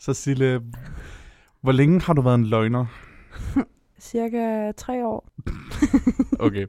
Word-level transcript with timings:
Så 0.00 0.14
Sille, 0.14 0.60
hvor 1.62 1.72
længe 1.72 2.00
har 2.00 2.12
du 2.12 2.20
været 2.22 2.34
en 2.34 2.44
løgner? 2.46 2.86
Cirka 4.00 4.72
tre 4.76 5.06
år. 5.06 5.28
Okay. 6.40 6.66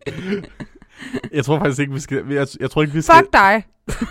Jeg 1.33 1.45
tror 1.45 1.59
faktisk 1.59 1.79
ikke, 1.79 1.93
vi 1.93 1.99
skal... 1.99 2.23
Jeg, 2.29 2.47
jeg 2.59 2.71
tror 2.71 2.81
ikke, 2.81 2.93
vi 2.93 3.01
skal... 3.01 3.15
Fuck 3.15 3.33
dig! 3.33 3.63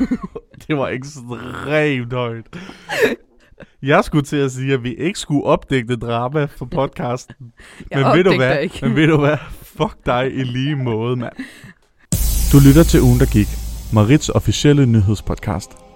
Det 0.69 0.77
var 0.77 0.89
ekstremt 0.89 2.13
højt. 2.13 2.47
Jeg 3.83 4.05
skulle 4.05 4.25
til 4.25 4.37
at 4.37 4.53
sige, 4.53 4.75
at 4.75 4.83
vi 4.83 4.95
ikke 4.95 5.19
skulle 5.19 5.45
opdægte 5.45 5.97
drama 5.97 6.45
for 6.45 6.65
podcasten. 6.65 7.53
Jeg 7.91 8.03
men 8.03 8.17
ved 8.17 8.25
du 8.25 8.37
hvad? 8.37 8.59
ikke. 8.61 8.79
Men 8.83 8.97
ved 8.97 9.07
du 9.07 9.17
hvad? 9.17 9.37
Fuck 9.63 9.97
dig 10.07 10.35
i 10.35 10.43
lige 10.45 10.77
måde, 10.77 11.17
mand. 11.17 11.33
Du 12.53 12.59
lytter 12.69 12.83
til 12.83 13.01
ugen, 13.03 13.19
der 13.19 13.27
gik. 13.27 13.49
Marits 13.93 14.29
officielle 14.29 14.87
nyhedspodcast. 14.87 15.88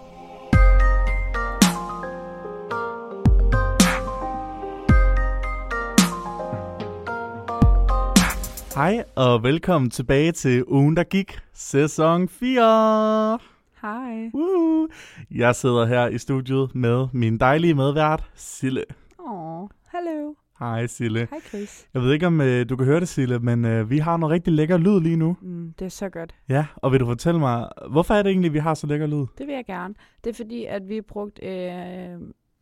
Hej 8.74 9.04
og 9.16 9.42
velkommen 9.42 9.90
tilbage 9.90 10.32
til 10.32 10.64
ugen, 10.66 10.96
der 10.96 11.04
gik. 11.04 11.38
Sæson 11.52 12.28
4. 12.28 13.38
Hej. 13.82 14.30
Woo! 14.34 14.88
Jeg 15.30 15.54
sidder 15.56 15.86
her 15.86 16.06
i 16.08 16.18
studiet 16.18 16.74
med 16.74 17.06
min 17.12 17.38
dejlige 17.38 17.74
medvært, 17.74 18.30
Sille. 18.34 18.84
Åh, 19.18 19.68
hallo. 19.86 20.34
Hej 20.58 20.86
Sille. 20.86 21.28
Hej 21.30 21.40
Chris. 21.48 21.88
Jeg 21.94 22.02
ved 22.02 22.12
ikke, 22.12 22.26
om 22.26 22.40
øh, 22.40 22.68
du 22.68 22.76
kan 22.76 22.86
høre 22.86 23.00
det, 23.00 23.08
Sille, 23.08 23.38
men 23.38 23.64
øh, 23.64 23.90
vi 23.90 23.98
har 23.98 24.16
noget 24.16 24.32
rigtig 24.32 24.52
lækker 24.52 24.76
lyd 24.76 25.00
lige 25.00 25.16
nu. 25.16 25.36
Mm, 25.40 25.72
det 25.78 25.84
er 25.84 25.88
så 25.88 26.08
godt. 26.08 26.34
Ja, 26.48 26.66
og 26.76 26.92
vil 26.92 27.00
du 27.00 27.06
fortælle 27.06 27.40
mig, 27.40 27.68
hvorfor 27.90 28.14
er 28.14 28.22
det 28.22 28.30
egentlig, 28.30 28.52
vi 28.52 28.58
har 28.58 28.74
så 28.74 28.86
lækker 28.86 29.06
lyd? 29.06 29.26
Det 29.38 29.46
vil 29.46 29.54
jeg 29.54 29.64
gerne. 29.66 29.94
Det 30.24 30.30
er 30.30 30.34
fordi, 30.34 30.64
at 30.64 30.88
vi 30.88 30.94
har 30.94 31.04
brugt 31.08 31.40
øh, 31.42 31.50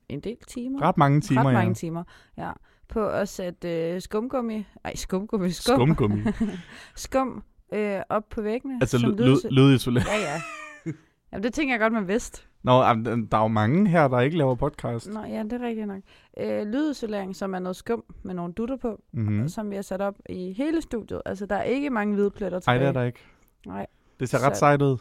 en 0.08 0.20
del 0.20 0.36
timer. 0.48 0.82
Ret 0.82 0.98
mange 0.98 1.20
timer, 1.20 1.40
Ret 1.44 1.52
mange 1.52 1.68
ja. 1.68 1.74
timer, 1.74 2.04
ja. 2.38 2.50
På 2.90 3.08
at 3.08 3.28
sætte 3.28 3.90
øh, 3.94 4.00
skumgummi, 4.00 4.66
ej 4.84 4.94
skumgummi, 4.94 5.50
skum, 5.50 5.74
Skumgummi. 5.76 6.22
skum 6.96 7.42
øh, 7.74 8.00
op 8.08 8.22
på 8.30 8.42
væggene. 8.42 8.78
Altså 8.80 8.98
lydisolering. 9.50 10.08
Ja, 10.08 10.32
ja. 10.34 10.40
Jamen, 11.32 11.42
det 11.42 11.54
tænker 11.54 11.72
jeg 11.74 11.80
godt, 11.80 11.92
man 11.92 12.08
vidste. 12.08 12.42
Nå, 12.62 12.72
der 12.82 13.36
er 13.38 13.42
jo 13.42 13.48
mange 13.48 13.88
her, 13.88 14.08
der 14.08 14.20
ikke 14.20 14.36
laver 14.36 14.54
podcast. 14.54 15.08
Nå, 15.12 15.20
ja, 15.24 15.42
det 15.42 15.52
er 15.52 15.66
rigtigt 15.66 15.86
nok. 15.86 16.00
Øh, 16.40 16.66
lydisolering, 16.66 17.36
som 17.36 17.54
er 17.54 17.58
noget 17.58 17.76
skum 17.76 18.04
med 18.22 18.34
nogle 18.34 18.52
dutter 18.52 18.76
på, 18.76 19.00
Mm-hmm. 19.12 19.36
mm. 19.36 19.48
som 19.48 19.70
vi 19.70 19.74
har 19.74 19.82
sat 19.82 20.00
op 20.00 20.14
i 20.28 20.52
hele 20.52 20.82
studiet. 20.82 21.22
Altså, 21.26 21.46
der 21.46 21.56
er 21.56 21.62
ikke 21.62 21.90
mange 21.90 22.14
hvide 22.14 22.30
pletter 22.30 22.60
Nej, 22.66 22.74
tilbage. 22.76 22.78
det 22.80 22.96
er 22.96 23.00
der 23.00 23.06
ikke. 23.06 23.20
Nej. 23.66 23.86
Det 24.20 24.28
ser 24.28 24.46
ret 24.46 24.56
Så- 24.56 24.58
sejt 24.58 24.82
ud. 24.82 24.96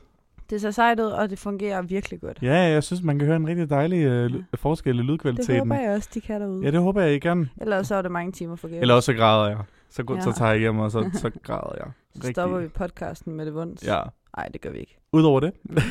Det 0.49 0.61
ser 0.61 0.71
sejt 0.71 0.99
ud, 0.99 1.05
og 1.05 1.29
det 1.29 1.39
fungerer 1.39 1.81
virkelig 1.81 2.21
godt. 2.21 2.39
Ja, 2.41 2.53
jeg 2.55 2.83
synes, 2.83 3.03
man 3.03 3.19
kan 3.19 3.25
høre 3.27 3.35
en 3.35 3.47
rigtig 3.47 3.69
dejlig 3.69 4.03
øh, 4.05 4.33
Ja. 4.33 4.37
forskel 4.55 4.95
i 4.95 4.97
Det 4.97 5.05
lydkvaliteten. 5.05 5.59
håber 5.59 5.75
jeg 5.75 5.95
også, 5.95 6.09
de 6.13 6.21
kan 6.21 6.41
derude. 6.41 6.63
Ja, 6.65 6.71
det 6.71 6.79
håber 6.81 7.01
jeg, 7.01 7.13
I 7.13 7.19
kan. 7.19 7.49
Ellers 7.61 7.87
så 7.87 7.95
er 7.95 8.01
det 8.01 8.11
mange 8.11 8.31
timer 8.31 8.55
forgæves. 8.55 8.81
Eller 8.81 8.93
også 8.93 9.05
så 9.05 9.13
græder 9.13 9.47
jeg. 9.49 9.57
Så, 9.89 10.03
ja. 10.15 10.21
så 10.21 10.31
tager 10.31 10.51
jeg 10.51 10.59
hjem, 10.59 10.79
og 10.79 10.91
så, 10.91 11.09
så 11.21 11.31
græder 11.43 11.75
jeg. 11.77 11.91
så 12.23 12.31
stopper 12.31 12.57
vi 12.57 12.67
podcasten 12.67 13.33
med 13.33 13.45
det 13.45 13.53
vunds. 13.53 13.87
Ja. 13.87 14.01
Nej, 14.37 14.47
det 14.53 14.61
gør 14.61 14.69
vi 14.71 14.77
ikke. 14.79 14.97
Udover 15.13 15.39
det, 15.39 15.51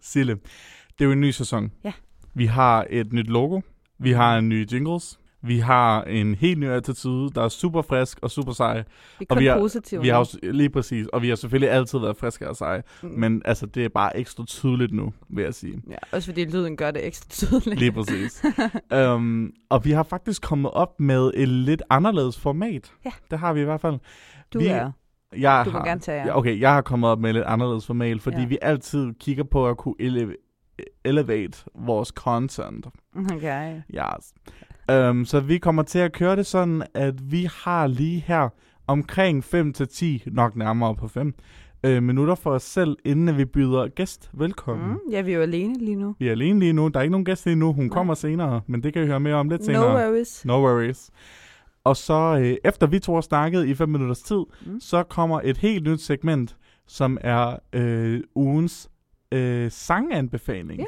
Sille, 0.00 0.32
det 0.98 1.00
er 1.00 1.04
jo 1.04 1.12
en 1.12 1.20
ny 1.20 1.30
sæson. 1.30 1.72
Ja. 1.84 1.92
Vi 2.34 2.46
har 2.46 2.86
et 2.90 3.12
nyt 3.12 3.26
logo. 3.26 3.60
Vi 3.98 4.12
har 4.12 4.38
en 4.38 4.48
ny 4.48 4.72
jingles. 4.72 5.18
Vi 5.46 5.58
har 5.58 6.02
en 6.02 6.34
helt 6.34 6.58
ny 6.58 6.64
attitude, 6.68 7.30
der 7.34 7.42
er 7.42 7.48
super 7.48 7.82
frisk 7.82 8.18
og 8.22 8.30
super 8.30 8.52
sej. 8.52 8.76
Vi 9.18 9.26
er 9.30 9.34
Og 9.34 9.40
vi 9.40 9.46
har- 9.46 9.58
positive. 9.58 10.02
Vi 10.02 10.08
har 10.08 10.50
lige 10.52 10.70
præcis, 10.70 11.06
og 11.06 11.22
vi 11.22 11.28
har 11.28 11.36
selvfølgelig 11.36 11.70
altid 11.70 11.98
været 11.98 12.16
friske 12.16 12.48
og 12.48 12.56
seje. 12.56 12.82
Mm. 13.02 13.08
Men 13.08 13.42
altså, 13.44 13.66
det 13.66 13.84
er 13.84 13.88
bare 13.88 14.16
ekstra 14.16 14.44
tydeligt 14.44 14.92
nu, 14.92 15.12
vil 15.28 15.44
jeg 15.44 15.54
sige. 15.54 15.82
Ja, 15.90 15.96
også 16.12 16.28
fordi 16.28 16.44
lyden 16.44 16.76
gør 16.76 16.90
det 16.90 17.06
ekstra 17.06 17.28
tydeligt. 17.28 17.78
Lige 17.80 17.92
præcis. 17.92 18.44
um, 18.94 19.52
og 19.70 19.84
vi 19.84 19.90
har 19.90 20.02
faktisk 20.02 20.42
kommet 20.42 20.70
op 20.72 21.00
med 21.00 21.30
et 21.34 21.48
lidt 21.48 21.82
anderledes 21.90 22.38
format. 22.38 22.92
Ja. 23.04 23.10
Det 23.30 23.38
har 23.38 23.52
vi 23.52 23.60
i 23.60 23.64
hvert 23.64 23.80
fald. 23.80 23.98
du 24.54 24.58
vi- 24.58 24.66
er. 24.66 24.90
Jeg 25.38 25.62
Du 25.66 25.70
må 25.70 25.78
har, 25.78 25.84
gerne 25.84 26.00
tage 26.00 26.18
jer. 26.20 26.26
Ja, 26.26 26.36
okay, 26.38 26.60
jeg 26.60 26.72
har 26.74 26.80
kommet 26.80 27.10
op 27.10 27.20
med 27.20 27.30
et 27.30 27.34
lidt 27.34 27.44
anderledes 27.46 27.86
format, 27.86 28.20
fordi 28.20 28.40
Ja. 28.40 28.46
vi 28.46 28.58
altid 28.62 29.12
kigger 29.20 29.44
på 29.44 29.68
at 29.68 29.76
kunne 29.76 29.94
ele- 30.00 30.42
elevate 31.04 31.64
vores 31.74 32.08
content. 32.08 32.86
Okay. 33.34 33.74
Yes. 33.94 34.32
Um, 34.92 35.24
så 35.24 35.40
vi 35.40 35.58
kommer 35.58 35.82
til 35.82 35.98
at 35.98 36.12
køre 36.12 36.36
det 36.36 36.46
sådan, 36.46 36.82
at 36.94 37.14
vi 37.32 37.48
har 37.64 37.86
lige 37.86 38.24
her 38.26 38.48
omkring 38.86 39.44
5-10, 39.44 40.04
nok 40.26 40.56
nærmere 40.56 40.94
på 40.94 41.08
5, 41.08 41.34
øh, 41.84 42.02
minutter 42.02 42.34
for 42.34 42.50
os 42.50 42.62
selv, 42.62 42.96
inden 43.04 43.38
vi 43.38 43.44
byder 43.44 43.88
gæst 43.88 44.30
velkommen. 44.32 44.90
Mm, 44.90 44.98
ja, 45.10 45.20
vi 45.20 45.32
er 45.32 45.36
jo 45.36 45.42
alene 45.42 45.78
lige 45.78 45.96
nu. 45.96 46.14
Vi 46.18 46.28
er 46.28 46.32
alene 46.32 46.60
lige 46.60 46.72
nu. 46.72 46.88
Der 46.88 46.98
er 46.98 47.02
ikke 47.02 47.10
nogen 47.10 47.24
gæst 47.24 47.46
lige 47.46 47.56
nu. 47.56 47.72
Hun 47.72 47.84
Nej. 47.84 47.92
kommer 47.94 48.14
senere, 48.14 48.60
men 48.66 48.82
det 48.82 48.92
kan 48.92 49.02
vi 49.02 49.06
høre 49.06 49.20
mere 49.20 49.34
om 49.34 49.48
lidt 49.48 49.60
No 49.60 49.64
senere. 49.64 49.94
worries. 49.94 50.44
No 50.44 50.60
worries. 50.66 51.10
Og 51.84 51.96
så 51.96 52.38
øh, 52.40 52.56
efter 52.64 52.86
vi 52.86 52.98
to 52.98 53.14
har 53.14 53.20
snakket 53.20 53.66
i 53.66 53.74
5 53.74 53.88
minutters 53.88 54.22
tid, 54.22 54.42
Mm. 54.66 54.80
så 54.80 55.02
kommer 55.02 55.40
et 55.44 55.56
helt 55.56 55.84
nyt 55.86 56.00
segment, 56.00 56.56
som 56.86 57.18
er 57.20 57.56
øh, 57.72 58.20
ugens 58.34 58.90
øh, 59.32 59.70
sanganbefaling. 59.70 60.78
Ja. 60.80 60.84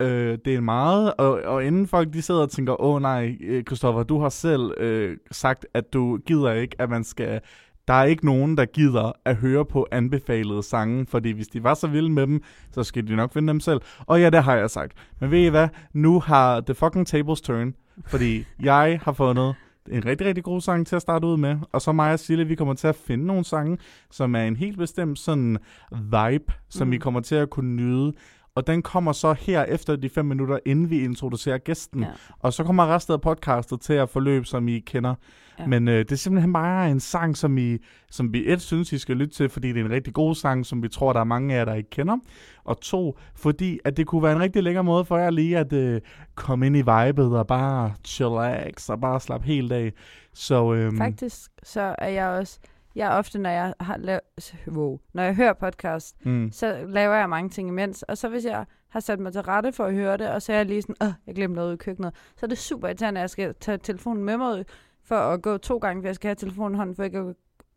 Øh, 0.00 0.38
det 0.44 0.54
er 0.54 0.60
meget, 0.60 1.14
og, 1.18 1.30
og 1.30 1.64
inden 1.64 1.86
folk 1.86 2.12
de 2.12 2.22
sidder 2.22 2.40
og 2.40 2.50
tænker, 2.50 2.80
åh 2.80 3.02
nej, 3.02 3.38
øh, 3.40 3.64
Christoffer, 3.64 4.02
du 4.02 4.20
har 4.20 4.28
selv 4.28 4.74
øh, 4.76 5.16
sagt, 5.30 5.66
at 5.74 5.92
du 5.92 6.18
gider 6.26 6.52
ikke, 6.52 6.76
at 6.78 6.90
man 6.90 7.04
skal... 7.04 7.40
Der 7.88 7.94
er 7.94 8.04
ikke 8.04 8.26
nogen, 8.26 8.56
der 8.56 8.64
gider 8.64 9.12
at 9.24 9.36
høre 9.36 9.64
på 9.64 9.86
anbefalede 9.90 10.62
sange, 10.62 11.06
fordi 11.06 11.30
hvis 11.30 11.48
de 11.48 11.64
var 11.64 11.74
så 11.74 11.86
vilde 11.86 12.10
med 12.10 12.26
dem, 12.26 12.42
så 12.72 12.82
skal 12.82 13.06
de 13.06 13.16
nok 13.16 13.32
finde 13.32 13.48
dem 13.48 13.60
selv. 13.60 13.80
Og 13.98 14.20
ja, 14.20 14.30
det 14.30 14.42
har 14.42 14.56
jeg 14.56 14.70
sagt. 14.70 14.92
Men 15.20 15.30
ved 15.30 15.38
I 15.38 15.48
hvad? 15.48 15.68
Nu 15.92 16.20
har 16.20 16.60
the 16.60 16.74
fucking 16.74 17.06
tables 17.06 17.40
turn, 17.40 17.74
fordi 18.06 18.44
jeg 18.62 19.00
har 19.02 19.12
fundet 19.12 19.54
en 19.90 20.06
rigtig, 20.06 20.26
rigtig 20.26 20.44
god 20.44 20.60
sang 20.60 20.86
til 20.86 20.96
at 20.96 21.02
starte 21.02 21.26
ud 21.26 21.36
med. 21.36 21.56
Og 21.72 21.82
så 21.82 21.92
mig 21.92 22.12
og 22.12 22.18
Sille, 22.18 22.44
vi 22.44 22.54
kommer 22.54 22.74
til 22.74 22.86
at 22.86 22.96
finde 22.96 23.26
nogle 23.26 23.44
sange, 23.44 23.78
som 24.10 24.34
er 24.34 24.42
en 24.42 24.56
helt 24.56 24.78
bestemt 24.78 25.18
sådan 25.18 25.58
vibe, 25.92 26.52
som. 26.68 26.86
Mm. 26.86 26.92
vi 26.92 26.98
kommer 26.98 27.20
til 27.20 27.34
at 27.34 27.50
kunne 27.50 27.76
nyde. 27.76 28.12
Og 28.56 28.66
den 28.66 28.82
kommer 28.82 29.12
så 29.12 29.32
her 29.32 29.64
efter 29.64 29.96
de 29.96 30.08
fem 30.08 30.24
minutter, 30.24 30.58
inden 30.66 30.90
vi 30.90 31.04
introducerer 31.04 31.58
gæsten. 31.58 32.02
Ja. 32.02 32.08
Og 32.38 32.52
så 32.52 32.64
kommer 32.64 32.94
resten 32.94 33.12
af 33.12 33.20
podcastet 33.20 33.80
til 33.80 33.92
at 33.92 34.08
forløbe, 34.08 34.44
som 34.44 34.68
I 34.68 34.78
kender. 34.78 35.14
Ja. 35.58 35.66
Men 35.66 35.88
øh, 35.88 35.98
det 35.98 36.12
er 36.12 36.16
simpelthen 36.16 36.52
bare 36.52 36.90
en 36.90 37.00
sang, 37.00 37.36
som, 37.36 37.58
I, 37.58 37.78
som 38.10 38.32
vi 38.32 38.52
et 38.52 38.60
synes, 38.62 38.92
I 38.92 38.98
skal 38.98 39.16
lytte 39.16 39.34
til, 39.34 39.48
fordi 39.48 39.68
det 39.68 39.80
er 39.80 39.84
en 39.84 39.90
rigtig 39.90 40.14
god 40.14 40.34
sang, 40.34 40.66
som 40.66 40.82
vi 40.82 40.88
tror, 40.88 41.12
der 41.12 41.20
er 41.20 41.24
mange 41.24 41.54
af 41.54 41.58
jer, 41.58 41.64
der 41.64 41.74
ikke 41.74 41.90
kender. 41.90 42.16
Og 42.64 42.80
to, 42.80 43.18
fordi 43.34 43.78
at 43.84 43.96
det 43.96 44.06
kunne 44.06 44.22
være 44.22 44.32
en 44.32 44.40
rigtig 44.40 44.62
lækker 44.62 44.82
måde 44.82 45.04
for 45.04 45.18
jer 45.18 45.30
lige 45.30 45.58
at 45.58 45.72
øh, 45.72 46.00
komme 46.34 46.66
ind 46.66 46.76
i 46.76 46.82
vibet 46.82 47.38
og 47.38 47.46
bare 47.46 47.94
chillax 48.04 48.88
og 48.88 49.00
bare 49.00 49.20
slappe 49.20 49.46
helt 49.46 49.72
af. 49.72 49.92
Så 50.34 50.72
øhm, 50.72 50.98
Faktisk 50.98 51.50
så 51.62 51.94
er 51.98 52.08
jeg 52.08 52.28
også... 52.28 52.60
Jeg 52.94 53.10
ofte, 53.10 53.38
når 53.38 53.50
jeg 53.50 53.74
har 53.80 53.96
lavet... 53.96 54.20
Wow. 54.68 55.00
Når 55.12 55.22
jeg 55.22 55.34
hører 55.34 55.52
podcast, 55.52 56.26
mm, 56.26 56.52
så 56.52 56.84
laver 56.88 57.14
jeg 57.14 57.28
mange 57.28 57.50
ting 57.50 57.68
imens. 57.68 58.02
Og 58.02 58.18
så 58.18 58.28
hvis 58.28 58.44
jeg 58.44 58.64
har 58.88 59.00
sat 59.00 59.20
mig 59.20 59.32
til 59.32 59.42
rette 59.42 59.72
for 59.72 59.84
at 59.84 59.94
høre 59.94 60.16
det, 60.16 60.28
og 60.28 60.42
så 60.42 60.52
er 60.52 60.56
jeg 60.56 60.66
lige 60.66 60.82
sådan, 60.82 60.96
åh, 61.00 61.12
jeg 61.26 61.34
glemte 61.34 61.56
noget 61.56 61.74
i 61.74 61.76
køkkenet, 61.76 62.14
så 62.36 62.46
er 62.46 62.48
det 62.48 62.58
super 62.58 62.88
irriterende, 62.88 63.20
at 63.20 63.22
jeg 63.22 63.30
skal 63.30 63.54
tage 63.60 63.78
telefonen 63.78 64.24
med 64.24 64.36
mig 64.36 64.64
for 65.02 65.16
at 65.16 65.42
gå 65.42 65.56
to 65.56 65.78
gange, 65.78 66.02
for 66.02 66.08
jeg 66.08 66.14
skal 66.14 66.28
have 66.28 66.34
telefonen 66.34 66.74
i 66.74 66.78
hånden, 66.78 66.96
for 66.96 67.02
ikke 67.02 67.18
at, 67.18 67.34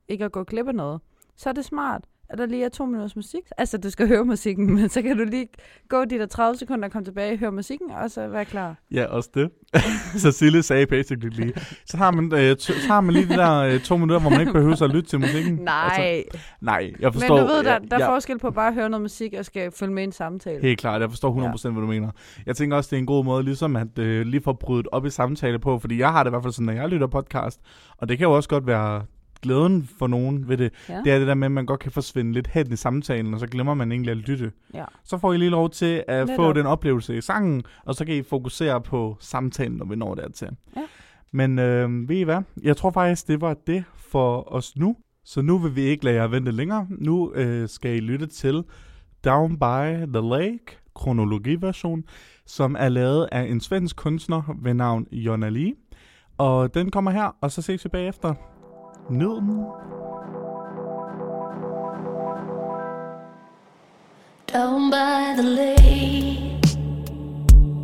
ikke 0.08 0.26
at 0.26 0.32
gå 0.32 0.44
glip 0.44 0.68
af 0.68 0.76
noget. 0.76 1.02
Så 1.36 1.50
er 1.50 1.54
det 1.54 1.66
smart, 1.66 2.04
at 2.30 2.38
der 2.38 2.46
lige 2.46 2.66
er 2.66 2.70
to 2.70 2.86
minutters 2.86 3.16
musik. 3.16 3.42
Altså, 3.58 3.78
du 3.78 3.90
skal 3.90 4.08
høre 4.08 4.26
musikken, 4.26 4.66
men 4.76 4.90
så 4.90 5.02
kan 5.02 5.18
du 5.18 5.24
lige 5.24 5.48
gå 5.90 6.06
de 6.06 6.18
der 6.20 6.26
30 6.26 6.58
sekunder 6.58 6.86
og 6.88 6.92
komme 6.92 7.06
tilbage, 7.06 7.38
høre 7.38 7.52
musikken, 7.52 7.92
og 7.92 8.12
så 8.12 8.28
være 8.28 8.46
klar. 8.46 8.76
ja, 8.92 9.06
også 9.06 9.30
det. 9.34 9.50
så 10.22 10.32
Sille 10.32 10.64
sagde 10.64 10.86
basically 10.86 11.30
lige. 11.30 11.54
Så 11.86 11.98
har 11.98 12.12
man, 12.12 12.34
øh, 12.34 12.52
t- 12.52 12.82
så 12.82 12.88
har 12.88 13.02
man 13.02 13.14
lige 13.14 13.26
de 13.30 13.34
der 13.34 13.58
øh, 13.60 13.80
to 13.80 13.98
minutter, 13.98 14.20
hvor 14.22 14.30
man 14.30 14.40
ikke 14.40 14.54
behøver 14.54 14.84
at 14.84 14.90
lytte 14.90 15.10
til 15.10 15.20
musikken. 15.20 15.56
Nej, 15.64 15.84
Altså, 15.98 16.40
nej, 16.62 16.78
jeg 17.00 17.08
men 17.08 17.14
forstår. 17.14 17.38
du 17.40 17.46
ved, 17.46 17.64
der, 17.64 17.72
ja, 17.74 17.80
der 17.92 17.98
er 17.98 18.04
ja, 18.04 18.10
forskel 18.10 18.40
på 18.40 18.52
bare 18.52 18.68
at 18.68 18.74
høre 18.74 18.90
noget 18.90 19.02
musik 19.02 19.34
og 19.40 19.46
skal 19.46 19.72
følge 19.72 19.94
med 19.94 20.04
i 20.04 20.06
en 20.06 20.12
samtale. 20.12 20.62
Helt 20.62 20.80
klart, 20.80 21.02
jeg 21.02 21.10
forstår 21.10 21.34
100% 21.54 21.68
ja. 21.68 21.72
hvad 21.72 21.82
du 21.82 21.88
mener. 21.88 22.10
Jeg 22.46 22.56
tænker 22.56 22.78
også, 22.78 22.88
det 22.90 22.96
er 22.96 23.00
en 23.00 23.06
god 23.06 23.26
måde 23.26 23.44
ligesom 23.44 23.76
at 23.76 24.00
øh, 24.00 24.26
lige 24.26 24.42
få 24.42 24.54
brydet 24.54 24.88
op 24.92 25.06
i 25.06 25.10
samtale 25.10 25.60
på, 25.60 25.80
fordi 25.80 26.00
jeg 26.00 26.12
har 26.12 26.24
det 26.24 26.30
i 26.30 26.32
hvert 26.32 26.44
fald 26.44 26.54
sådan, 26.54 26.66
når 26.66 26.74
jeg 26.74 26.90
lytter 26.90 27.08
podcast, 27.08 27.60
og 27.98 28.10
det 28.10 28.18
kan 28.18 28.26
jo 28.28 28.32
også 28.36 28.50
godt 28.50 28.68
være 28.68 29.04
glæden 29.42 29.90
for 30.00 30.08
nogen 30.08 30.48
ved 30.50 30.58
det, 30.58 30.74
Ja. 30.90 31.02
det 31.04 31.12
er 31.14 31.18
det 31.20 31.28
der 31.28 31.34
med, 31.34 31.46
at 31.48 31.52
man 31.52 31.66
godt 31.66 31.80
kan 31.80 31.92
forsvinde 31.92 32.34
lidt 32.34 32.48
hen 32.48 32.72
i 32.74 32.76
samtalen, 32.76 33.34
og 33.34 33.40
så 33.40 33.48
glemmer 33.48 33.74
man 33.74 33.92
egentlig 33.92 34.12
at 34.12 34.18
lytte. 34.18 34.52
Ja. 34.74 34.86
Så 35.04 35.18
får 35.18 35.34
I 35.34 35.38
lige 35.38 35.50
lov 35.50 35.70
til 35.70 36.04
at 36.08 36.28
få 36.36 36.42
Netop. 36.42 36.56
den 36.56 36.66
oplevelse 36.66 37.18
i 37.18 37.22
sangen, 37.22 37.64
og 37.86 37.96
så 37.96 38.06
kan 38.06 38.16
I 38.16 38.24
fokusere 38.24 38.82
på 38.82 39.18
samtalen, 39.20 39.78
når 39.78 39.86
vi 39.86 39.96
når 39.96 40.16
dertil. 40.16 40.48
Ja. 40.76 40.82
Men 41.34 41.60
øh, 41.60 42.10
ved 42.10 42.16
I 42.16 42.24
hvad? 42.24 42.42
Jeg 42.64 42.78
tror 42.78 42.92
faktisk, 42.92 43.28
det 43.28 43.42
var 43.42 43.56
det 43.68 43.84
for 43.96 44.54
os 44.54 44.78
nu. 44.78 44.96
Så 45.26 45.42
nu 45.42 45.58
vil 45.58 45.76
vi 45.76 45.82
ikke 45.82 46.06
lade 46.06 46.16
jer 46.16 46.28
vente 46.28 46.52
længere. 46.52 46.88
Nu 46.90 47.34
øh, 47.34 47.70
skal 47.70 47.96
I 47.96 48.00
lytte 48.00 48.26
til 48.28 48.64
Down 49.26 49.58
by 49.60 50.06
the 50.14 50.30
Lake, 50.30 50.78
kronologiversion, 50.96 52.04
som 52.46 52.76
er 52.80 52.90
lavet 52.90 53.30
af 53.32 53.42
en 53.42 53.62
svensk 53.62 53.96
kunstner 53.96 54.56
ved 54.62 54.74
navn 54.74 55.08
Jonna 55.12 55.50
Lee. 55.50 55.74
Og 56.38 56.74
den 56.74 56.92
kommer 56.92 57.12
her, 57.12 57.36
og 57.42 57.52
så 57.52 57.62
ses 57.62 57.86
vi 57.86 57.90
bagefter. 57.90 58.34
Den. 59.10 59.66
Down 64.48 64.90
by 64.90 65.34
the 65.38 65.44
lake, 65.44 66.62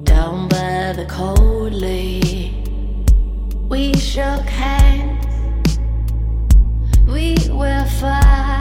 down 0.03 0.49
by 0.49 0.91
the 0.93 1.05
cold 1.07 1.71
lake. 1.71 2.67
We 3.69 3.93
shook 3.95 4.49
hands. 4.49 5.79
We 7.07 7.37
were 7.49 7.85
fine 7.85 8.53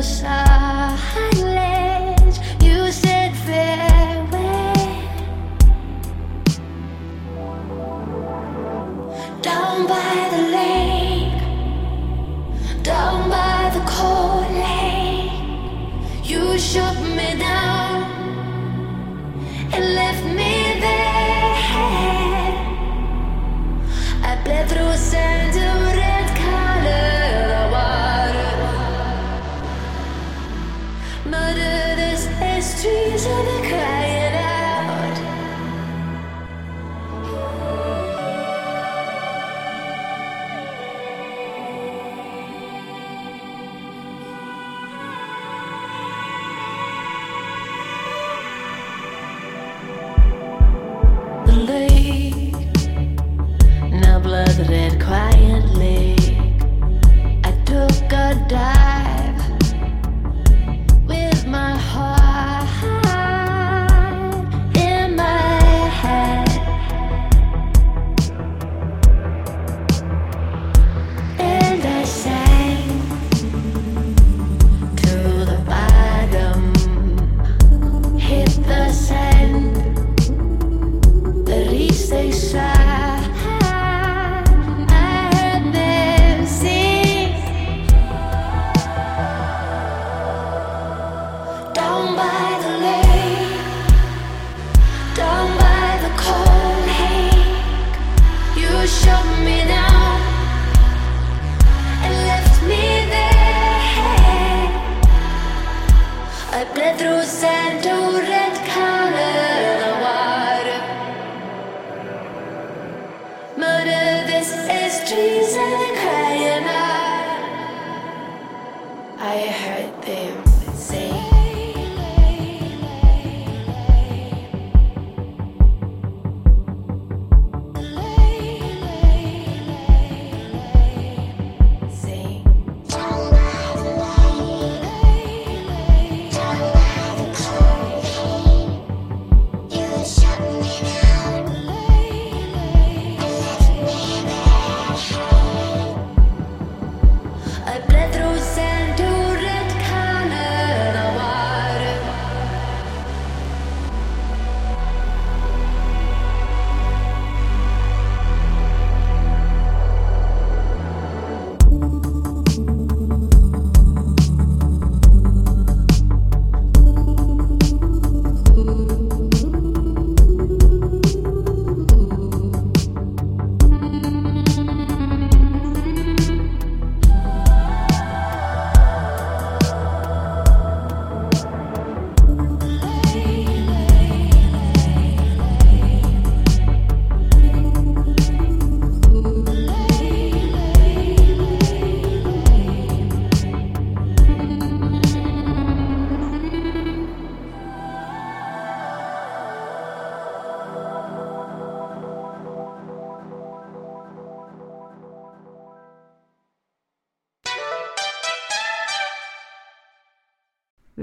in 0.00 0.69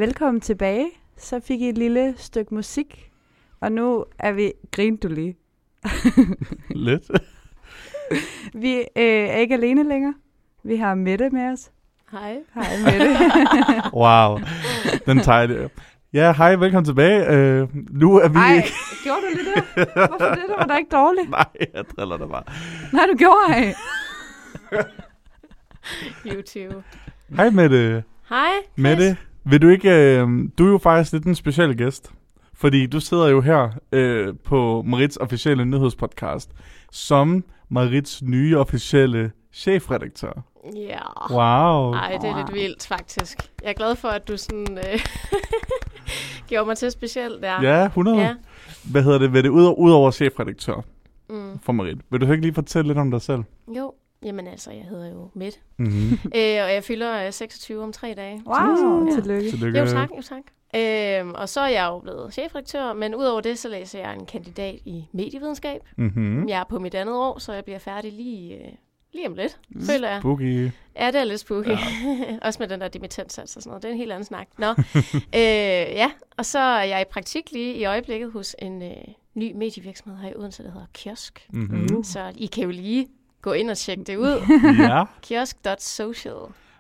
Velkommen 0.07 0.41
tilbage. 0.41 0.89
Så 1.17 1.39
fik 1.39 1.61
I 1.61 1.69
et 1.69 1.77
lille 1.77 2.13
stykke 2.17 2.55
musik. 2.55 3.11
Og 3.59 3.71
nu 3.71 4.05
er 4.19 4.31
vi... 4.31 4.53
Grinte 4.71 5.07
du 5.07 5.13
lige? 5.13 5.37
Lidt. 6.87 7.03
Vi 8.63 8.77
øh, 8.77 8.85
er 8.95 9.35
ikke 9.35 9.55
alene 9.55 9.89
længere. 9.89 10.13
Vi 10.63 10.75
har 10.75 10.95
Mette 10.95 11.29
med 11.29 11.51
os. 11.51 11.71
Hej. 12.11 12.37
Hej 12.53 12.65
Mette. 12.85 13.17
Wow. 14.03 14.39
Den 15.05 15.19
tager 15.19 15.47
det. 15.47 15.71
Ja, 16.13 16.33
hej, 16.33 16.55
velkommen 16.55 16.85
tilbage. 16.85 17.21
Uh, 17.63 17.69
nu 17.73 18.15
er 18.15 18.27
vi 18.27 18.37
Ej, 18.37 18.55
ikke... 18.55 18.69
gjorde 19.03 19.21
du 19.21 19.37
det 19.37 19.45
der? 19.45 20.07
Hvorfor 20.07 20.25
det? 20.25 20.43
Det 20.47 20.55
var 20.57 20.65
da 20.65 20.77
ikke 20.77 20.89
dårligt. 20.91 21.29
Nej, 21.29 21.45
jeg 21.73 21.85
driller 21.97 22.17
dig 22.17 22.29
bare. 22.29 22.43
Nej, 22.93 23.05
du 23.11 23.17
gjorde 23.17 23.39
ej. 23.49 23.75
YouTube. 26.25 26.83
Hej 27.35 27.49
Mette. 27.49 28.03
Hej. 28.29 28.51
Mette, 28.75 29.17
vil 29.49 29.61
du 29.61 29.67
ikke... 29.69 30.23
Uh, 30.23 30.29
du 30.57 30.65
er 30.67 30.71
jo 30.71 30.77
faktisk 30.77 31.13
lidt 31.13 31.25
en 31.25 31.35
speciel 31.35 31.77
gæst. 31.77 32.11
Fordi 32.53 32.85
du 32.85 32.99
sidder 32.99 33.27
jo 33.27 33.41
her 33.41 33.63
uh, 33.95 34.35
på 34.43 34.83
Marits 34.85 35.17
officielle 35.17 35.65
nyhedspodcast 35.65 36.51
som 36.91 37.43
Marits 37.69 38.21
nye 38.23 38.57
officielle 38.57 39.31
chefredaktør. 39.53 40.43
Ja. 40.75 41.31
Wow. 41.31 41.93
Ej, 41.93 42.17
det 42.21 42.29
er 42.29 42.37
lidt 42.37 42.53
vildt, 42.53 42.87
faktisk. 42.87 43.37
Jeg 43.63 43.69
er 43.69 43.73
glad 43.73 43.95
for, 43.95 44.07
at 44.07 44.27
du 44.27 44.37
sådan 44.37 44.77
øh, 44.77 44.99
gjorde 46.47 46.65
mig 46.65 46.77
til 46.77 46.91
speciel 46.91 47.31
der. 47.41 47.61
Ja, 47.61 47.85
100. 47.85 48.17
Ja. 48.17 48.33
Hvad 48.91 49.03
hedder 49.03 49.17
det? 49.19 49.33
Vil 49.33 49.43
det 49.43 49.49
ud, 49.49 49.75
ud 49.77 49.91
over 49.91 50.11
chefredaktør 50.11 50.81
Mm. 51.29 51.59
for 51.63 51.73
Marit? 51.73 51.97
Vil 52.11 52.21
du 52.21 52.31
ikke 52.31 52.41
lige 52.41 52.53
fortælle 52.53 52.87
lidt 52.87 52.97
om 52.97 53.11
dig 53.11 53.21
selv? 53.21 53.43
Jo, 53.77 53.93
jamen 54.25 54.47
altså, 54.47 54.71
jeg 54.71 54.83
hedder 54.83 55.09
jo 55.09 55.29
Midt. 55.33 55.59
Mm-hmm. 55.77 56.11
Øh, 56.35 56.63
og 56.63 56.73
jeg 56.73 56.83
fylder 56.83 57.25
øh, 57.25 57.33
26 57.33 57.83
om 57.83 57.91
tre 57.93 58.13
dage. 58.17 58.41
Wow, 58.45 59.05
Ja. 59.05 59.13
tillykke. 59.15 59.49
Tillykke. 59.49 59.79
Jo 59.79 59.85
tak, 59.85 60.09
jo 60.17 60.21
tak. 60.21 60.43
Øhm, 60.75 61.31
og 61.35 61.49
så 61.49 61.59
er 61.61 61.67
jeg 61.67 61.85
jo 61.87 61.99
blevet 61.99 62.33
chefredaktør, 62.33 62.93
men 62.93 63.15
udover 63.15 63.41
det, 63.41 63.59
så 63.59 63.69
læser 63.69 63.99
jeg 63.99 64.13
en 64.13 64.25
kandidat 64.25 64.75
i 64.85 65.05
medievidenskab. 65.13 65.81
Mhm. 65.97 66.49
Jeg 66.49 66.59
er 66.59 66.63
på 66.69 66.79
mit 66.79 66.95
andet 66.95 67.15
år, 67.15 67.39
så 67.39 67.53
jeg 67.53 67.63
bliver 67.63 67.79
færdig 67.79 68.13
lige, 68.13 68.55
øh, 68.55 68.71
lige 69.13 69.27
om 69.27 69.33
lidt, 69.33 69.59
mm. 69.69 69.81
føler 69.85 70.09
jeg. 70.09 70.21
Spooky. 70.21 70.69
Ja, 70.99 71.07
det 71.07 71.15
er 71.15 71.23
lidt 71.23 71.39
spooky. 71.39 71.67
Ja. 71.69 71.77
Også 72.47 72.57
med 72.59 72.67
den 72.67 72.81
der 72.81 72.87
dimittenssats 72.87 73.55
og 73.55 73.61
sådan 73.63 73.69
noget. 73.69 73.83
Det 73.83 73.89
er 73.89 73.93
en 73.93 73.97
helt 73.99 74.11
anden 74.11 74.25
snak. 74.25 74.47
Nå, 74.57 74.67
øh, 75.35 75.41
ja. 76.01 76.11
Og 76.37 76.45
så 76.45 76.59
er 76.59 76.83
jeg 76.83 77.01
i 77.01 77.05
praktik 77.11 77.51
lige 77.51 77.73
i 77.75 77.85
øjeblikket 77.85 78.31
hos 78.31 78.55
en 78.59 78.81
øh, 78.81 78.91
ny 79.35 79.51
medievirksomhed 79.55 80.17
her 80.19 80.29
i 80.29 80.35
Odense, 80.35 80.63
der 80.63 80.71
hedder 80.71 80.87
Kiosk. 80.93 81.47
Mhm. 81.53 82.03
Så 82.03 82.31
I 82.35 82.45
kan 82.45 82.63
jo 82.63 82.69
lige 82.69 83.07
gå 83.47 83.53
ind 83.53 83.69
og 83.69 83.77
tjekke 83.77 84.03
det 84.03 84.17
ud. 84.17 84.41
Ja. 84.91 85.03
Kiosk.social. 85.21 86.33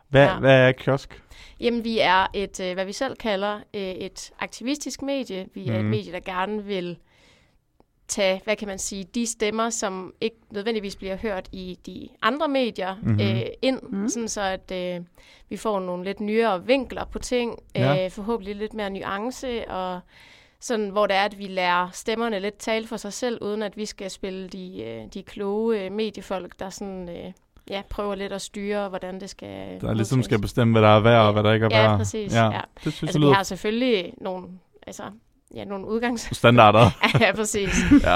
Hvad, 0.09 0.25
Ja. 0.25 0.39
hvad 0.39 0.67
er 0.67 0.71
kiosk? 0.71 1.21
Jamen, 1.59 1.83
vi 1.83 1.99
er 1.99 2.27
et, 2.33 2.59
øh, 2.59 2.73
hvad 2.73 2.85
vi 2.85 2.93
selv 2.93 3.15
kalder 3.15 3.55
øh, 3.73 3.81
et 3.81 4.31
aktivistisk 4.39 5.01
medie. 5.01 5.47
Vi 5.53 5.67
er 5.67 5.73
et 5.73 5.79
Mhm. 5.81 5.89
medie, 5.89 6.11
der 6.11 6.19
gerne 6.19 6.63
vil 6.65 6.97
tage, 8.07 8.41
hvad 8.43 8.55
kan 8.55 8.67
man 8.67 8.79
sige, 8.79 9.03
de 9.03 9.25
stemmer, 9.25 9.69
som 9.69 10.13
ikke 10.21 10.35
nødvendigvis 10.51 10.95
bliver 10.95 11.15
hørt 11.15 11.49
i 11.51 11.79
de 11.85 12.09
andre 12.21 12.47
medier, 12.47 12.95
Mhm. 12.95 13.05
mm-hmm. 13.11 13.21
øh, 13.21 13.41
ind, 13.61 13.79
mm. 13.81 14.09
sådan 14.09 14.27
så 14.29 14.41
at 14.41 14.71
øh, 14.71 15.01
vi 15.49 15.57
får 15.57 15.79
nogle 15.79 16.03
lidt 16.03 16.19
nyere 16.19 16.65
vinkler 16.65 17.05
på 17.05 17.19
ting, 17.19 17.59
Ja. 17.75 18.05
øh, 18.05 18.11
forhåbentlig 18.11 18.55
lidt 18.55 18.73
mere 18.73 18.89
nuance, 18.89 19.69
og 19.71 19.99
sådan, 20.59 20.89
hvor 20.89 21.07
det 21.07 21.15
er, 21.15 21.23
at 21.23 21.37
vi 21.37 21.47
lærer 21.47 21.89
stemmerne 21.93 22.39
lidt 22.39 22.57
tale 22.57 22.87
for 22.87 22.97
sig 22.97 23.13
selv, 23.13 23.37
uden 23.41 23.61
at 23.61 23.77
vi 23.77 23.85
skal 23.85 24.09
spille 24.11 24.47
de, 24.47 24.83
øh, 24.83 25.01
de 25.13 25.23
kloge 25.23 25.85
øh, 25.85 25.91
mediefolk, 25.91 26.59
der 26.59 26.69
sådan, 26.69 27.09
øh, 27.09 27.31
ja, 27.69 27.81
prøver 27.89 28.15
lidt 28.15 28.33
at 28.33 28.41
styre, 28.41 28.89
hvordan 28.89 29.19
det 29.21 29.29
skal 29.29 29.81
Der 29.81 29.93
ligesom 29.93 30.17
modtages. 30.17 30.25
skal 30.25 30.41
bestemme, 30.41 30.71
hvad 30.73 30.81
der 30.81 30.95
er 30.95 30.99
værd 30.99 31.21
og 31.25 31.33
hvad 31.33 31.43
der 31.43 31.53
ikke 31.53 31.65
er 31.65 31.69
Ja, 31.81 31.87
værd. 31.89 31.97
præcis, 31.97 32.33
Ja, 32.33 32.45
ja. 32.51 32.61
det 32.83 32.93
synes 32.93 33.03
Altså, 33.03 33.19
jeg 33.19 33.27
vi 33.29 33.33
har 33.33 33.43
selvfølgelig 33.43 34.13
nogle, 34.21 34.47
altså, 34.87 35.03
ja, 35.55 35.63
nogle 35.65 35.87
udgangs... 35.87 36.37
standarder. 36.37 36.89
ja, 37.21 37.35
præcis. 37.35 37.69
ja. 38.03 38.15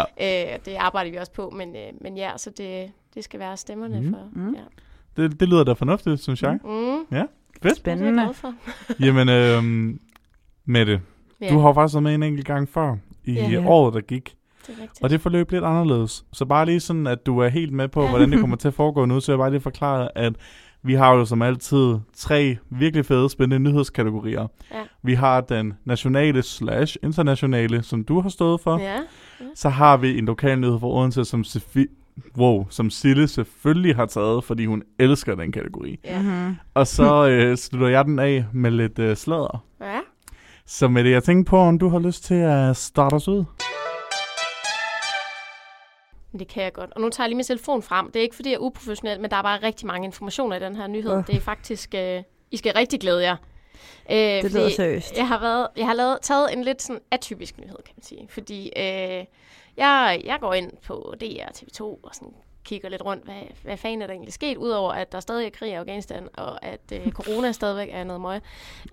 Øh, 0.53 0.59
det 0.65 0.75
arbejder 0.75 1.11
vi 1.11 1.17
også 1.17 1.31
på, 1.31 1.49
men, 1.49 1.75
øh, 1.75 1.91
men 2.01 2.17
ja, 2.17 2.31
så 2.37 2.49
det, 2.49 2.91
det 3.15 3.23
skal 3.23 3.39
være 3.39 3.57
stemmerne 3.57 4.01
Mhm. 4.01 4.13
for... 4.13 4.29
Mm. 4.33 4.53
Ja. 4.55 4.61
Det, 5.23 5.39
det 5.39 5.49
lyder 5.49 5.63
da 5.63 5.73
fornuftigt, 5.73 6.21
synes 6.21 6.43
jeg. 6.43 6.51
Mm, 6.53 6.59
Fedt. 6.59 7.09
det 7.11 7.17
er 7.17 7.23
jeg 7.63 7.75
Spændende. 7.75 8.23
glad 8.23 8.33
for. 8.33 8.53
Jamen, 8.99 9.29
øhm, 9.29 9.99
Mette, 10.65 11.01
Ja, 11.41 11.49
du 11.53 11.59
har 11.59 11.67
jo 11.67 11.73
faktisk 11.73 11.95
været 11.95 12.03
med 12.03 12.15
en 12.15 12.23
enkelt 12.23 12.45
gang 12.47 12.69
før 12.69 12.95
i 13.25 13.31
Ja. 13.33 13.63
året, 13.67 13.93
der 13.93 14.01
gik. 14.01 14.35
det 14.67 14.75
er 14.77 14.81
rigtigt. 14.81 15.03
Og 15.03 15.09
det 15.09 15.21
forløb 15.21 15.51
lidt 15.51 15.63
anderledes. 15.63 16.25
Så 16.33 16.45
bare 16.45 16.65
lige 16.65 16.79
sådan, 16.79 17.07
at 17.07 17.25
du 17.25 17.39
er 17.39 17.47
helt 17.47 17.73
med 17.73 17.87
på, 17.87 18.01
Ja. 18.03 18.09
hvordan 18.09 18.31
det 18.31 18.39
kommer 18.39 18.57
til 18.63 18.67
at 18.67 18.73
foregå 18.73 19.05
nu, 19.05 19.19
så 19.19 19.31
jeg 19.31 19.39
bare 19.39 19.51
lige 19.51 19.61
forklare, 19.61 20.17
at 20.17 20.33
vi 20.83 20.93
har 20.93 21.13
jo 21.15 21.25
som 21.25 21.41
altid 21.41 21.95
tre 22.15 22.57
virkelig 22.69 23.05
fede, 23.05 23.29
spændende 23.29 23.69
nyhedskategorier. 23.71 24.47
Ja. 24.73 24.77
Vi 25.03 25.13
har 25.13 25.41
den 25.41 25.73
nationale 25.85 26.41
slash 26.43 26.97
internationale, 27.03 27.83
som 27.83 28.03
du 28.03 28.19
har 28.19 28.29
stået 28.29 28.61
for. 28.61 28.79
Ja, 28.79 28.97
Så 29.55 29.69
har 29.69 29.97
vi 29.97 30.17
en 30.17 30.25
lokal 30.25 30.59
nyhed 30.59 30.79
fra 30.79 30.87
Odense, 30.87 31.25
som, 31.25 31.41
Sefi- 31.41 31.95
wow, 32.37 32.65
som 32.69 32.89
Sille 32.89 33.27
selvfølgelig 33.27 33.95
har 33.95 34.05
taget, 34.05 34.43
fordi 34.43 34.65
hun 34.65 34.83
elsker 34.99 35.35
den 35.35 35.51
kategori. 35.51 35.99
ja. 36.05 36.21
Mm-hmm. 36.21 36.55
Og 36.73 36.87
så 36.87 37.27
øh, 37.29 37.57
slutter 37.57 37.87
jeg 37.87 38.05
den 38.05 38.19
af 38.19 38.45
med 38.53 38.71
lidt 38.71 38.99
øh, 38.99 39.15
sladder. 39.15 39.63
ja. 39.81 39.99
Så 40.71 40.87
med 40.87 41.03
det, 41.03 41.11
jeg 41.11 41.23
tænker 41.23 41.49
på, 41.49 41.57
om 41.57 41.79
du 41.79 41.89
har 41.89 41.99
lyst 41.99 42.23
til 42.23 42.33
at 42.35 42.77
starte 42.77 43.13
os 43.13 43.27
ud. 43.27 43.43
Det 46.39 46.47
kan 46.47 46.63
jeg 46.63 46.73
godt. 46.73 46.91
Og 46.93 47.01
nu 47.01 47.09
tager 47.09 47.25
jeg 47.25 47.29
lige 47.29 47.35
min 47.35 47.45
telefon 47.45 47.81
frem. 47.81 48.11
Det 48.11 48.15
er 48.15 48.23
ikke, 48.23 48.35
fordi 48.35 48.49
jeg 48.49 48.55
er 48.55 48.59
uprofessionel, 48.59 49.21
men 49.21 49.31
der 49.31 49.37
er 49.37 49.41
bare 49.41 49.59
rigtig 49.63 49.87
mange 49.87 50.05
informationer 50.05 50.55
i 50.55 50.59
den 50.59 50.75
her 50.75 50.87
nyhed. 50.87 51.11
Åh. 51.11 51.23
Det 51.27 51.35
er 51.35 51.39
faktisk... 51.39 51.95
Øh, 51.95 52.23
I 52.51 52.57
skal 52.57 52.73
rigtig 52.73 52.99
glæde 52.99 53.23
jer. 53.23 53.35
Øh, 54.11 54.17
Det 54.17 54.53
lyder 54.53 54.69
seriøst. 54.69 55.17
Jeg 55.17 55.27
har, 55.27 55.39
været, 55.39 55.67
jeg 55.77 55.85
har 55.85 55.93
lavet, 55.93 56.17
taget 56.21 56.53
en 56.53 56.63
lidt 56.63 56.81
sådan 56.81 57.01
atypisk 57.11 57.57
nyhed, 57.57 57.77
kan 57.85 57.93
man 57.97 58.03
sige. 58.03 58.27
Fordi 58.29 58.71
øh, 58.77 59.25
jeg, 59.77 60.21
jeg 60.25 60.37
går 60.39 60.53
ind 60.53 60.71
på 60.87 61.13
DR 61.21 61.47
TV2 61.57 61.81
og 61.81 62.09
sådan 62.13 62.33
kigger 62.63 62.89
lidt 62.89 63.05
rundt, 63.05 63.23
hvad, 63.23 63.41
hvad 63.63 63.77
fanden 63.77 64.01
er 64.01 64.07
der 64.07 64.13
egentlig 64.13 64.33
sket, 64.33 64.57
udover 64.57 64.93
at 64.93 65.11
der 65.11 65.19
stadig 65.19 65.45
er 65.45 65.49
krig 65.49 65.71
i 65.71 65.73
Afghanistan, 65.73 66.27
og 66.33 66.65
at 66.65 66.93
øh, 66.93 67.11
corona 67.19 67.51
stadigvæk 67.51 67.89
er 67.91 68.03
noget 68.03 68.21
møg. 68.21 68.41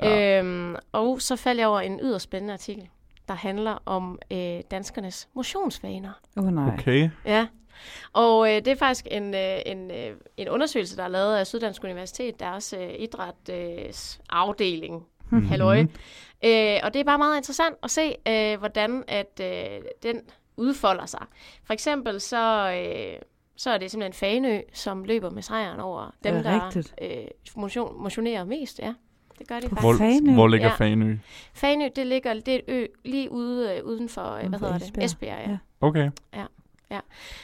Ja. 0.03 0.39
Øhm, 0.39 0.77
og 0.93 1.21
så 1.21 1.37
faldt 1.37 1.61
jeg 1.61 1.69
over 1.69 1.81
en 1.81 2.01
yderst 2.03 2.25
spændende 2.25 2.53
artikel, 2.53 2.89
der 3.29 3.35
handler 3.35 3.83
om 3.87 4.19
øh, 4.33 4.61
danskernes 4.71 5.29
motionsvaner. 5.35 6.13
Åh 6.37 6.45
oh, 6.45 6.53
nej. 6.53 6.75
Okay. 6.79 7.11
Ja. 7.25 7.47
Og 8.13 8.49
øh, 8.49 8.57
det 8.57 8.69
er 8.69 8.77
faktisk 8.77 9.07
en, 9.11 9.35
øh, 9.35 9.59
en, 9.67 9.91
øh, 9.91 10.17
en 10.37 10.49
undersøgelse, 10.49 10.97
der 10.97 11.03
er 11.03 11.09
lavet 11.09 11.37
af 11.37 11.47
Syddansk 11.47 11.85
Universitet, 11.85 12.41
deres 12.41 12.73
øh, 12.73 12.91
idræts 12.99 14.21
afdeling. 14.31 15.07
Mhm. 15.31 15.47
Halløj. 15.47 15.81
Øh, 16.45 16.81
og 16.83 16.95
det 16.95 17.01
er 17.01 17.05
bare 17.05 17.19
meget 17.19 17.37
interessant 17.37 17.77
at 17.83 17.91
se, 17.91 18.15
øh, 18.29 18.59
hvordan 18.59 19.05
at 19.09 19.41
øh, 19.41 19.81
den 20.03 20.21
udfolder 20.57 21.07
sig. 21.07 21.27
For 21.65 21.73
eksempel 21.73 22.21
så, 22.21 22.73
øh, 22.73 23.21
så 23.59 23.71
er 23.71 23.79
det 23.79 23.91
simpelthen 23.91 24.12
Fanø, 24.12 24.61
som 24.73 25.05
løber 25.05 25.31
med 25.31 25.43
sejren 25.43 25.81
over 25.81 26.11
dem, 26.25 26.35
det 26.35 26.45
der 26.45 26.65
rigtigt? 26.67 26.95
øh, 27.03 27.11
motion, 27.57 28.03
motionerer 28.03 28.45
mest. 28.45 28.79
Ja, 28.79 28.95
det 29.38 29.49
gør 29.49 29.61
de 29.61 29.69
På 29.69 29.75
faktisk. 29.75 29.83
Hvor, 29.83 29.95
Fanø? 29.97 30.35
hvor 30.35 30.49
ligger 30.49 30.67
Ja. 30.67 30.75
Fanø? 30.75 31.17
Fanø, 31.55 31.88
det 31.97 32.07
ligger 32.07 32.35
det 32.35 32.49
er 32.49 32.59
et 32.59 32.65
ø 32.69 32.87
lige 33.05 33.33
ude 33.33 33.77
øh, 33.77 33.85
uden 33.85 34.09
for, 34.09 34.33
øh, 34.35 34.49
hvad 34.49 34.59
hedder 34.59 34.79
det? 34.79 34.83
Esbjerg. 34.88 35.05
Esbjerg, 35.05 35.61
ja. 36.35 36.45
Ja. 36.90 37.00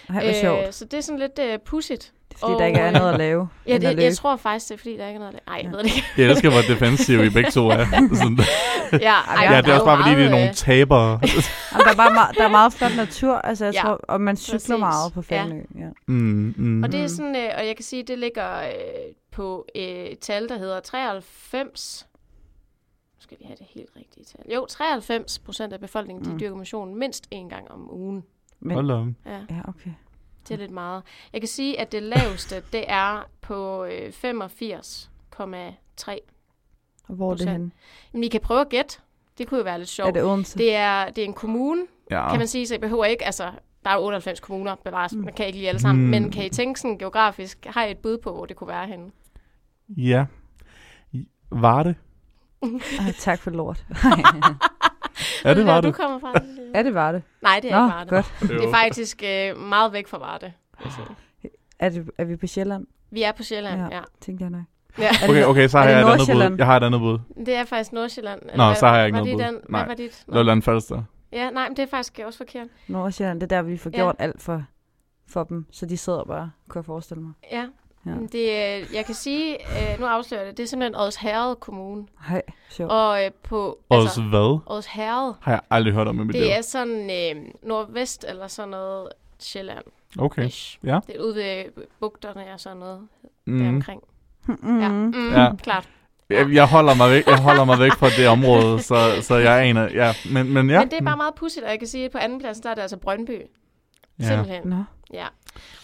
Ej, 0.08 0.24
hvor 0.24 0.32
sjovt. 0.40 0.74
så 0.74 0.84
det 0.84 0.94
er 0.94 1.00
sådan 1.00 1.18
lidt 1.18 1.38
øh, 1.38 1.58
pudsigt. 1.58 2.12
Det 2.28 2.34
er 2.34 2.38
fordi, 2.38 2.52
og, 2.52 2.58
der 2.60 2.66
ikke 2.66 2.78
er 2.80 2.86
øh, 2.86 2.92
noget 2.92 3.12
at 3.12 3.18
lave. 3.18 3.48
Ja, 3.66 3.74
at 3.74 3.82
det, 3.82 4.02
jeg 4.02 4.16
tror 4.16 4.36
faktisk, 4.36 4.68
det 4.68 4.74
er 4.74 4.78
fordi, 4.78 4.96
der 4.96 5.06
ikke 5.06 5.16
er 5.16 5.18
noget... 5.18 5.40
Nej, 5.46 5.56
jeg 5.56 5.64
Ja. 5.64 5.70
ved 5.70 5.78
det 5.78 5.84
ikke. 5.84 6.06
Jeg 6.16 6.26
elsker, 6.30 6.50
hvor 6.50 6.60
defensive 6.74 7.26
I 7.26 7.30
begge 7.30 7.50
to 7.50 7.68
er. 7.68 7.84
Sådan, 8.22 8.38
ja, 9.00 9.12
Ej, 9.14 9.54
ja, 9.54 9.60
det 9.60 9.68
er 9.68 9.72
også 9.74 9.84
bare, 9.84 10.02
fordi 10.02 10.10
det 10.20 10.26
er 10.26 10.30
nogle 10.30 10.48
Øh, 10.48 10.54
tabere. 10.54 11.20
Der, 11.84 11.90
er 11.90 11.96
bare 11.96 12.14
meget, 12.14 12.36
der 12.36 12.44
er 12.44 12.48
meget 12.48 12.72
flot 12.72 12.96
natur, 12.96 13.34
altså 13.34 13.64
jeg 13.64 13.74
Ja, 13.74 13.80
tror, 13.82 14.00
og 14.08 14.20
man 14.20 14.36
cykler 14.36 14.54
præcis. 14.58 14.68
meget 14.78 15.12
på 15.12 15.22
Ja. 15.30 15.42
Fanø. 15.42 15.60
Ja. 15.78 15.88
Mm, 16.06 16.54
mm. 16.56 16.82
og 16.82 16.92
det 16.92 16.98
er 17.00 17.04
Mm. 17.04 17.08
sådan, 17.08 17.36
øh, 17.36 17.50
og 17.58 17.66
jeg 17.66 17.76
kan 17.76 17.84
sige, 17.84 18.02
det 18.02 18.18
ligger 18.18 18.58
øh, 18.60 18.72
på 19.32 19.66
øh, 19.76 19.82
et 19.82 20.18
tal, 20.18 20.48
der 20.48 20.58
hedder 20.58 20.80
93... 20.80 22.06
Nu 23.16 23.22
skal 23.22 23.36
vi 23.40 23.44
have 23.44 23.56
det 23.58 23.66
helt 23.74 23.90
rigtige 23.96 24.24
tal. 24.24 24.52
Jo, 24.54 24.66
93 24.68 25.38
procent 25.38 25.72
af 25.72 25.80
befolkningen, 25.80 26.24
de 26.24 26.30
Mm. 26.30 26.38
dyrker 26.38 26.56
motion 26.56 26.94
mindst 26.98 27.26
en 27.30 27.48
gang 27.48 27.70
om 27.70 27.94
ugen. 27.94 28.24
Men, 28.60 28.74
Hold 28.74 28.90
op. 28.90 29.06
Ja, 29.26 29.38
ja, 29.50 29.60
okay. 29.68 29.90
det 30.48 30.54
er 30.54 30.58
lidt 30.58 30.70
meget. 30.70 31.02
Jeg 31.32 31.40
kan 31.40 31.48
sige, 31.48 31.80
at 31.80 31.92
det 31.92 32.02
laveste, 32.02 32.62
det 32.72 32.84
er 32.88 33.22
på 33.40 33.84
øh, 33.84 34.12
85,3. 34.24 36.18
Og 37.08 37.14
hvor 37.14 37.32
er 37.32 37.36
det 37.36 37.48
henne? 37.48 37.70
Men 38.12 38.24
I 38.24 38.28
kan 38.28 38.40
prøve 38.40 38.60
at 38.60 38.68
gætte. 38.68 38.98
Det 39.38 39.48
kunne 39.48 39.58
jo 39.58 39.64
være 39.64 39.78
lidt 39.78 39.88
sjovt. 39.88 40.08
Er 40.08 40.12
det 40.12 40.22
Odense? 40.22 40.58
Det 40.58 40.74
er, 40.74 41.10
det 41.10 41.18
er 41.18 41.26
en 41.28 41.34
kommune, 41.34 41.86
Ja. 42.10 42.28
kan 42.30 42.38
man 42.38 42.48
sige, 42.48 42.66
så 42.66 42.74
jeg 42.74 42.80
behøver 42.80 43.04
ikke, 43.04 43.24
altså, 43.24 43.50
der 43.84 43.90
er 43.90 43.94
jo 43.94 44.00
98 44.04 44.40
kommuner, 44.40 44.74
bevares, 44.84 45.12
Mm. 45.14 45.20
man 45.24 45.34
kan 45.34 45.46
ikke 45.46 45.58
lige 45.58 45.68
alle 45.68 45.80
sammen, 45.80 46.04
Mm. 46.04 46.10
men 46.10 46.30
kan 46.30 46.44
I 46.46 46.48
tænke 46.48 46.80
sådan 46.80 46.98
geografisk, 46.98 47.66
har 47.66 47.84
I 47.84 47.90
et 47.90 47.98
bud 47.98 48.18
på, 48.18 48.32
hvor 48.32 48.46
det 48.46 48.56
kunne 48.56 48.68
være 48.68 48.86
henne? 48.86 49.10
Ja. 49.88 50.26
I- 51.12 51.28
Var 51.50 51.82
det? 51.82 51.94
Ej, 52.62 53.12
tak 53.18 53.38
for 53.38 53.50
lort. 53.50 53.84
Ja, 55.44 55.54
det 55.54 55.60
er 55.60 55.64
var 55.64 55.80
det. 55.80 55.84
du 55.84 55.92
kommer 56.02 56.18
fra. 56.18 56.32
ja, 56.74 56.82
det 56.82 56.94
var 56.94 57.12
det. 57.12 57.22
Nej, 57.42 57.60
det 57.62 57.72
er 57.72 57.78
Nå, 57.78 57.84
ikke 57.86 57.94
Varde. 57.94 58.10
godt. 58.10 58.34
Det 58.40 58.64
er 58.64 58.70
faktisk 58.74 59.22
øh, 59.26 59.58
meget 59.68 59.92
væk 59.92 60.06
fra 60.08 60.18
Varde. 60.18 60.52
sige. 60.82 61.06
Er, 61.78 61.88
det, 61.88 62.10
er 62.18 62.24
vi 62.24 62.36
på 62.36 62.46
Sjælland? 62.46 62.86
Vi 63.10 63.22
er 63.22 63.32
på 63.32 63.42
Sjælland, 63.42 63.80
Ja. 63.80 63.86
ja. 63.86 63.94
ja. 63.96 64.02
Tænkte 64.20 64.42
jeg 64.42 64.50
nok. 64.50 64.62
ja. 64.98 65.10
Okay, 65.28 65.44
okay, 65.44 65.68
så 65.68 65.78
har 65.78 65.88
jeg 65.88 66.00
et 66.00 66.04
andet 66.12 66.28
bud. 66.50 66.56
Jeg 66.58 66.66
har 66.66 66.76
et 66.76 66.82
andet 66.84 67.00
bud. 67.00 67.18
Det 67.46 67.54
er 67.54 67.64
faktisk 67.64 67.92
Nordsjælland. 67.92 68.40
Eller 68.42 68.56
Nå, 68.56 68.64
hvad- 68.64 68.74
så 68.76 68.86
har 68.86 68.96
jeg 68.96 69.06
ikke 69.06 69.18
noget 69.18 69.32
bud. 69.34 69.40
Den, 69.44 69.54
Nej. 69.68 69.80
Hvad 69.80 69.86
var 69.88 69.94
dit? 69.94 70.24
Lolland 70.28 70.62
Falster. 70.62 71.02
Ja, 71.32 71.50
nej, 71.50 71.68
men 71.68 71.76
det 71.76 71.82
er 71.82 71.86
faktisk 71.86 72.20
også 72.26 72.36
forkert. 72.36 72.66
Nordsjælland, 72.88 73.40
det 73.40 73.52
er 73.52 73.56
der, 73.56 73.62
vi 73.62 73.76
får 73.76 73.90
Ja. 73.92 73.96
gjort 73.98 74.16
alt 74.18 74.42
for, 74.42 74.62
for 75.28 75.44
dem. 75.44 75.66
Så 75.72 75.86
de 75.86 75.96
sidder 75.96 76.24
bare, 76.24 76.50
kunne 76.68 76.78
jeg 76.78 76.84
forestille 76.84 77.22
mig. 77.22 77.32
Ja. 77.52 77.66
Ja. 78.06 78.10
Det, 78.32 78.34
øh, 78.82 78.94
jeg 78.94 79.04
kan 79.06 79.14
sige, 79.14 79.54
øh, 79.54 80.00
nu 80.00 80.06
afslører 80.06 80.42
jeg 80.42 80.48
det, 80.50 80.56
det 80.56 80.62
er 80.62 80.66
simpelthen 80.66 80.94
Odsherred 81.00 81.56
Kommune. 81.56 82.06
Hej, 82.28 82.42
sjovt. 82.70 82.92
Og 82.92 83.24
øh, 83.24 83.30
på, 83.42 83.78
Og 83.88 84.00
altså, 84.00 84.22
hvad? 84.22 84.58
Odsherred, 84.66 85.32
Har 85.40 85.52
jeg 85.52 85.60
aldrig 85.70 85.94
hørt 85.94 86.08
om 86.08 86.20
i 86.20 86.24
mit 86.24 86.32
liv. 86.32 86.42
det 86.42 86.56
er 86.58 86.62
sådan 86.62 87.10
øh, 87.10 87.42
nordvest 87.62 88.24
eller 88.28 88.46
sådan 88.46 88.68
noget 88.70 89.08
Sjælland. 89.40 89.84
Okay. 90.18 90.46
Ish. 90.46 90.78
Ja. 90.84 90.98
Det 91.06 91.16
er 91.16 91.20
ude 91.22 91.34
ved 91.34 91.64
bugterne 92.00 92.44
og 92.54 92.60
sådan 92.60 92.78
noget 92.78 93.00
Mm. 93.46 93.58
deromkring. 93.58 94.02
Mm. 94.46 94.80
Ja, 94.80 94.88
mm, 94.88 95.32
Ja. 95.32 95.50
klart. 95.62 95.88
Jeg, 96.30 96.52
jeg, 96.52 96.66
holder 96.68 96.94
mig 96.94 97.10
væk, 97.10 97.26
jeg 97.26 97.38
holder 97.38 97.64
mig 97.64 97.78
væk 97.78 97.92
fra 97.92 98.08
det 98.08 98.28
område, 98.28 98.82
så, 98.82 98.94
så 99.22 99.34
jeg 99.36 99.62
aner, 99.62 99.88
ja, 99.94 100.12
men, 100.32 100.52
men 100.52 100.70
ja. 100.70 100.78
Men 100.78 100.90
det 100.90 100.98
er 100.98 101.04
bare 101.04 101.16
meget 101.16 101.34
pudsigt, 101.34 101.64
og 101.64 101.70
jeg 101.70 101.78
kan 101.78 101.88
sige, 101.88 102.04
at 102.04 102.10
på 102.10 102.18
anden 102.18 102.40
plads, 102.40 102.60
der 102.60 102.70
er 102.70 102.74
det 102.74 102.82
altså 102.82 102.96
Brøndby. 102.96 103.40
ja. 104.20 104.24
Simpelthen. 104.26 104.62
Nå. 104.64 104.76
Ja. 105.14 105.26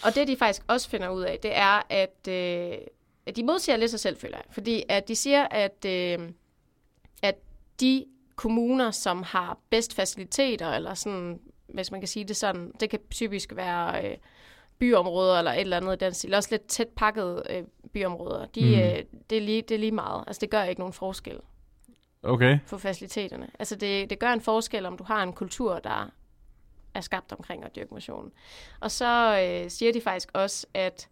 Og 0.04 0.14
det, 0.14 0.28
de 0.28 0.36
faktisk 0.36 0.62
også 0.68 0.88
finder 0.88 1.08
ud 1.08 1.22
af, 1.22 1.38
det 1.42 1.56
er, 1.56 1.82
at, 1.88 2.28
øh, 2.28 2.78
at 3.26 3.36
de 3.36 3.44
modsiger 3.44 3.76
lidt 3.76 3.90
sig 3.90 4.00
selv, 4.00 4.16
føler 4.16 4.36
jeg. 4.36 4.44
Fordi 4.50 4.82
at 4.88 5.08
de 5.08 5.16
siger, 5.16 5.48
at, 5.50 5.84
øh, 5.86 6.18
at 7.22 7.34
de 7.80 8.04
kommuner, 8.36 8.90
som 8.90 9.22
har 9.22 9.58
bedst 9.70 9.94
faciliteter, 9.94 10.68
eller 10.70 10.94
sådan, 10.94 11.40
hvis 11.68 11.90
man 11.90 12.00
kan 12.00 12.08
sige 12.08 12.24
det 12.24 12.36
sådan, 12.36 12.72
det 12.80 12.90
kan 12.90 12.98
typisk 13.10 13.56
være 13.56 14.10
øh, 14.10 14.16
byområder 14.78 15.38
eller 15.38 15.52
et 15.52 15.60
eller 15.60 15.76
andet 15.76 16.02
i 16.02 16.04
den 16.04 16.14
stil, 16.14 16.34
også 16.34 16.48
lidt 16.50 16.66
tæt 16.66 16.88
pakkede 16.88 17.42
øh, 17.50 17.62
byområder, 17.92 18.46
de, 18.46 18.64
Mm. 18.64 18.72
øh, 18.72 19.04
det, 19.30 19.38
er 19.38 19.42
lige, 19.42 19.62
det 19.62 19.74
er 19.74 19.78
lige 19.78 19.92
meget. 19.92 20.24
Altså, 20.26 20.40
det 20.40 20.50
gør 20.50 20.62
ikke 20.62 20.80
nogen 20.80 20.92
forskel. 20.92 21.38
Okay. 22.22 22.58
på 22.68 22.78
faciliteterne. 22.78 23.50
Altså 23.58 23.74
det, 23.76 24.10
det 24.10 24.18
gør 24.18 24.32
en 24.32 24.40
forskel, 24.40 24.86
om 24.86 24.98
du 24.98 25.04
har 25.04 25.22
en 25.22 25.32
kultur, 25.32 25.78
der 25.78 26.10
er 26.94 27.00
skabt 27.00 27.32
omkring 27.32 27.64
at 27.64 27.76
dyrke 27.76 27.94
motion. 27.94 28.32
Og 28.80 28.90
så 28.90 29.40
øh, 29.64 29.70
siger 29.70 29.92
de 29.92 30.00
faktisk 30.00 30.28
også, 30.34 30.66
at 30.74 31.08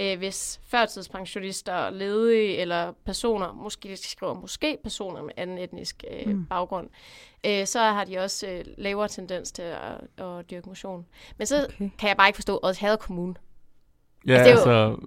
øh, 0.00 0.18
hvis 0.18 0.60
førtidspensionister, 0.68 1.90
ledige 1.90 2.56
eller 2.56 2.92
personer, 3.04 3.52
måske 3.52 3.88
de 3.88 3.96
skriver 3.96 4.34
måske 4.34 4.78
personer 4.82 5.22
med 5.22 5.32
anden 5.36 5.58
etnisk 5.58 6.04
øh, 6.10 6.26
Mm. 6.34 6.46
baggrund, 6.46 6.88
øh, 7.46 7.66
så 7.66 7.78
har 7.80 8.04
de 8.04 8.18
også 8.18 8.46
øh, 8.48 8.64
lavere 8.78 9.08
tendens 9.08 9.52
til 9.52 9.62
at, 9.62 10.24
at 10.26 10.50
dyrke 10.50 10.68
motion. 10.68 11.06
Men 11.38 11.46
så 11.46 11.64
Okay. 11.64 11.90
kan 11.98 12.08
jeg 12.08 12.16
bare 12.16 12.28
ikke 12.28 12.36
forstå 12.36 12.60
Odsherred 12.62 12.98
Kommune. 12.98 13.34
Ja, 14.26 14.32
Altså, 14.32 14.44
det 14.64 14.72
er 14.72 14.82
jo- 14.82 14.90
altså, 14.90 15.06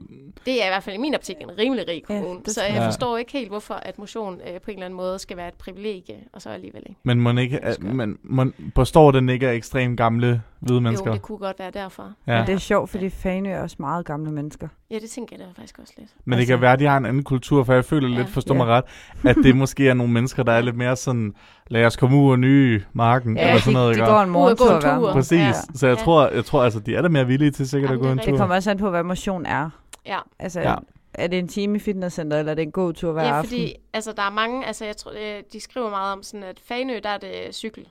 Det 0.50 0.62
er 0.64 0.66
i 0.66 0.70
hvert 0.70 0.84
fald 0.84 0.96
i 0.96 1.00
min 1.00 1.16
optik 1.16 1.36
en 1.42 1.50
rimelig 1.58 1.88
rig 1.88 2.04
Ja, 2.10 2.16
kommune, 2.20 2.40
det 2.46 2.54
så 2.54 2.62
jeg 2.64 2.84
forstår 2.86 3.18
ikke 3.18 3.32
helt, 3.32 3.50
hvorfor 3.50 3.74
at 3.74 4.00
motion 4.00 4.34
øh, 4.34 4.62
på 4.62 4.72
en 4.72 4.74
eller 4.74 4.86
anden 4.86 4.98
måde 4.98 5.20
skal 5.20 5.38
være 5.38 5.48
et 5.48 5.54
privilegie, 5.54 6.16
og 6.34 6.42
så 6.42 6.50
alligevel 6.50 6.82
ikke. 6.90 7.00
men 7.04 7.22
man 7.22 7.38
ikke, 7.38 7.60
Det 7.66 7.74
skal- 7.74 7.96
men 7.96 8.18
man 8.24 8.54
påstår 8.76 9.12
den 9.12 9.30
ikke 9.30 9.48
er 9.48 9.52
ekstremt 9.52 9.98
gamle 9.98 10.42
hvide 10.60 10.82
mennesker. 10.82 11.08
Jo, 11.10 11.14
det 11.14 11.22
kunne 11.22 11.38
godt 11.38 11.60
være 11.60 11.72
derfor. 11.72 12.12
Ja. 12.28 12.38
Men 12.38 12.48
det 12.48 12.54
er 12.54 12.58
sjovt, 12.58 12.90
fordi 12.90 13.10
Fanø 13.10 13.50
er 13.50 13.62
også 13.62 13.76
meget 13.80 14.06
gamle 14.06 14.32
mennesker. 14.32 14.68
Ja, 14.92 14.96
det 15.00 15.10
tænker 15.10 15.36
jeg 15.40 15.46
da 15.48 15.62
faktisk 15.62 15.80
også 15.80 15.94
lidt. 15.98 16.10
Men 16.26 16.32
det 16.32 16.38
Altså- 16.40 16.54
kan 16.54 16.62
være, 16.62 16.74
at 16.74 16.80
de 16.80 16.86
har 16.86 16.98
en 16.98 17.06
anden 17.06 17.24
kultur, 17.24 17.64
for 17.64 17.74
jeg 17.74 17.86
føler 17.86 18.08
lidt, 18.08 18.20
Ja. 18.20 18.24
forstå 18.24 18.54
Ja. 18.54 18.58
mig 18.58 18.68
ret, 18.68 18.84
at 19.24 19.36
det 19.44 19.56
måske 19.56 19.90
er 19.90 19.94
nogle 19.94 20.14
mennesker, 20.14 20.44
der 20.44 20.52
er 20.52 20.62
lidt 20.62 20.76
mere 20.76 20.96
sådan, 20.96 21.34
lad 21.68 21.86
os 21.86 21.96
komme 21.96 22.18
ud 22.18 22.32
og 22.32 22.40
nye 22.40 22.82
marken, 22.94 23.38
Ja, 23.38 23.48
eller 23.48 23.60
sådan 23.62 23.74
noget, 23.74 23.96
de, 23.96 24.00
ikke? 24.00 24.06
de 24.06 24.12
går 24.12 24.22
en 24.22 24.30
morgentur. 24.30 25.12
Præcis. 25.14 25.40
Ja. 25.40 25.54
Så 25.76 25.88
jeg 25.88 25.98
Ja. 25.98 26.04
tror, 26.04 26.28
jeg 26.30 26.46
tror 26.46 26.64
altså, 26.64 26.80
de 26.80 26.96
er 26.96 27.02
da 27.02 27.08
mere 27.08 27.28
villige 27.28 27.52
til 27.52 27.70
sikkert 27.70 27.90
Jamen, 27.92 28.00
at 28.00 28.02
gå 28.02 28.08
det 28.08 28.14
en 28.14 28.20
er 28.20 28.24
tur. 28.24 28.32
Det 28.32 28.40
kommer 28.40 28.56
også 28.56 28.72
an 28.72 28.78
på, 28.78 28.90
hvad 28.90 29.04
motion 29.04 29.46
er. 29.46 29.70
Ja, 30.10 30.20
Altså, 30.40 30.62
Ja. 30.62 30.76
er 31.14 31.28
det 31.28 31.40
en 31.40 31.48
time 31.48 31.76
i 31.76 31.80
fitnesscenter, 31.80 32.40
eller 32.40 32.52
er 32.52 32.56
det 32.56 32.62
en 32.62 32.72
god 32.72 32.94
tur 32.94 33.12
hver 33.12 33.24
ja 33.24 33.30
aften? 33.30 33.50
fordi 33.50 33.76
altså, 33.94 34.12
der 34.14 34.22
er 34.24 34.30
mange, 34.30 34.66
altså 34.66 34.86
jeg 34.86 34.98
tror, 34.98 35.12
øh, 35.12 35.44
de 35.54 35.60
skriver 35.60 35.90
meget 35.90 36.14
om 36.14 36.24
sådan, 36.24 36.44
at 36.44 36.60
Fanø, 36.60 37.00
der 37.04 37.10
er 37.10 37.18
det 37.18 37.56
cykel. 37.56 37.88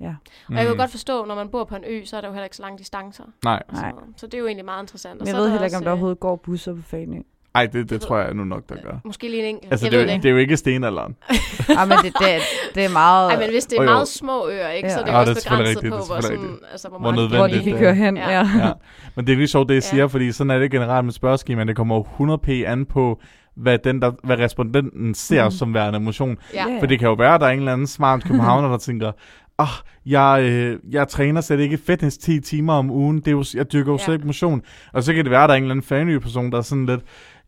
Ja. 0.00 0.14
Og 0.48 0.54
jeg 0.54 0.66
kan 0.66 0.76
godt 0.76 0.90
forstå, 0.90 1.24
når 1.24 1.34
man 1.34 1.48
bor 1.48 1.64
på 1.64 1.76
en 1.76 1.84
ø, 1.86 2.04
så 2.04 2.16
er 2.16 2.20
der 2.20 2.28
jo 2.28 2.34
heller 2.34 2.44
ikke 2.44 2.56
så 2.56 2.62
lange 2.62 2.78
distancer. 2.78 3.24
Mm. 3.24 3.32
Nej, 3.44 3.62
Og 3.68 3.76
sådan 3.76 3.94
Nej. 3.94 4.04
Så 4.16 4.26
det 4.26 4.34
er 4.34 4.38
jo 4.38 4.46
egentlig 4.46 4.64
meget 4.64 4.82
interessant. 4.82 5.12
Og 5.20 5.24
Men 5.24 5.26
så 5.26 5.30
jeg 5.30 5.36
er 5.36 5.40
ved 5.40 5.44
der 5.46 5.50
heller 5.52 5.64
ikke, 5.66 5.76
om 5.76 5.82
der 5.82 5.90
øh, 5.92 5.92
overhovedet 5.92 6.20
går 6.20 6.36
busser 6.36 6.74
på 6.74 6.82
Fanø. 6.82 7.20
Ej, 7.56 7.66
det, 7.66 7.90
det 7.90 8.00
tror 8.00 8.18
jeg 8.18 8.34
nu 8.34 8.44
nok, 8.44 8.62
der 8.68 8.74
gør. 8.82 8.90
øh, 8.92 8.98
Måske 9.04 9.28
lige 9.28 9.42
en 9.42 9.54
enkelt. 9.54 9.72
Altså, 9.72 9.86
jeg 9.86 9.92
det, 9.92 10.00
er 10.00 10.04
det 10.04 10.12
ikke. 10.12 10.22
det 10.22 10.28
er 10.28 10.32
jo 10.32 10.38
ikke 10.38 10.56
stenalderen. 10.56 11.16
ah, 11.78 11.88
men 11.88 11.96
det, 12.04 12.12
det, 12.20 12.28
det 12.74 12.84
er 12.84 12.88
meget... 12.88 13.30
Ej, 13.32 13.38
men 13.38 13.50
hvis 13.50 13.64
det 13.66 13.78
er 13.78 13.82
jo. 13.82 13.88
meget 13.90 14.08
små 14.08 14.48
øer, 14.48 14.68
ikke, 14.68 14.90
så 14.90 15.00
er 15.00 15.04
det 15.04 15.10
Ja. 15.12 15.18
jo 15.18 15.22
Ja, 15.24 15.30
også 15.30 15.34
det 15.34 15.46
er 15.46 15.50
begrænset 15.50 15.76
rigtigt, 15.76 15.92
på, 15.92 15.98
er 15.98 16.06
hvor, 16.06 16.20
sådan, 16.20 16.58
altså, 16.72 16.88
hvor, 16.88 16.98
Hvor 16.98 17.10
meget 17.12 17.28
hvor 17.30 17.46
de 17.46 17.52
kan 17.62 17.64
det 17.72 17.78
køre 17.78 17.90
er. 17.90 17.94
hen. 17.94 18.16
Ja. 18.16 18.30
Ja. 18.30 18.38
Ja. 18.58 18.72
Men 19.14 19.26
det 19.26 19.32
er 19.32 19.36
lige 19.36 19.48
sjovt, 19.48 19.68
det 19.68 19.74
jeg 19.74 19.82
Ja. 19.82 19.88
siger, 19.88 20.08
fordi 20.08 20.32
sådan 20.32 20.50
er 20.50 20.58
det 20.58 20.70
generelt 20.70 21.04
med 21.04 21.12
spørgeskemaen. 21.12 21.68
Det 21.68 21.76
kommer 21.76 21.96
jo 21.96 22.06
100p 22.36 22.50
an 22.66 22.84
på, 22.86 23.20
hvad, 23.56 23.78
den, 23.78 24.02
der, 24.02 24.12
hvad 24.24 24.38
respondenten 24.38 25.14
ser 25.14 25.44
mm. 25.44 25.50
som 25.50 25.74
værende 25.74 26.00
motion. 26.00 26.36
Ja. 26.54 26.68
Ja. 26.68 26.80
For 26.80 26.86
det 26.86 26.98
kan 26.98 27.08
jo 27.08 27.14
være, 27.14 27.34
at 27.34 27.40
der 27.40 27.46
er 27.46 27.50
en 27.50 27.58
eller 27.58 27.72
anden 27.72 27.86
smart 27.86 28.24
københavner, 28.24 28.68
der 28.68 28.78
tænker, 28.78 29.12
ah, 29.58 29.66
jeg, 30.06 30.40
øh, 30.42 30.78
jeg 30.90 31.08
træner 31.08 31.40
slet 31.40 31.60
ikke 31.60 31.78
fitness 31.86 32.18
10 32.18 32.40
timer 32.40 32.72
om 32.72 32.90
ugen, 32.90 33.16
det 33.18 33.26
er 33.28 33.32
jo, 33.32 33.44
jeg 33.54 33.72
dyrker 33.72 33.92
jo 33.92 33.96
Ja. 33.98 34.04
slet 34.04 34.14
ikke 34.14 34.26
motion. 34.26 34.62
Og 34.92 35.02
så 35.02 35.14
kan 35.14 35.24
det 35.24 35.30
være, 35.30 35.42
at 35.44 35.48
der 35.48 35.54
er 35.54 35.56
en 35.56 35.62
eller 35.62 35.70
anden 35.74 35.86
fanø 35.86 36.18
person, 36.18 36.52
der 36.52 36.58
er 36.58 36.62
sådan 36.62 36.86
lidt, 36.86 37.00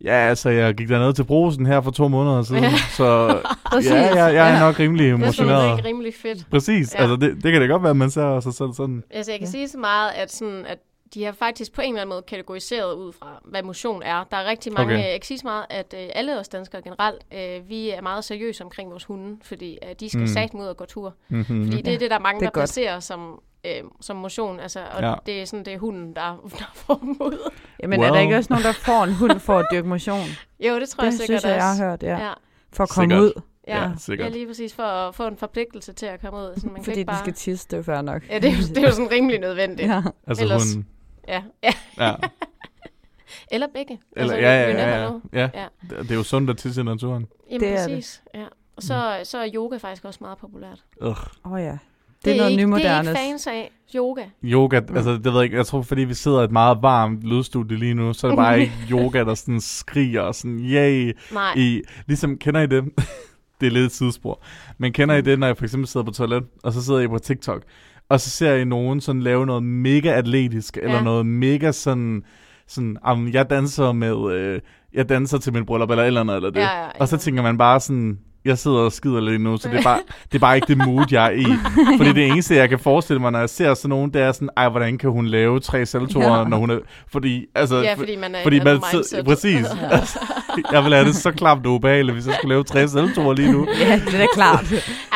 ja, 0.05 0.13
altså, 0.13 0.49
jeg 0.51 0.75
gik 0.75 0.89
derned 0.89 1.13
til 1.13 1.25
brosen 1.25 1.67
her 1.67 1.81
for 1.81 1.91
to 1.91 2.09
måneder 2.09 2.43
siden, 2.43 2.63
Ja. 2.63 2.71
så 2.91 3.05
ja, 3.85 4.25
jeg, 4.25 4.35
jeg 4.35 4.55
er 4.57 4.61
nok 4.61 4.79
rimelig 4.79 5.05
Det 5.05 5.13
er 5.13 5.31
sådan 5.31 5.47
emotioneret. 5.49 5.85
rimelig, 5.85 6.13
fedt. 6.23 6.47
Præcis, 6.51 6.95
Ja. 6.95 7.01
altså 7.01 7.17
det, 7.17 7.35
det 7.43 7.53
kan 7.53 7.61
det 7.61 7.71
godt 7.71 7.83
være, 7.83 7.91
at 7.91 7.97
man 7.97 8.11
ser 8.11 8.41
sig 8.41 8.55
selv 8.55 8.69
sådan. 8.77 9.03
Altså, 9.11 9.33
jeg 9.33 9.39
kan 9.39 9.47
ja. 9.47 9.51
sige 9.51 9.69
så 9.69 9.79
meget, 9.79 10.11
at, 10.17 10.33
sådan, 10.33 10.65
at 10.69 10.79
de 11.15 11.25
har 11.25 11.33
faktisk 11.33 11.73
på 11.73 11.81
en 11.81 11.89
eller 11.89 12.01
anden 12.01 12.15
måde 12.15 12.23
kategoriseret 12.23 12.95
ud 12.95 13.13
fra, 13.13 13.41
hvad 13.45 13.63
motion 13.63 14.03
er. 14.03 14.25
Der 14.31 14.37
er 14.37 14.45
rigtig 14.45 14.73
mange, 14.73 14.85
Okay. 14.95 15.03
okay. 15.03 15.11
jeg 15.13 15.21
kan 15.21 15.27
sige 15.27 15.39
så 15.39 15.47
meget, 15.47 15.67
at 15.71 15.95
øh, 15.99 16.09
alle 16.15 16.39
os 16.41 16.49
danskere 16.49 16.83
generelt, 16.83 17.27
øh, 17.35 17.69
vi 17.69 17.91
er 17.91 18.01
meget 18.03 18.25
seriøse 18.25 18.65
omkring 18.65 18.91
vores 18.91 19.05
hunde, 19.05 19.37
fordi 19.43 19.79
øh, 19.89 19.95
de 20.01 20.09
skal 20.09 20.21
Mm. 20.21 20.27
satme 20.27 20.61
ud 20.61 20.67
og 20.67 20.77
gå 20.77 20.85
tur. 20.85 21.15
Mm-hmm. 21.29 21.65
Fordi 21.65 21.83
det 21.83 21.95
er 21.95 21.99
det, 21.99 22.11
der 22.11 22.17
er 22.17 22.21
mange, 22.21 22.41
Det 22.41 22.47
er 22.47 22.51
der 22.51 22.55
godt. 22.61 22.63
placerer 22.63 23.01
som, 23.01 23.41
øh, 23.67 23.73
som 24.01 24.17
motion. 24.17 24.61
Altså, 24.61 24.81
og 24.97 25.03
Ja. 25.03 25.15
det 25.27 25.41
er 25.43 25.45
sådan, 25.45 25.65
det 25.65 25.75
er 25.75 25.79
hunden, 25.79 26.17
der, 26.17 26.37
der 26.59 26.71
får 26.75 26.95
dem 26.95 27.17
ud. 27.21 27.51
Jamen, 27.83 28.01
er 28.01 28.05
der 28.05 28.13
Well. 28.13 28.23
ikke 28.23 28.37
også 28.37 28.53
nogen, 28.53 28.65
der 28.65 28.73
får 28.73 29.05
en 29.05 29.15
hund 29.15 29.41
for 29.41 29.59
at 29.59 29.67
dyrke 29.73 29.89
motion? 29.89 30.21
Jo, 30.69 30.81
det 30.81 30.89
tror 30.89 31.05
jeg 31.05 31.13
det 31.13 31.21
sikkert 31.21 31.41
synes 31.41 31.45
jeg, 31.45 31.51
jeg 31.61 31.71
også. 31.71 31.83
har 31.83 31.91
hørt, 31.91 32.03
ja. 32.03 32.19
Ja. 32.27 32.33
For 32.73 32.83
at 32.83 32.89
komme 32.91 33.11
Sikkert. 33.15 33.23
ud. 33.37 33.43
Ja, 33.69 33.83
Ja, 33.83 33.91
sikkert. 33.99 34.27
ja, 34.29 34.33
lige 34.33 34.47
præcis 34.47 34.75
for 34.75 34.83
at 34.83 35.15
få 35.15 35.27
en 35.27 35.37
forpligtelse 35.37 35.93
til 35.93 36.07
at 36.07 36.21
komme 36.21 36.39
ud. 36.39 36.53
Så 36.57 36.67
man 36.67 36.75
kan 36.75 36.85
Fordi 36.85 36.99
ikke 36.99 37.07
de 37.09 37.13
bare... 37.13 37.19
skal 37.19 37.33
tisse, 37.33 37.67
det 37.71 37.79
er 37.79 37.83
fair 37.83 38.03
nok. 38.03 38.23
Ja, 38.31 38.39
det 38.39 38.45
er, 38.45 38.53
jo, 38.53 38.59
det 38.69 38.79
er 38.79 38.83
jo 38.83 38.91
sådan 38.93 39.11
rimelig 39.11 39.39
nødvendigt. 39.41 39.89
Ja. 39.89 39.95
ja. 39.95 40.03
Altså 40.27 40.45
Ellers- 40.45 40.75
hunden. 40.75 40.87
Ja. 41.29 41.43
ja. 41.63 41.73
Ja. 41.99 42.15
Eller 43.53 43.67
begge. 43.75 43.99
Eller, 44.17 44.35
altså, 44.35 44.49
ja, 44.49 44.63
ja, 44.63 44.71
ja, 44.71 45.05
ja. 45.05 45.13
ja. 45.33 45.49
Ja. 45.55 45.67
Det 45.91 45.99
det 45.99 46.11
er 46.11 46.15
jo 46.15 46.23
sundt 46.23 46.51
at 46.51 46.57
tisse 46.57 46.81
i 46.81 46.85
naturen. 46.85 47.27
Jamen 47.51 47.61
Det 47.61 47.69
er 47.69 47.87
det. 47.87 47.97
præcis. 47.97 48.23
Ja. 48.35 48.45
Og 48.77 48.83
så, 48.83 49.21
så 49.25 49.39
er 49.39 49.49
yoga 49.55 49.77
faktisk 49.77 50.05
også 50.05 50.19
meget 50.23 50.39
populært. 50.39 50.85
Åh 51.01 51.17
oh, 51.45 51.61
ja. 51.63 51.79
Det, 52.25 52.33
er 52.33 52.37
noget 52.37 52.51
ikke, 52.51 52.63
nymodernes. 52.63 53.09
Det 53.09 53.17
er 53.17 53.21
ikke 53.21 53.31
fans 53.31 53.47
af 53.47 53.71
yoga. 53.95 54.25
Yoga, 54.45 54.77
altså 54.77 55.13
det 55.13 55.25
ved 55.25 55.33
jeg 55.33 55.45
ikke, 55.45 55.57
jeg 55.57 55.67
tror 55.67 55.83
fordi 55.83 56.05
vi 56.05 56.15
sidder 56.15 56.41
i 56.41 56.45
et 56.45 56.51
meget 56.51 56.79
varmt 56.83 57.23
lydstudie 57.23 57.79
lige 57.79 57.95
nu, 57.95 58.13
så 58.13 58.27
er 58.27 58.31
det 58.31 58.37
bare 58.37 58.61
ikke 58.61 58.73
yoga, 58.93 59.25
der 59.25 59.35
sådan 59.35 59.61
skriger 59.61 60.21
og 60.21 60.35
sådan, 60.35 60.59
yay, 60.59 61.17
Nej. 61.33 61.55
i, 61.57 61.83
ligesom, 62.07 62.39
kender 62.39 62.61
I 62.61 62.67
det? 62.67 62.85
det 63.61 63.67
er 63.67 63.71
lidt 63.71 63.85
et 63.85 63.93
sidespor. 63.93 64.41
Men 64.79 64.93
kender 64.93 65.15
I 65.15 65.21
det, 65.21 65.39
når 65.39 65.47
jeg 65.47 65.57
for 65.57 65.65
eksempel 65.65 65.89
sidder 65.89 66.05
på 66.05 66.13
toilet, 66.13 66.45
og 66.63 66.73
så 66.73 66.85
sidder 66.85 67.01
I 67.01 67.09
på 67.09 67.19
TikTok, 67.19 67.63
og 68.11 68.21
så 68.21 68.31
ser 68.31 68.55
I 68.55 68.65
nogen 68.65 69.01
sådan 69.01 69.23
lave 69.23 69.47
noget 69.47 69.63
mega 69.63 70.09
atletisk, 70.13 70.77
eller 70.83 70.97
Ja. 70.97 71.03
noget 71.03 71.27
mega 71.27 71.73
sådan, 71.73 72.23
sådan, 72.69 72.97
um, 73.13 73.29
jeg 73.33 73.51
danser 73.51 73.93
med, 73.93 74.33
øh, 74.33 74.61
jeg 74.95 75.09
danser 75.09 75.39
til 75.39 75.53
min 75.53 75.67
bryllup, 75.67 75.91
eller 75.91 76.05
eller 76.05 76.21
andet, 76.21 76.37
eller 76.37 76.51
det. 76.51 76.61
Ja, 76.61 76.81
ja, 76.83 76.87
Og 77.01 77.09
så 77.09 77.17
ja. 77.17 77.21
tænker 77.21 77.43
man 77.43 77.59
bare 77.59 77.81
sådan, 77.81 78.19
jeg 78.45 78.59
sidder 78.59 78.79
og 78.79 78.93
skider 78.93 79.21
lidt 79.21 79.43
nu, 79.43 79.57
så 79.57 79.69
det 79.69 79.79
er, 79.79 79.83
bare, 79.83 79.99
det 80.33 80.35
er 80.35 80.39
bare 80.39 80.57
ikke 80.57 80.67
det 80.67 80.77
mood, 80.87 81.05
jeg 81.11 81.27
er 81.27 81.31
i. 81.31 81.45
Fordi 81.99 82.13
det 82.13 82.27
eneste, 82.27 82.55
jeg 82.57 82.69
kan 82.69 82.79
forestille 82.79 83.21
mig, 83.21 83.33
når 83.33 83.39
jeg 83.39 83.51
ser 83.51 83.75
sådan 83.75 83.89
nogen, 83.89 84.11
det 84.15 84.23
er 84.23 84.33
sådan, 84.33 84.49
ej, 84.57 84.69
hvordan 84.69 84.99
kan 84.99 85.11
hun 85.11 85.27
lave 85.27 85.61
tre 85.61 85.87
saltoer, 85.87 86.25
Ja. 86.25 86.39
ja. 86.39 86.45
når 86.49 86.57
hun 86.57 86.71
er... 86.71 86.79
Fordi, 87.13 87.47
altså, 87.55 87.77
Ja, 87.83 87.93
for- 87.93 87.99
fordi 87.99 88.17
man 88.17 88.35
er 88.35 88.43
fordi 88.43 88.61
man 88.65 88.81
mindset. 88.93 89.25
præcis. 89.25 89.67
Altså, 89.91 90.19
jeg 90.73 90.85
vil 90.85 90.93
have 90.95 91.07
det 91.07 91.15
så 91.17 91.31
klamt 91.33 91.67
og 91.67 91.73
ubehageligt, 91.75 92.15
hvis 92.15 92.27
jeg 92.27 92.35
skulle 92.35 92.49
lave 92.55 92.65
tre 92.65 92.89
saltoer 92.89 93.35
lige 93.35 93.53
nu. 93.53 93.67
Ja, 93.81 94.01
det 94.07 94.21
er 94.23 94.27
klart. 94.35 94.67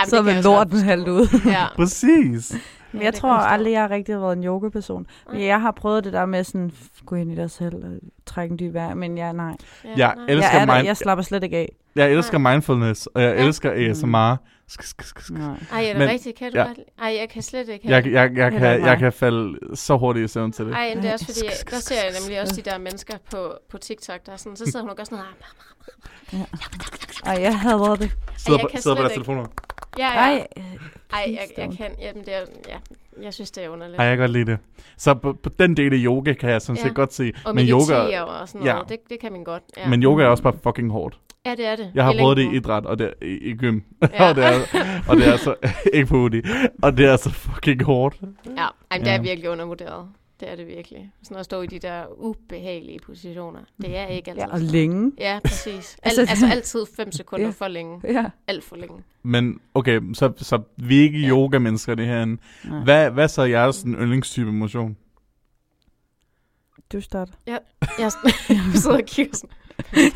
Så 0.08 0.16
er 0.18 0.22
man 0.22 0.42
lorten 0.44 0.78
halvt 0.78 1.08
ud. 1.08 1.40
Ja. 1.46 1.64
Præcis. 1.76 2.52
Men 2.92 3.00
Ja, 3.00 3.04
jeg 3.04 3.14
tror 3.14 3.34
jeg 3.40 3.50
aldrig, 3.50 3.72
jeg 3.72 3.80
har 3.80 3.90
rigtig 3.90 4.20
været 4.20 4.36
en 4.36 4.44
yoga-person. 4.44 5.06
Men 5.26 5.36
Nej. 5.36 5.46
jeg 5.46 5.60
har 5.60 5.70
prøvet 5.70 6.04
det 6.04 6.12
der 6.12 6.26
med 6.26 6.44
sådan, 6.44 6.70
gå 7.06 7.16
ind 7.16 7.32
i 7.32 7.34
dig 7.34 7.50
selv 7.50 7.74
og 7.74 7.90
trække 8.26 8.52
en 8.52 8.58
dyb 8.58 8.74
vejr, 8.74 8.94
men 8.94 9.18
jeg, 9.18 9.32
nej. 9.32 9.56
Jeg 9.84 10.14
nej. 10.16 10.24
elsker 10.28 10.52
Jeg, 10.52 10.62
er 10.62 10.66
der, 10.66 10.74
mind- 10.74 10.86
jeg 10.86 10.96
slapper 10.96 11.22
slet 11.22 11.42
ikke 11.44 11.56
af. 11.56 11.72
Jeg 11.96 12.12
elsker 12.12 12.38
mindfulness, 12.38 13.06
og 13.06 13.22
jeg 13.22 13.36
Ja. 13.36 13.44
elsker 13.46 13.90
ASMR. 13.90 14.36
Sk- 14.72 14.82
sk- 14.82 15.04
sk- 15.04 15.20
sk- 15.20 15.32
Nej. 15.38 15.56
Ej, 15.72 15.82
er 15.84 15.88
det 15.88 15.96
Men- 15.98 16.08
rigtigt? 16.08 16.38
Kan 16.38 16.52
du 16.52 16.58
ja. 16.58 16.64
godt? 16.66 16.78
Ej, 16.98 17.16
jeg 17.20 17.28
kan 17.28 17.42
slet 17.42 17.68
ikke 17.68 17.88
Jeg, 17.88 18.06
jeg, 18.06 18.12
jeg, 18.12 18.28
Heller 18.50 18.50
kan, 18.58 18.74
ikke 18.74 18.86
jeg 18.86 18.98
kan 18.98 19.12
falde 19.12 19.76
så 19.76 19.96
hurtigt 19.96 20.24
i 20.24 20.28
søvn 20.28 20.52
til 20.52 20.64
det. 20.66 20.74
Ej, 20.74 20.92
det 20.96 21.04
er 21.04 21.12
også 21.12 21.24
Ej, 21.28 21.34
fordi, 21.34 21.46
sk- 21.46 21.60
sk- 21.66 21.70
der 21.70 21.76
sk- 21.76 21.80
ser 21.80 21.94
jeg 22.04 22.12
nemlig 22.20 22.40
også 22.40 22.56
de 22.56 22.70
der 22.70 22.78
mennesker 22.78 23.16
på, 23.30 23.52
på 23.70 23.78
TikTok, 23.78 24.26
der 24.26 24.32
er 24.32 24.36
sådan, 24.36 24.56
så 24.56 24.64
sidder 24.64 24.80
hun 24.80 24.90
og 24.90 24.96
gør 24.96 25.04
sådan 25.04 25.18
noget. 26.32 26.46
Ej, 27.26 27.38
jeg 27.42 27.58
hader 27.60 27.94
det. 27.96 28.10
Sidder 28.36 28.58
jeg 28.58 28.68
på, 28.74 28.82
sidder 28.82 28.96
på 28.96 29.02
deres 29.02 29.12
telefoner. 29.12 29.44
Ja, 29.98 30.04
ja. 30.04 30.18
Ej, 30.18 30.30
Ej, 30.32 30.46
jeg, 31.12 31.26
jeg 31.26 31.38
Keystone. 31.56 31.76
kan, 31.76 31.90
jamen 32.00 32.24
det 32.24 32.34
er, 32.34 32.40
ja, 32.68 32.76
jeg 33.22 33.34
synes, 33.34 33.50
det 33.50 33.64
er 33.64 33.68
underligt. 33.68 33.98
Ej, 34.00 34.04
jeg 34.06 34.16
kan 34.16 34.22
godt 34.22 34.30
lide 34.32 34.50
det. 34.50 34.58
Så 34.96 35.14
på, 35.14 35.32
på 35.42 35.48
den 35.58 35.76
del 35.76 35.92
af 35.92 35.98
yoga 36.04 36.32
kan 36.32 36.50
jeg 36.50 36.62
sådan 36.62 36.76
set 36.76 36.84
Ja. 36.88 36.92
godt 36.92 37.14
se. 37.14 37.32
og 37.44 37.54
men 37.54 37.66
yoga, 37.68 38.20
og 38.22 38.48
sådan 38.48 38.60
noget, 38.66 38.74
Ja. 38.74 38.80
det, 38.88 38.98
det 39.10 39.20
kan 39.20 39.32
man 39.32 39.44
godt. 39.44 39.62
Ja. 39.76 39.88
men 39.88 40.02
yoga 40.02 40.22
er 40.24 40.26
også 40.28 40.42
bare 40.42 40.54
fucking 40.62 40.90
hårdt. 40.92 41.18
Ja, 41.46 41.50
det 41.54 41.66
er 41.66 41.76
det. 41.76 41.90
Jeg 41.94 42.04
har 42.04 42.14
prøvet 42.18 42.36
det 42.36 42.52
i 42.52 42.56
idræt, 42.56 42.86
og 42.86 42.98
det 42.98 43.06
er, 43.06 43.26
i, 43.26 43.36
i 43.36 43.52
gym. 43.56 43.80
Ja. 44.02 44.24
og, 44.28 44.34
det 44.36 44.44
er, 44.44 44.60
og 45.08 45.16
det 45.16 45.28
er 45.28 45.36
så, 45.36 45.54
ikke 45.94 46.06
på 46.06 46.16
uni, 46.16 46.40
og 46.82 46.96
det 46.96 47.06
er 47.06 47.16
så 47.16 47.30
fucking 47.30 47.82
hårdt. 47.84 48.16
Ja, 48.56 48.62
Ej, 48.62 48.68
men 48.90 49.00
det 49.00 49.06
Ja. 49.06 49.16
er 49.18 49.22
virkelig 49.22 49.50
undervurderet. 49.50 50.08
Det 50.40 50.50
er 50.50 50.56
det 50.56 50.66
virkelig. 50.66 51.10
Sådan 51.22 51.36
at 51.36 51.44
stå 51.44 51.62
i 51.62 51.66
de 51.66 51.78
der 51.78 52.04
ubehagelige 52.18 52.98
positioner. 53.06 53.60
Det 53.82 53.96
er 53.96 54.06
ikke 54.06 54.30
altid. 54.30 54.42
ja, 54.46 54.52
og 54.52 54.60
længe. 54.60 55.12
Ja, 55.18 55.38
præcis. 55.44 55.96
Al, 56.02 56.08
Altså- 56.08 56.20
altså, 56.20 56.46
altid 56.46 56.86
5 56.96 57.12
sekunder 57.12 57.46
Ja. 57.46 57.52
for 57.52 57.68
længe. 57.68 58.00
Ja. 58.04 58.24
Alt 58.46 58.64
for 58.64 58.76
længe. 58.76 59.02
Men 59.22 59.60
okay, 59.74 60.00
så, 60.14 60.32
så 60.36 60.62
vi 60.76 60.98
er 60.98 61.02
ikke 61.02 61.18
Ja. 61.18 61.28
yoga-mennesker 61.28 61.94
det 61.94 62.06
herinde. 62.06 62.40
Nej. 62.64 62.84
Hvad, 62.84 63.10
hvad 63.10 63.28
så 63.28 63.42
er 63.42 63.46
jeres 63.46 63.76
sådan, 63.76 63.94
yndlingstype 63.94 64.52
motion? 64.52 64.96
Du 66.92 67.00
starter. 67.00 67.32
Jeg, 67.46 67.58
jeg 67.98 68.12
sidder 68.74 68.96
og 68.96 69.04
kigger 69.06 69.36
sådan. 69.36 69.50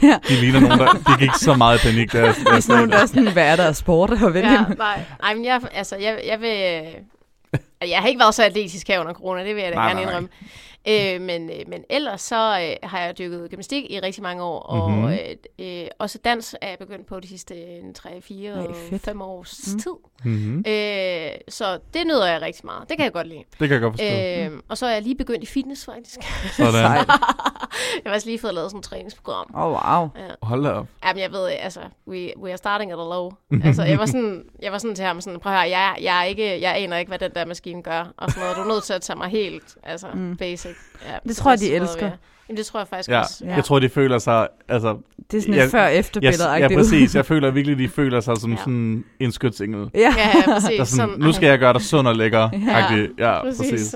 Ja. 0.03 0.19
De 0.29 0.35
ligner 0.35 0.61
nogen, 0.61 0.79
der 0.79 0.93
de 0.93 1.19
gik 1.19 1.31
så 1.41 1.55
meget 1.55 1.85
i 1.85 1.89
panik. 1.89 2.13
Der, 2.13 2.21
Det 2.33 2.47
er 2.49 2.61
sådan 2.61 2.77
nogle, 2.77 2.93
der 2.93 2.99
er 2.99 3.07
sådan, 3.07 3.33
hvad 3.33 3.47
er 3.53 3.57
der 3.57 3.65
af 3.65 3.77
sport 3.77 4.11
at 4.11 4.35
vælge? 4.35 4.53
Ja, 4.53 4.65
nej, 4.79 5.01
nej, 5.23 5.35
men 5.35 5.45
jeg, 5.45 5.61
altså, 5.73 5.97
jeg, 5.97 6.21
jeg 6.27 6.41
vil... 6.41 6.83
Jeg 7.89 7.99
har 7.99 8.09
ikke 8.09 8.21
været 8.21 8.35
så 8.35 8.45
atletisk 8.45 8.89
her 8.89 9.01
under 9.01 9.13
corona, 9.13 9.45
det 9.45 9.55
vil 9.55 9.63
jeg 9.63 9.73
da 9.73 9.77
Nej, 9.77 9.87
gerne 9.89 10.01
nej. 10.01 10.09
indrømme. 10.11 10.29
Øh, 10.89 11.21
men, 11.21 11.51
øh, 11.51 11.57
men 11.69 11.85
ellers 11.91 12.23
så 12.23 12.37
øh, 12.83 12.89
har 12.89 13.01
jeg 13.01 13.19
dykket 13.19 13.51
gymnastik 13.51 13.91
i 13.91 14.01
rigtig 14.01 14.23
mange 14.23 14.43
år, 14.43 14.59
og 14.61 14.91
Mhm. 14.91 15.05
øh, 15.09 15.19
øh, 15.59 15.87
også 15.99 16.19
dans 16.25 16.57
er 16.61 16.69
jeg 16.69 16.79
begyndt 16.79 17.07
på 17.07 17.21
de 17.21 17.29
sidste 17.29 17.55
3-4 17.99 18.09
Ej, 18.09 18.67
fedt. 18.91 19.03
5 19.03 19.23
års 19.23 19.61
Mm. 19.73 19.79
tid. 19.81 19.93
Mm-hmm. 20.25 20.65
Øh, 20.69 21.31
så 21.49 21.79
det 21.95 22.07
nyder 22.07 22.27
jeg 22.27 22.43
rigtig 22.43 22.67
meget. 22.67 22.89
Det 22.89 22.97
kan 22.97 23.05
jeg 23.05 23.13
godt 23.13 23.27
lide. 23.27 23.39
Det 23.61 23.69
kan 23.69 23.71
jeg 23.71 23.81
godt 23.81 23.93
forstå. 23.95 24.55
Øh, 24.55 24.61
og 24.69 24.79
så 24.79 24.87
er 24.87 24.93
jeg 24.93 25.03
lige 25.03 25.15
begyndt 25.15 25.43
i 25.43 25.47
fitness, 25.47 25.85
faktisk. 25.85 26.21
Sådan. 26.57 26.75
Jeg 28.05 28.11
har 28.11 28.15
også 28.15 28.27
lige 28.27 28.39
fået 28.39 28.55
lavet 28.55 28.71
sådan 28.71 28.79
et 28.79 28.85
træningsprogram. 28.85 29.51
Åh, 29.55 29.63
oh, 29.63 29.71
wow. 29.73 30.09
Ja. 30.17 30.35
Hold 30.43 30.65
da 30.65 30.71
op. 30.71 30.87
Jamen, 31.07 31.23
jeg 31.23 31.33
ved, 31.33 31.49
altså, 31.61 31.81
we, 32.09 32.33
we 32.43 32.51
are 32.51 32.57
starting 32.57 32.93
at 32.93 32.99
a 32.99 33.03
low. 33.03 33.31
altså, 33.65 33.83
jeg 33.83 33.99
var 33.99 34.07
sådan, 34.07 34.45
jeg 34.63 34.73
var 34.73 34.79
sådan 34.79 34.95
til 34.95 35.05
ham, 35.05 35.21
sådan, 35.21 35.41
prøv 35.41 35.53
at 35.53 35.59
høre, 35.59 35.71
jeg, 35.79 35.97
jeg, 36.03 36.21
er 36.21 36.25
ikke, 36.25 36.61
jeg 36.61 36.77
aner 36.77 36.97
ikke, 36.97 37.09
hvad 37.09 37.19
den 37.19 37.31
der 37.35 37.45
maskine 37.45 37.83
gør, 37.83 38.13
og 38.17 38.31
sådan 38.31 38.41
noget. 38.43 38.57
Du 38.57 38.63
er 38.63 38.67
nødt 38.75 38.85
til 38.85 38.93
at 38.93 39.03
tage 39.03 39.17
mig 39.17 39.29
helt, 39.29 39.77
altså, 39.83 40.07
Mm. 40.15 40.21
mm. 40.21 40.37
basic. 40.37 40.76
Ja, 41.07 41.13
Det 41.29 41.37
tror 41.37 41.51
jeg, 41.51 41.61
de 41.61 41.75
elsker. 41.75 42.11
Jamen, 42.49 42.57
det 42.57 42.67
tror 42.67 42.81
jeg 42.81 42.89
faktisk 42.89 43.09
Ja. 43.09 43.21
også. 43.21 43.45
Jeg 43.47 43.65
tror, 43.65 43.79
de 43.79 43.89
føler 43.89 44.19
sig... 44.19 44.49
Altså, 44.69 44.97
Det 45.31 45.37
er 45.37 45.41
sådan 45.43 45.55
et 45.55 45.59
Jeg- 45.59 45.71
før-efter-billede. 45.71 46.45
ja, 46.51 46.57
ja, 46.57 46.69
præcis. 46.77 47.15
Jeg 47.15 47.27
føler 47.27 47.51
virkelig, 47.51 47.79
de 47.79 47.89
føler 47.89 48.21
sig 48.21 48.37
som 48.37 48.51
Ja. 48.51 48.57
sådan 48.57 49.05
en 49.21 49.33
skytsengel. 49.33 49.91
Ja. 49.95 50.01
Ja, 50.01 50.09
ja, 50.39 50.45
præcis. 50.45 50.69
Der 50.77 50.81
er 50.81 50.85
sådan, 50.85 51.09
nu 51.19 51.33
skal 51.33 51.47
jeg 51.49 51.59
gøre 51.59 51.73
dig 51.73 51.83
sund 51.83 52.09
og 52.09 52.17
lækker. 52.17 52.49
Ja, 52.53 52.95
Ja, 52.95 53.07
ja 53.19 53.43
præcis. 53.43 53.71
præcis. 53.73 53.95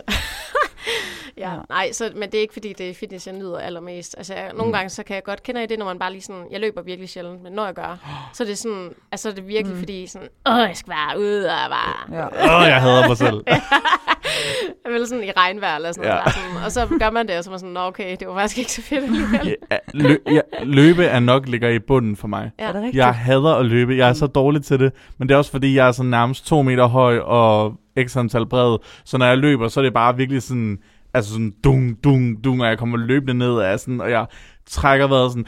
Ja, 1.40 1.50
Ja. 1.50 1.56
nej, 1.68 1.92
så, 1.92 2.10
men 2.16 2.22
det 2.30 2.34
er 2.34 2.40
ikke 2.40 2.52
fordi, 2.52 2.72
det 2.78 2.90
er 2.90 2.94
fitness, 2.94 3.26
jeg 3.26 3.34
nyder 3.34 3.58
allermest. 3.58 4.14
Altså, 4.18 4.34
jeg, 4.34 4.50
nogle 4.52 4.66
Mm. 4.66 4.72
gange, 4.72 4.88
så 4.88 5.02
kan 5.02 5.14
jeg 5.14 5.24
godt 5.24 5.42
kende 5.42 5.66
det, 5.66 5.78
når 5.78 5.86
man 5.86 5.98
bare 5.98 6.12
lige 6.12 6.22
sådan, 6.22 6.44
jeg 6.50 6.60
løber 6.60 6.82
virkelig 6.82 7.08
sjældent, 7.08 7.42
men 7.42 7.52
når 7.52 7.64
jeg 7.64 7.74
gør, 7.74 7.98
så 8.34 8.42
er 8.42 8.46
det 8.46 8.58
sådan, 8.58 8.90
altså 9.12 9.30
det 9.30 9.38
er 9.38 9.42
virkelig 9.42 9.74
Mm. 9.74 9.78
fordi 9.78 10.06
sådan, 10.06 10.28
åh, 10.46 10.58
jeg 10.58 10.70
skal 10.74 10.90
bare 10.92 11.18
ud 11.18 11.42
og 11.42 11.56
bare, 11.70 12.16
Ja. 12.18 12.26
Åh, 12.62 12.68
jeg 12.68 12.80
hader 12.80 13.08
mig 13.08 13.16
selv. 13.16 13.40
jeg 14.84 14.92
vil 14.92 15.06
sådan 15.06 15.24
i 15.24 15.30
regnvejr 15.30 15.76
eller 15.76 15.92
sådan 15.92 16.10
Ja. 16.10 16.14
noget, 16.16 16.32
sådan, 16.34 16.64
og 16.64 16.72
så 16.72 16.98
gør 16.98 17.10
man 17.10 17.28
det, 17.28 17.38
og 17.38 17.44
så 17.44 17.50
er 17.50 17.52
man 17.52 17.58
sådan, 17.58 17.72
nå 17.72 17.80
okay, 17.80 18.16
det 18.20 18.28
var 18.28 18.34
faktisk 18.34 18.58
ikke 18.58 18.72
så 18.72 18.82
fedt 18.82 19.04
alligevel. 19.04 19.56
Ja, 19.70 19.76
lø, 19.94 20.16
ja, 20.26 20.40
løbe 20.64 21.04
er 21.04 21.20
nok 21.20 21.48
ligger 21.48 21.68
i 21.68 21.78
bunden 21.78 22.16
for 22.16 22.28
mig. 22.28 22.50
Ja. 22.58 22.64
Er 22.64 22.72
det 22.72 22.76
rigtigt? 22.82 22.96
Jeg 22.96 23.14
hader 23.14 23.54
at 23.54 23.66
løbe. 23.66 23.96
Jeg 23.96 24.08
er 24.08 24.12
så 24.12 24.26
dårlig 24.26 24.64
til 24.64 24.80
det. 24.80 24.92
Men 25.18 25.28
det 25.28 25.34
er 25.34 25.38
også 25.38 25.50
fordi, 25.50 25.74
jeg 25.76 25.88
er 25.88 25.92
sådan 25.92 26.10
nærmest 26.10 26.46
to 26.46 26.62
meter 26.62 26.86
høj 26.86 27.18
og 27.18 27.74
x 28.08 28.16
antal 28.16 28.46
bred. 28.46 28.78
Så 29.04 29.18
når 29.18 29.26
jeg 29.26 29.38
løber, 29.38 29.68
så 29.68 29.80
er 29.80 29.84
det 29.84 29.94
bare 29.94 30.16
virkelig 30.16 30.42
sådan... 30.42 30.78
Altså 31.14 31.32
sådan 31.32 31.54
dung, 31.64 32.04
dung, 32.04 32.44
dung, 32.44 32.62
og 32.62 32.68
jeg 32.68 32.78
kommer 32.78 32.96
løbende 32.96 33.34
ned 33.34 33.58
af 33.58 33.80
sådan, 33.80 34.00
og 34.00 34.10
jeg 34.10 34.26
trækker 34.70 35.06
vejret 35.06 35.30
sådan, 35.32 35.46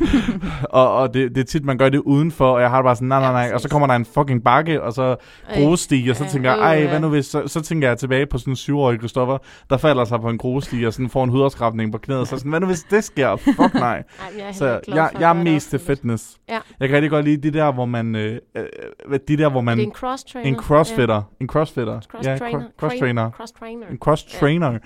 og, 0.70 0.94
og 0.94 1.14
det, 1.14 1.34
det 1.34 1.40
er 1.40 1.44
tit, 1.44 1.64
man 1.64 1.78
gør 1.78 1.88
det 1.88 1.98
udenfor, 1.98 2.46
og 2.54 2.60
jeg 2.60 2.70
har 2.70 2.76
det 2.76 2.84
bare 2.84 2.96
sådan, 2.96 3.08
nej, 3.08 3.20
nej, 3.20 3.28
Ja, 3.28 3.32
nej, 3.46 3.50
og 3.54 3.60
så 3.60 3.68
kommer 3.68 3.86
der 3.88 3.94
en 3.94 4.04
fucking 4.04 4.44
bakke, 4.44 4.82
og 4.82 4.92
så 4.92 5.16
grussti, 5.54 6.06
og 6.10 6.16
så 6.16 6.24
Ja. 6.24 6.30
tænker 6.30 6.50
jeg, 6.50 6.58
ej, 6.60 6.72
ja. 6.82 6.88
hvad 6.88 7.00
nu 7.00 7.08
hvis, 7.08 7.26
så, 7.26 7.42
så 7.46 7.60
tænker 7.60 7.88
jeg 7.88 7.98
tilbage 7.98 8.26
på 8.26 8.38
sådan 8.38 8.52
en 8.52 8.56
syvårig 8.56 8.98
Christoffer, 8.98 9.38
der 9.70 9.76
falder 9.76 10.04
sig 10.04 10.20
på 10.20 10.28
en 10.28 10.38
grussti, 10.38 10.84
og 10.84 10.92
sådan 10.92 11.10
får 11.10 11.24
en 11.24 11.30
hudafskrabning 11.30 11.92
på 11.92 11.98
knæet, 11.98 12.28
så 12.28 12.36
sådan, 12.38 12.50
hvad 12.50 12.60
nu 12.60 12.66
hvis 12.66 12.82
det 12.90 13.04
sker? 13.04 13.36
Fuck 13.36 13.74
nej. 13.74 13.96
Ej, 13.96 14.02
men 14.32 14.40
jeg 14.40 14.54
Så 14.54 14.80
jeg, 14.88 15.10
jeg 15.20 15.28
er 15.30 15.32
mest 15.42 15.70
til 15.70 15.78
fitness. 15.78 16.36
Ja. 16.48 16.58
Jeg 16.80 16.88
kan 16.88 16.94
rigtig 16.94 17.10
godt 17.10 17.24
lide 17.24 17.50
de 17.50 17.58
der, 17.58 17.72
hvor 17.72 17.84
man, 17.84 18.14
øh, 18.14 18.38
øh, 18.56 19.18
de 19.28 19.36
der, 19.36 19.48
hvor 19.50 19.60
man, 19.60 19.78
Det 19.78 19.82
er 19.84 19.86
en 19.86 19.92
cross-trainer. 19.92 20.48
en 20.48 20.56
crossfitter, 20.56 21.22
en 21.40 21.46
crossfitter, 21.46 21.92
ja, 21.94 21.98
Cross-trainer. 22.36 22.60
cro- 22.60 22.86
cross-trainer, 22.86 23.30
Cross-trainer. 23.30 23.90
en 23.90 23.98
cross-trainer, 24.04 24.78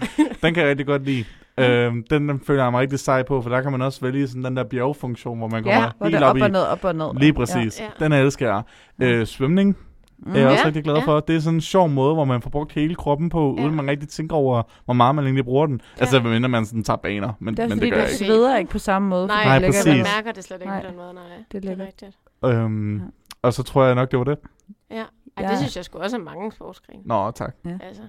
den 0.43 0.55
kan 0.55 0.63
jeg 0.63 0.71
rigtig 0.71 0.87
godt 0.87 1.05
lide. 1.05 1.25
Øhm, 1.59 2.05
den, 2.11 2.29
den 2.29 2.41
føler 2.41 2.63
jeg 2.63 2.73
mig 2.73 2.81
rigtig 2.81 2.99
sej 2.99 3.23
på, 3.23 3.43
for 3.43 3.51
der 3.51 3.61
kan 3.63 3.73
man 3.73 3.83
også 3.83 4.01
vælge 4.01 4.29
sådan 4.29 4.45
den 4.45 4.57
der 4.57 4.65
bjergfunktion, 4.65 5.39
hvor 5.39 5.49
man 5.49 5.65
Ja, 5.65 5.75
kommer 5.75 5.93
hvor 5.99 6.07
det 6.07 6.13
helt 6.15 6.25
er 6.25 6.29
op 6.29 6.37
op 6.37 6.43
og 6.43 6.51
ned, 6.51 6.61
op 6.61 6.85
og 6.85 6.95
ned. 6.97 7.21
Lige 7.21 7.33
præcis. 7.33 7.81
Ja. 7.81 7.85
Ja. 8.01 8.05
Den 8.05 8.13
elsker 8.13 8.47
jeg. 8.47 8.63
Ja. 9.01 9.07
Øh, 9.13 9.27
svømning 9.27 9.77
Mm. 10.19 10.33
er 10.35 10.39
jeg 10.39 10.49
også 10.49 10.61
Ja, 10.61 10.67
rigtig 10.67 10.85
glad 10.85 10.95
ja. 10.95 11.01
for. 11.05 11.21
Det 11.21 11.37
er 11.37 11.41
sådan 11.41 11.55
en 11.57 11.61
sjov 11.61 11.89
måde, 11.89 12.15
hvor 12.15 12.25
man 12.25 12.43
får 12.43 12.51
brugt 12.51 12.73
hele 12.73 12.95
kroppen 12.95 13.29
på, 13.29 13.55
Ja. 13.59 13.65
uden 13.65 13.75
man 13.75 13.89
rigtig 13.91 14.09
tænker 14.09 14.37
over, 14.37 14.63
hvor 14.85 14.95
meget 14.95 15.15
man 15.15 15.25
egentlig 15.25 15.45
bruger 15.45 15.67
den. 15.67 15.81
Altså, 16.01 16.21
medmindre 16.21 16.49
man 16.49 16.67
sådan 16.67 16.85
tager 16.85 16.97
baner, 16.97 17.33
men 17.39 17.57
Det 17.57 17.63
er 17.63 17.69
men 17.69 17.79
fordi, 17.79 17.87
det 17.87 17.93
gør 17.93 18.01
jeg 18.01 18.11
ikke. 18.13 18.25
sveder 18.25 18.57
ikke 18.57 18.71
på 18.71 18.79
samme 18.79 19.09
måde. 19.09 19.27
Nej, 19.27 19.45
Nej, 19.45 19.53
det 19.59 19.63
ligger 19.63 19.79
præcis. 19.79 19.87
man 19.87 20.07
mærker 20.17 20.33
det 20.33 20.45
slet 20.45 20.57
ikke 20.57 20.67
Nej. 20.67 20.83
på 20.83 20.89
den 20.89 20.97
måde, 20.97 21.15
nej. 21.15 21.23
Det 21.39 21.53
Det 21.53 21.65
er 21.65 21.69
ligger. 21.69 21.87
rigtigt. 21.87 22.17
Øhm, 22.45 22.97
Ja. 22.97 23.03
og 23.43 23.53
så 23.53 23.63
tror 23.63 23.85
jeg 23.85 23.95
nok, 23.95 24.11
det 24.11 24.19
var 24.19 24.25
det. 24.25 24.39
Ja. 24.91 24.97
Ej, 24.97 25.05
Ja. 25.41 25.49
det 25.51 25.59
synes 25.59 25.77
jeg 25.77 25.85
sgu 25.85 25.99
også 25.99 26.17
er 26.17 26.21
mange 26.21 26.53
sportsgrene. 26.53 27.03
Nå, 27.05 27.31
tak. 27.31 27.55
Altså. 27.65 28.03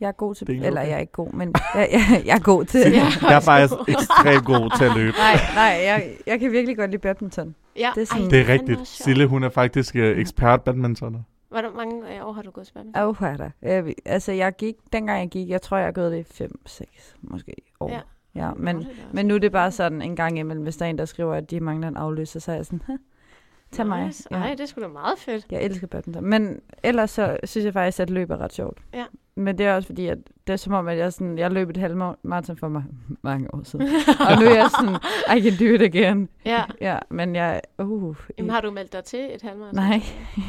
Jeg 0.00 0.08
er 0.08 0.12
god 0.12 0.34
til... 0.34 0.50
Er 0.62 0.66
Eller 0.66 0.80
okay. 0.80 0.90
jeg 0.90 0.96
er 0.96 1.00
ikke 1.00 1.12
god, 1.12 1.32
men 1.32 1.54
jeg, 1.74 1.88
jeg, 1.92 2.22
jeg 2.26 2.34
er 2.36 2.40
god 2.40 2.64
til... 2.64 2.80
Ja. 2.92 3.06
Jeg 3.22 3.36
er 3.36 3.40
faktisk 3.40 3.74
ekstremt 3.88 4.44
god 4.44 4.78
til 4.78 4.84
at 4.84 4.94
løbe. 4.96 5.16
Nej, 5.16 5.34
nej, 5.54 5.64
jeg, 5.84 6.10
jeg 6.26 6.40
kan 6.40 6.52
virkelig 6.52 6.76
godt 6.76 6.90
lide 6.90 7.00
badminton. 7.00 7.54
Ja. 7.76 7.90
Det 7.94 8.00
er 8.02 8.06
sådan- 8.06 8.22
Ej, 8.22 8.28
Det 8.28 8.40
er 8.40 8.48
rigtigt. 8.48 8.86
Sille, 8.88 9.26
hun 9.26 9.42
er 9.44 9.48
faktisk 9.48 9.96
øh, 9.96 10.18
ekspert 10.18 10.62
badmintoner. 10.62 11.20
Hvor 11.48 11.76
mange 11.76 12.16
øh, 12.16 12.26
år 12.28 12.32
har 12.32 12.42
du 12.42 12.50
gået 12.50 12.66
til 12.66 12.72
badminton? 12.74 13.02
Åh, 13.02 13.22
oh, 13.22 13.38
da. 13.38 13.50
Jeg, 13.62 13.84
ved- 13.84 13.94
altså, 14.04 14.32
jeg 14.32 14.52
gik, 14.56 14.74
dengang 14.92 15.20
jeg 15.20 15.28
gik, 15.28 15.48
jeg 15.48 15.62
tror, 15.62 15.76
jeg 15.76 15.86
har 15.86 15.92
gået 15.92 16.12
det 16.12 16.40
i 16.40 16.44
5-6 16.68 17.14
måske 17.22 17.54
år. 17.80 17.90
Ja. 17.90 18.00
Ja, 18.34 18.50
men, 18.56 18.86
men 19.12 19.26
nu 19.26 19.34
er 19.34 19.38
det 19.38 19.52
bare 19.52 19.70
sådan 19.70 20.02
en 20.02 20.16
gang 20.16 20.38
imellem, 20.38 20.62
hvis 20.62 20.76
der 20.76 20.84
er 20.86 20.90
en, 20.90 20.98
der 20.98 21.04
skriver, 21.04 21.34
at 21.34 21.50
de 21.50 21.60
mangler 21.60 21.88
en 21.88 21.96
afløser, 21.96 22.40
så 22.40 22.52
er 22.52 22.56
jeg 22.56 22.66
sådan, 22.66 22.82
"Hæ, 22.86 22.92
tag 23.72 23.86
mig. 23.86 24.06
Nice. 24.06 24.28
Ja. 24.30 24.36
Ej, 24.36 24.50
det 24.50 24.60
er 24.60 24.66
sgu 24.66 24.80
da 24.80 24.88
meget 24.88 25.18
fedt. 25.18 25.46
Jeg 25.50 25.62
elsker 25.62 25.86
badminton. 25.86 26.24
Men 26.24 26.60
ellers 26.82 27.10
så 27.10 27.36
synes 27.44 27.64
jeg 27.64 27.72
faktisk, 27.72 28.00
at 28.00 28.10
løb 28.10 28.30
er 28.30 28.36
ret 28.40 28.52
sjovt. 28.52 28.78
Ja. 28.94 29.04
Men 29.38 29.58
det 29.58 29.66
er 29.66 29.74
også 29.74 29.86
fordi, 29.86 30.06
at 30.06 30.18
det 30.46 30.52
er 30.52 30.56
som 30.56 30.72
om, 30.72 30.88
at 30.88 30.98
jeg, 30.98 31.12
sådan, 31.12 31.38
jeg 31.38 31.50
løb 31.50 31.70
et 31.70 31.76
halvmarathon 31.76 32.56
for 32.56 32.68
mig 32.68 32.84
mange 33.22 33.54
år 33.54 33.60
siden. 33.64 33.86
og 34.30 34.40
nu 34.40 34.46
er 34.46 34.54
jeg 34.54 34.70
sådan, 34.70 34.96
I 35.38 35.50
can 35.50 35.68
do 35.68 35.74
it 35.74 35.82
again. 35.82 36.28
Ja. 36.44 36.62
Ja, 36.80 36.98
men 37.10 37.36
jeg... 37.36 37.60
Uh, 37.78 38.16
Jamen, 38.38 38.50
har 38.50 38.60
du 38.60 38.70
meldt 38.70 38.92
dig 38.92 39.04
til 39.04 39.20
et 39.34 39.42
halvmarathon? 39.42 39.74
Nej. 39.74 40.00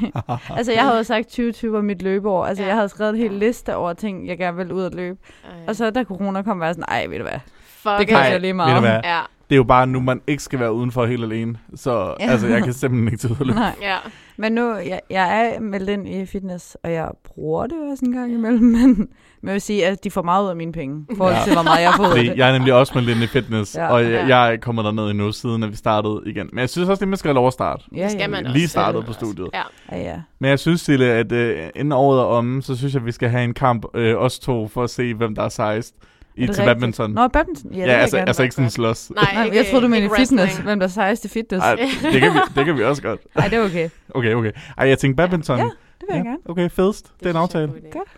altså, 0.57 0.71
jeg 0.73 0.83
havde 0.87 1.03
sagt 1.03 1.25
2020 1.27 1.73
var 1.73 1.81
mit 1.81 2.01
løbeår. 2.01 2.45
Altså, 2.45 2.63
Ja. 2.63 2.67
jeg 2.67 2.75
havde 2.75 2.89
skrevet 2.89 3.09
en 3.13 3.17
hel 3.19 3.31
Ja. 3.31 3.37
liste 3.37 3.75
over 3.75 3.93
ting, 3.93 4.27
jeg 4.27 4.37
gerne 4.37 4.57
ville 4.57 4.73
ud 4.73 4.83
at 4.83 4.95
løbe. 4.95 5.17
Ej. 5.43 5.49
Og 5.67 5.75
så 5.75 5.89
da 5.89 6.03
corona 6.03 6.41
kom, 6.41 6.59
var 6.59 6.65
jeg 6.65 6.75
sådan, 6.75 6.85
ej, 6.87 7.05
ved 7.07 7.17
du 7.17 7.23
hvad, 7.23 7.39
Fuck 7.65 7.97
det 7.99 8.07
kan 8.07 8.17
jeg 8.17 8.39
lige 8.39 8.47
ved 8.49 8.53
meget. 8.55 8.75
du 8.75 8.81
hvad? 8.81 8.99
Ja. 9.03 9.19
Det 9.49 9.55
er 9.55 9.57
jo 9.57 9.63
bare 9.63 9.87
nu, 9.87 9.99
man 9.99 10.21
ikke 10.27 10.43
skal 10.43 10.59
være 10.59 10.73
udenfor 10.73 11.05
helt 11.05 11.23
alene. 11.23 11.55
Så 11.75 12.15
Ja. 12.19 12.31
altså, 12.31 12.47
jeg 12.47 12.63
kan 12.63 12.73
simpelthen 12.73 13.07
ikke 13.07 13.17
til 13.17 13.27
at 13.41 13.47
løbe. 13.47 13.59
Nej. 13.59 13.75
Ja. 13.81 13.95
Men 14.37 14.51
nu, 14.51 14.75
jeg, 14.75 14.99
jeg 15.09 15.53
er 15.55 15.59
meldt 15.59 15.89
ind 15.89 16.07
i 16.07 16.25
fitness, 16.25 16.77
og 16.83 16.91
jeg 16.91 17.09
bruger 17.23 17.67
det 17.67 17.75
også 17.91 18.05
en 18.05 18.11
gang 18.11 18.33
imellem, 18.33 18.63
men, 18.77 18.87
men 18.97 19.07
jeg 19.43 19.53
vil 19.53 19.61
sige, 19.61 19.85
at 19.85 20.03
de 20.03 20.11
får 20.11 20.21
meget 20.21 20.43
ud 20.43 20.49
af 20.49 20.55
mine 20.55 20.71
penge, 20.71 21.05
i 21.11 21.15
forhold 21.17 21.35
Ja. 21.35 21.41
til, 21.43 21.53
hvor 21.53 21.63
meget 21.63 21.81
jeg 21.81 21.93
får 21.95 22.03
ud 22.03 22.07
af 22.09 22.15
Fordi 22.15 22.29
det. 22.29 22.37
jeg 22.37 22.49
er 22.49 22.53
nemlig 22.53 22.73
også 22.73 22.91
med 22.95 23.01
lidt 23.03 23.17
i 23.17 23.27
fitness, 23.27 23.75
Ja. 23.75 23.87
og 23.91 24.03
jeg, 24.03 24.11
Ja. 24.11 24.37
jeg 24.37 24.53
er 24.53 24.57
kommet 24.57 24.85
derned 24.85 25.09
endnu, 25.09 25.31
siden 25.31 25.63
at 25.63 25.71
vi 25.71 25.75
startede 25.75 26.21
igen. 26.25 26.49
Men 26.53 26.59
jeg 26.59 26.69
synes 26.69 26.89
også, 26.89 26.99
det 26.99 27.07
man 27.07 27.17
skal 27.17 27.29
have 27.29 27.35
lov 27.35 27.47
at 27.47 27.53
starte. 27.53 27.83
Ja, 27.95 28.03
Det 28.03 28.11
skal 28.11 28.21
ja. 28.21 28.27
man 28.27 28.45
også. 28.45 28.53
Lige 28.57 28.67
startet 28.67 29.05
på 29.05 29.13
studiet. 29.13 29.49
Ja. 29.53 29.61
Ja, 29.91 30.01
ja. 30.03 30.15
Men 30.39 30.49
jeg 30.49 30.59
synes, 30.59 30.81
Sille, 30.81 31.05
at 31.05 31.31
øh, 31.31 31.57
inden 31.75 31.91
året 31.91 32.19
er 32.19 32.23
omme, 32.23 32.61
så 32.61 32.77
synes 32.77 32.93
jeg, 32.93 33.01
at 33.01 33.05
vi 33.05 33.11
skal 33.11 33.29
have 33.29 33.43
en 33.43 33.53
kamp, 33.53 33.85
øh, 33.93 34.15
os 34.17 34.39
to, 34.39 34.67
for 34.67 34.83
at 34.83 34.89
se, 34.89 35.13
hvem 35.13 35.35
der 35.35 35.43
er 35.43 35.49
sejst 35.49 35.95
i, 36.39 36.43
Er 36.43 36.47
det 36.47 36.55
til 36.55 36.61
rigtigt? 36.63 36.65
badminton. 36.65 37.11
Nå, 37.11 37.27
badminton. 37.27 37.73
Ja, 37.73 37.79
Ja, 37.79 37.85
det 37.85 37.91
altså, 37.91 38.17
gerne. 38.17 38.27
altså 38.29 38.43
ikke 38.43 38.55
sådan 38.55 38.69
slås. 38.69 39.11
Nej, 39.15 39.33
Nej, 39.33 39.43
ikke, 39.45 39.57
jeg 39.57 39.65
troede, 39.65 39.83
du 39.83 39.87
mente 39.89 40.09
fitness. 40.17 40.31
wrestling. 40.41 40.63
Hvem 40.67 40.79
der 40.79 40.87
er 40.87 40.91
sejest 40.91 41.25
i 41.25 41.27
fitness. 41.27 41.65
Ej, 41.65 41.75
det, 42.11 42.21
kan 42.21 42.33
vi, 42.33 42.39
det 42.55 42.65
kan 42.65 42.77
vi 42.77 42.83
også 42.83 43.01
godt. 43.01 43.21
Nej, 43.35 43.47
det 43.47 43.57
er 43.57 43.65
okay. 43.65 43.89
Okay, 44.09 44.33
okay. 44.33 44.51
Ej, 44.77 44.87
jeg 44.87 44.99
tænkte 44.99 45.15
badminton. 45.15 45.57
Ja, 45.57 45.63
Det 45.63 45.73
vil 46.09 46.15
jeg 46.15 46.23
gerne. 46.23 46.37
Okay, 46.45 46.69
fedest. 46.69 47.11
Det 47.19 47.25
er 47.25 47.29
en 47.29 47.35
aftale. 47.35 47.71
Godt. 47.91 48.09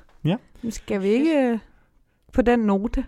Men 0.64 0.72
skal 0.72 1.02
vi 1.02 1.08
ikke 1.08 1.38
øh, 1.38 1.60
på 2.34 2.42
den 2.42 2.60
note? 2.60 3.06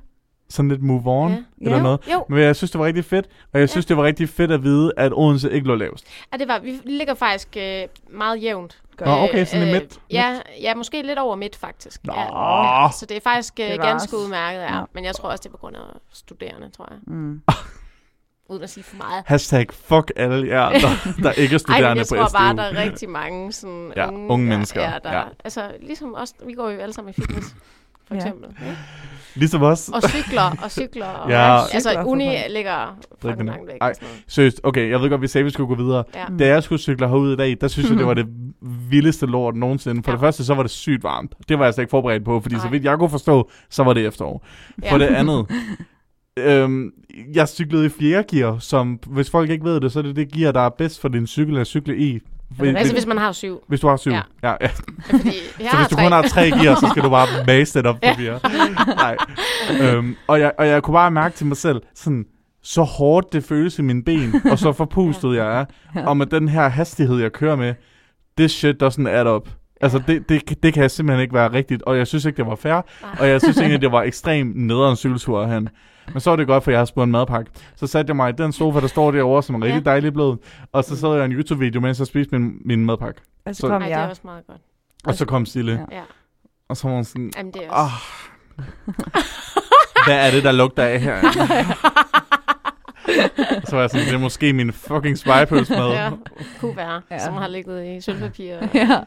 Sådan 0.49 0.69
lidt 0.69 0.82
move 0.84 1.01
on, 1.06 1.32
Ja. 1.32 1.38
eller 1.62 1.77
Ja. 1.77 1.84
noget. 1.84 1.99
Jo, 2.13 2.25
Men 2.29 2.39
jeg 2.39 2.56
synes, 2.56 2.71
det 2.71 2.79
var 2.79 2.86
rigtig 2.86 3.06
fedt. 3.06 3.25
Og 3.53 3.60
jeg 3.60 3.69
synes, 3.69 3.86
det 3.86 3.97
var 3.97 4.03
rigtig 4.03 4.29
fedt 4.29 4.51
at 4.51 4.63
vide, 4.63 4.91
at 4.97 5.12
Odense 5.15 5.51
ikke 5.51 5.67
lå 5.67 5.75
lavest. 5.75 6.06
ja, 6.34 6.38
det 6.38 6.47
var, 6.47 6.60
vi 6.60 6.79
ligger 6.86 7.13
faktisk 7.13 7.58
øh, 7.58 7.84
meget 8.12 8.43
jævnt. 8.43 8.79
Nå, 8.99 9.12
okay, 9.12 9.45
sådan 9.45 9.67
Øh, 9.67 9.73
midt. 9.73 9.99
Ja, 10.12 10.39
ja, 10.62 10.75
måske 10.75 11.01
lidt 11.01 11.19
over 11.19 11.36
midt, 11.36 11.56
faktisk. 11.56 12.03
Nå. 12.06 12.13
Ja, 12.13 12.84
ja, 12.84 12.91
så 12.91 13.06
det 13.06 13.17
er 13.17 13.21
faktisk 13.21 13.53
øh, 13.60 13.65
Det 13.69 13.79
var 13.79 13.86
ganske 13.86 14.15
også- 14.15 14.25
udmærket, 14.25 14.60
ja. 14.60 14.77
Ja. 14.77 14.84
Men 14.93 15.06
jeg 15.06 15.15
tror 15.15 15.29
også, 15.29 15.41
det 15.41 15.47
er 15.47 15.51
på 15.51 15.58
grund 15.58 15.75
af 15.75 15.82
studerende, 16.13 16.69
tror 16.69 16.88
jeg. 16.91 16.99
Mm. 17.08 17.41
Uden 18.49 18.63
at 18.63 18.69
sige 18.69 18.84
for 18.84 18.95
meget. 18.97 19.23
Hashtag 19.27 19.65
fuck 19.71 20.12
alle 20.15 20.47
jer, 20.47 20.69
der, 20.69 20.79
der 21.23 21.32
ikke 21.32 21.53
er 21.56 21.58
Ej, 21.58 21.58
studerende 21.58 21.89
men 21.89 21.97
jeg 21.97 22.06
på 22.10 22.15
tror 22.15 22.27
SDU. 22.27 22.38
bare, 22.38 22.56
der 22.56 22.63
er 22.63 22.84
rigtig 22.84 23.10
mange 23.10 23.51
sådan 23.51 23.93
Ja, 23.95 24.08
unge, 24.08 24.29
unge 24.29 24.45
mennesker, 24.47 24.82
Ja, 24.82 24.93
der, 25.03 25.17
ja. 25.17 25.23
Altså, 25.43 25.71
ligesom 25.82 26.15
os, 26.15 26.34
vi 26.45 26.53
går 26.53 26.69
jo 26.69 26.79
alle 26.79 26.93
sammen 26.93 27.10
i 27.17 27.21
fitness, 27.21 27.56
for 28.08 28.16
Ja. 28.16 28.20
eksempel. 28.22 28.50
ikke? 28.50 28.78
Ligesom 29.36 29.62
os. 29.62 29.89
Og 29.94 30.02
cykler, 30.10 30.56
og 30.63 30.72
cykler. 30.72 31.06
Og, 31.24 31.30
Ja. 31.30 31.58
Altså, 31.74 31.89
Cykler 31.89 32.02
for 32.04 32.10
uni 32.10 32.30
ligger 32.50 32.98
fucking 33.22 33.46
langt 33.50 33.68
væk. 33.68 33.78
Ej. 33.82 33.89
og. 34.02 34.08
Seriøst, 34.28 34.60
okay, 34.63 34.89
jeg 34.89 35.02
ved 35.02 35.10
godt, 35.10 35.22
vi 35.22 35.28
sagde, 35.28 35.42
at 35.44 35.46
vi 35.46 35.52
skulle 35.52 35.68
gå 35.68 35.76
videre. 35.84 36.04
Ja. 36.16 36.26
Da 36.39 36.48
jeg 36.48 36.63
skulle 36.63 36.80
cykle 36.82 37.08
herud 37.08 37.34
i 37.34 37.36
dag, 37.36 37.58
der 37.62 37.68
synes 37.68 37.89
jeg, 37.89 37.98
det 37.98 38.06
var 38.08 38.13
det 38.24 38.26
vildeste 38.89 39.26
lort 39.26 39.56
nogensinde. 39.56 40.04
For 40.04 40.12
Ja. 40.12 40.16
det 40.16 40.20
første, 40.22 40.46
så 40.46 40.54
var 40.54 40.62
det 40.63 40.72
sygt 40.72 41.04
varmt. 41.04 41.34
Det 41.50 41.60
var 41.60 41.66
jeg 41.66 41.74
slet 41.74 41.82
ikke 41.82 41.92
forberedt 41.92 42.26
på, 42.26 42.39
fordi 42.39 42.56
så 42.56 42.62
Nej. 42.62 42.72
vidt 42.72 42.84
jeg 42.84 42.98
kunne 42.98 43.10
forstå, 43.10 43.50
så 43.70 43.84
var 43.84 43.94
det 43.94 44.06
efterår. 44.06 44.46
For 44.89 44.98
Ja. 44.98 45.06
det 45.08 45.16
andet, 45.16 45.46
øhm, 46.38 46.92
jeg 47.34 47.48
cyklede 47.50 47.86
i 47.86 47.89
fjerde 47.89 48.38
gear, 48.38 48.58
som, 48.60 49.00
hvis 49.08 49.30
folk 49.30 49.50
ikke 49.50 49.66
ved 49.66 49.82
det, 49.82 49.92
så 49.92 50.00
er 50.00 50.04
det 50.04 50.16
det 50.16 50.32
gear, 50.32 50.52
der 50.52 50.62
er 50.62 50.70
bedst 50.70 51.02
for 51.02 51.08
din 51.08 51.28
cykel 51.28 51.58
at 51.58 51.68
cykle 51.68 51.98
i. 51.98 52.20
Hvis, 52.49 52.75
Altså, 52.75 52.93
hvis 52.93 53.06
man 53.06 53.17
har 53.17 53.32
syv. 53.32 53.60
hvis 53.67 53.79
du 53.79 53.88
har 53.88 53.97
syv. 53.97 54.12
Ja. 54.12 54.21
Ja. 54.43 54.56
Ja, 54.62 54.67
Fordi 55.06 55.27
jeg 55.60 55.67
Så 55.71 55.77
hvis 55.77 55.88
du 55.88 55.95
kun 55.95 56.12
har 56.12 56.21
tre 56.21 56.41
gear, 56.51 56.75
så 56.75 56.88
skal 56.91 57.03
du 57.03 57.10
bare 57.10 57.27
base 57.45 57.79
det 57.79 57.88
op 57.88 57.95
på 57.95 58.08
fire. 58.17 58.39
Nej. 58.95 59.17
Øhm, 59.82 60.15
og, 60.27 60.39
jeg, 60.39 60.51
og 60.58 60.67
jeg 60.67 60.84
kunne 60.84 60.93
bare 60.93 61.12
mærke 61.12 61.36
til 61.36 61.45
mig 61.45 61.58
selv, 61.58 61.82
sådan, 61.95 62.25
så 62.63 62.82
hårdt 62.84 63.34
det 63.34 63.43
føles 63.43 63.79
i 63.79 63.82
mine 63.82 64.03
ben, 64.03 64.36
og 64.51 64.60
så 64.60 64.71
forpustet 64.71 65.36
jeg 65.36 65.60
er, 65.60 65.65
og 66.06 66.17
med 66.17 66.25
den 66.25 66.47
her 66.47 66.67
hastighed, 66.69 67.19
jeg 67.21 67.32
kører 67.32 67.56
med, 67.56 67.73
this 68.38 68.51
shit 68.51 68.84
doesn't 68.84 69.08
add 69.10 69.27
up. 69.27 69.49
Altså, 69.82 70.01
det, 70.08 70.29
det, 70.29 70.63
det 70.63 70.73
kan 70.73 70.89
simpelthen 70.89 71.21
ikke 71.21 71.34
være 71.34 71.53
rigtigt, 71.53 71.82
og 71.82 71.97
jeg 71.97 72.08
synes 72.08 72.25
ikke, 72.25 72.38
det 72.38 72.45
var 72.45 72.56
fair, 72.56 72.82
og 73.19 73.29
jeg 73.29 73.41
synes 73.41 73.58
egentlig, 73.58 73.82
det 73.82 73.91
var 73.91 74.01
ekstremt 74.01 74.56
nederen 74.56 74.95
cykeltur 74.95 75.45
han. 75.45 75.67
Men 76.12 76.20
så 76.20 76.32
er 76.32 76.36
det 76.36 76.48
godt, 76.48 76.63
for 76.63 76.72
jeg 76.72 76.80
har 76.80 76.86
spurgt 76.86 77.06
en 77.06 77.12
madpakke. 77.12 77.52
Så 77.76 77.88
satte 77.88 78.10
jeg 78.10 78.16
mig 78.16 78.30
i 78.30 78.34
den 78.34 78.52
sofa, 78.52 78.80
der 78.80 78.88
står 78.88 79.12
derovre, 79.12 79.44
som 79.44 79.56
er 79.56 79.66
rigtig 79.66 79.86
Ja. 79.86 79.89
dejligt 79.92 80.13
blød, 80.13 80.38
og 80.72 80.84
så 80.84 80.98
så 81.00 81.16
jeg 81.16 81.26
en 81.26 81.32
YouTube-video, 81.32 81.82
mens 81.82 82.00
jeg 82.00 82.08
spiste 82.08 82.39
min, 82.39 82.54
min 82.66 82.86
madpakke. 82.86 83.22
Og 83.46 83.56
så 83.56 83.60
Så- 83.62 83.68
kom 83.68 83.82
Ej, 83.82 83.88
det 83.88 83.96
er 83.96 84.00
jeg. 84.00 84.10
også 84.10 84.22
meget 84.26 84.48
godt. 84.48 84.62
Og 85.06 85.16
så 85.16 85.26
kom 85.26 85.46
Sille, 85.46 85.86
Ja. 85.92 85.98
Ja. 85.98 86.04
og 86.70 86.78
så 86.78 86.88
var 86.88 86.96
hun 86.96 87.04
sådan, 87.04 87.32
Jamen, 87.38 87.54
det 87.54 87.62
er 87.66 87.70
også... 87.72 87.82
ah, 87.84 87.92
hvad 90.08 90.28
er 90.28 90.32
det, 90.32 90.44
der 90.44 90.52
lugter 90.52 90.84
af 90.84 91.02
her? 91.02 91.22
så 93.66 93.76
var 93.76 93.80
jeg 93.82 93.89
sådan, 93.89 94.06
det 94.08 94.13
er 94.13 94.18
måske 94.20 94.54
min 94.54 94.72
fucking 94.74 95.18
spejepølsmad. 95.18 95.92
Ja, 95.92 96.10
kunne 96.60 96.76
være, 96.76 96.94
Ja. 96.94 97.16
ja. 97.16 97.26
som 97.26 97.34
har 97.34 97.48
ligget 97.48 97.86
i 97.98 98.02
sølvpapir. 98.02 98.58
Og... 98.58 98.70
ja. 98.74 99.00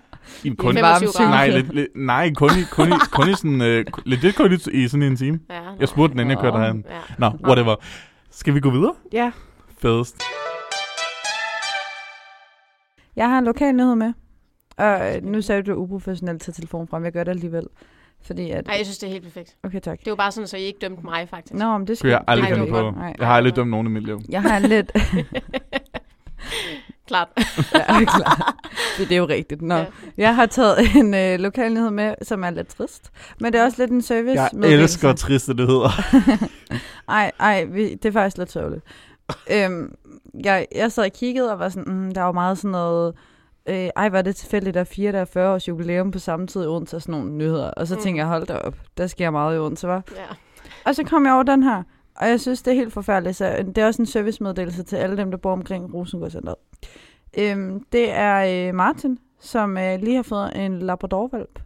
I 0.44 0.48
kun, 0.48 0.74
25 0.74 0.82
varm 0.82 1.02
grader. 1.02 1.30
nej, 1.30 1.48
lidt, 1.50 1.74
lidt, 1.74 1.88
nej, 1.96 2.32
kun 2.32 2.50
i, 2.50 2.62
kun 2.70 2.88
i, 2.88 2.92
kun 3.16 3.30
i 3.30 3.34
sådan, 3.34 3.60
øh, 3.62 3.84
lidt, 4.04 4.22
lidt 4.22 4.36
kun 4.36 4.52
i, 4.52 4.82
i 4.84 4.88
sådan 4.88 5.02
en 5.02 5.16
time. 5.16 5.40
Ja, 5.50 5.60
Jeg 5.80 5.88
spurgte 5.88 6.12
den, 6.12 6.20
inden 6.20 6.30
jeg 6.30 6.38
kørte 6.38 6.58
herhen. 6.58 6.84
Ja. 6.90 7.00
Nå, 7.18 7.30
whatever. 7.44 7.74
Skal 8.30 8.54
vi 8.54 8.60
gå 8.60 8.70
videre? 8.70 8.94
ja. 9.12 9.30
Fedest. 9.78 10.22
Jeg 13.16 13.28
har 13.28 13.38
en 13.38 13.44
lokal 13.44 13.74
nyhed 13.74 13.94
med. 13.94 14.12
Og 14.76 15.16
øh, 15.16 15.22
nu 15.24 15.42
sagde 15.42 15.62
du, 15.62 15.72
du 15.72 15.76
uprofessionelt 15.76 16.42
til 16.42 16.52
telefonen 16.54 16.88
frem. 16.88 17.04
Jeg 17.04 17.12
gør 17.12 17.24
det 17.24 17.30
alligevel. 17.30 17.66
Fordi 18.26 18.50
at... 18.50 18.68
Ej, 18.68 18.74
jeg 18.76 18.86
synes, 18.86 18.98
det 18.98 19.06
er 19.06 19.10
helt 19.12 19.24
perfekt. 19.24 19.56
Okay, 19.62 19.80
tak. 19.80 19.98
Det 19.98 20.10
var 20.10 20.16
bare 20.16 20.32
sådan, 20.32 20.48
så 20.48 20.56
I 20.56 20.60
ikke 20.60 20.78
dømte 20.78 21.02
mig, 21.04 21.28
faktisk. 21.28 21.54
Nå, 21.54 21.78
men 21.78 21.86
det 21.86 21.98
skal 21.98 22.08
jeg 22.08 22.24
aldrig 22.26 22.50
Nej, 22.50 22.58
det 22.60 22.68
på. 22.68 22.90
Nej. 22.90 23.14
Jeg 23.18 23.26
har 23.26 23.34
aldrig 23.34 23.56
dømt 23.56 23.70
nogen 23.70 23.86
i 23.86 23.90
mit 23.90 24.02
liv. 24.06 24.20
Jeg 24.28 24.42
har 24.42 24.56
en 24.56 24.62
lidt... 24.62 24.92
Klart. 27.06 27.28
ja, 27.74 28.04
klar. 28.16 28.56
Det, 28.98 29.08
det 29.08 29.12
er 29.14 29.18
jo 29.18 29.26
rigtigt. 29.28 29.62
Nå. 29.62 29.74
Ja. 29.76 29.86
Jeg 30.16 30.34
har 30.34 30.46
taget 30.46 30.96
en 30.96 31.14
øh, 31.14 31.38
lokal 31.38 31.72
nyhed 31.72 31.90
med, 31.90 32.14
som 32.22 32.44
er 32.44 32.50
lidt 32.50 32.68
trist. 32.68 33.10
Men 33.40 33.52
det 33.52 33.60
er 33.60 33.64
også 33.64 33.82
lidt 33.82 33.90
en 33.90 34.02
service. 34.02 34.42
Jeg 34.42 34.50
meddelelse. 34.52 34.82
elsker 34.82 35.12
triste 35.12 35.54
nyheder. 35.54 35.90
Ej, 37.08 37.32
ej, 37.40 37.64
vi, 37.64 37.94
det 37.94 38.04
er 38.08 38.12
faktisk 38.12 38.38
lidt 38.38 38.52
sørgeligt. 38.52 38.84
øhm, 39.50 39.94
jeg, 40.44 40.66
jeg 40.74 40.92
sad 40.92 41.04
og 41.04 41.12
kiggede 41.12 41.52
og 41.52 41.58
var 41.58 41.68
sådan, 41.68 41.92
mm, 41.92 42.14
der 42.14 42.22
var 42.22 42.32
meget 42.32 42.58
sådan 42.58 42.70
noget, 42.70 43.14
øh, 43.68 43.88
ej, 43.96 44.08
var 44.08 44.22
det 44.22 44.36
tilfældigt, 44.36 44.74
der 44.74 44.80
er 44.80 44.84
4, 44.84 45.12
der 45.12 45.20
er 45.20 45.24
40 45.24 45.54
års 45.54 45.68
jubilæum 45.68 46.10
på 46.10 46.18
samme 46.18 46.46
tid 46.46 46.62
i 46.64 46.66
Odense 46.66 46.96
og 46.96 47.02
sådan 47.02 47.12
nogle 47.12 47.32
nyheder. 47.32 47.70
Og 47.70 47.86
så 47.86 47.94
mm. 47.94 48.00
tænkte 48.02 48.18
jeg, 48.20 48.26
hold 48.26 48.46
da 48.46 48.54
op, 48.54 48.74
der 48.98 49.06
sker 49.06 49.30
meget 49.30 49.56
i 49.56 49.58
Odense, 49.58 49.88
var. 49.88 50.02
Ja. 50.16 50.22
Og 50.84 50.94
så 50.94 51.04
kom 51.04 51.26
jeg 51.26 51.34
over 51.34 51.42
den 51.42 51.62
her, 51.62 51.82
og 52.16 52.28
jeg 52.28 52.40
synes, 52.40 52.62
det 52.62 52.70
er 52.70 52.74
helt 52.74 52.92
forfærdeligt. 52.92 53.36
Så 53.36 53.64
det 53.66 53.78
er 53.78 53.86
også 53.86 54.02
en 54.02 54.06
servicemeddelelse 54.06 54.82
til 54.82 54.96
alle 54.96 55.16
dem, 55.16 55.30
der 55.30 55.38
bor 55.38 55.52
omkring 55.52 55.94
Rosengårdscenteret. 55.94 56.56
Øhm, 57.38 57.84
det 57.92 58.12
er 58.12 58.68
øh, 58.68 58.74
Martin, 58.74 59.18
som 59.40 59.78
øh, 59.78 60.00
lige 60.00 60.16
har 60.16 60.22
fået 60.22 60.64
en 60.64 60.78
Labradorvalp. 60.78 61.60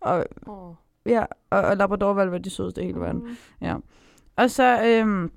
Og, 0.00 0.24
Oh. 0.46 0.74
ja, 1.06 1.24
og, 1.50 1.60
og 1.60 1.76
Labradorvalp 1.76 2.32
er 2.32 2.38
de 2.38 2.50
sødeste 2.50 2.82
i 2.82 2.86
hele 2.86 3.00
verden. 3.00 3.20
Mm. 3.20 3.36
Ja. 3.60 3.76
Og 4.36 4.50
så, 4.50 4.82
øhm, 4.86 5.30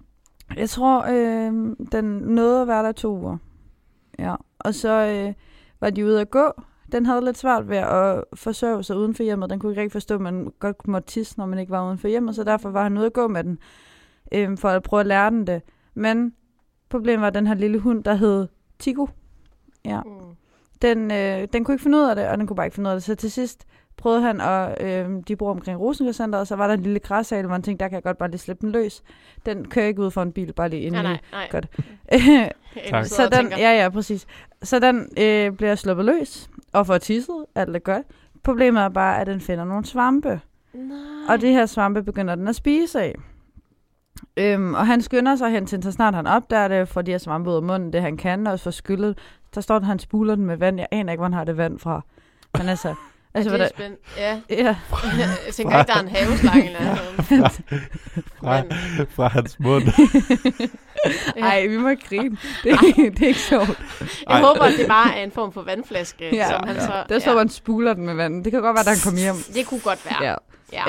jeg 0.55 0.69
tror, 0.69 1.05
øhm, 1.11 1.87
den 1.91 2.05
nåede 2.05 2.61
at 2.61 2.67
være 2.67 2.83
der 2.83 2.91
to 2.91 3.17
uger. 3.17 3.37
Ja. 4.19 4.35
Og 4.59 4.73
så 4.73 4.89
øh, 4.89 5.33
var 5.79 5.89
de 5.89 6.05
ude 6.05 6.21
at 6.21 6.29
gå. 6.29 6.61
Den 6.91 7.05
havde 7.05 7.25
lidt 7.25 7.37
svært 7.37 7.69
ved 7.69 7.77
at 7.77 8.23
forsørge 8.33 8.83
sig 8.83 8.97
uden 8.97 9.15
for 9.15 9.23
hjemmet. 9.23 9.49
Den 9.49 9.59
kunne 9.59 9.71
ikke 9.71 9.81
rigtig 9.81 9.91
forstå, 9.91 10.15
at 10.15 10.21
man 10.21 10.51
godt 10.59 10.87
måtte 10.87 11.07
tisse, 11.07 11.37
når 11.37 11.45
man 11.45 11.59
ikke 11.59 11.71
var 11.71 11.87
uden 11.87 11.97
for 11.97 12.07
hjemmet. 12.07 12.35
Så 12.35 12.43
derfor 12.43 12.69
var 12.69 12.83
han 12.83 12.97
ude 12.97 13.05
at 13.05 13.13
gå 13.13 13.27
med 13.27 13.43
den, 13.43 13.59
øhm, 14.31 14.57
for 14.57 14.69
at 14.69 14.83
prøve 14.83 14.99
at 14.99 15.07
lære 15.07 15.29
den 15.29 15.47
det. 15.47 15.61
Men 15.93 16.33
problemet 16.89 17.21
var 17.21 17.29
den 17.29 17.47
her 17.47 17.53
lille 17.53 17.79
hund, 17.79 18.03
der 18.03 18.13
hed 18.13 18.47
Tigo. 18.79 19.07
Ja. 19.85 20.01
Mm. 20.01 20.11
Den, 20.81 21.11
øh, 21.11 21.47
den 21.53 21.63
kunne 21.63 21.75
ikke 21.75 21.83
finde 21.83 21.97
ud 21.97 22.03
af 22.03 22.15
det, 22.15 22.27
og 22.27 22.37
den 22.37 22.47
kunne 22.47 22.55
bare 22.55 22.65
ikke 22.65 22.75
finde 22.75 22.87
ud 22.87 22.91
af 22.91 22.95
det. 22.95 23.03
Så 23.03 23.15
til 23.15 23.31
sidst 23.31 23.65
prøvede 23.97 24.21
han, 24.21 24.41
og 24.41 24.77
øh, 24.81 25.09
de 25.27 25.35
bor 25.35 25.51
omkring 25.51 25.79
Rosengårdscenteret, 25.79 26.41
og 26.41 26.47
så 26.47 26.55
var 26.55 26.67
der 26.67 26.73
en 26.73 26.83
lille 26.83 26.99
græsal, 26.99 27.45
hvor 27.45 27.53
han 27.53 27.61
tænkte, 27.61 27.83
der 27.83 27.89
kan 27.89 27.95
jeg 27.95 28.03
godt 28.03 28.17
bare 28.17 28.29
lige 28.29 28.39
slippe 28.39 28.61
den 28.61 28.71
løs. 28.71 29.03
Den 29.45 29.67
kører 29.67 29.85
ikke 29.85 30.01
ud 30.01 30.11
for 30.11 30.21
en 30.21 30.31
bil, 30.31 30.53
bare 30.53 30.69
lige 30.69 30.81
ind 30.81 30.93
Nej, 30.93 31.01
i. 31.01 31.05
nej, 31.05 31.19
nej. 31.31 31.47
Godt. 31.51 31.67
Tak. 32.89 33.05
så 33.05 33.29
den, 33.29 33.49
ja, 33.49 33.83
ja, 33.83 33.89
præcis. 33.89 34.27
Så 34.63 34.79
den 34.79 35.09
øh, 35.17 35.51
bliver 35.51 35.75
sluppet 35.75 36.05
løs, 36.05 36.49
og 36.73 36.87
får 36.87 36.97
tisset, 36.97 37.45
alt 37.55 37.75
er 37.75 37.79
godt. 37.79 38.05
Problemet 38.43 38.83
er 38.83 38.89
bare, 38.89 39.21
at 39.21 39.27
den 39.27 39.41
finder 39.41 39.65
nogle 39.65 39.85
svampe. 39.85 40.41
Nej. 40.73 40.97
Og 41.29 41.41
de 41.41 41.47
her 41.47 41.65
svampe 41.65 42.03
begynder 42.03 42.35
den 42.35 42.47
at 42.47 42.55
spise 42.55 43.01
af. 43.01 43.15
Øhm, 44.37 44.73
og 44.73 44.87
han 44.87 45.01
skynder 45.01 45.35
sig 45.35 45.49
hen 45.51 45.65
til, 45.65 45.83
så 45.83 45.91
snart 45.91 46.15
han 46.15 46.27
opdager 46.27 46.67
det, 46.67 46.87
får 46.89 47.01
de 47.01 47.11
her 47.11 47.17
svampe 47.17 47.49
ud 47.49 47.55
af 47.55 47.61
munden, 47.63 47.93
det 47.93 48.01
han 48.01 48.17
kan, 48.17 48.47
og 48.47 48.59
får 48.59 48.71
skyllet. 48.71 49.17
Der 49.55 49.61
står, 49.61 49.75
at 49.75 49.85
han 49.85 49.99
spuler 49.99 50.35
den 50.35 50.45
med 50.45 50.57
vand. 50.57 50.77
Jeg 50.79 50.87
aner 50.91 51.11
ikke, 51.11 51.19
hvor 51.19 51.25
han 51.25 51.33
har 51.33 51.43
det 51.43 51.57
vand 51.57 51.79
fra. 51.79 52.01
Men 52.57 52.69
altså... 52.69 52.93
altså 53.33 53.49
det 53.49 53.59
hvad 53.59 53.65
er 53.67 53.69
spændende. 53.75 53.97
Ja, 54.17 54.39
ja, 54.49 54.55
jeg 55.47 55.53
tænker 55.53 55.79
ikke, 55.79 55.91
der 55.91 55.97
er 55.97 56.01
en 56.03 56.07
haveslange 56.07 56.65
eller 56.67 56.79
noget. 57.29 57.61
Fra, 58.39 58.61
fra 59.15 59.27
hans 59.27 59.59
mund. 59.59 59.83
Ej, 61.37 61.67
vi 61.67 61.77
må 61.77 61.87
ikke 61.89 62.07
grine. 62.09 62.37
Det, 62.63 62.71
er- 62.71 62.77
det 63.11 63.23
er 63.23 63.27
ikke 63.27 63.39
sjovt. 63.39 63.67
Jeg 63.69 64.07
Ej. 64.27 64.41
håber, 64.41 64.61
at 64.61 64.73
det 64.79 64.87
bare 64.87 65.17
er 65.19 65.23
en 65.23 65.31
form 65.31 65.51
for 65.53 65.61
vandflaske, 65.61 66.35
Ja. 66.35 66.49
som 66.49 66.67
han 66.67 66.75
Ja. 66.75 66.81
så... 66.85 66.91
Der 67.09 67.19
står, 67.19 67.31
at 67.31 67.37
man 67.37 67.49
spuler 67.49 67.93
den 67.93 68.05
med 68.05 68.13
vand. 68.15 68.43
Det 68.43 68.51
kan 68.51 68.61
godt 68.61 68.73
være, 68.75 68.79
at 68.81 68.87
han 68.87 68.97
kommer 69.03 69.19
hjem. 69.19 69.35
Det 69.53 69.65
kunne 69.67 69.79
godt 69.79 70.05
være. 70.05 70.23
Ja. 70.23 70.35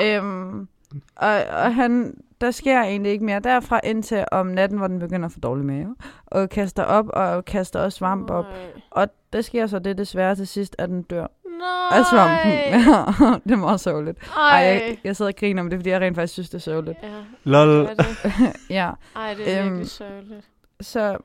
Ja. 0.03 0.17
Øhm, 0.17 0.67
og, 1.15 1.29
og 1.51 1.75
han, 1.75 2.13
der 2.41 2.51
sker 2.51 2.81
egentlig 2.81 3.11
ikke 3.11 3.25
mere 3.25 3.39
derfra 3.39 3.79
indtil 3.83 4.25
om 4.31 4.47
natten, 4.47 4.77
hvor 4.77 4.87
den 4.87 4.99
begynder 4.99 5.25
at 5.25 5.31
få 5.31 5.39
dårlig 5.39 5.65
mave. 5.65 5.95
Og 6.25 6.49
kaster 6.49 6.83
op, 6.83 7.05
og 7.13 7.45
kaster 7.45 7.79
også 7.79 7.97
svamp 7.97 8.29
op. 8.29 8.45
Nej. 8.45 8.53
Og 8.91 9.07
der 9.33 9.41
sker 9.41 9.67
så 9.67 9.79
det 9.79 9.97
desværre 9.97 10.35
til 10.35 10.47
sidst, 10.47 10.75
at 10.79 10.89
den 10.89 11.01
dør 11.01 11.27
Nej. 11.59 11.99
af 11.99 12.05
svampen. 12.11 12.51
Ja, 12.51 13.05
det 13.43 13.51
er 13.51 13.55
meget 13.55 13.79
sørgeligt. 13.79 14.17
Ej, 14.37 14.49
Ej. 14.51 14.57
jeg, 14.65 14.97
jeg 15.03 15.15
sidder 15.15 15.31
og 15.31 15.35
griner 15.35 15.61
om 15.61 15.69
det, 15.69 15.79
fordi 15.79 15.89
jeg 15.89 16.01
rent 16.01 16.15
faktisk 16.15 16.33
synes, 16.33 16.49
det 16.49 16.55
er 16.57 16.61
sørgeligt. 16.61 16.97
Ja, 17.03 17.09
Lol. 17.43 17.67
det 17.87 17.97
det. 17.97 18.33
ja, 18.69 18.91
Ej, 19.15 19.33
det 19.33 19.53
er 19.53 19.59
Øhm, 19.61 19.69
virkelig 19.69 19.89
sørgeligt. 19.89 20.47
så... 20.81 21.17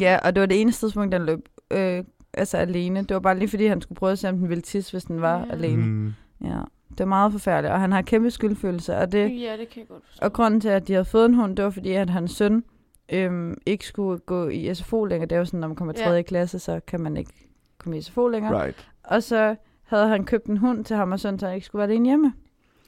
Ja, 0.00 0.18
og 0.24 0.34
det 0.34 0.40
var 0.40 0.46
det 0.46 0.60
eneste 0.60 0.86
tidspunkt, 0.86 1.12
den 1.12 1.26
løb 1.26 1.48
øh, 1.70 2.04
altså 2.34 2.56
alene. 2.56 3.00
Det 3.00 3.14
var 3.14 3.20
bare 3.20 3.38
lige 3.38 3.48
fordi, 3.48 3.66
han 3.66 3.80
skulle 3.80 3.96
prøve 3.96 4.12
at 4.12 4.18
se, 4.18 4.28
om 4.28 4.38
den 4.38 4.48
ville 4.48 4.62
tisse, 4.62 4.92
hvis 4.92 5.04
den 5.04 5.20
var 5.22 5.38
ja. 5.38 5.52
alene. 5.52 5.82
Mm. 5.82 6.14
Ja, 6.44 6.58
det 6.90 7.00
er 7.00 7.04
meget 7.04 7.32
forfærdeligt, 7.32 7.72
og 7.72 7.80
han 7.80 7.92
har 7.92 8.02
kæmpe 8.02 8.30
skyldfølelse, 8.30 8.96
og 8.96 9.12
det... 9.12 9.40
Ja, 9.40 9.56
det 9.56 9.68
kan 9.68 9.80
jeg 9.80 9.88
godt 9.88 10.02
forstå. 10.06 10.24
Og 10.24 10.32
grunden 10.32 10.60
til, 10.60 10.68
at 10.68 10.88
de 10.88 10.92
havde 10.92 11.04
fået 11.04 11.24
en 11.26 11.34
hund, 11.34 11.56
det 11.56 11.64
var 11.64 11.70
fordi, 11.70 11.92
at 11.92 12.10
hans 12.10 12.30
søn 12.32 12.64
øhm, 13.12 13.56
ikke 13.66 13.86
skulle 13.86 14.18
gå 14.18 14.48
i 14.48 14.74
SFO 14.74 15.04
længere. 15.04 15.28
Det 15.28 15.34
er 15.34 15.38
jo 15.38 15.44
sådan, 15.44 15.60
når 15.60 15.68
man 15.68 15.76
kommer 15.76 15.94
i 15.94 15.96
Ja. 16.00 16.04
3. 16.08 16.22
klasse, 16.22 16.58
så 16.58 16.80
kan 16.86 17.00
man 17.00 17.16
ikke 17.16 17.32
komme 17.78 17.98
i 17.98 18.00
SFO 18.02 18.28
længere. 18.28 18.62
Right. 18.64 18.88
Og 19.04 19.22
så 19.22 19.56
havde 19.84 20.08
han 20.08 20.24
købt 20.24 20.46
en 20.46 20.56
hund 20.56 20.84
til 20.84 20.96
ham 20.96 21.12
og 21.12 21.20
søn, 21.20 21.38
så 21.38 21.46
han 21.46 21.54
ikke 21.54 21.66
skulle 21.66 21.80
være 21.80 21.88
alene 21.90 22.08
hjemme. 22.08 22.32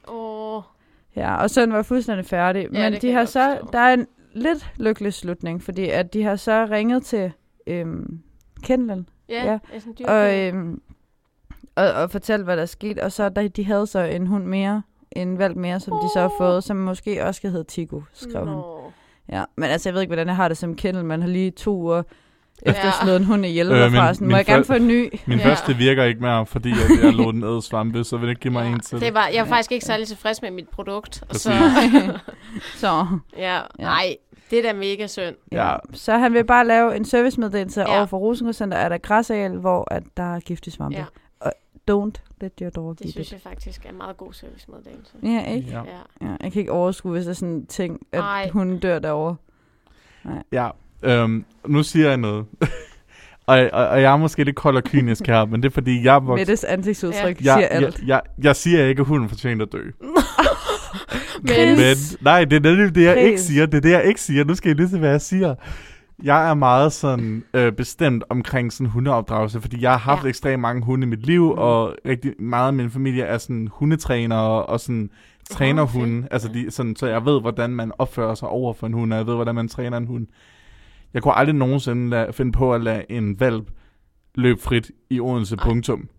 Åh, 0.07 0.61
Ja, 1.15 1.35
og 1.35 1.49
søn 1.49 1.73
var 1.73 1.81
fuldstændig 1.81 2.25
færdig. 2.25 2.67
Ja, 2.73 2.83
Men 2.83 2.93
det 2.93 3.01
de 3.01 3.07
kan 3.07 3.15
har 3.17 3.25
så, 3.25 3.57
forstå. 3.59 3.71
der 3.73 3.79
er 3.79 3.93
en 3.93 4.07
lidt 4.33 4.71
lykkelig 4.77 5.13
slutning, 5.13 5.63
fordi 5.63 5.89
at 5.89 6.13
de 6.13 6.23
har 6.23 6.35
så 6.35 6.67
ringet 6.71 7.03
til 7.03 7.31
øhm, 7.67 8.19
Kendlen 8.63 9.09
ja, 9.29 9.45
Ja. 9.45 9.59
ja. 9.99 10.11
Og, 10.13 10.39
øhm, 10.47 10.81
og, 11.87 11.93
og 12.03 12.11
fortalt, 12.11 12.43
hvad 12.43 12.55
der 12.57 12.61
er 12.61 12.65
sket. 12.67 12.99
Og 12.99 13.11
så 13.11 13.29
der, 13.29 13.47
de 13.47 13.65
havde 13.65 13.87
så 13.87 13.99
en 13.99 14.27
hund 14.27 14.45
mere, 14.45 14.81
en 15.11 15.37
valg 15.39 15.57
mere, 15.57 15.79
som 15.79 15.93
de 15.93 16.09
så 16.13 16.19
har 16.21 16.31
fået, 16.37 16.63
som 16.63 16.77
måske 16.77 17.25
også 17.25 17.37
skal 17.37 17.51
hedde 17.51 17.63
Tigo, 17.69 18.01
skrev 18.13 18.47
han. 18.47 18.57
Ja, 19.31 19.43
men 19.57 19.69
altså, 19.69 19.89
jeg 19.89 19.93
ved 19.93 20.01
ikke, 20.01 20.09
hvordan 20.09 20.27
jeg 20.27 20.35
har 20.35 20.47
det 20.47 20.57
som 20.57 20.75
kendel. 20.75 21.05
Man 21.05 21.21
har 21.21 21.29
lige 21.29 21.51
to 21.51 21.75
uger 21.77 22.03
efter 22.61 22.85
Ja. 22.85 22.91
slået 23.03 23.15
en 23.17 23.23
hund 23.25 23.45
ihjel 23.45 23.71
Øh, 23.71 23.77
øh, 23.85 23.91
min- 23.91 23.99
fra. 23.99 24.13
Sådan, 24.13 24.27
må 24.27 24.29
min 24.29 24.37
jeg 24.37 24.45
gerne 24.45 24.65
få 24.65 24.73
en 24.73 24.87
ny? 24.87 25.13
Min 25.25 25.39
Ja. 25.39 25.45
første 25.49 25.73
virker 25.75 26.03
ikke 26.03 26.21
mere, 26.21 26.45
fordi 26.45 26.71
at 26.71 27.03
jeg 27.03 27.13
lå 27.13 27.31
den 27.31 27.43
æde 27.43 27.61
svampe, 27.61 28.03
så 28.03 28.17
vil 28.17 28.23
det 28.23 28.29
ikke 28.31 28.41
give 28.41 28.53
mig 28.53 28.63
ja. 28.65 28.69
en 28.73 28.79
til. 28.79 29.01
Det 29.01 29.13
var, 29.13 29.27
jeg 29.33 29.41
var 29.43 29.47
faktisk 29.49 29.71
ikke 29.71 29.85
særlig 29.85 30.07
tilfreds 30.07 30.41
med 30.41 30.51
mit 30.51 30.69
produkt. 30.69 31.23
Og 31.29 31.35
så, 31.35 31.51
så, 32.75 33.05
ja, 33.37 33.55
Ja. 33.55 33.61
nej, 33.79 34.15
det 34.51 34.59
er 34.59 34.63
da 34.63 34.73
mega 34.73 35.07
synd. 35.07 35.35
ja. 35.51 35.69
Ja. 35.71 35.75
så 35.93 36.17
han 36.17 36.33
vil 36.33 36.43
bare 36.45 36.67
lave 36.67 36.95
en 36.95 37.05
servicemeddelelse 37.05 37.81
Ja. 37.81 37.91
ja. 37.91 37.97
over 37.97 38.05
for 38.05 38.17
Rosengårdscenter, 38.17 38.77
er 38.77 38.89
der 38.89 38.97
græsareal, 38.97 39.57
hvor 39.57 39.93
at 39.93 40.03
der 40.17 40.35
er 40.35 40.39
giftig 40.39 40.73
svampe. 40.73 40.97
Ja. 40.97 41.03
Don't 41.91 42.21
let 42.41 42.51
your 42.61 42.69
dog 42.69 42.95
Det 42.99 43.05
eat 43.05 43.11
synes 43.11 43.27
it. 43.27 43.31
jeg 43.33 43.41
faktisk 43.41 43.85
er 43.85 43.89
en 43.89 43.97
meget 43.97 44.17
god 44.17 44.33
servicemeddelelse. 44.33 45.11
Ja, 45.23 45.43
ikke? 45.45 45.67
Ja. 45.69 45.77
Ja. 45.77 46.27
Ja, 46.27 46.35
jeg 46.41 46.51
kan 46.51 46.59
ikke 46.59 46.71
overskue, 46.71 47.11
hvis 47.11 47.23
der 47.23 47.29
er 47.29 47.33
sådan 47.35 47.53
en 47.53 47.65
ting, 47.65 47.99
at 48.11 48.19
Ej. 48.19 48.49
hun 48.53 48.79
dør 48.79 48.99
derovre. 48.99 49.35
Ja, 50.51 50.69
øhm, 51.03 51.45
nu 51.67 51.83
siger 51.83 52.07
jeg 52.07 52.17
noget. 52.17 52.45
og, 53.47 53.69
og, 53.73 53.87
og 53.87 54.01
jeg 54.01 54.13
er 54.13 54.17
måske 54.17 54.43
lidt 54.43 54.55
kold 54.55 54.75
og 54.77 54.83
kynisk 54.83 55.27
her, 55.27 55.45
men 55.45 55.63
det 55.63 55.69
er 55.69 55.73
fordi, 55.73 56.03
jeg 56.03 56.15
er 56.15 56.19
vokset... 56.19 56.47
Mettes 56.47 56.63
ansigtsudtryk 56.63 57.23
Jeg, 57.23 57.35
siger 57.37 57.57
jeg, 57.57 57.69
alt. 57.71 57.99
jeg, 58.05 58.21
jeg 58.43 58.55
siger 58.55 58.85
ikke, 58.85 58.99
at 59.01 59.05
hunden 59.07 59.29
fortjener 59.29 59.65
at 59.65 59.71
dø. 59.71 59.83
Men, 61.41 61.77
Men 61.77 61.95
nej, 62.21 62.45
det 62.45 62.55
er 62.55 62.59
nemlig 62.59 62.95
det, 62.95 63.03
jeg 63.03 63.17
ikke 63.21 63.37
Chris. 63.37 63.47
siger. 63.47 63.65
Det 63.65 63.77
er 63.77 63.81
det, 63.81 63.89
jeg 63.91 64.03
ikke 64.05 64.21
siger. 64.21 64.43
Nu 64.43 64.55
skal 64.55 64.71
I 64.71 64.73
lytte 64.73 64.89
til, 64.89 64.99
hvad 64.99 65.09
jeg 65.09 65.21
siger. 65.21 65.55
Jeg 66.23 66.49
er 66.49 66.53
meget 66.53 66.93
sådan 66.93 67.43
øh, 67.53 67.71
bestemt 67.73 68.23
omkring 68.29 68.73
sådan 68.73 68.91
hundeopdragelse, 68.91 69.61
fordi 69.61 69.81
jeg 69.81 69.91
har 69.91 69.97
haft 69.97 70.23
Ja. 70.23 70.29
ekstremt 70.29 70.61
mange 70.61 70.81
hunde 70.85 71.05
i 71.05 71.09
mit 71.09 71.25
liv, 71.25 71.43
Mm. 71.43 71.57
og 71.57 71.95
rigtig 72.05 72.33
meget 72.39 72.67
af 72.67 72.73
min 72.73 72.89
familie 72.89 73.23
er 73.23 73.37
sådan 73.37 73.67
hundetrænere 73.71 74.65
og 74.65 74.79
sådan 74.79 75.09
træner 75.49 75.85
fedt. 75.85 75.91
hunde. 75.99 76.27
Altså 76.31 76.47
de, 76.53 76.71
sådan, 76.71 76.95
så 76.95 77.07
jeg 77.07 77.25
ved, 77.25 77.41
hvordan 77.41 77.69
man 77.69 77.91
opfører 77.97 78.35
sig 78.35 78.47
over 78.47 78.73
for 78.73 78.87
en 78.87 78.93
hund, 78.93 79.13
og 79.13 79.17
jeg 79.19 79.27
ved, 79.27 79.35
hvordan 79.35 79.55
man 79.55 79.67
træner 79.67 79.97
en 79.97 80.05
hund. 80.07 80.27
Jeg 81.13 81.23
kunne 81.23 81.37
aldrig 81.37 81.55
nogensinde 81.55 82.09
lade, 82.09 82.33
finde 82.33 82.51
på 82.51 82.73
at 82.73 82.81
lade 82.81 83.03
en 83.09 83.39
valp 83.39 83.71
løbe 84.35 84.61
frit 84.61 84.91
i 85.09 85.19
Odense 85.19 85.55
Ej. 85.55 85.63
punktum. 85.63 86.09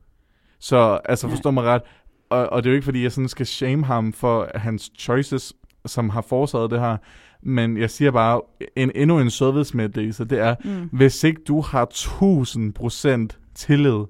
Så 0.58 0.98
altså 1.04 1.28
forstå 1.28 1.50
mig 1.50 1.64
ret, 1.64 1.82
og, 2.30 2.52
og 2.52 2.62
det 2.62 2.68
er 2.68 2.72
jo 2.72 2.74
ikke 2.74 2.84
fordi, 2.84 3.02
jeg 3.02 3.12
sådan 3.12 3.28
skal 3.28 3.46
shame 3.46 3.84
ham 3.84 4.12
for 4.12 4.48
hans 4.54 4.90
choices, 4.98 5.52
som 5.86 6.10
har 6.10 6.20
forårsaget 6.20 6.70
det 6.70 6.80
her, 6.80 6.96
men 7.42 7.76
jeg 7.76 7.90
siger 7.90 8.10
bare, 8.10 8.40
en, 8.76 8.90
endnu 8.94 9.18
en 9.20 9.30
servicemeddelelse, 9.30 10.24
det 10.24 10.38
er, 10.38 10.54
Mm. 10.64 10.88
hvis 10.92 11.24
ikke 11.24 11.40
du 11.48 11.60
har 11.60 11.84
1000% 11.84 13.38
tillid 13.54 14.04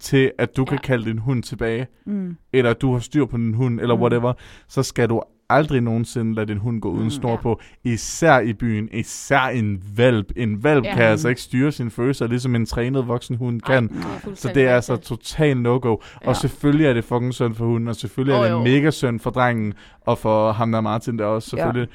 til, 0.00 0.32
at 0.38 0.56
du 0.56 0.62
ja. 0.62 0.64
kan 0.66 0.74
Ja. 0.82 0.86
kalde 0.86 1.04
din 1.04 1.18
hund 1.18 1.42
tilbage, 1.42 1.86
Mm. 2.06 2.36
eller 2.52 2.70
at 2.70 2.80
du 2.80 2.92
har 2.92 2.98
styr 3.00 3.24
på 3.24 3.36
din 3.36 3.54
hund, 3.54 3.80
eller 3.80 3.94
Mm. 3.94 4.00
whatever, 4.00 4.32
så 4.68 4.82
skal 4.82 5.08
du 5.08 5.22
aldrig 5.50 5.80
nogensinde 5.80 6.34
lade 6.34 6.46
din 6.46 6.58
hund 6.58 6.80
gå 6.80 6.90
uden 6.90 7.04
Mm. 7.04 7.10
snor 7.10 7.30
Ja. 7.30 7.36
på. 7.36 7.60
Især 7.84 8.40
i 8.40 8.52
byen. 8.52 8.88
Især 8.92 9.40
en 9.40 9.82
valp. 9.96 10.26
En 10.36 10.64
valp 10.64 10.84
Ja. 10.84 10.94
kan 10.94 11.02
altså 11.04 11.28
ikke 11.28 11.40
styre 11.40 11.72
sine 11.72 11.90
følelser, 11.90 12.26
ligesom 12.26 12.54
en 12.54 12.66
trænet 12.66 13.08
voksen 13.08 13.36
hund 13.36 13.60
kan. 13.60 13.90
Ej, 13.90 14.30
er 14.30 14.34
Så 14.34 14.50
det 14.54 14.62
er 14.64 14.74
altså 14.74 14.96
total 14.96 15.56
no-go. 15.56 15.96
Ja. 16.24 16.28
Og 16.28 16.36
selvfølgelig 16.36 16.86
er 16.86 16.92
det 16.92 17.04
fucking 17.04 17.34
synd 17.34 17.54
for 17.54 17.66
hunden, 17.66 17.88
og 17.88 17.96
selvfølgelig 17.96 18.34
er 18.34 18.38
Åh, 18.40 18.44
det 18.44 18.50
jo. 18.50 18.62
mega 18.62 18.90
synd 18.90 19.20
for 19.20 19.30
drengen, 19.30 19.74
og 20.00 20.18
for 20.18 20.52
ham 20.52 20.72
der 20.72 20.80
Martin 20.80 21.18
der 21.18 21.24
også, 21.24 21.50
selvfølgelig. 21.50 21.88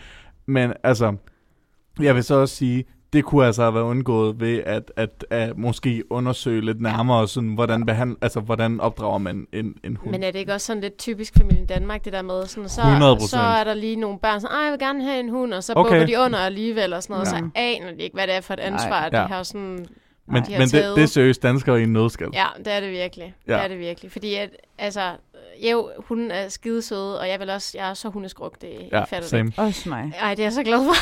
Men 0.46 0.74
altså, 0.84 1.16
jeg 2.02 2.16
vil 2.16 2.24
så 2.24 2.36
også 2.36 2.56
sige, 2.56 2.86
det 3.14 3.24
kunne 3.26 3.46
altså 3.46 3.62
have 3.62 3.74
været 3.74 3.84
undgået 3.84 4.40
ved 4.40 4.64
at, 4.66 4.92
at, 4.96 5.26
at 5.30 5.58
måske 5.58 6.04
undersøge 6.10 6.62
lidt 6.66 6.82
nærmere, 6.82 7.28
sådan, 7.28 7.50
hvordan, 7.50 7.86
behand, 7.86 8.18
altså, 8.22 8.40
hvordan 8.40 8.80
opdrager 8.80 9.18
man 9.18 9.48
en, 9.54 9.76
en 9.84 9.96
hund. 9.96 10.12
Men 10.12 10.24
er 10.24 10.32
det 10.32 10.40
ikke 10.40 10.54
også 10.54 10.68
sådan 10.68 10.82
lidt 10.82 10.98
typisk 10.98 11.38
familien 11.38 11.66
Danmark, 11.66 12.06
det 12.06 12.14
der 12.14 12.22
med, 12.22 12.46
sådan, 12.46 12.70
så, 12.70 12.82
100%. 12.82 13.28
så 13.28 13.38
er 13.40 13.64
der 13.64 13.74
lige 13.74 13.96
nogle 13.96 14.20
børn, 14.20 14.42
sådan, 14.42 14.64
jeg 14.64 14.72
vil 14.72 14.80
gerne 14.80 15.04
have 15.04 15.20
en 15.20 15.30
hund, 15.30 15.54
og 15.54 15.64
så 15.64 15.74
Okay. 15.76 15.90
bukker 15.90 16.06
de 16.06 16.20
under 16.26 16.40
alligevel, 16.40 16.94
og 16.94 17.04
sådan 17.04 17.14
noget, 17.14 17.26
Ja. 17.26 17.38
så 17.40 17.50
aner 17.56 17.92
de 17.92 17.98
ikke, 18.04 18.14
hvad 18.14 18.28
det 18.28 18.36
er 18.36 18.42
for 18.42 18.54
et 18.54 18.60
ansvar, 18.60 19.00
Nej. 19.00 19.10
de 19.10 19.18
Ja. 19.18 19.26
har 19.28 19.44
sådan, 19.44 19.86
men 20.28 20.44
de 20.44 20.52
har 20.52 20.60
men 20.60 20.62
det, 20.62 20.72
taget. 20.72 20.96
det 20.96 21.04
er 21.04 21.08
seriøst 21.08 21.44
danskere 21.44 21.80
i 21.80 21.84
en 21.84 21.94
nødskal. 21.94 22.30
Ja, 22.34 22.46
det 22.58 22.74
er 22.74 22.80
det 22.80 22.92
virkelig. 22.92 23.34
Ja. 23.48 23.52
Ja. 23.54 23.58
Det 23.58 23.64
er 23.64 23.68
det 23.68 23.80
virkelig. 23.80 24.12
Fordi 24.12 24.36
at, 24.36 24.50
altså, 24.78 25.02
jo, 25.72 25.90
hun 26.08 26.32
er 26.32 26.50
skidesøde, 26.50 27.20
og 27.20 27.28
jeg 27.30 27.40
vil 27.40 27.50
også, 27.50 27.78
jeg 27.78 27.90
er 27.90 27.94
så 27.94 28.10
hundeskruk, 28.10 28.62
det 28.62 28.70
Ja, 28.92 29.00
jeg 29.00 29.08
fatter 29.08 29.20
det 29.22 29.30
same. 29.30 29.52
Også 29.58 29.90
mig. 29.90 30.14
Ej, 30.22 30.30
det 30.36 30.40
er 30.40 30.44
jeg 30.46 30.54
så 30.54 30.64
glad 30.64 30.80
for. 30.86 30.94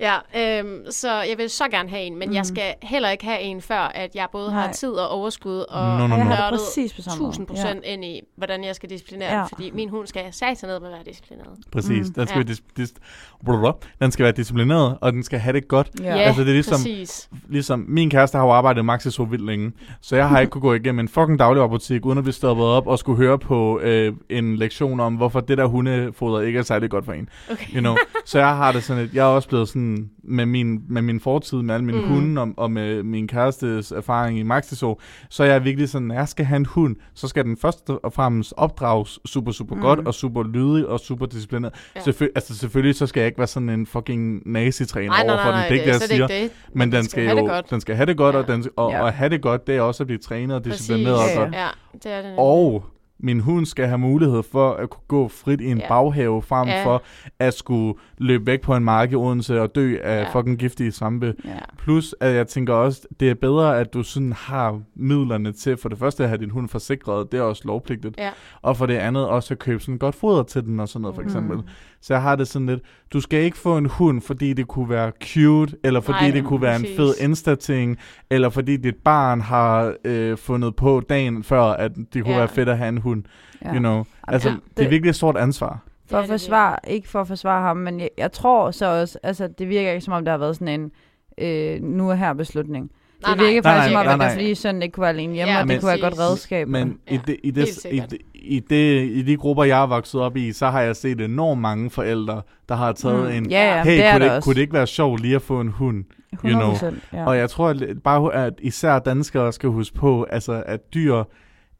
ja, 0.00 0.58
øhm, 0.60 0.84
så 0.90 1.12
jeg 1.22 1.38
vil 1.38 1.50
så 1.50 1.68
gerne 1.68 1.88
have 1.88 2.02
en, 2.02 2.18
men 2.18 2.28
mm. 2.28 2.34
jeg 2.34 2.46
skal 2.46 2.74
heller 2.82 3.10
ikke 3.10 3.24
have 3.24 3.40
en, 3.40 3.60
før 3.62 3.78
at 3.80 4.14
jeg 4.14 4.26
både 4.32 4.50
har 4.50 4.64
Nej. 4.64 4.72
tid 4.72 4.90
og 4.90 5.08
overskud, 5.08 5.58
og 5.68 5.98
Nå, 5.98 6.06
nå, 6.06 6.16
Jeg 6.16 6.24
nå. 6.24 6.30
har 6.30 6.50
det 6.50 6.60
præcis 6.60 6.94
på 6.94 7.02
samme 7.02 7.18
måde. 7.18 7.28
1000 7.30 7.46
procent 7.46 7.84
ind 7.84 8.04
i, 8.04 8.20
hvordan 8.36 8.64
jeg 8.64 8.74
skal 8.74 8.90
disciplinere 8.90 9.30
Ja. 9.32 9.36
ja. 9.38 9.44
fordi 9.44 9.70
min 9.70 9.88
hund 9.88 10.06
skal 10.06 10.22
satan 10.32 10.68
ned 10.68 10.80
med 10.80 10.88
at 10.88 10.92
være 10.94 11.04
disciplineret. 11.06 11.48
Præcis. 11.72 12.06
Mm. 12.08 12.14
Den, 12.14 12.26
skal 12.26 12.38
Ja. 12.38 12.44
være 12.44 12.54
dis- 12.54 12.82
dis- 12.82 13.38
blablabla. 13.44 13.72
den 14.02 14.12
skal 14.12 14.24
være 14.24 14.32
disciplineret, 14.32 14.98
og 15.00 15.12
den 15.12 15.22
skal 15.22 15.38
have 15.38 15.52
det 15.52 15.68
godt. 15.68 15.88
Ja. 16.00 16.04
Ja, 16.16 16.16
Altså, 16.22 16.40
det 16.42 16.48
er 16.48 16.52
ligesom- 16.52 16.74
præcis. 16.76 17.28
Ligesom, 17.48 17.84
min 17.88 18.10
kæreste 18.10 18.38
har 18.38 18.44
jo 18.44 18.50
arbejdet 18.50 18.80
i 18.80 18.84
Maxi 18.84 19.10
så 19.10 19.24
vildt 19.24 19.46
længe, 19.46 19.72
så 20.00 20.16
jeg 20.16 20.28
har 20.28 20.40
ikke 20.40 20.50
kunne 20.50 20.62
gå 20.62 20.74
igennem 20.74 20.98
en 20.98 21.08
fucking 21.08 21.38
dagligvarerbutik, 21.38 22.06
uden 22.06 22.18
at 22.18 22.24
blive 22.24 22.34
stoppet 22.34 22.66
op 22.66 22.86
og 22.86 22.98
skulle 23.06 23.24
høre 23.26 23.38
på 23.38 23.80
øh, 23.80 24.12
en 24.28 24.56
lektion 24.56 25.00
om, 25.00 25.14
hvorfor 25.14 25.40
det 25.40 25.58
der 25.58 25.66
hundefoder 25.66 26.40
ikke 26.40 26.58
er 26.58 26.62
særlig 26.62 26.90
godt 26.90 27.04
for 27.04 27.12
en. 27.12 27.28
Okay. 27.50 27.74
You 27.74 27.80
know? 27.80 27.96
Så 28.24 28.38
jeg 28.38 28.56
har 28.56 28.72
det 28.72 28.82
sådan 28.82 29.02
lidt, 29.02 29.14
jeg 29.14 29.20
er 29.22 29.26
også 29.26 29.48
blevet 29.48 29.68
sådan, 29.68 30.10
med 30.24 30.46
min, 30.46 30.80
med 30.88 31.02
min 31.02 31.20
fortid, 31.20 31.62
med 31.62 31.74
alle 31.74 31.86
mine 31.86 31.98
mm. 32.00 32.08
Hunde, 32.08 32.40
og, 32.42 32.48
og 32.56 32.70
med 32.70 33.02
min 33.02 33.28
kærestes 33.28 33.90
erfaring 33.92 34.38
i 34.38 34.42
Maxi 34.42 34.74
så, 34.76 34.96
er 35.38 35.44
jeg 35.44 35.64
virkelig 35.64 35.88
sådan, 35.88 36.06
når 36.08 36.14
jeg 36.14 36.28
skal 36.28 36.44
have 36.44 36.56
en 36.56 36.66
hund, 36.66 36.96
så 37.14 37.28
skal 37.28 37.44
den 37.44 37.56
først 37.56 37.90
og 38.02 38.12
fremmest 38.12 38.54
opdrages 38.56 39.18
super, 39.26 39.52
super 39.52 39.74
mm. 39.74 39.80
Godt, 39.80 39.98
og 40.06 40.14
super 40.14 40.42
lydig, 40.42 40.86
og 40.86 41.00
super 41.00 41.26
disciplineret. 41.26 41.74
Ja. 41.96 42.00
Selvføl- 42.00 42.32
altså 42.34 42.54
selvfølgelig, 42.58 42.94
så 42.94 43.06
skal 43.06 43.20
jeg 43.20 43.26
ikke 43.26 43.38
være 43.38 43.46
sådan 43.46 43.68
en 43.68 43.86
fucking 43.86 44.42
nazi-træner 44.46 45.08
Nej, 45.08 45.24
nej, 45.26 45.34
over 45.34 45.42
for 45.44 45.50
nej, 45.50 45.68
den, 45.68 45.76
nej, 45.76 45.84
det 45.84 45.88
er 45.88 45.92
ikke 45.94 46.04
det, 46.04 46.20
jeg 46.20 46.28
siger. 46.28 46.42
det. 46.42 46.50
Men 46.72 46.92
den 46.92 47.04
skal, 47.04 47.38
jo, 47.38 47.50
den 47.70 47.80
skal 47.80 47.96
have 47.96 48.06
det 48.06 48.16
godt, 48.16 48.34
ja. 48.34 48.40
Og, 48.40 48.48
den, 48.48 48.64
og, 48.76 48.90
Ja. 48.90 49.00
og 49.02 49.08
at 49.08 49.14
have 49.14 49.30
det 49.30 49.42
godt, 49.42 49.66
det 49.66 49.76
er 49.76 49.80
også 49.80 50.02
at 50.02 50.06
blive 50.06 50.18
trænet 50.18 50.56
og 50.56 50.64
disciplineret 50.64 51.16
Præcis. 51.18 51.36
og 51.36 51.42
godt. 51.44 51.54
Ja, 51.54 51.66
det 52.02 52.12
er 52.12 52.22
det. 52.22 52.34
Og 52.38 52.84
min 53.18 53.40
hund 53.40 53.66
skal 53.66 53.86
have 53.86 53.98
mulighed 53.98 54.42
for 54.42 54.72
at 54.72 54.90
kunne 54.90 55.02
gå 55.08 55.28
frit 55.28 55.60
i 55.60 55.70
en 55.70 55.78
ja. 55.78 55.88
Baghave, 55.88 56.42
frem 56.42 56.68
Ja. 56.68 56.84
for 56.84 57.02
at 57.38 57.54
skulle 57.54 57.94
løbe 58.18 58.46
væk 58.46 58.60
på 58.60 58.76
en 58.76 58.84
mark 58.84 59.12
i 59.12 59.14
Odense 59.14 59.60
og 59.62 59.74
dø 59.74 59.96
af 60.02 60.22
Ja. 60.22 60.38
fucking 60.40 60.58
giftige 60.58 60.92
svampe. 60.92 61.34
Ja. 61.44 61.58
Plus, 61.78 62.14
at 62.20 62.34
jeg 62.34 62.46
tænker 62.46 62.74
også, 62.74 63.06
det 63.20 63.30
er 63.30 63.34
bedre, 63.34 63.80
at 63.80 63.94
du 63.94 64.02
sådan 64.02 64.32
har 64.32 64.80
midlerne 64.94 65.52
til, 65.52 65.76
for 65.76 65.88
det 65.88 65.98
første 65.98 66.22
at 66.22 66.28
have 66.28 66.38
din 66.40 66.50
hund 66.50 66.68
forsikret, 66.68 67.32
det 67.32 67.38
er 67.38 67.42
også 67.42 67.62
lovpligtigt. 67.64 68.14
Ja. 68.18 68.30
Og 68.62 68.76
for 68.76 68.86
det 68.86 68.94
andet 68.94 69.28
også 69.28 69.54
at 69.54 69.58
købe 69.58 69.82
sådan 69.82 69.98
godt 69.98 70.14
foder 70.14 70.42
til 70.42 70.62
den 70.64 70.80
og 70.80 70.88
sådan 70.88 71.02
noget, 71.02 71.14
for 71.14 71.22
Mm. 71.40 71.62
Så 72.06 72.14
jeg 72.14 72.22
har 72.22 72.36
det 72.36 72.48
sådan 72.48 72.66
lidt, 72.66 72.80
du 73.12 73.20
skal 73.20 73.40
ikke 73.40 73.56
få 73.58 73.78
en 73.78 73.86
hund, 73.86 74.20
fordi 74.22 74.52
det 74.52 74.68
kunne 74.68 74.88
være 74.90 75.12
cute, 75.24 75.76
eller 75.84 76.00
fordi 76.00 76.18
Nej, 76.20 76.30
det 76.30 76.44
kunne 76.44 76.62
være 76.62 76.76
en 76.76 76.82
præcis. 76.82 76.96
fed 76.96 77.14
Insta-ting, 77.20 77.96
eller 78.30 78.48
fordi 78.48 78.76
dit 78.76 78.94
barn 79.04 79.40
har 79.40 79.94
øh, 80.04 80.36
fundet 80.38 80.76
på 80.76 81.00
dagen 81.08 81.44
før, 81.44 81.62
at 81.62 81.92
det 82.14 82.22
kunne 82.22 82.32
Ja. 82.34 82.38
være 82.38 82.48
fedt 82.48 82.68
at 82.68 82.78
have 82.78 82.88
en 82.88 82.98
hund. 82.98 83.24
Ja. 83.64 83.72
You 83.72 83.78
know? 83.78 84.04
Altså, 84.28 84.48
Ja. 84.48 84.54
det 84.76 84.84
er 84.84 84.88
virkelig 84.88 85.08
et 85.10 85.16
stort 85.16 85.36
ansvar. 85.36 85.78
For 86.08 86.16
Det 86.16 86.22
at 86.22 86.28
det 86.28 86.40
forsvare, 86.40 86.76
ikke 86.88 87.08
for 87.08 87.20
at 87.20 87.28
forsvare 87.28 87.62
ham, 87.62 87.76
men 87.76 88.00
jeg, 88.00 88.08
jeg 88.18 88.32
tror 88.32 88.70
så 88.70 88.86
også, 89.00 89.18
altså 89.22 89.48
det 89.58 89.68
virker 89.68 89.90
ikke 89.90 90.04
som 90.04 90.12
om, 90.14 90.24
der 90.24 90.32
har 90.32 90.38
været 90.38 90.56
sådan 90.56 90.80
en 90.80 90.90
øh, 91.38 91.82
nu 91.82 92.10
er 92.10 92.14
her 92.14 92.32
beslutning. 92.32 92.90
Nej, 93.22 93.34
det 93.34 93.42
virker 93.44 93.62
nej, 93.62 93.74
faktisk 93.74 93.92
som 93.92 93.92
nej, 93.92 94.00
om, 94.00 94.06
nej, 94.06 94.12
at 94.12 94.18
det 94.18 94.24
er 94.24 94.28
nej. 94.28 94.34
fordi 94.44 94.54
sønnen 94.54 94.82
ikke 94.82 94.92
kunne 94.92 95.02
være 95.02 95.10
alene 95.10 95.34
hjemme, 95.34 95.52
Ja, 95.52 95.62
og 95.62 95.68
det 95.68 95.80
kunne 95.80 95.88
være 95.88 96.00
godt 96.00 96.18
redskab. 96.18 96.68
Men 96.68 96.98
i, 97.10 97.18
det, 97.26 97.36
i, 97.42 97.50
det, 97.50 97.84
i, 97.90 98.00
det, 98.10 98.18
i, 98.34 98.60
det, 98.60 99.02
i 99.10 99.22
de 99.22 99.36
grupper, 99.36 99.64
jeg 99.64 99.82
er 99.82 99.86
vokset 99.86 100.20
op 100.20 100.36
i, 100.36 100.52
så 100.52 100.66
har 100.66 100.80
jeg 100.80 100.96
set 100.96 101.20
enormt 101.20 101.60
mange 101.60 101.90
forældre, 101.90 102.42
der 102.68 102.74
har 102.76 102.92
taget 102.92 103.30
Mm. 103.30 103.36
en, 103.44 103.50
Ja, 103.50 103.76
ja, 103.76 103.84
hey, 103.84 103.96
det 104.02 104.12
kunne, 104.12 104.24
det, 104.24 104.30
også. 104.32 104.44
kunne 104.46 104.54
det 104.54 104.60
ikke 104.60 104.72
være 104.72 104.86
sjovt 104.86 105.20
lige 105.20 105.34
at 105.34 105.42
få 105.42 105.60
en 105.60 105.68
hund? 105.68 106.04
100 106.32 106.76
know. 106.78 106.92
ja. 107.12 107.26
Og 107.26 107.36
jeg 107.38 107.50
tror 107.50 107.68
at 107.68 107.82
bare, 108.04 108.34
at 108.34 108.52
især 108.62 108.98
danskere 108.98 109.52
skal 109.52 109.68
huske 109.68 109.96
på, 109.96 110.26
altså, 110.30 110.62
at 110.66 110.94
dyr 110.94 111.22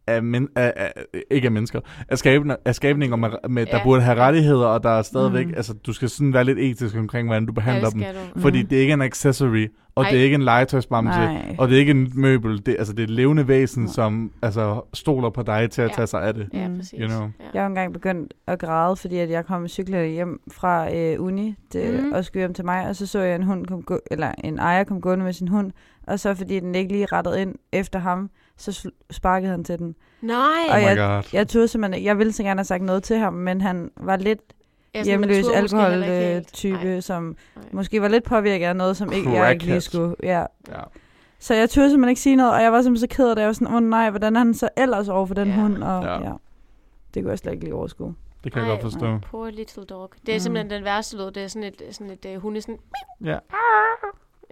er, 0.06 0.20
men, 0.20 0.48
er, 0.56 0.72
er, 0.76 0.88
ikke 1.30 1.46
er 1.46 1.50
mennesker, 1.50 1.80
er, 2.08 2.16
skabne, 2.16 2.56
er 2.64 2.72
skabninger, 2.72 3.16
med, 3.16 3.28
med, 3.48 3.66
der 3.66 3.76
Ja. 3.76 3.84
burde 3.84 4.02
have 4.02 4.16
rettigheder, 4.18 4.66
og 4.66 4.82
der 4.82 4.90
er 4.90 5.02
stadigvæk, 5.02 5.46
Mm. 5.46 5.54
altså 5.56 5.74
du 5.74 5.92
skal 5.92 6.08
sådan 6.08 6.32
være 6.32 6.44
lidt 6.44 6.58
etisk 6.58 6.96
omkring, 6.96 7.28
hvordan 7.28 7.46
du 7.46 7.52
behandler 7.52 7.90
dem. 7.90 8.00
du. 8.34 8.40
Fordi 8.40 8.58
Mhm. 8.58 8.68
det 8.68 8.76
er 8.78 8.80
ikke 8.82 8.92
en 8.92 9.02
accessory, 9.02 9.66
og 9.94 10.04
Ej. 10.04 10.10
det 10.10 10.18
er 10.18 10.24
ikke 10.24 10.34
en 10.34 10.42
legetøjsbamse, 10.42 11.18
og 11.58 11.68
det 11.68 11.74
er 11.74 11.78
ikke 11.80 11.90
en 11.90 12.12
møbel. 12.14 12.66
Det, 12.66 12.76
altså, 12.78 12.92
det 12.92 12.98
er 13.00 13.04
et 13.04 13.10
levende 13.10 13.48
væsen, 13.48 13.82
Nej. 13.82 13.92
som 13.92 14.32
altså, 14.42 14.80
stoler 14.94 15.30
på 15.30 15.42
dig 15.42 15.70
til 15.70 15.82
at 15.82 15.88
Ja. 15.90 15.94
tage 15.94 16.06
sig 16.06 16.22
af 16.22 16.34
det. 16.34 16.48
Ja, 16.54 16.68
Mm. 16.68 16.76
præcis. 16.76 16.94
You 17.00 17.08
know. 17.08 17.20
Ja. 17.22 17.28
Jeg 17.54 17.62
har 17.62 17.66
engang 17.66 17.92
begyndt 17.92 18.34
at 18.46 18.58
græde, 18.58 18.96
fordi 18.96 19.18
at 19.18 19.30
jeg 19.30 19.46
kom 19.46 19.68
cyklet 19.68 20.10
hjem 20.10 20.40
fra 20.52 20.94
øh, 20.96 21.20
uni 21.22 21.54
det, 21.72 21.94
Mhm. 22.04 22.12
og 22.12 22.24
skulle 22.24 22.40
hjem 22.40 22.54
til 22.54 22.64
mig, 22.64 22.88
og 22.88 22.96
så 22.96 23.06
så 23.06 23.20
jeg 23.20 23.34
en 23.36 23.42
hund 23.42 23.66
kom 23.66 23.82
gå, 23.82 24.00
eller 24.10 24.32
en 24.44 24.58
ejer 24.58 24.84
kom 24.84 25.00
gående 25.00 25.24
med 25.24 25.32
sin 25.32 25.48
hund, 25.48 25.72
og 26.06 26.20
så 26.20 26.34
fordi 26.34 26.60
den 26.60 26.74
ikke 26.74 26.92
lige 26.92 27.06
rettede 27.06 27.42
ind 27.42 27.54
efter 27.72 27.98
ham, 27.98 28.30
så 28.56 28.90
sparkede 29.10 29.50
han 29.50 29.64
til 29.64 29.78
den. 29.78 29.94
Nej, 30.20 30.36
Og 30.68 30.74
Oh 30.74 30.80
my 30.80 30.84
jeg- 30.86 30.96
god. 30.96 31.22
Jeg 31.32 31.48
turde 31.48 31.68
simpelthen 31.68 32.04
jeg 32.04 32.18
ville 32.18 32.32
så 32.32 32.42
gerne 32.42 32.58
have 32.58 32.64
sagt 32.64 32.82
noget 32.82 33.02
til 33.02 33.16
ham, 33.18 33.32
men 33.32 33.60
han 33.60 33.90
var 33.96 34.16
lidt 34.16 34.40
Ja, 34.94 35.04
hjemløs 35.04 35.44
alkohol-type, 35.54 36.84
Nej, 36.84 37.00
som 37.00 37.36
nej. 37.56 37.64
måske 37.72 38.02
var 38.02 38.08
lidt 38.08 38.24
påvirket 38.24 38.66
af 38.66 38.76
noget, 38.76 38.96
som 38.96 39.12
ikke, 39.12 39.30
jeg 39.32 39.52
ikke 39.52 39.64
lige 39.64 39.80
skulle. 39.80 40.16
Ja. 40.22 40.40
Ja. 40.68 40.80
Så 41.38 41.54
jeg 41.54 41.70
turde 41.70 41.90
simpelthen 41.90 42.08
ikke 42.08 42.20
sige 42.20 42.36
noget, 42.36 42.52
og 42.52 42.62
jeg 42.62 42.72
var 42.72 42.82
simpelthen 42.82 43.10
så 43.10 43.16
ked 43.16 43.28
af 43.28 43.36
det. 43.36 43.42
Jeg 43.42 43.46
var 43.46 43.52
sådan, 43.52 43.66
åh 43.68 43.74
oh, 43.74 43.82
nej, 43.82 44.10
hvordan 44.10 44.36
er 44.36 44.40
han 44.40 44.54
så 44.54 44.68
ellers 44.76 45.08
over 45.08 45.26
for 45.26 45.34
den 45.34 45.48
Ja. 45.48 45.54
hund? 45.54 45.82
Og, 45.82 46.02
Ja. 46.04 46.22
ja. 46.28 46.32
Det 47.14 47.22
kunne 47.22 47.30
jeg 47.30 47.38
slet 47.38 47.52
ikke 47.52 47.64
lige 47.64 47.74
overskue. 47.74 48.14
Det 48.44 48.52
kan 48.52 48.62
jeg 48.62 48.68
Ej, 48.68 48.74
godt 48.74 48.82
forstå. 48.92 49.18
Poor 49.30 49.50
little 49.50 49.84
dog. 49.84 50.10
Det 50.26 50.32
er 50.34 50.36
Mm. 50.36 50.40
simpelthen 50.40 50.70
den 50.70 50.84
værste 50.84 51.16
lyd. 51.16 51.30
Det 51.30 51.36
er 51.42 51.48
sådan 51.48 51.68
et, 51.68 51.82
sådan 51.90 52.10
et 52.12 52.26
uh, 52.36 52.42
hunde 52.42 52.60
sådan... 52.62 52.78
Ja. 53.24 53.38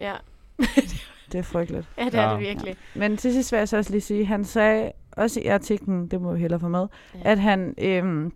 Ja. 0.00 0.14
Det 1.34 1.40
er 1.40 1.42
frygteligt. 1.42 1.88
ja, 1.98 2.04
det 2.04 2.14
er 2.14 2.22
Ja. 2.22 2.30
det 2.32 2.40
virkelig. 2.40 2.76
Men 2.94 3.16
til 3.16 3.32
sidst 3.32 3.52
vil 3.52 3.58
jeg 3.58 3.68
så 3.68 3.76
også 3.76 3.90
lige 3.90 4.00
sige, 4.00 4.26
han 4.26 4.44
sagde 4.44 4.92
også 5.16 5.40
i 5.40 5.46
artiklen, 5.46 6.08
det 6.08 6.20
må 6.20 6.32
vi 6.32 6.40
hellere 6.40 6.60
få 6.60 6.68
med, 6.68 6.86
Ja. 7.14 7.20
at 7.24 7.38
han, 7.38 7.74
øhm, 7.78 8.32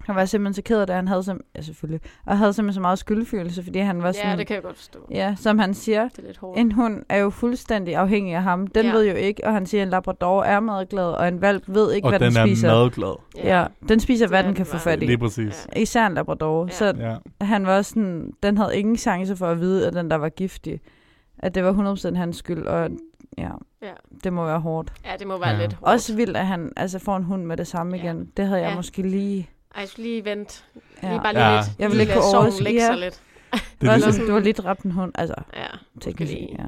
han 0.00 0.14
var 0.16 0.24
simpelthen 0.24 0.54
så 0.54 0.62
ked 0.62 0.80
af 0.80 0.86
det, 0.86 0.96
han 0.96 1.08
havde, 1.08 1.22
som, 1.22 1.40
ja, 1.56 1.60
selvfølgelig, 1.62 2.00
og 2.26 2.38
havde 2.38 2.52
simpelthen 2.52 2.74
så 2.74 2.80
meget 2.80 2.98
skyldfølelse, 2.98 3.62
fordi 3.64 3.78
han 3.78 4.02
var 4.02 4.12
sådan, 4.12 4.30
Ja, 4.30 4.36
det 4.36 4.46
kan 4.46 4.54
jeg 4.54 4.62
godt 4.62 4.76
forstå. 4.76 4.98
ja, 5.10 5.34
som 5.38 5.58
han 5.58 5.74
siger, 5.74 6.08
Det 6.08 6.18
er 6.18 6.22
lidt 6.26 6.38
hårdt. 6.38 6.58
en 6.60 6.72
hund 6.72 7.02
er 7.08 7.18
jo 7.18 7.30
fuldstændig 7.30 7.96
afhængig 7.96 8.34
af 8.34 8.42
ham. 8.42 8.66
Den 8.66 8.86
Ja. 8.86 8.92
ved 8.92 9.08
jo 9.08 9.14
ikke, 9.14 9.46
og 9.46 9.52
han 9.52 9.66
siger, 9.66 9.82
at 9.82 9.86
en 9.86 9.90
labrador 9.90 10.42
er 10.42 10.60
madglad, 10.60 11.04
og 11.12 11.28
en 11.28 11.40
valp 11.40 11.62
ved 11.66 11.92
ikke, 11.92 12.06
Og 12.06 12.10
hvad 12.10 12.20
den, 12.20 12.30
den, 12.32 12.40
er 12.42 12.46
spiser. 12.46 12.68
madglad. 12.74 13.16
Ja, 13.36 13.64
den 13.88 14.00
spiser, 14.00 14.24
Det 14.26 14.30
hvad 14.30 14.38
er 14.38 14.42
den 14.42 14.48
den 14.48 14.56
kan 14.56 14.66
få 14.66 14.78
fat 14.78 15.02
i. 15.02 15.06
Lige 15.06 15.18
præcis. 15.18 15.66
Især 15.76 16.06
en 16.06 16.14
labrador. 16.14 16.64
Ja. 16.66 16.70
Så 16.72 16.92
Ja. 16.98 17.16
han 17.44 17.66
var 17.66 17.76
også 17.76 17.88
sådan, 17.90 18.32
den 18.42 18.58
havde 18.58 18.76
ingen 18.78 18.96
chance 18.96 19.36
for 19.36 19.46
at 19.46 19.60
vide, 19.60 19.86
at 19.86 19.92
den 19.92 20.10
der 20.10 20.16
var 20.16 20.28
giftig. 20.28 20.80
At 21.44 21.54
det 21.54 21.64
var 21.64 21.72
100% 22.12 22.16
hans 22.16 22.36
skyld, 22.36 22.66
og 22.66 22.90
ja, 23.38 23.50
Ja. 23.82 23.92
det 24.24 24.32
må 24.32 24.44
være 24.46 24.60
hårdt. 24.60 24.92
Ja, 25.04 25.16
det 25.18 25.26
må 25.26 25.38
være 25.38 25.48
Ja. 25.48 25.58
lidt 25.60 25.72
hårdt. 25.72 25.92
Også 25.92 26.16
vildt, 26.16 26.36
at 26.36 26.46
han 26.46 26.72
altså, 26.76 26.98
får 26.98 27.16
en 27.16 27.22
hund 27.24 27.44
med 27.44 27.56
det 27.56 27.66
samme 27.66 27.96
Ja. 27.96 28.02
igen. 28.02 28.30
Det 28.36 28.46
havde 28.46 28.60
jeg 28.60 28.70
Ja. 28.70 28.76
måske 28.76 29.02
lige... 29.02 29.50
Ej, 29.74 29.80
jeg 29.80 29.88
skulle 29.88 30.08
lige 30.08 30.24
vente. 30.24 30.62
Ja. 31.02 31.08
Lige 31.10 31.20
bare 31.20 31.32
lige 31.32 31.44
Ja. 31.44 31.56
lidt. 31.56 31.78
Jeg 31.78 31.88
vil 31.88 31.96
lige 31.96 32.02
ikke 32.08 32.14
kunne 32.14 32.38
overskue- 32.38 32.68
ja. 32.72 32.94
lidt. 32.94 33.22
Det 33.52 33.62
Det 33.80 33.86
er 33.86 33.90
var 33.90 33.94
ligesom, 33.96 34.12
sådan, 34.12 34.26
du 34.26 34.32
har 34.32 34.40
lige 34.40 34.52
dræbt 34.52 34.82
en 34.82 34.90
hund. 34.90 35.12
Altså, 35.14 35.34
Ja, 35.56 35.66
teknisk 36.00 36.32
lige. 36.32 36.56
ja. 36.58 36.64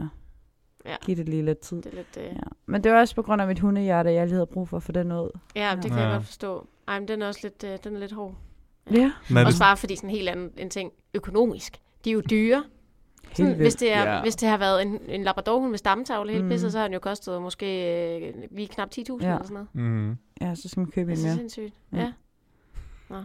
Ja. 0.91 0.97
Giv 1.05 1.16
det 1.16 1.29
lige 1.29 1.45
lidt 1.45 1.59
tid. 1.61 1.77
det 1.77 1.87
er 1.87 1.97
lidt... 1.97 2.16
Øh... 2.18 2.24
Ja. 2.24 2.41
Men 2.66 2.85
det 2.85 2.93
var 2.93 2.99
også 3.01 3.14
på 3.14 3.22
grund 3.22 3.43
af 3.43 3.49
mit 3.49 3.59
hundehjerte, 3.61 4.12
jeg 4.12 4.27
lige 4.27 4.35
havde 4.35 4.47
brug 4.47 4.68
for 4.68 4.77
at 4.77 4.83
få 4.83 4.93
den 4.93 5.12
ud. 5.12 5.39
Ja, 5.57 5.72
det 5.83 5.91
kan 5.91 5.99
Ja. 6.01 6.05
jeg 6.07 6.12
godt 6.14 6.24
forstå. 6.27 6.66
Ej, 6.89 6.99
men 6.99 7.09
den 7.09 7.22
er 7.22 7.27
også 7.27 7.41
lidt, 7.43 7.64
øh, 7.64 7.79
den 7.85 7.97
er 7.97 8.01
lidt 8.01 8.12
hård. 8.12 8.35
Ja. 8.91 9.12
Men 9.29 9.37
er 9.39 9.45
Også 9.47 9.57
det, 9.57 9.61
bare 9.62 9.77
fordi 9.77 9.97
sådan 9.97 10.11
en 10.11 10.16
helt 10.16 10.29
anden 10.29 10.51
en 10.59 10.70
ting 10.70 10.93
økonomisk. 11.14 11.79
De 12.05 12.11
er 12.11 12.14
jo 12.14 12.22
dyre. 12.31 12.64
Sådan, 13.37 13.55
hvis, 13.55 13.74
det 13.74 13.93
er, 13.93 14.14
Ja. 14.14 14.22
hvis 14.22 14.37
det 14.37 14.49
har 14.49 14.57
været 14.59 14.82
en, 14.82 14.99
en 15.09 15.22
labradorhund 15.24 15.70
med 15.70 15.78
stamtavle 15.78 16.32
helt 16.32 16.45
Mm. 16.45 16.51
pisset, 16.51 16.72
så 16.72 16.78
har 16.78 16.84
den 16.87 16.95
jo 16.95 16.99
kostet 17.01 17.43
måske 17.43 17.66
øh, 18.18 18.32
lige 18.51 18.68
knap 18.68 18.89
10.000 18.99 19.16
Ja. 19.20 19.28
ja. 19.28 19.32
eller 19.34 19.45
sådan 19.47 19.55
noget. 19.55 19.68
Mm. 19.74 20.16
Ja, 20.41 20.55
så 20.55 20.68
skal 20.68 20.80
man 20.80 20.91
købe 20.91 21.11
Det 21.11 21.18
en 21.20 21.26
er 21.26 21.30
så 21.30 21.37
mere. 21.37 21.37
sindssygt. 21.37 21.74
Ja. 21.93 21.99
Ja. 21.99 22.12
Nå. 23.11 23.16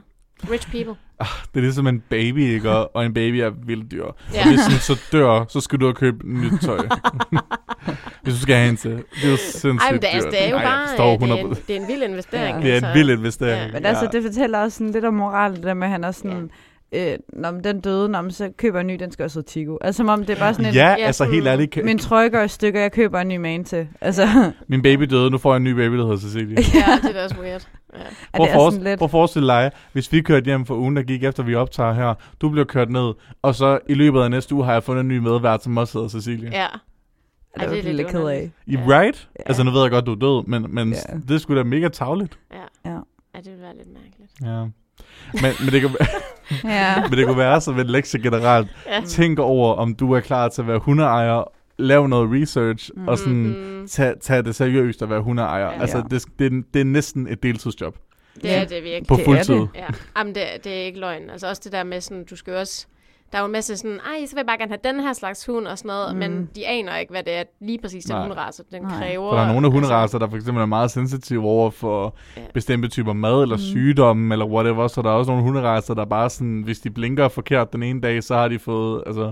Rich 0.52 0.72
people. 0.72 0.96
Det 1.20 1.56
er 1.56 1.62
ligesom 1.62 1.88
en 1.88 2.04
baby, 2.10 2.40
ikke? 2.54 2.70
Og 2.72 2.96
og 2.96 3.06
en 3.06 3.14
baby 3.14 3.36
er 3.36 3.50
vildt 3.50 3.92
dyr. 3.92 4.06
Ja. 4.34 4.42
Og 4.42 4.48
hvis 4.48 4.60
den 4.70 4.80
så 4.80 5.02
dør, 5.12 5.46
så 5.50 5.62
skal 5.62 5.80
du 5.80 5.86
have 5.86 5.94
købt 5.94 6.24
nyt 6.24 6.52
tøj. 6.62 6.78
hvis 8.24 8.34
du 8.34 8.40
skal 8.40 8.56
have 8.56 8.70
en 8.70 8.78
til. 8.78 8.92
Det 8.92 9.26
er 9.26 9.30
jo 9.32 9.38
sindssygt 9.38 9.82
Ej, 9.82 9.92
men 9.92 10.02
det, 10.02 10.10
er, 10.10 10.14
altså, 10.14 10.28
dyrt. 10.28 10.32
det 10.34 10.46
er 10.46 10.50
jo 10.50 10.56
Ej, 10.58 10.64
bare 10.64 10.84
øh, 10.84 11.20
det, 11.22 11.30
er 11.32 11.36
100%. 11.36 11.40
en, 11.40 11.56
det 11.68 11.76
er 11.76 11.80
en 11.82 11.88
vild 11.88 12.04
investering. 12.04 12.58
Ja. 12.58 12.64
Det 12.64 12.70
er 12.72 12.76
altså. 12.76 12.88
en 12.88 12.94
vild 12.94 13.10
investering. 13.10 13.66
Ja. 13.68 13.72
Men 13.74 13.86
altså, 13.86 14.10
det 14.12 14.24
fortæller 14.24 14.60
også 14.60 14.78
sådan 14.78 14.92
lidt 14.94 15.06
om 15.06 15.14
moral, 15.14 15.56
det 15.56 15.64
der 15.64 15.74
med, 15.74 15.84
at 15.88 15.92
han 15.92 16.04
er 16.04 16.12
sådan, 16.12 16.52
øh, 16.92 17.18
når 17.34 17.52
den 17.52 17.80
døde, 17.82 18.10
når 18.10 18.22
man 18.22 18.32
så 18.32 18.52
køber 18.58 18.80
en 18.80 18.88
ny, 18.88 18.96
den 19.00 19.12
skal 19.12 19.24
også 19.24 19.40
hedde 19.40 19.50
Tigo. 19.50 19.78
Altså 19.82 19.98
som 19.98 20.10
om 20.10 20.20
det 20.26 20.30
er 20.30 20.40
bare 20.40 20.54
sådan 20.54 20.66
en, 20.66 20.74
Ja, 20.74 20.90
Ja, 20.90 21.06
altså 21.06 21.26
helt 21.26 21.48
ærligt. 21.48 21.72
kan- 21.72 21.86
min 21.86 21.98
trøje 21.98 22.30
går 22.30 22.42
i 22.42 22.48
stykker, 22.48 22.82
jeg 22.82 22.92
køber 22.92 23.20
en 23.20 23.28
ny 23.28 23.38
man 23.38 23.64
til. 23.64 23.88
Altså, 24.02 24.28
Min 24.68 24.82
baby 24.82 25.04
døde, 25.04 25.30
nu 25.32 25.38
får 25.38 25.52
jeg 25.54 25.58
en 25.58 25.64
ny 25.64 25.72
baby, 25.72 25.98
der 25.98 26.04
hedder 26.04 26.18
Cecilie. 26.18 26.58
Ja, 26.74 27.00
det 27.02 27.10
er 27.10 27.14
da 27.14 27.24
også 27.24 27.36
weird. 27.42 27.68
Ja. 27.94 28.00
Prøv 28.34 28.46
det 28.46 28.50
at, 28.52 28.56
er 28.56 28.60
forest- 28.60 28.82
lidt... 28.84 28.98
prøv 28.98 29.06
at 29.06 29.12
forestille 29.12 29.48
dig, 29.48 29.72
hvis 29.94 30.12
vi 30.12 30.22
kørte 30.22 30.46
hjem 30.46 30.66
for 30.66 30.76
ugen, 30.76 30.96
der 30.96 31.02
gik 31.04 31.24
efter 31.24 31.44
vi 31.44 31.56
optager 31.56 31.94
her. 31.94 32.14
Du 32.42 32.50
bliver 32.50 32.66
kørt 32.66 32.90
ned, 32.90 33.14
og 33.42 33.56
så 33.56 33.80
i 33.90 33.94
løbet 33.94 34.22
af 34.22 34.32
næste 34.32 34.56
uge 34.56 34.66
har 34.66 34.74
jeg 34.74 34.84
fundet 34.84 35.02
en 35.02 35.08
ny 35.08 35.18
medvært, 35.18 35.64
som 35.64 35.78
også 35.78 35.98
hedder 35.98 36.10
Cecilie. 36.10 36.50
ja. 36.52 36.68
Det 37.56 37.64
er 37.64 37.72
jeg 37.84 37.94
lidt 37.96 38.08
ked 38.08 38.24
af. 38.28 38.52
I 38.66 38.74
Ja. 38.76 38.80
right? 38.88 39.30
Ja. 39.40 39.44
Altså 39.46 39.64
nu 39.64 39.72
ved 39.72 39.82
jeg 39.82 39.92
godt, 39.92 40.06
du 40.06 40.12
er 40.12 40.16
død, 40.16 40.48
men, 40.48 40.66
men 40.76 40.90
Ja. 40.90 41.18
det 41.28 41.32
er 41.36 41.38
sgu 41.38 41.56
da 41.56 41.64
mega 41.64 41.88
tavligt. 41.88 42.38
Ja. 42.54 42.90
Ja. 42.92 42.96
ja, 43.36 43.40
det 43.40 43.52
vil 43.52 43.62
være 43.62 43.76
lidt 43.78 43.88
mærkeligt. 43.94 44.32
Ja. 44.42 44.66
Men, 45.34 45.52
men, 45.60 45.74
det 45.74 45.82
kan, 45.82 45.90
Ja. 46.72 47.02
men 47.10 47.18
det 47.18 47.26
kunne 47.28 47.38
være 47.38 47.62
som 47.62 47.80
en 47.80 47.88
lektie 47.88 48.22
generelt. 48.22 48.68
Ja. 48.88 49.02
Tænk 49.08 49.40
over, 49.40 49.74
om 49.74 49.96
du 49.96 50.12
er 50.14 50.20
klar 50.20 50.50
til 50.50 50.62
at 50.62 50.68
være 50.68 50.80
hundeejer, 50.80 51.52
lav 51.78 52.08
noget 52.08 52.42
research, 52.42 52.90
Mm. 52.96 53.08
og 53.08 53.18
sådan 53.18 53.34
Mm, 53.44 53.88
tage, 53.88 54.14
tage 54.22 54.42
det 54.42 54.56
seriøst 54.56 55.02
at 55.02 55.10
være 55.10 55.22
hundeejer. 55.22 55.66
Ja. 55.72 55.82
Altså, 55.82 56.04
det, 56.12 56.26
det, 56.40 56.46
er- 56.54 56.62
det 56.74 56.80
er 56.80 56.86
næsten 56.86 57.28
et 57.28 57.44
deltidsjob 57.44 57.98
det 58.42 58.56
er 58.58 58.66
det 58.66 58.84
virkelig. 58.84 59.08
på 59.08 59.16
Det 59.16 59.22
er 59.22 59.26
fuldtid. 59.26 59.54
det. 59.56 59.70
Ja, 59.76 59.86
Jamen, 60.18 60.36
det, 60.36 60.44
det 60.64 60.72
er 60.82 60.84
ikke 60.86 61.00
løgn. 61.00 61.30
Altså 61.30 61.48
også 61.50 61.62
det 61.66 61.72
der 61.72 61.84
med 61.84 62.02
sådan, 62.02 62.26
du 62.30 62.36
skal 62.36 62.54
også... 62.56 62.88
Der 63.32 63.38
er 63.38 63.42
jo 63.42 63.46
en 63.46 63.52
masse 63.52 63.78
sådan, 63.78 64.00
ej, 64.00 64.26
så 64.26 64.36
vil 64.36 64.40
jeg 64.40 64.46
bare 64.46 64.58
gerne 64.58 64.72
have 64.72 64.94
den 64.94 65.00
her 65.04 65.14
slags 65.14 65.46
hund 65.46 65.68
og 65.68 65.78
sådan 65.78 65.88
noget, 65.90 66.14
Mm. 66.16 66.20
men 66.20 66.50
de 66.56 66.68
aner 66.68 66.98
ikke, 66.98 67.12
hvad 67.12 67.24
det 67.24 67.34
er 67.34 67.44
lige 67.62 67.80
præcis 67.82 68.04
den 68.06 68.16
Nej. 68.16 68.22
hunderace, 68.22 68.64
den 68.72 68.82
Nej. 68.82 68.98
kræver. 68.98 69.30
For 69.32 69.36
der 69.36 69.44
er 69.44 69.48
nogle 69.54 69.68
af 69.68 69.70
Altså, 69.72 69.72
hunderacer, 69.88 70.20
der 70.20 70.30
for 70.30 70.36
eksempel 70.38 70.62
er 70.62 70.66
meget 70.66 70.92
sensitive 70.92 71.44
over 71.46 71.70
for 71.70 72.16
Ja. 72.38 72.42
bestemte 72.54 72.88
typer 72.88 73.14
mad, 73.14 73.42
eller 73.44 73.56
Mm. 73.56 73.62
sygdomme, 73.62 74.34
eller 74.34 74.46
whatever. 74.46 74.88
Så 74.88 75.02
der 75.02 75.10
er 75.10 75.14
også 75.14 75.32
nogle 75.32 75.44
hunderacer, 75.44 75.94
der 75.94 76.06
bare 76.06 76.30
sådan, 76.30 76.62
hvis 76.62 76.80
de 76.80 76.90
blinker 76.90 77.28
forkert 77.28 77.74
den 77.74 77.84
ene 77.84 78.02
dag, 78.02 78.24
så 78.24 78.36
har 78.36 78.48
de 78.48 78.60
fået 78.60 79.04
altså, 79.06 79.32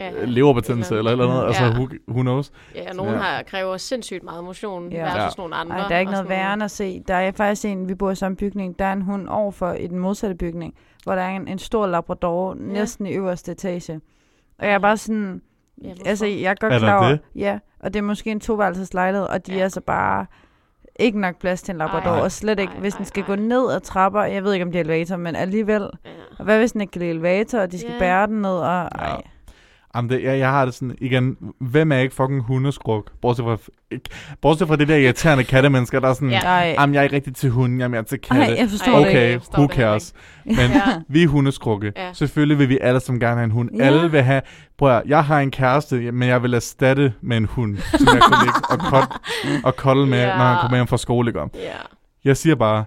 ja, 0.00 0.10
ja, 0.10 0.24
leverbetændelse, 0.24 0.94
et 0.94 0.98
eller 0.98 1.10
eller 1.12 1.24
andet. 1.26 1.40
Ja. 1.40 1.46
Altså, 1.46 1.64
Ja. 1.64 1.70
who, 1.70 1.88
who 2.08 2.20
knows? 2.22 2.52
Ja, 2.74 2.88
og 2.90 2.96
nogle 2.96 3.12
Ja. 3.12 3.18
har, 3.18 3.42
kræver 3.42 3.76
sindssygt 3.76 4.22
meget 4.22 4.44
motion 4.44 4.92
Ja. 4.92 4.98
ja. 4.98 5.04
versus 5.04 5.38
Ja. 5.38 5.42
nogle 5.42 5.54
andre. 5.56 5.76
Ej, 5.78 5.88
der 5.88 5.94
er 5.94 5.98
ikke 6.00 6.10
og 6.10 6.12
noget 6.12 6.28
værre 6.28 6.54
end 6.54 6.62
at 6.62 6.70
se. 6.70 7.02
Der 7.08 7.14
er 7.14 7.32
faktisk 7.32 7.64
en, 7.64 7.88
vi 7.88 7.94
bor 7.94 8.10
i 8.10 8.14
samme 8.14 8.36
bygning, 8.36 8.78
der 8.78 8.84
er 8.84 8.92
en 8.92 9.02
hund 9.02 9.28
overfor 9.28 9.72
i 9.72 9.86
den 9.86 9.98
modsatte 9.98 10.36
bygning, 10.36 10.74
hvor 11.04 11.14
der 11.14 11.22
er 11.22 11.36
en, 11.36 11.48
en 11.48 11.58
stor 11.58 11.86
labrador 11.86 12.54
ja. 12.54 12.72
næsten 12.72 13.06
i 13.06 13.12
øverste 13.12 13.52
etage. 13.52 14.00
Og 14.58 14.66
jeg 14.66 14.74
er 14.74 14.78
bare 14.78 14.96
sådan, 14.96 15.42
Ja, 15.84 15.92
altså 16.06 16.26
jeg 16.26 16.50
er 16.50 16.54
godt 16.60 16.72
Er 16.72 16.78
klar 16.78 16.98
over, 16.98 17.08
det? 17.08 17.20
ja, 17.34 17.58
og 17.80 17.92
det 17.94 17.98
er 17.98 18.04
måske 18.04 18.30
en 18.30 18.40
toværelses 18.40 18.94
lejlighed, 18.94 19.26
og 19.26 19.46
de 19.46 19.52
Ja. 19.52 19.58
er 19.58 19.62
altså 19.62 19.80
bare 19.80 20.26
ikke 20.98 21.20
nok 21.20 21.38
plads 21.40 21.62
til 21.62 21.72
en 21.72 21.78
labrador, 21.78 22.10
Ej. 22.10 22.20
og 22.20 22.32
slet 22.32 22.58
ikke, 22.60 22.72
Ej, 22.72 22.80
hvis 22.80 22.94
den 22.94 23.04
skal 23.04 23.20
ej. 23.22 23.26
gå 23.26 23.34
ned 23.34 23.72
ad 23.72 23.80
trapper, 23.80 24.22
jeg 24.22 24.44
ved 24.44 24.52
ikke 24.52 24.64
om 24.64 24.72
det 24.72 24.78
er 24.78 24.84
elevator, 24.84 25.16
men 25.16 25.36
alligevel, 25.36 25.82
Ja. 25.82 26.10
og 26.38 26.44
hvad 26.44 26.58
hvis 26.58 26.72
den 26.72 26.80
ikke 26.80 26.90
kan 26.90 27.00
lide 27.00 27.10
elevator, 27.10 27.58
og 27.60 27.72
de 27.72 27.78
skal 27.78 27.92
Ja. 27.92 27.98
bære 27.98 28.26
den 28.26 28.42
ned, 28.42 28.50
og 28.50 28.66
ej. 28.98 29.22
Jamen, 29.96 30.10
det, 30.10 30.22
jeg, 30.22 30.38
jeg 30.38 30.50
har 30.50 30.64
det 30.64 30.74
sådan, 30.74 30.96
igen, 31.00 31.36
hvem 31.60 31.92
er 31.92 31.96
ikke 31.96 32.14
fucking 32.14 32.42
hundeskruk? 32.42 33.10
Bortset 33.22 33.44
fra, 33.44 33.56
ikke, 33.90 34.08
bortset 34.42 34.68
fra 34.68 34.76
det 34.76 34.88
der 34.88 34.96
irriterende 34.96 35.44
kattemennesker, 35.44 36.00
der 36.00 36.08
er 36.08 36.12
sådan, 36.12 36.30
Ja. 36.30 36.38
Ej, 36.38 36.74
jamen, 36.78 36.94
jeg 36.94 37.00
er 37.00 37.04
ikke 37.04 37.16
rigtig 37.16 37.34
til 37.36 37.50
hunde, 37.50 37.78
jamen, 37.84 37.94
jeg 37.94 38.00
er 38.00 38.04
til 38.04 38.18
ej, 38.30 38.36
katte. 38.38 38.60
jeg 38.60 38.70
forstår 38.70 38.92
Ej, 38.92 38.98
det 38.98 39.06
ikke. 39.08 39.18
okay, 39.36 39.58
who 39.58 39.68
cares? 39.68 40.12
Men 40.44 40.56
Ja. 40.56 40.80
vi 41.08 41.22
er 41.22 41.26
hundeskrukke. 41.28 41.92
Ja. 41.96 42.12
Selvfølgelig 42.12 42.58
vil 42.58 42.68
vi 42.68 42.78
alle 42.80 43.00
som 43.00 43.20
gerne 43.20 43.34
have 43.36 43.44
en 43.44 43.50
hund. 43.50 43.70
Ja. 43.76 43.84
Alle 43.84 44.10
vil 44.10 44.22
have, 44.22 44.42
prøv 44.78 44.96
at, 44.96 45.02
jeg 45.06 45.24
har 45.24 45.40
en 45.40 45.50
kæreste, 45.50 46.12
men 46.12 46.28
jeg 46.28 46.42
vil 46.42 46.54
erstatte 46.54 47.12
med 47.22 47.36
en 47.36 47.44
hund, 47.44 47.76
som 47.76 48.06
jeg 48.14 48.22
kan 48.28 48.36
ligge 48.44 48.60
og, 48.70 48.78
kod, 48.78 49.18
og 49.64 49.76
kolde 49.76 50.06
med, 50.06 50.18
Ja. 50.18 50.36
når 50.38 50.44
han 50.44 50.58
kommer 50.60 50.76
hjem 50.76 50.86
fra 50.86 50.96
skole. 50.98 51.28
Ikke? 51.30 51.40
Ja. 51.40 51.48
Jeg 52.24 52.36
siger 52.36 52.54
bare, 52.54 52.84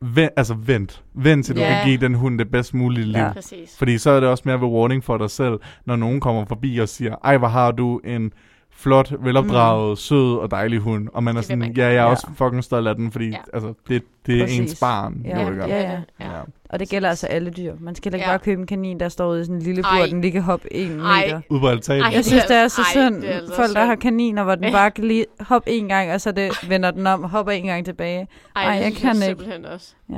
vent, 0.00 0.30
altså 0.36 0.54
vent. 0.54 1.02
Vent 1.14 1.46
til 1.46 1.56
du 1.56 1.60
Ja. 1.60 1.68
kan 1.68 1.84
give 1.86 2.00
den 2.00 2.14
hund 2.14 2.38
det 2.38 2.50
bedst 2.50 2.74
mulige 2.74 3.04
liv. 3.04 3.20
Ja. 3.20 3.32
Præcis. 3.32 3.78
Fordi 3.78 3.98
så 3.98 4.10
er 4.10 4.20
det 4.20 4.28
også 4.28 4.42
mere 4.46 4.56
rewarding 4.56 5.04
for 5.04 5.18
dig 5.18 5.30
selv, 5.30 5.58
når 5.86 5.96
nogen 5.96 6.20
kommer 6.20 6.44
forbi 6.44 6.78
og 6.78 6.88
siger, 6.88 7.14
ej, 7.24 7.36
hvor 7.36 7.48
har 7.48 7.70
du 7.70 8.00
en 8.04 8.32
flot, 8.72 9.12
velopdraget, 9.20 9.90
mm. 9.92 9.96
sød 9.96 10.36
og 10.38 10.50
dejlig 10.50 10.78
hund. 10.78 11.08
Og 11.12 11.22
man 11.24 11.36
er 11.36 11.40
sådan, 11.40 11.58
man 11.58 11.72
ja, 11.76 11.82
jeg 11.84 11.90
er 11.92 11.98
gerne. 11.98 12.10
også 12.10 12.26
fucking 12.34 12.64
stolt 12.64 12.88
af 12.88 12.94
den, 12.94 13.12
fordi 13.12 13.28
Ja. 13.28 13.36
altså, 13.52 13.74
det, 13.88 14.02
det 14.26 14.36
er 14.40 14.42
Præcis. 14.44 14.58
ens 14.60 14.80
barn. 14.80 15.22
Ja. 15.24 15.42
jo, 15.42 15.50
ikke? 15.50 15.62
Ja, 15.64 15.82
ja. 15.82 16.00
ja. 16.20 16.36
ja. 16.36 16.40
Og 16.70 16.78
det 16.78 16.88
gælder 16.88 17.08
altså 17.08 17.26
alle 17.26 17.50
dyr. 17.50 17.74
Man 17.80 17.94
skal 17.94 18.14
ikke 18.14 18.24
Ja. 18.26 18.30
bare 18.30 18.38
købe 18.38 18.60
en 18.60 18.66
kanin, 18.66 19.00
der 19.00 19.08
står 19.08 19.28
ude 19.30 19.40
i 19.40 19.44
sådan 19.44 19.56
en 19.56 19.62
lille 19.62 19.82
bur, 19.82 20.00
Ej. 20.00 20.06
den 20.06 20.20
lige 20.20 20.32
kan 20.32 20.42
hoppe 20.42 20.74
en 20.74 21.00
Ej. 21.00 21.24
meter. 21.24 21.40
Ude 21.50 21.60
på 21.60 21.68
altanen. 21.68 22.02
Ej. 22.02 22.10
Jeg 22.14 22.24
synes, 22.24 22.44
det 22.44 22.56
er 22.56 22.68
så 22.68 22.80
Ej, 22.80 22.86
synd. 22.90 23.24
er 23.24 23.28
altså 23.32 23.54
Folk, 23.54 23.68
der 23.68 23.74
synd. 23.74 23.86
har 23.88 23.94
kaniner, 23.94 24.44
hvor 24.44 24.54
den 24.54 24.72
bare 24.72 24.90
kan 24.90 25.04
lige 25.04 25.24
hoppe 25.40 25.70
en 25.70 25.88
gang, 25.88 26.12
og 26.12 26.20
så 26.20 26.32
det 26.32 26.50
vender 26.68 26.90
den 26.90 27.06
om 27.06 27.22
og 27.22 27.30
hopper 27.30 27.52
en 27.52 27.64
gang 27.66 27.84
tilbage. 27.84 28.28
Ej, 28.56 28.62
Ej, 28.64 28.74
det 28.74 28.82
jeg 28.84 28.92
synes 28.92 29.00
kan 29.02 29.14
ikke. 29.14 29.24
simpelthen 29.26 29.64
også. 29.64 29.94
Ja. 30.10 30.16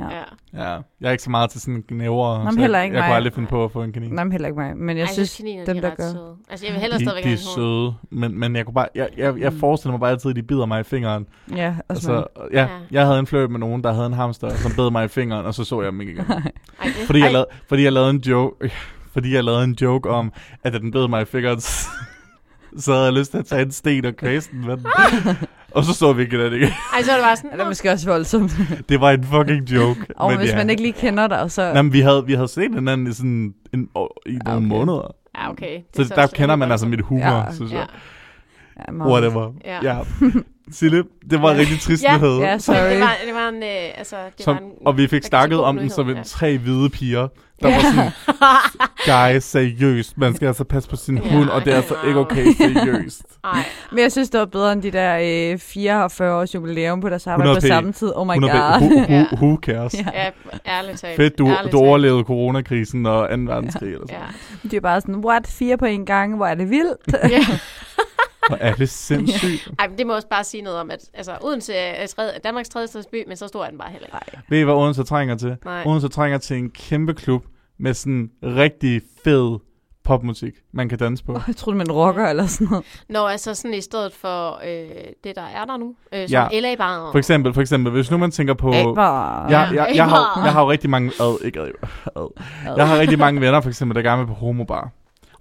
Ja. 0.63 0.75
Jeg 1.01 1.07
er 1.07 1.11
ikke 1.11 1.23
så 1.23 1.29
meget 1.29 1.49
til 1.49 1.61
sådan 1.61 1.83
knæver. 1.87 2.43
men 2.43 2.53
så 2.53 2.59
heller 2.59 2.77
jeg, 2.77 2.85
ikke 2.85 2.95
jeg 2.97 3.03
kunne 3.03 3.09
mig. 3.09 3.15
aldrig 3.15 3.33
finde 3.33 3.47
på 3.49 3.63
at 3.63 3.71
få 3.71 3.83
en 3.83 3.91
kanin. 3.93 4.09
Nej, 4.13 4.23
men 4.23 4.31
heller 4.31 4.47
ikke 4.47 4.59
mig. 4.59 4.77
Men 4.77 4.97
jeg 4.97 5.03
Ej, 5.05 5.13
synes, 5.13 5.37
kaniner, 5.37 5.65
dem, 5.65 5.75
de 5.75 5.81
der 5.81 5.87
er 5.91 5.95
gør. 5.95 6.03
søde. 6.11 6.35
Altså, 6.49 6.65
jeg 6.65 6.73
vil 6.73 6.81
hellere 6.81 6.99
de, 6.99 7.05
stadigvæk 7.05 7.23
de 7.23 7.29
have 7.29 7.37
er 7.37 7.41
en 7.55 7.61
hund. 7.91 7.93
søde, 8.11 8.19
men, 8.29 8.39
men 8.39 8.55
jeg, 8.55 8.65
kunne 8.65 8.73
bare, 8.73 8.87
jeg, 8.95 9.09
jeg, 9.17 9.39
jeg 9.39 9.51
Mm. 9.53 9.59
forestiller 9.59 9.91
mig 9.91 9.99
bare 9.99 10.11
altid, 10.11 10.29
at 10.29 10.35
de 10.35 10.43
bider 10.43 10.65
mig 10.65 10.79
i 10.79 10.83
fingeren. 10.83 11.27
ja, 11.55 11.75
og 11.79 11.83
Altså, 11.89 12.23
ja, 12.53 12.67
jeg 12.91 13.05
havde 13.05 13.19
en 13.19 13.27
flirt 13.27 13.51
med 13.51 13.59
nogen, 13.59 13.83
der 13.83 13.93
havde 13.93 14.07
en 14.07 14.13
hamster, 14.13 14.49
som 14.49 14.71
bed 14.75 14.91
mig 14.91 15.05
i 15.05 15.07
fingeren, 15.07 15.45
og 15.45 15.53
så 15.53 15.63
så 15.63 15.81
jeg 15.81 15.91
dem 15.91 16.01
ikke 16.01 16.13
igen. 16.13 16.25
Fordi 17.05 17.19
jeg, 17.19 17.31
lavede, 17.31 17.47
fordi 17.69 17.83
jeg 17.83 17.93
lavede 17.93 18.09
en 18.09 18.17
joke, 18.27 18.71
fordi 19.13 19.33
jeg 19.35 19.43
lavede 19.43 19.63
en 19.63 19.77
joke 19.81 20.09
om, 20.09 20.31
at 20.63 20.73
da 20.73 20.77
den 20.77 20.91
bed 20.91 21.07
mig 21.07 21.21
i 21.21 21.25
fingeren, 21.25 21.59
så 22.77 22.91
havde 22.93 23.05
jeg 23.05 23.13
lyst 23.13 23.31
til 23.31 23.37
at 23.37 23.45
tage 23.45 23.61
en 23.61 23.71
sten 23.71 24.05
og 24.05 24.15
kvæse 24.15 24.51
den 24.51 24.65
med 24.65 24.77
den. 24.77 24.85
og 25.75 25.83
så 25.83 25.93
så 25.93 26.13
vi 26.13 26.21
ikke 26.21 26.43
den 26.45 26.53
igen. 26.53 26.69
ej, 26.93 27.01
så 27.03 27.11
er 27.11 27.15
det 27.15 27.23
bare 27.23 27.35
sådan, 27.35 27.51
det 27.51 27.59
er 27.59 27.63
"Nå, 27.63 27.69
måske 27.69 27.91
også 27.91 28.09
voldsomt. 28.09 28.51
Det 28.89 29.01
var 29.01 29.11
en 29.11 29.23
fucking 29.23 29.69
joke. 29.71 30.05
og 30.15 30.29
men 30.29 30.39
hvis 30.39 30.49
ja. 30.49 30.55
man 30.55 30.69
ikke 30.69 30.81
lige 30.81 30.93
kender 30.93 31.27
dig, 31.27 31.51
så... 31.51 31.61
Jamen, 31.63 31.93
vi 31.93 31.99
havde, 31.99 32.23
vi 32.25 32.33
havde 32.33 32.47
set 32.47 32.75
hinanden 32.75 33.07
i 33.07 33.13
sådan 33.13 33.53
en, 33.73 33.87
i 34.25 34.31
nogle 34.45 34.57
okay. 34.57 34.67
måneder. 34.67 35.15
Ja, 35.37 35.49
okay. 35.49 35.79
Det 35.97 36.07
Så 36.07 36.13
er 36.13 36.19
der 36.21 36.27
kender 36.27 36.55
man 36.55 36.71
altså 36.71 36.85
mit 36.87 37.01
humor, 37.01 37.25
Ja. 37.37 37.53
synes 37.53 37.71
jeg. 37.71 37.79
Ja, 37.79 37.85
meget. 38.91 39.11
Whatever. 39.11 39.51
Ja. 39.65 39.79
Ja. 39.83 39.97
Sille, 40.71 41.03
det 41.31 41.41
var 41.41 41.49
en 41.51 41.55
Ja. 41.55 41.61
rigtig 41.61 41.79
trist 41.79 42.03
Ja. 42.03 42.17
nyhed. 42.17 42.37
Ja, 42.39 42.57
sorry. 42.57 42.75
det 42.91 42.99
var, 42.99 43.13
det 43.25 43.33
var 43.33 43.49
en, 43.49 43.55
øh, 43.63 43.97
altså, 43.97 44.15
det 44.37 44.45
Som, 44.45 44.55
var 44.55 44.61
en, 44.61 44.71
og 44.85 44.97
vi 44.97 45.07
fik 45.07 45.23
snakket 45.23 45.59
om 45.59 45.77
den 45.77 45.89
som 45.89 46.09
en 46.09 46.15
ja. 46.17 46.23
tre 46.23 46.57
hvide 46.57 46.89
piger, 46.89 47.27
der 47.61 47.69
Ja. 47.69 47.75
var 47.75 47.81
sådan, 47.81 48.11
guys, 49.33 49.43
seriøst, 49.43 50.17
man 50.17 50.35
skal 50.35 50.47
altså 50.47 50.63
passe 50.63 50.89
på 50.89 50.95
sin 50.95 51.17
Ja, 51.17 51.37
hund, 51.37 51.49
og 51.49 51.65
det 51.65 51.71
er 51.73 51.75
altså 51.77 51.95
ikke 52.07 52.19
okay, 52.19 52.45
seriøst. 52.57 53.23
Ej, 53.43 53.63
Men 53.91 53.99
jeg 53.99 54.11
synes, 54.11 54.29
det 54.29 54.39
var 54.39 54.45
bedre 54.45 54.73
end 54.73 54.81
de 54.81 54.91
der 54.91 55.51
øh, 55.53 55.59
44 55.59 56.33
års 56.35 56.55
jubilæum 56.55 57.01
på 57.01 57.09
deres 57.09 57.27
arbejde 57.27 57.49
100 57.51 57.61
på 57.61 57.67
samme 57.75 57.93
tid. 57.93 58.11
Oh 58.15 58.27
my 58.27 58.31
100 58.31 58.53
god. 58.53 58.81
who, 58.81 58.97
who, 58.99 59.13
Ja. 59.13 59.25
who 59.33 59.57
cares? 59.61 59.93
Ja. 59.93 60.05
ja, 60.13 60.29
ærligt 60.67 60.99
talt. 60.99 61.15
Fedt, 61.15 61.37
du, 61.37 61.47
ærligt 61.47 61.71
du 61.71 61.77
overlevede 61.77 62.23
coronakrisen 62.23 63.05
og 63.05 63.29
2. 63.29 63.35
verdenskrig 63.37 63.93
eller 63.93 64.07
sådan. 64.07 64.21
Ja. 64.63 64.69
De 64.69 64.75
er 64.75 64.81
bare 64.81 65.01
sådan, 65.01 65.15
what? 65.25 65.47
Fire 65.47 65.77
på 65.77 65.85
en 65.85 66.05
gang? 66.05 66.35
Hvor 66.35 66.45
er 66.45 66.55
det 66.55 66.69
vildt? 66.69 67.31
ja. 67.31 67.45
Og 68.51 68.57
er 68.61 68.73
det 68.73 68.89
sindssygt? 68.89 69.67
Ej, 69.79 69.87
men 69.87 69.97
det 69.97 70.07
må 70.07 70.15
også 70.15 70.27
bare 70.27 70.43
sige 70.43 70.61
noget 70.61 70.79
om, 70.79 70.91
at 70.91 70.99
altså, 71.13 71.37
Odense 71.41 71.73
er 71.73 72.07
tredje, 72.07 72.31
Danmarks 72.43 72.69
tredje 72.69 72.87
største 72.87 73.11
by, 73.11 73.23
men 73.27 73.37
så 73.37 73.47
stor 73.47 73.65
er 73.65 73.69
den 73.69 73.77
bare 73.77 73.89
heller 73.91 74.07
ikke. 74.07 74.39
Ved 74.49 74.59
I, 74.59 74.63
hvad 74.63 74.73
Odense 74.73 75.03
trænger 75.03 75.35
til? 75.35 75.57
Nej. 75.65 75.83
Odense 75.85 76.07
trænger 76.07 76.37
til 76.37 76.57
en 76.57 76.69
kæmpe 76.69 77.13
klub 77.13 77.45
med 77.79 77.93
sådan 77.93 78.29
rigtig 78.43 79.01
fed 79.23 79.59
popmusik, 80.03 80.53
man 80.73 80.89
kan 80.89 80.97
danse 80.97 81.23
på. 81.23 81.33
Jeg 81.47 81.55
troede, 81.55 81.77
man 81.77 81.91
rocker 81.91 82.27
eller 82.27 82.45
sådan 82.47 82.67
noget. 82.71 82.85
Nå, 83.09 83.25
altså 83.27 83.53
sådan 83.55 83.73
i 83.73 83.81
stedet 83.81 84.13
for 84.13 84.59
øh, 84.65 84.87
det, 85.23 85.35
der 85.35 85.41
er 85.41 85.65
der 85.65 85.77
nu. 85.77 85.95
Øh, 86.13 86.19
Ja. 86.19 86.25
som 86.27 86.49
LA 86.53 86.75
Bar. 86.75 87.11
For 87.11 87.17
eksempel, 87.17 87.53
for 87.53 87.61
eksempel, 87.61 87.91
hvis 87.93 88.11
nu 88.11 88.17
man 88.17 88.31
tænker 88.31 88.53
på... 88.53 88.73
Æber. 88.73 89.47
Jeg, 89.49 89.69
jeg, 89.73 89.91
jeg, 89.95 90.05
har, 90.09 90.41
jeg 90.43 90.53
har 90.53 90.61
jo 90.61 90.71
rigtig 90.71 90.89
mange... 90.89 91.11
Ad, 91.19 91.45
ikke 91.45 91.59
ad, 91.59 91.67
ad. 92.15 92.31
Jeg 92.77 92.87
har 92.87 92.99
rigtig 92.99 93.19
mange 93.19 93.41
venner, 93.41 93.61
for 93.61 93.69
eksempel, 93.69 93.95
der 93.95 94.01
gerne 94.01 94.19
vil 94.21 94.27
på 94.27 94.33
homobar. 94.33 94.89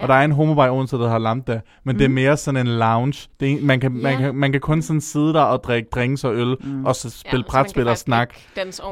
Og 0.01 0.09
Ja. 0.09 0.13
der 0.15 0.15
er 0.21 0.25
en 0.25 0.33
homobar 0.33 0.67
i 0.67 0.71
Odense, 0.71 0.97
der 0.97 1.09
har 1.09 1.19
Lambda, 1.19 1.61
men 1.85 1.93
mm. 1.95 1.99
det 1.99 2.05
er 2.05 2.09
Mhm. 2.09 2.15
mere 2.15 2.37
sådan 2.37 2.67
en 2.67 2.79
lounge. 2.79 3.29
Det 3.41 3.53
er, 3.53 3.57
man, 3.63 3.81
kan, 3.81 3.93
man, 3.93 4.13
Ja. 4.13 4.19
kan, 4.19 4.35
man 4.35 4.53
kan 4.53 4.61
kun 4.61 4.83
sådan 4.83 5.01
sidde 5.01 5.33
der 5.35 5.41
og 5.41 5.65
drikke 5.65 5.89
drinks 5.95 6.25
og 6.25 6.35
øl, 6.35 6.57
Mm. 6.61 6.85
og 6.85 6.97
så 6.97 7.11
spille 7.11 7.39
man 7.39 7.45
brætspil 7.49 7.89
og 7.89 7.99
snak. 7.99 8.35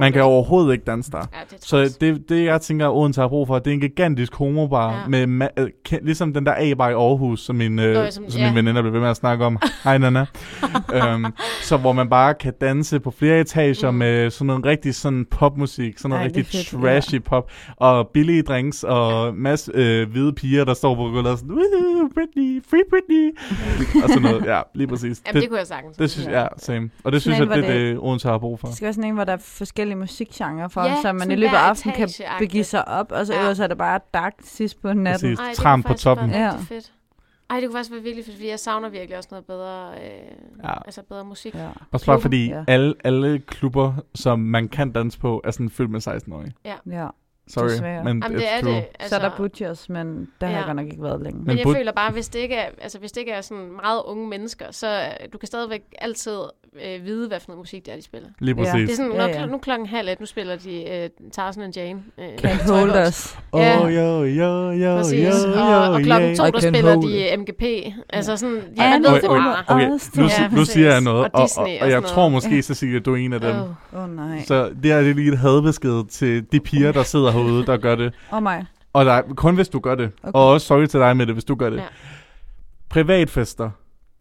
Man 0.00 0.12
kan 0.12 0.22
overhovedet 0.22 0.72
ikke 0.72 0.84
danse 0.84 1.10
der. 1.10 1.18
Ja, 1.18 1.22
det 1.50 1.64
Så 1.64 1.96
det, 2.00 2.28
det, 2.28 2.44
jeg 2.44 2.60
tænker, 2.60 2.88
Odense 2.88 3.20
har 3.20 3.28
brug 3.28 3.46
for, 3.46 3.58
det 3.58 3.70
er 3.70 3.74
en 3.74 3.80
gigantisk 3.80 4.34
homobar, 4.34 4.92
Ja. 4.92 5.26
med 5.26 5.46
ma- 5.46 5.62
øh, 5.62 5.98
ligesom 6.02 6.32
den 6.34 6.46
der 6.46 6.54
A-bar 6.58 6.88
i 6.88 6.92
Aarhus, 6.92 7.40
som 7.40 7.56
min, 7.56 7.78
øh, 7.78 7.94
Nå, 7.94 8.00
ja, 8.00 8.10
som- 8.10 8.30
som 8.30 8.40
ja. 8.40 8.46
min 8.46 8.54
veninder 8.56 8.82
blev 8.82 8.92
ved 8.92 9.00
med 9.00 9.08
at 9.08 9.16
snakke 9.16 9.44
om. 9.44 9.58
Hej, 9.84 9.98
Nana. 9.98 10.26
øhm, 10.94 11.24
så 11.62 11.76
hvor 11.76 11.92
man 11.92 12.08
bare 12.08 12.34
kan 12.34 12.52
danse 12.60 13.00
på 13.00 13.10
flere 13.10 13.40
etager 13.40 13.90
Mm. 13.90 13.94
mm. 13.94 13.98
med 13.98 14.30
sådan 14.30 14.46
noget 14.46 14.64
rigtig 14.64 14.94
sådan 14.94 15.26
popmusik, 15.30 15.98
sådan 15.98 16.08
noget 16.08 16.20
Ej, 16.20 16.26
rigtig 16.26 16.46
fedt, 16.46 16.82
trashy 16.82 17.22
pop, 17.22 17.50
og 17.76 18.08
billige 18.14 18.42
drinks, 18.42 18.84
og 18.84 19.34
masse 19.36 19.72
øh, 19.74 20.10
hvide 20.10 20.32
piger, 20.32 20.64
der 20.64 20.74
står 20.74 20.94
på 20.98 21.10
gulvet 21.10 21.38
sådan, 21.38 21.54
Woohoo, 21.54 22.08
Britney, 22.14 22.62
free 22.70 22.82
Britney. 22.90 23.36
og 24.02 24.08
sådan 24.08 24.22
noget, 24.22 24.44
ja, 24.46 24.62
lige 24.74 24.86
præcis. 24.88 25.22
Jamen, 25.26 25.42
det, 25.42 25.48
kunne 25.48 25.58
jeg 25.58 25.66
sagtens. 25.66 25.96
det 25.96 26.10
synes 26.10 26.26
jeg, 26.28 26.34
ja, 26.34 26.46
same. 26.58 26.90
Og 27.04 27.12
det 27.12 27.22
synes 27.22 27.38
jeg, 27.38 27.46
det 27.46 27.56
er 27.56 27.60
hvor 27.60 27.72
det, 27.72 27.98
Odense 27.98 28.28
har 28.28 28.38
brug 28.38 28.60
for. 28.60 28.66
Det 28.66 28.76
skal 28.76 28.84
være 28.86 28.92
sådan 28.92 29.08
en, 29.08 29.14
hvor 29.14 29.24
der 29.24 29.32
er 29.32 29.36
forskellige 29.36 29.96
musikgenre 29.96 30.70
for, 30.70 30.82
Ja, 30.82 30.94
så 31.02 31.12
man 31.12 31.30
i 31.30 31.34
løbet 31.34 31.54
af 31.56 31.60
aftenen 31.60 31.96
kan 31.96 32.08
begive 32.38 32.64
sig 32.64 32.88
op, 32.88 33.12
og 33.12 33.26
så 33.26 33.34
Ja. 33.34 33.54
så 33.54 33.62
er 33.62 33.66
det 33.66 33.78
bare 33.78 34.00
dark 34.14 34.34
sidst 34.42 34.82
på 34.82 34.92
natten. 34.92 35.12
Præcis. 35.36 35.38
Ej, 35.38 35.46
det 35.48 35.56
Tram 35.56 35.82
på 35.82 35.92
toppen. 35.94 36.30
Ja. 36.30 36.50
fedt. 36.56 36.92
Ej, 37.50 37.60
det 37.60 37.68
kunne 37.68 37.76
faktisk 37.76 37.92
være 37.92 38.02
virkelig 38.02 38.24
fedt, 38.24 38.36
fordi 38.36 38.48
jeg 38.50 38.58
savner 38.58 38.88
virkelig 38.88 39.16
også 39.16 39.28
noget 39.30 39.44
bedre, 39.44 39.88
øh, 39.90 40.64
Ja. 40.64 40.74
altså 40.86 41.02
bedre 41.08 41.24
musik. 41.24 41.54
Ja. 41.54 41.68
Også 41.92 42.06
bare 42.06 42.20
fordi 42.20 42.48
ja. 42.48 42.64
alle, 42.68 42.94
alle 43.04 43.38
klubber, 43.38 43.92
som 44.14 44.38
man 44.40 44.68
kan 44.68 44.92
danse 44.92 45.18
på, 45.18 45.40
er 45.44 45.50
sådan 45.50 45.70
fyldt 45.70 45.90
med 45.90 46.00
16-årige. 46.00 46.52
ja. 46.64 47.06
Sorry, 47.48 47.68
Desværre. 47.68 48.04
men 48.04 48.22
Jamen, 48.22 48.38
det 48.38 48.48
er 48.52 48.60
true. 48.60 48.70
det. 48.72 48.84
Altså, 48.98 49.08
så 49.08 49.16
er 49.24 49.28
der 49.28 49.36
Butchers, 49.36 49.88
men 49.88 50.28
der 50.40 50.46
har 50.46 50.52
Ja. 50.52 50.58
jeg 50.58 50.66
godt 50.66 50.76
nok 50.76 50.86
ikke 50.86 51.02
været 51.02 51.22
længe. 51.22 51.38
Men, 51.38 51.46
Men 51.46 51.58
jeg 51.58 51.76
føler 51.76 51.92
bare, 51.92 52.12
hvis 52.12 52.28
det 52.28 52.38
ikke 52.38 52.54
er, 52.54 52.70
altså, 52.80 52.98
hvis 52.98 53.12
det 53.12 53.20
ikke 53.20 53.32
er 53.32 53.40
sådan 53.40 53.72
meget 53.82 54.02
unge 54.04 54.28
mennesker, 54.28 54.70
så 54.70 54.86
øh, 55.20 55.28
du 55.32 55.38
kan 55.38 55.46
stadigvæk 55.46 55.82
altid 55.98 56.38
øh, 56.86 57.04
vide, 57.04 57.28
hvad 57.28 57.40
for 57.40 57.44
noget 57.48 57.58
musik 57.58 57.86
det 57.86 57.92
er, 57.92 57.96
de 57.96 58.02
spiller. 58.02 58.28
Lige 58.38 58.54
Ja. 58.58 58.62
præcis. 58.72 58.88
Det 58.88 58.92
er 58.92 58.96
sådan, 58.96 59.12
Ja, 59.12 59.26
nu, 59.26 59.32
ja. 59.32 59.46
nu 59.46 59.58
klokken 59.58 59.86
halv 59.86 60.08
et, 60.08 60.20
nu 60.20 60.26
spiller 60.26 60.56
de 60.56 60.90
øh, 60.90 61.10
Tarzan 61.32 61.62
and 61.62 61.76
Jane. 61.76 62.02
Øh, 62.18 62.28
Can't 62.42 62.72
hold 62.72 63.06
us. 63.08 63.36
Oh, 63.52 63.60
Ja. 63.60 63.78
yo, 63.84 64.24
yo, 64.24 64.72
yo, 64.72 64.96
Præcis. 64.96 65.18
yo, 65.44 65.48
yo, 65.48 65.60
og, 65.60 65.90
og 65.90 66.00
klokken 66.02 66.36
to, 66.36 66.44
I 66.44 66.50
der 66.50 66.60
spiller 66.60 67.00
de 67.00 67.36
MGP. 67.36 67.62
Altså 68.10 68.36
sådan, 68.36 68.62
Ja, 68.76 68.82
er 68.84 68.98
nu 68.98 69.10
nødt 69.10 69.20
til 69.20 69.30
okay, 69.30 69.40
bare. 69.42 69.64
okay. 69.68 69.88
Nu, 69.88 69.98
to. 69.98 70.22
Ja, 70.22 70.48
nu 70.52 70.64
siger 70.64 70.92
jeg 70.92 71.00
noget, 71.00 71.24
Og 71.24 71.30
og, 71.34 71.48
og, 71.56 71.64
og 71.64 71.68
og 71.80 71.90
jeg 71.90 72.02
tror 72.02 72.28
måske, 72.28 72.62
Cecilie, 72.62 73.00
du 73.00 73.12
er 73.12 73.16
en 73.16 73.32
af 73.32 73.40
dem. 73.40 73.56
Åh. 73.56 74.02
Oh, 74.02 74.16
nej. 74.16 74.42
Så 74.46 74.70
det 74.82 74.92
er 74.92 75.00
lige 75.00 75.32
et 75.32 75.38
hadbesked 75.38 76.08
til 76.08 76.44
de 76.52 76.60
piger, 76.60 76.92
der 76.92 77.02
sidder 77.02 77.30
herude, 77.30 77.66
der 77.66 77.76
gør 77.76 77.94
det. 77.94 78.12
Åh 78.32 78.36
oh, 78.36 78.42
mig. 78.42 78.66
Og 78.92 79.04
der 79.04 79.12
er, 79.12 79.22
kun 79.36 79.54
hvis 79.54 79.68
du 79.68 79.78
gør 79.80 79.94
det. 79.94 80.10
Okay. 80.22 80.30
Og 80.34 80.48
også 80.48 80.66
sorry 80.66 80.86
til 80.86 81.00
dig 81.00 81.16
med 81.16 81.26
det, 81.26 81.34
hvis 81.34 81.44
du 81.44 81.54
gør 81.54 81.70
det. 81.70 81.76
Ja. 81.76 81.82
Privatfester. 82.90 83.70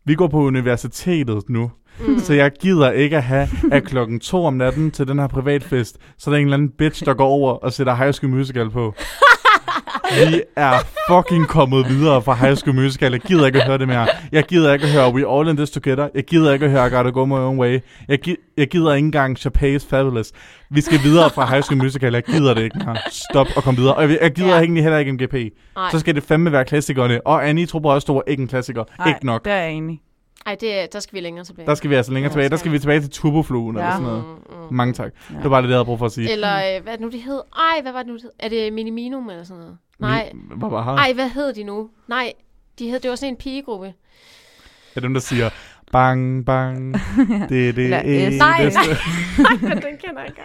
Vi 0.05 0.15
går 0.15 0.27
på 0.27 0.37
universitetet 0.37 1.49
nu, 1.49 1.71
Mm. 1.99 2.19
så 2.19 2.33
jeg 2.33 2.51
gider 2.61 2.91
ikke 2.91 3.17
at 3.17 3.23
have, 3.23 3.47
at 3.71 3.83
klokken 3.83 4.19
to 4.19 4.45
om 4.45 4.53
natten 4.53 4.91
til 4.91 5.07
den 5.07 5.19
her 5.19 5.27
privatfest, 5.27 5.97
så 6.17 6.29
er 6.29 6.33
der 6.33 6.39
en 6.39 6.45
eller 6.47 6.57
anden 6.57 6.69
bitch, 6.77 7.05
der 7.05 7.13
går 7.13 7.25
over 7.27 7.53
og 7.53 7.73
sætter 7.73 7.95
High 7.95 8.13
School 8.13 8.33
Musical 8.33 8.69
på. 8.69 8.93
Vi 10.31 10.41
er 10.55 10.73
fucking 11.09 11.47
kommet 11.47 11.89
videre 11.89 12.21
fra 12.21 12.33
High 12.33 12.55
School 12.55 12.75
Musical. 12.75 13.11
Jeg 13.11 13.21
gider 13.21 13.45
ikke 13.45 13.59
at 13.61 13.67
høre 13.67 13.77
det 13.77 13.87
mere. 13.87 14.07
Jeg 14.31 14.43
gider 14.43 14.73
ikke 14.73 14.85
at 14.85 14.91
høre 14.91 15.13
We 15.13 15.27
All 15.39 15.49
In 15.49 15.57
This 15.57 15.69
Together. 15.69 16.07
Jeg 16.15 16.23
gider 16.23 16.53
ikke 16.53 16.65
at 16.65 16.71
høre 16.71 16.87
I 16.87 16.89
Gotta 16.89 17.09
Go 17.09 17.25
My 17.25 17.33
Own 17.33 17.59
Way. 17.59 17.79
Jeg, 18.07 18.19
gi- 18.19 18.35
jeg 18.57 18.67
gider 18.67 18.93
ikke 18.93 19.05
engang 19.05 19.37
Chappelle's 19.39 19.89
Fabulous. 19.89 20.31
Vi 20.71 20.81
skal 20.81 20.99
videre 21.03 21.29
fra 21.29 21.45
High 21.45 21.63
School 21.63 21.77
Musical. 21.77 22.13
Jeg 22.13 22.23
gider 22.23 22.53
det 22.53 22.63
ikke 22.63 22.79
mere. 22.85 22.97
Stop 23.11 23.47
og 23.55 23.63
kom 23.63 23.77
videre. 23.77 23.93
Og 23.93 24.09
jeg, 24.09 24.17
jeg 24.21 24.31
gider 24.31 24.49
Ja. 24.55 24.59
egentlig 24.59 24.83
heller 24.83 24.97
ikke 24.99 25.11
MGP. 25.13 25.33
Nej, 25.33 25.89
Så 25.91 25.99
skal 25.99 26.15
det 26.15 26.23
fandme 26.23 26.51
være 26.51 26.65
klassikerne. 26.65 27.27
Og 27.27 27.49
Annie 27.49 27.65
tror 27.65 27.93
også, 27.93 28.13
er 28.13 28.21
ikke 28.31 28.41
en 28.41 28.47
klassiker. 28.47 28.83
Nej, 28.99 29.07
ikke 29.07 29.25
nok. 29.25 29.45
der 29.45 29.51
er 29.51 29.63
jeg 29.63 29.71
enig. 29.71 29.99
Ej, 30.45 30.55
det, 30.61 30.79
er- 30.81 30.85
der 30.87 30.99
skal 30.99 31.15
vi 31.15 31.19
længere 31.19 31.45
tilbage. 31.45 31.67
Der 31.67 31.75
skal 31.75 31.89
vi 31.89 31.95
altså 31.95 32.11
længere 32.11 32.29
Ja, 32.29 32.33
tilbage. 32.33 32.49
Der 32.49 32.55
skal 32.57 32.71
vi. 32.71 32.79
tilbage 32.79 33.01
til 33.01 33.09
turbofluen 33.09 33.75
ja. 33.75 33.81
eller 33.81 33.85
Ja. 33.87 33.91
sådan 33.91 34.07
noget. 34.07 34.25
Mm, 34.25 34.55
mm. 34.69 34.75
Mange 34.75 34.93
tak. 34.93 35.11
Ja. 35.29 35.35
Det 35.35 35.43
var 35.43 35.49
bare 35.49 35.61
det, 35.61 35.67
jeg 35.69 35.75
havde 35.75 35.85
brug 35.85 35.99
for 35.99 36.05
at 36.05 36.11
sige. 36.11 36.31
Eller, 36.31 36.55
øh, 36.55 36.83
hvad 36.83 36.93
er 36.93 36.97
det 36.97 36.99
nu, 37.05 37.09
de 37.11 37.17
hed? 37.17 37.41
Ej, 37.57 37.81
hvad 37.81 37.91
var 37.91 37.99
det 38.03 38.07
nu, 38.07 38.15
de? 38.17 38.21
Er 38.39 38.49
det 38.49 38.73
Miniminum 38.73 39.29
eller 39.29 39.43
sådan 39.43 39.59
noget? 39.61 39.77
Nej. 39.99 40.31
Hvad 40.57 40.69
var? 40.69 40.95
Ej, 40.97 41.13
hvad 41.13 41.29
hed 41.29 41.53
de 41.53 41.63
nu? 41.63 41.89
Nej, 42.07 42.33
de 42.79 42.89
hed, 42.89 42.99
det 42.99 43.09
var 43.09 43.15
sådan 43.15 43.33
en 43.33 43.37
pigegruppe. 43.37 43.93
Er 44.95 45.01
dem, 45.01 45.13
der 45.13 45.21
siger, 45.21 45.49
bang, 45.91 46.45
bang, 46.45 46.93
det 47.49 47.69
er 47.69 47.73
det 47.73 47.83
Eller 47.83 47.99
eneste. 47.99 48.37
Nej, 48.39 48.63
Nej, 48.63 49.73
den 49.89 49.97
kender 50.03 50.19
jeg 50.21 50.27
ikke. 50.27 50.41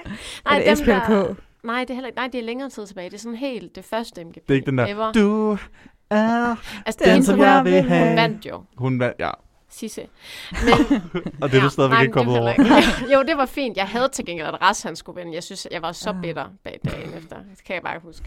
Er 0.47 0.59
det 0.75 0.79
dem? 0.79 0.87
Der, 0.87 1.35
nej, 1.65 1.81
det 1.81 1.91
er 1.91 1.95
heller 1.95 2.07
ikke. 2.09 2.17
Nej, 2.17 2.29
det 2.33 2.41
er 2.41 2.45
længere 2.45 2.71
tid 2.71 2.87
tilbage. 2.87 3.11
Det 3.11 3.15
er 3.17 3.21
sådan 3.21 3.37
helt 3.39 3.77
det 3.77 3.85
første 3.85 4.25
MGP. 4.25 4.35
Det 4.35 4.51
er 4.51 4.55
ikke 4.55 4.67
den 4.71 4.79
der, 4.79 4.87
Ever. 4.87 5.13
du 5.13 5.59
er 6.11 6.57
Altså, 6.87 6.99
Den, 6.99 7.05
det 7.05 7.13
er 7.13 7.17
en, 7.17 7.23
som 7.25 7.39
jeg 7.41 7.65
vil 7.65 7.83
hun 7.83 7.89
have. 7.91 8.17
vandt 8.17 8.47
jo. 8.47 8.63
Hun 8.77 9.01
vandt, 9.01 9.17
ja. 9.19 9.31
Sisse. 9.73 10.01
Men, 10.67 11.03
Og 11.43 11.51
det 11.51 11.59
er 11.59 11.63
du 11.63 11.69
stadigvæk 11.69 11.95
nej, 11.95 12.03
ikke 12.03 12.13
kommet 12.13 12.39
over. 12.39 12.49
er 12.49 12.53
ikke- 13.03 13.15
jo, 13.15 13.23
det 13.23 13.37
var 13.37 13.47
fint. 13.47 13.77
Jeg 13.77 13.87
havde 13.87 14.09
til 14.09 14.27
gengæld, 14.27 14.47
at 14.47 14.63
Ras 14.63 14.83
han 14.83 14.97
skulle 14.97 15.21
vinde. 15.21 15.35
Jeg 15.35 15.43
synes, 15.43 15.69
jeg 15.71 15.83
var 15.83 15.93
så 15.93 16.11
Ah. 16.11 16.21
bitter 16.23 16.45
bag 16.65 16.81
dagen 16.85 17.15
efter. 17.19 17.37
Det 17.37 17.65
kan 17.67 17.75
jeg 17.75 17.83
bare 17.83 17.99
huske. 18.03 18.25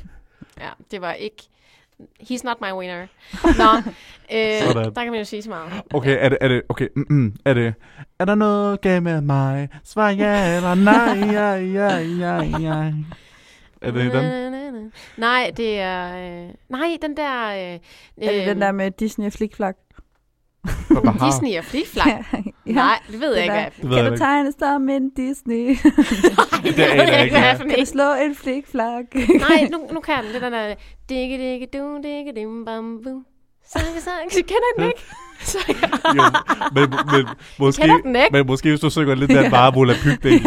Ja, 0.59 0.69
det 0.91 1.01
var 1.01 1.13
ikke... 1.13 1.43
He's 2.21 2.41
not 2.43 2.61
my 2.61 2.71
winner. 2.71 3.07
Nå, 3.43 3.91
øh, 4.33 4.61
Sådan. 4.61 4.93
der 4.95 5.03
kan 5.03 5.11
man 5.11 5.19
jo 5.19 5.25
sige 5.25 5.41
så 5.41 5.49
meget. 5.49 5.71
Okay, 5.93 6.17
er 6.19 6.29
det, 6.29 6.37
er 6.41 6.47
det, 6.47 6.61
okay, 6.69 6.87
mm, 6.95 7.05
mm, 7.09 7.35
er 7.45 7.53
det, 7.53 7.73
er 8.19 8.25
der 8.25 8.35
noget 8.35 8.81
galt 8.81 9.03
med 9.03 9.21
mig? 9.21 9.69
Svar 9.83 10.09
ja 10.09 10.55
eller 10.55 10.75
nej, 10.75 11.31
ja, 11.31 11.51
ja, 11.53 11.97
ja, 11.97 12.43
ja. 12.59 12.93
Er 13.81 13.91
det 13.91 14.13
den? 14.13 14.91
Nej, 15.17 15.51
det 15.57 15.79
er... 15.79 16.17
Øh, 16.45 16.49
nej, 16.69 16.97
den 17.01 17.17
der... 17.17 17.47
Øh, 17.49 17.79
Er 18.27 18.31
det 18.31 18.47
den 18.47 18.61
der 18.61 18.71
med 18.71 18.91
Disney 18.91 19.31
Flikflak? 19.31 19.75
Disney 21.25 21.57
og 21.57 21.63
flikflak. 21.63 22.07
ja. 22.67 22.71
Nej, 22.71 22.99
det 23.11 23.19
ved 23.21 23.35
jeg 23.35 23.37
Det 23.37 23.41
ikke, 23.43 23.53
der. 23.53 23.61
hvad 23.61 23.71
Det 23.81 23.89
Kan 23.89 23.91
jeg 23.97 24.05
du 24.05 24.11
ikke. 24.11 24.23
tegne 24.23 24.51
som 24.59 24.89
en 24.89 25.09
Disney? 25.09 25.67
det, 26.63 26.77
Det 26.77 26.83
aner 26.83 27.11
jeg 27.13 27.23
ikke, 27.23 27.39
hvad 27.39 27.57
kan 27.57 27.69
du 27.69 27.75
en. 27.77 27.85
slå 27.85 28.13
en 28.13 28.35
flikflak? 28.35 29.03
Nej, 29.15 29.67
nu, 29.71 29.77
nu 29.93 29.99
kan 29.99 30.13
jeg 30.15 30.23
den. 30.23 30.33
Det 30.33 30.43
er 30.43 30.49
den 30.49 30.53
der... 30.53 30.75
Digge, 31.09 31.37
digge, 31.37 31.67
du, 31.79 31.99
digge, 32.03 32.33
dim, 32.35 32.65
bam, 32.65 32.99
bum. 33.03 33.25
Sang, 33.73 33.85
sang. 33.99 34.23
Jeg 34.35 34.45
kender 34.45 34.71
den 34.77 34.85
ikke. 34.87 35.01
Så 35.51 35.57
jeg, 35.67 35.75
Jo, 36.15 36.23
men, 36.75 36.89
men, 37.11 37.25
måske, 37.59 37.81
den 38.03 38.15
ikke. 38.15 38.27
men 38.31 38.47
måske 38.47 38.69
hvis 38.69 38.79
du 38.79 38.89
synger 38.89 39.15
lidt 39.15 39.31
der 39.31 39.49
bare 39.49 39.73
volapyk 39.73 40.23
Nej, 40.23 40.41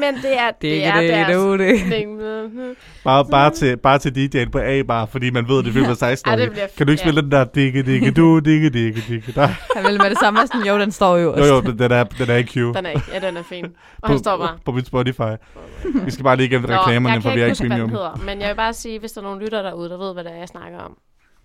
men 0.00 0.14
det 0.22 0.38
er, 0.38 0.50
det 0.62 0.84
er 0.86 1.00
deres... 1.00 1.80
Ding, 1.92 2.12
mhm. 2.14 2.76
Bare, 3.04 3.24
bare, 3.30 3.50
til, 3.50 3.76
bare 3.76 3.98
til 3.98 4.10
DJ'en 4.36 4.50
på 4.50 4.58
A 4.58 4.82
bare, 4.82 5.06
fordi 5.06 5.30
man 5.30 5.48
ved, 5.48 5.62
det 5.62 5.72
filmer 5.72 5.94
16 5.94 6.30
Ej, 6.30 6.34
år. 6.34 6.48
det 6.48 6.52
Kan 6.76 6.86
du 6.86 6.90
ikke 6.92 7.02
ja. 7.02 7.06
spille 7.08 7.22
den 7.22 7.30
der 7.30 7.44
digge, 7.44 7.82
digge, 7.82 8.10
du, 8.10 8.38
digge, 8.38 8.70
digge, 8.70 9.02
digge. 9.08 9.32
Der. 9.32 9.46
Han 9.76 9.84
vil 9.84 9.98
med 10.02 10.10
det 10.10 10.18
samme 10.18 10.40
sådan, 10.46 10.66
jo, 10.66 10.78
den 10.78 10.90
står 10.92 11.16
jo 11.16 11.38
Jo, 11.38 11.44
jo, 11.44 11.60
den, 11.60 11.78
den 11.78 11.92
er, 11.92 12.04
den 12.04 12.30
er 12.30 12.36
i 12.36 12.42
queue. 12.42 12.74
Den 12.74 12.86
er 12.86 12.90
ikke. 12.90 13.02
Ja, 13.12 13.26
den 13.26 13.36
er 13.36 13.42
fin. 13.42 13.64
Og 13.64 13.72
på, 14.02 14.08
han 14.08 14.18
står 14.18 14.36
bare. 14.36 14.58
på 14.64 14.72
mit 14.72 14.86
Spotify. 14.86 15.20
Vi 16.04 16.10
skal 16.10 16.24
bare 16.24 16.36
lige 16.36 16.46
igennem 16.46 16.64
reklamerne, 16.70 17.14
jeg 17.14 17.22
for 17.22 17.30
vi 17.30 17.40
er 17.40 17.46
ikke 17.46 17.58
premium. 17.68 17.90
hedder. 17.90 18.20
Men 18.24 18.40
jeg 18.40 18.48
vil 18.48 18.56
bare 18.56 18.72
sige, 18.74 18.98
hvis 18.98 19.12
der 19.12 19.20
er 19.20 19.24
nogen 19.24 19.40
lytter 19.40 19.62
derude, 19.62 19.88
der 19.90 19.98
ved, 19.98 20.12
hvad 20.12 20.24
det 20.24 20.32
er, 20.32 20.36
jeg 20.36 20.48
snakker 20.48 20.78
om. 20.78 20.96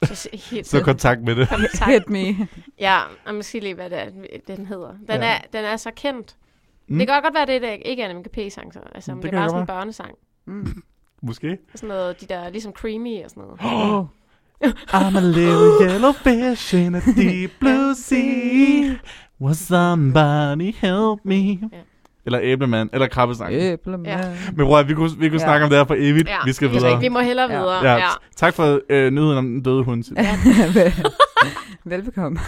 Så, 0.04 0.30
helt 0.52 0.68
Så 0.68 0.82
kontakt 0.84 1.22
med 1.24 1.36
det. 1.36 1.50
kontakt. 1.50 1.92
Hit 1.92 2.10
me. 2.10 2.48
Ja, 2.80 3.00
og 3.26 3.36
måske 3.36 3.60
lige, 3.60 3.76
hvad 3.76 3.90
det 3.90 3.98
er, 4.00 4.06
den 4.56 4.66
hedder. 4.66 4.88
Den, 5.10 5.22
Ja. 5.22 5.28
er, 5.28 5.38
den 5.54 5.66
er 5.66 5.78
så 5.78 5.90
kendt. 5.96 6.36
Mm. 6.88 6.94
Mm. 6.94 7.00
Det 7.00 7.08
kan 7.08 7.22
godt 7.24 7.34
være, 7.34 7.46
det 7.46 7.64
er 7.70 7.72
ikke 7.90 8.04
er 8.04 8.10
en 8.10 8.18
MGP-sang, 8.18 8.74
så. 8.74 8.80
Altså, 8.96 9.12
Det 9.12 9.24
det, 9.24 9.32
det 9.32 9.38
er 9.38 9.42
bare 9.42 9.50
sådan 9.50 9.62
en 9.62 9.68
børnesang. 9.68 10.12
Mm. 10.48 10.68
Måske. 11.28 11.58
Sådan 11.76 11.90
noget, 11.90 12.22
de 12.22 12.26
der, 12.26 12.50
ligesom 12.50 12.72
creamy 12.72 13.24
og 13.24 13.30
sådan 13.30 13.44
noget. 13.44 13.60
Oh. 14.00 14.06
I'm 14.88 15.18
a 15.18 15.22
little 15.22 15.72
yellow 15.92 16.12
fish 16.12 16.76
in 16.76 16.96
a 16.96 17.00
deep 17.00 17.52
blue 17.60 17.96
sea. 17.96 18.96
Will 19.42 19.56
somebody 19.56 20.74
help 20.82 21.20
me? 21.24 21.36
Ja. 21.36 21.58
Eller 22.26 22.40
æblemand, 22.44 22.90
eller 22.94 23.08
krabbesang. 23.08 23.54
Æblemand. 23.54 24.08
Ja. 24.08 24.30
Men 24.56 24.66
bror, 24.66 24.84
vi 24.84 24.94
kunne, 24.94 25.10
vi 25.20 25.30
kunne 25.30 25.40
Ja. 25.42 25.46
snakke 25.46 25.64
om 25.64 25.70
det 25.70 25.80
her 25.80 25.86
for 25.86 25.96
evigt. 25.98 26.30
Ja, 26.30 26.38
vi 26.46 26.54
skal 26.54 26.68
det 26.70 26.76
er 26.76 26.80
videre. 26.80 26.92
rigtigt. 26.94 27.10
Vi 27.12 27.14
må 27.14 27.20
hellere 27.20 27.52
Ja. 27.52 27.60
videre. 27.60 27.84
Ja, 27.92 27.96
Ja. 27.96 28.08
Tak 28.36 28.54
for 28.54 28.80
øh, 28.90 29.12
nyheden 29.12 29.38
om 29.38 29.46
den 29.46 29.62
døde 29.64 29.84
hund. 29.84 30.04
Velbekomme. 31.86 32.40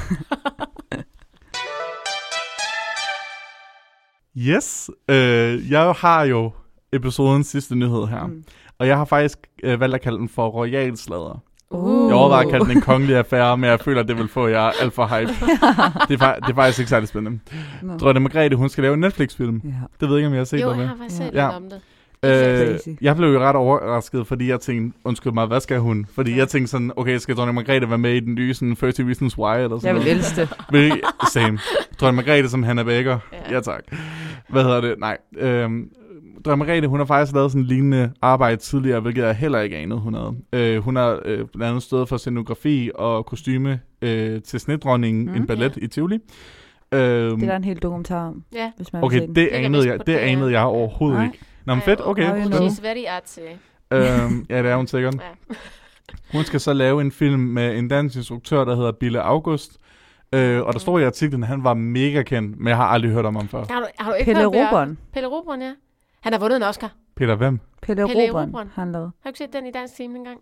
Yes, 4.38 4.90
øh, 5.10 5.72
jeg 5.72 5.92
har 5.98 6.24
jo 6.24 6.52
episodens 6.94 7.48
sidste 7.48 7.76
nyhed 7.76 8.08
her. 8.08 8.26
Mm. 8.26 8.44
Og 8.80 8.88
jeg 8.88 8.98
har 8.98 9.06
faktisk 9.06 9.38
øh, 9.64 9.80
valgt 9.80 9.96
at 9.96 10.02
kalde 10.02 10.18
den 10.18 10.30
for 10.30 10.48
Royal 10.48 10.98
Slader. 10.98 11.44
Uh. 11.72 12.08
Jeg 12.10 12.16
overvejer 12.16 12.46
at 12.46 12.52
kalde 12.52 12.66
den 12.66 12.78
en 12.78 12.82
kongelig 12.82 13.16
affære, 13.16 13.58
men 13.58 13.70
jeg 13.70 13.80
føler, 13.80 14.02
at 14.02 14.08
det 14.08 14.18
vil 14.18 14.28
få 14.28 14.48
jer 14.48 14.72
alt 14.82 14.94
for 14.94 15.06
hype. 15.06 15.32
det, 16.10 16.22
er, 16.22 16.36
det 16.36 16.50
er 16.50 16.56
faktisk 16.56 16.80
ikke 16.80 16.90
særlig 16.90 17.10
spændende. 17.10 17.40
Nå. 17.82 17.98
Dronning 17.98 18.24
Margrethe, 18.24 18.56
hun 18.56 18.70
skal 18.70 18.82
lave 18.82 18.94
en 18.94 19.00
Netflix-film. 19.00 19.62
Ja. 19.64 19.70
Det 20.00 20.10
ved 20.10 20.16
jeg 20.16 20.18
ikke, 20.18 20.28
om 20.28 20.34
jeg 20.34 20.40
har 20.40 20.46
set 20.46 20.62
Jo, 20.62 20.74
jeg 20.74 20.88
har 20.88 20.96
faktisk 20.98 21.18
set 21.18 21.32
Ja. 21.34 21.46
lidt 21.48 21.56
om 21.56 21.70
det. 21.70 21.82
Øh, 22.26 22.80
jeg 23.02 23.16
blev 23.16 23.30
jo 23.34 23.40
ret 23.40 23.56
overrasket, 23.56 24.28
fordi 24.28 24.50
jeg 24.50 24.60
tænkte, 24.60 25.00
undskyld 25.04 25.34
mig, 25.34 25.46
hvad 25.48 25.60
skal 25.60 25.80
hun? 25.80 26.06
Fordi 26.14 26.32
Ja. 26.32 26.38
jeg 26.38 26.48
tænkte 26.48 26.72
sådan, 26.72 26.92
okay, 26.96 27.18
skal 27.18 27.36
dronning 27.36 27.56
Margrethe 27.56 27.90
være 27.90 27.98
med 27.98 28.14
i 28.14 28.20
den 28.20 28.36
nye 28.36 28.54
sådan, 28.54 28.76
30 28.76 29.08
Reasons 29.08 29.38
Why, 29.38 29.56
eller 29.58 29.80
sådan 29.80 29.86
Jeg 29.88 29.96
vil 29.96 30.04
noget? 30.04 30.18
elske 30.18 30.42
det. 30.42 31.02
Same. 31.34 31.60
Dronning 32.02 32.16
Margrethe 32.16 32.50
som 32.50 32.64
Hannah 32.64 32.86
Baker. 32.86 33.20
Ja, 33.34 33.54
Ja. 33.56 33.60
tak. 33.62 33.80
Hvad 34.50 34.64
hedder 34.64 34.82
det? 34.82 34.96
Nej. 35.00 35.18
Øhm, 35.38 35.90
Dronning 36.46 36.60
Margrethe, 36.68 36.88
hun 36.88 37.00
har 37.00 37.06
faktisk 37.06 37.36
lavet 37.36 37.52
sådan 37.52 37.62
en 37.62 37.68
lignende 37.68 38.12
arbejde 38.22 38.58
tidligere, 38.62 39.00
hvilket 39.00 39.24
jeg 39.24 39.36
heller 39.36 39.60
ikke 39.60 39.78
anede, 39.78 40.00
hun 40.00 40.14
havde. 40.14 40.36
Øh, 40.54 40.84
hun 40.84 40.96
har 40.96 41.20
øh, 41.26 41.38
blandt 41.38 41.64
andet 41.64 41.84
stået 41.84 42.10
for 42.10 42.18
scenografi 42.18 42.92
og 42.96 43.26
kostyme 43.26 43.80
øh, 44.02 44.42
til 44.42 44.60
Snedronningen, 44.60 45.26
Mm. 45.26 45.36
en 45.36 45.48
ballet 45.48 45.78
Ja. 45.78 45.82
i 45.84 45.88
Tivoli. 45.88 46.16
Øhm, 46.16 46.22
Det 46.92 47.44
er 47.44 47.48
der 47.50 47.56
en 47.56 47.64
hel 47.64 47.78
dokumentar 47.78 48.28
om, 48.28 48.44
Ja. 48.56 48.72
hvis 48.78 48.94
man 48.94 49.00
vil 49.02 49.06
okay, 49.06 49.22
det 49.36 49.50
kan 49.52 49.66
anede 49.66 49.88
jeg, 49.88 50.08
det 50.08 50.16
anede 50.16 50.52
jeg 50.52 50.62
overhovedet 50.64 51.18
Nej. 51.18 51.26
ikke. 51.26 51.40
Nå, 51.68 51.76
men 51.76 51.82
fedt, 51.82 52.02
okay. 52.04 52.44
She's 52.44 52.82
very 52.82 53.06
artsy. 53.08 53.40
øhm, 53.92 54.46
ja, 54.50 54.64
det 54.64 54.72
er 54.72 54.76
hun 54.76 54.88
sikkert. 54.88 55.16
Ja. 55.50 55.56
Hun 56.32 56.44
skal 56.44 56.60
så 56.60 56.74
lave 56.74 57.02
en 57.02 57.12
film 57.12 57.40
med 57.40 57.78
en 57.78 57.88
dansk 57.88 58.18
instruktør, 58.18 58.66
der 58.66 58.76
hedder 58.76 58.92
Bille 58.92 59.22
August. 59.22 59.78
Øh, 60.34 60.62
og 60.62 60.74
der 60.74 60.80
står 60.80 61.00
i 61.00 61.04
artiklen, 61.04 61.44
at 61.44 61.50
han 61.50 61.64
var 61.64 61.74
mega 61.74 62.24
kendt, 62.24 62.58
men 62.60 62.68
jeg 62.68 62.78
har 62.78 62.86
aldrig 62.86 63.12
hørt 63.12 63.26
om 63.26 63.36
ham 63.36 63.48
før. 63.48 63.66
Har 63.70 63.80
du, 63.80 63.86
har 64.00 64.12
du 64.12 64.16
ikke 64.16 64.34
Pelle? 64.34 64.46
Robon. 64.46 64.98
Pelle 65.14 65.28
Robon, 65.30 65.62
ja. 65.62 65.72
Han 66.22 66.34
har 66.34 66.40
vundet 66.40 66.58
en 66.58 66.64
Oscar. 66.64 66.92
Peter, 67.16 67.36
hvem? 67.36 67.60
Pelle 67.82 68.08
Pelle 68.08 68.26
Erobreren. 68.28 68.70
han 68.74 68.92
lavede. 68.92 69.12
Har 69.24 69.24
du 69.24 69.30
ikke 69.30 69.38
set 69.38 69.54
den 69.54 69.66
i 69.68 69.72
dansk 69.72 69.96
team 69.96 70.16
engang? 70.16 70.40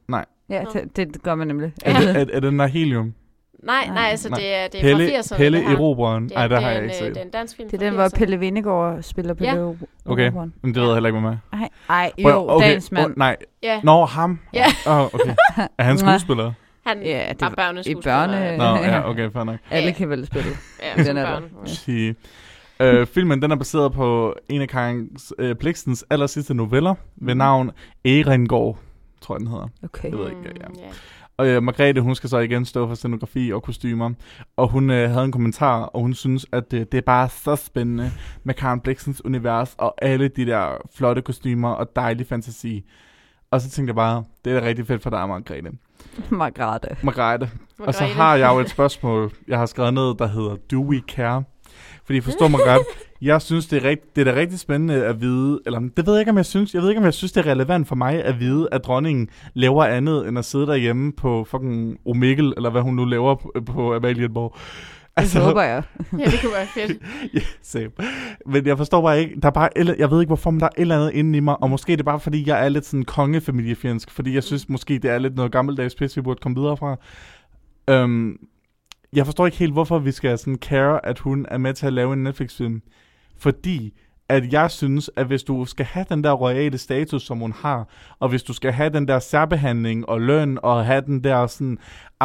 Ja, 0.49 0.63
Nå. 0.63 0.69
det, 0.73 0.95
det 0.95 1.23
gør 1.23 1.35
man 1.35 1.47
nemlig. 1.47 1.73
Er, 1.85 1.99
det, 1.99 2.09
er, 2.09 2.25
er 2.33 2.39
den 2.39 2.59
der 2.59 2.67
helium? 2.67 3.13
Nej, 3.63 3.85
Nej. 3.85 3.93
nej, 3.95 4.07
altså 4.11 4.29
Nej. 4.29 4.39
det 4.39 4.55
er, 4.55 4.67
det 4.67 4.77
er 4.79 4.81
Pelle, 4.83 5.07
fra 5.07 5.19
80'erne. 5.35 5.37
Pelle. 5.37 5.63
Erobreren? 5.73 6.23
Er, 6.23 6.27
Nej, 6.35 6.47
der 6.47 6.55
det 6.55 6.63
har 6.63 6.69
er 6.71 6.73
jeg 6.73 6.83
ikke 6.83 6.95
øh, 6.95 6.99
set. 6.99 7.09
Det 7.09 7.17
er 7.17 7.21
en 7.25 7.29
dansk 7.31 7.55
film 7.55 7.69
Det 7.69 7.81
er 7.81 7.85
den, 7.85 7.93
hvor 7.95 8.05
80'erne. 8.05 8.17
Pelle 8.17 8.39
Vindegård 8.39 9.01
spiller 9.01 9.33
Pelle 9.33 9.53
Ja. 9.53 9.57
Erobreren. 9.59 9.87
Okay, 10.05 10.31
men 10.61 10.73
det 10.73 10.81
ved 10.81 10.87
jeg 10.87 10.93
heller 10.95 11.07
ikke, 11.07 11.21
med. 11.21 11.37
Ej, 11.53 11.69
ej, 11.89 12.11
Prøv- 12.21 12.31
jo, 12.31 12.49
okay. 12.49 12.67
dagens 12.67 12.91
mand. 12.91 13.05
Oh, 13.11 13.17
nej, 13.17 13.35
Ja, 13.63 13.79
Nå, 13.83 14.05
ham. 14.05 14.39
Ja. 14.53 14.65
Oh, 14.87 15.01
okay. 15.13 15.35
Er 15.77 15.83
han 15.83 15.97
skuespiller? 15.97 16.51
han 16.87 17.01
Ja, 17.03 17.23
det 17.29 17.41
var 17.41 17.53
børneskuespiller. 17.57 18.23
i 18.25 18.55
børne- 18.55 18.57
Nå, 18.57 18.63
Ja. 18.63 19.09
okay, 19.09 19.31
fair 19.31 19.43
nok. 19.43 19.55
Alle 19.71 19.91
kan 19.91 20.09
vel 20.09 20.25
spille. 20.25 20.49
Ja, 20.97 21.03
Den 21.03 21.17
er 21.17 21.25
børn. 21.25 22.15
Øh, 22.79 23.07
filmen 23.07 23.41
den 23.41 23.51
er 23.51 23.55
baseret 23.55 23.91
på 23.93 24.35
en 24.49 24.61
af 24.61 24.67
Karen 24.69 25.09
øh, 25.39 25.55
Blixens 25.55 26.05
aller 26.09 26.27
sidste 26.27 26.53
noveller 26.53 26.95
ved 27.15 27.33
Mhm. 27.33 27.37
navn 27.37 27.71
Ehrengård, 28.03 28.77
tror 29.21 29.35
jeg 29.35 29.39
den 29.39 29.47
hedder. 29.47 29.67
Okay. 29.83 30.09
Jeg 30.09 30.17
ved 30.19 30.29
ikke, 30.29 30.41
ja. 30.61 30.67
Mm, 30.67 30.75
ja. 30.79 30.85
Og 31.37 31.47
øh, 31.47 31.63
Margrethe, 31.63 32.01
hun 32.01 32.15
skal 32.15 32.29
så 32.29 32.37
igen 32.37 32.65
stå 32.65 32.87
for 32.87 32.95
scenografi 32.95 33.53
og 33.53 33.63
kostymer. 33.63 34.11
Og 34.57 34.67
hun 34.67 34.89
øh, 34.89 35.09
havde 35.09 35.25
en 35.25 35.31
kommentar, 35.31 35.81
og 35.81 36.01
hun 36.01 36.13
synes, 36.13 36.45
at 36.51 36.73
øh, 36.73 36.79
det 36.91 36.93
er 36.97 37.01
bare 37.01 37.29
så 37.29 37.55
spændende 37.55 38.11
med 38.43 38.53
Karen 38.53 38.79
Blixens 38.79 39.25
univers 39.25 39.75
og 39.77 39.95
alle 40.01 40.27
de 40.27 40.45
der 40.45 40.77
flotte 40.95 41.21
kostymer 41.21 41.69
og 41.69 41.95
dejlig 41.95 42.27
fantasi. 42.27 42.83
Og 43.51 43.61
så 43.61 43.69
tænkte 43.69 43.89
jeg 43.89 43.95
bare, 43.95 44.23
det 44.45 44.53
er 44.55 44.59
da 44.59 44.65
rigtig 44.65 44.87
fedt 44.87 45.03
for 45.03 45.09
dig, 45.09 45.27
Margrethe. 45.27 45.71
Margrethe. 46.29 46.95
Margrethe. 47.03 47.49
Og 47.79 47.93
så 47.93 48.01
Margrethe. 48.03 48.21
har 48.21 48.35
jeg 48.35 48.53
jo 48.53 48.59
et 48.59 48.69
spørgsmål, 48.69 49.31
jeg 49.47 49.57
har 49.59 49.65
skrevet 49.65 49.93
ned, 49.93 50.15
der 50.15 50.27
hedder, 50.27 50.55
Do 50.71 50.81
we 50.81 51.01
care? 51.07 51.43
Fordi 52.05 52.21
forstår 52.21 52.47
mig 52.47 52.59
godt, 52.65 52.81
jeg 53.21 53.41
synes, 53.41 53.67
det 53.67 53.85
er, 53.85 53.89
rigt, 53.89 54.15
det 54.15 54.27
er 54.27 54.31
da 54.31 54.39
rigtig 54.39 54.59
spændende 54.59 55.05
at 55.05 55.21
vide, 55.21 55.59
eller 55.65 55.79
det 55.97 56.07
ved 56.07 56.13
jeg 56.13 56.19
ikke, 56.19 56.31
om 56.31 56.37
jeg 56.37 56.45
synes, 56.45 56.73
jeg 56.73 56.81
ved 56.81 56.89
ikke, 56.89 56.99
om 56.99 57.05
jeg 57.05 57.13
synes, 57.13 57.31
det 57.31 57.45
er 57.45 57.51
relevant 57.51 57.87
for 57.87 57.95
mig 57.95 58.23
at 58.23 58.39
vide, 58.39 58.67
at 58.71 58.83
dronningen 58.83 59.29
laver 59.53 59.85
andet, 59.85 60.27
end 60.27 60.39
at 60.39 60.45
sidde 60.45 60.67
derhjemme 60.67 61.13
på 61.13 61.43
fucking 61.43 61.97
Omegle, 62.05 62.53
eller 62.57 62.69
hvad 62.69 62.81
hun 62.81 62.95
nu 62.95 63.05
laver 63.05 63.35
på, 63.35 63.51
på 63.65 63.95
Amalienborg. 63.95 64.57
Det 65.19 65.41
håber 65.41 65.61
jeg. 65.61 65.83
Ja, 66.19 66.25
det 66.25 66.41
kunne 66.41 66.51
være 66.53 66.67
fedt. 66.67 67.01
ja, 67.35 67.39
same. 67.61 67.91
Men 68.45 68.65
jeg 68.65 68.77
forstår 68.77 69.01
bare 69.01 69.19
ikke, 69.19 69.39
der 69.41 69.47
er 69.47 69.51
bare, 69.51 69.69
jeg 69.97 70.11
ved 70.11 70.21
ikke 70.21 70.29
hvorfor, 70.29 70.51
men 70.51 70.59
der 70.59 70.65
er 70.65 70.69
et 70.77 70.81
eller 70.81 70.95
andet 70.95 71.11
inde 71.13 71.37
i 71.37 71.39
mig, 71.39 71.63
og 71.63 71.69
måske 71.69 71.93
er 71.93 71.97
det 71.97 72.05
bare 72.05 72.19
fordi, 72.19 72.47
jeg 72.47 72.65
er 72.65 72.69
lidt 72.69 72.85
sådan 72.85 73.03
kongefamiliefjendsk, 73.03 74.11
fordi 74.11 74.33
jeg 74.33 74.43
synes 74.43 74.69
måske, 74.69 74.99
det 74.99 75.11
er 75.11 75.17
lidt 75.17 75.35
noget 75.35 75.51
gammeldags 75.51 75.95
pis, 75.95 76.17
vi 76.17 76.21
burde 76.21 76.39
komme 76.41 76.59
videre 76.61 76.77
fra. 76.77 76.95
Øhm, 77.89 78.37
jeg 79.15 79.25
forstår 79.25 79.45
ikke 79.45 79.57
helt, 79.57 79.73
hvorfor 79.73 79.99
vi 79.99 80.11
skal 80.11 80.37
sådan 80.37 80.55
care, 80.61 81.05
at 81.05 81.19
hun 81.19 81.45
er 81.51 81.57
med 81.57 81.73
til 81.73 81.85
at 81.87 81.93
lave 81.93 82.13
en 82.13 82.23
Netflix-film. 82.23 82.81
Fordi 83.37 83.93
at 84.29 84.53
jeg 84.53 84.71
synes, 84.71 85.09
at 85.15 85.25
hvis 85.25 85.43
du 85.43 85.65
skal 85.65 85.85
have 85.85 86.05
den 86.09 86.23
der 86.23 86.31
royale 86.31 86.77
status, 86.77 87.23
som 87.23 87.37
hun 87.37 87.51
har, 87.51 87.87
og 88.19 88.29
hvis 88.29 88.43
du 88.43 88.53
skal 88.53 88.71
have 88.71 88.89
den 88.89 89.07
der 89.07 89.19
særbehandling 89.19 90.09
og 90.09 90.21
løn, 90.21 90.59
og 90.63 90.85
have 90.85 91.01
den 91.01 91.23
der 91.23 91.47
sådan, 91.47 91.77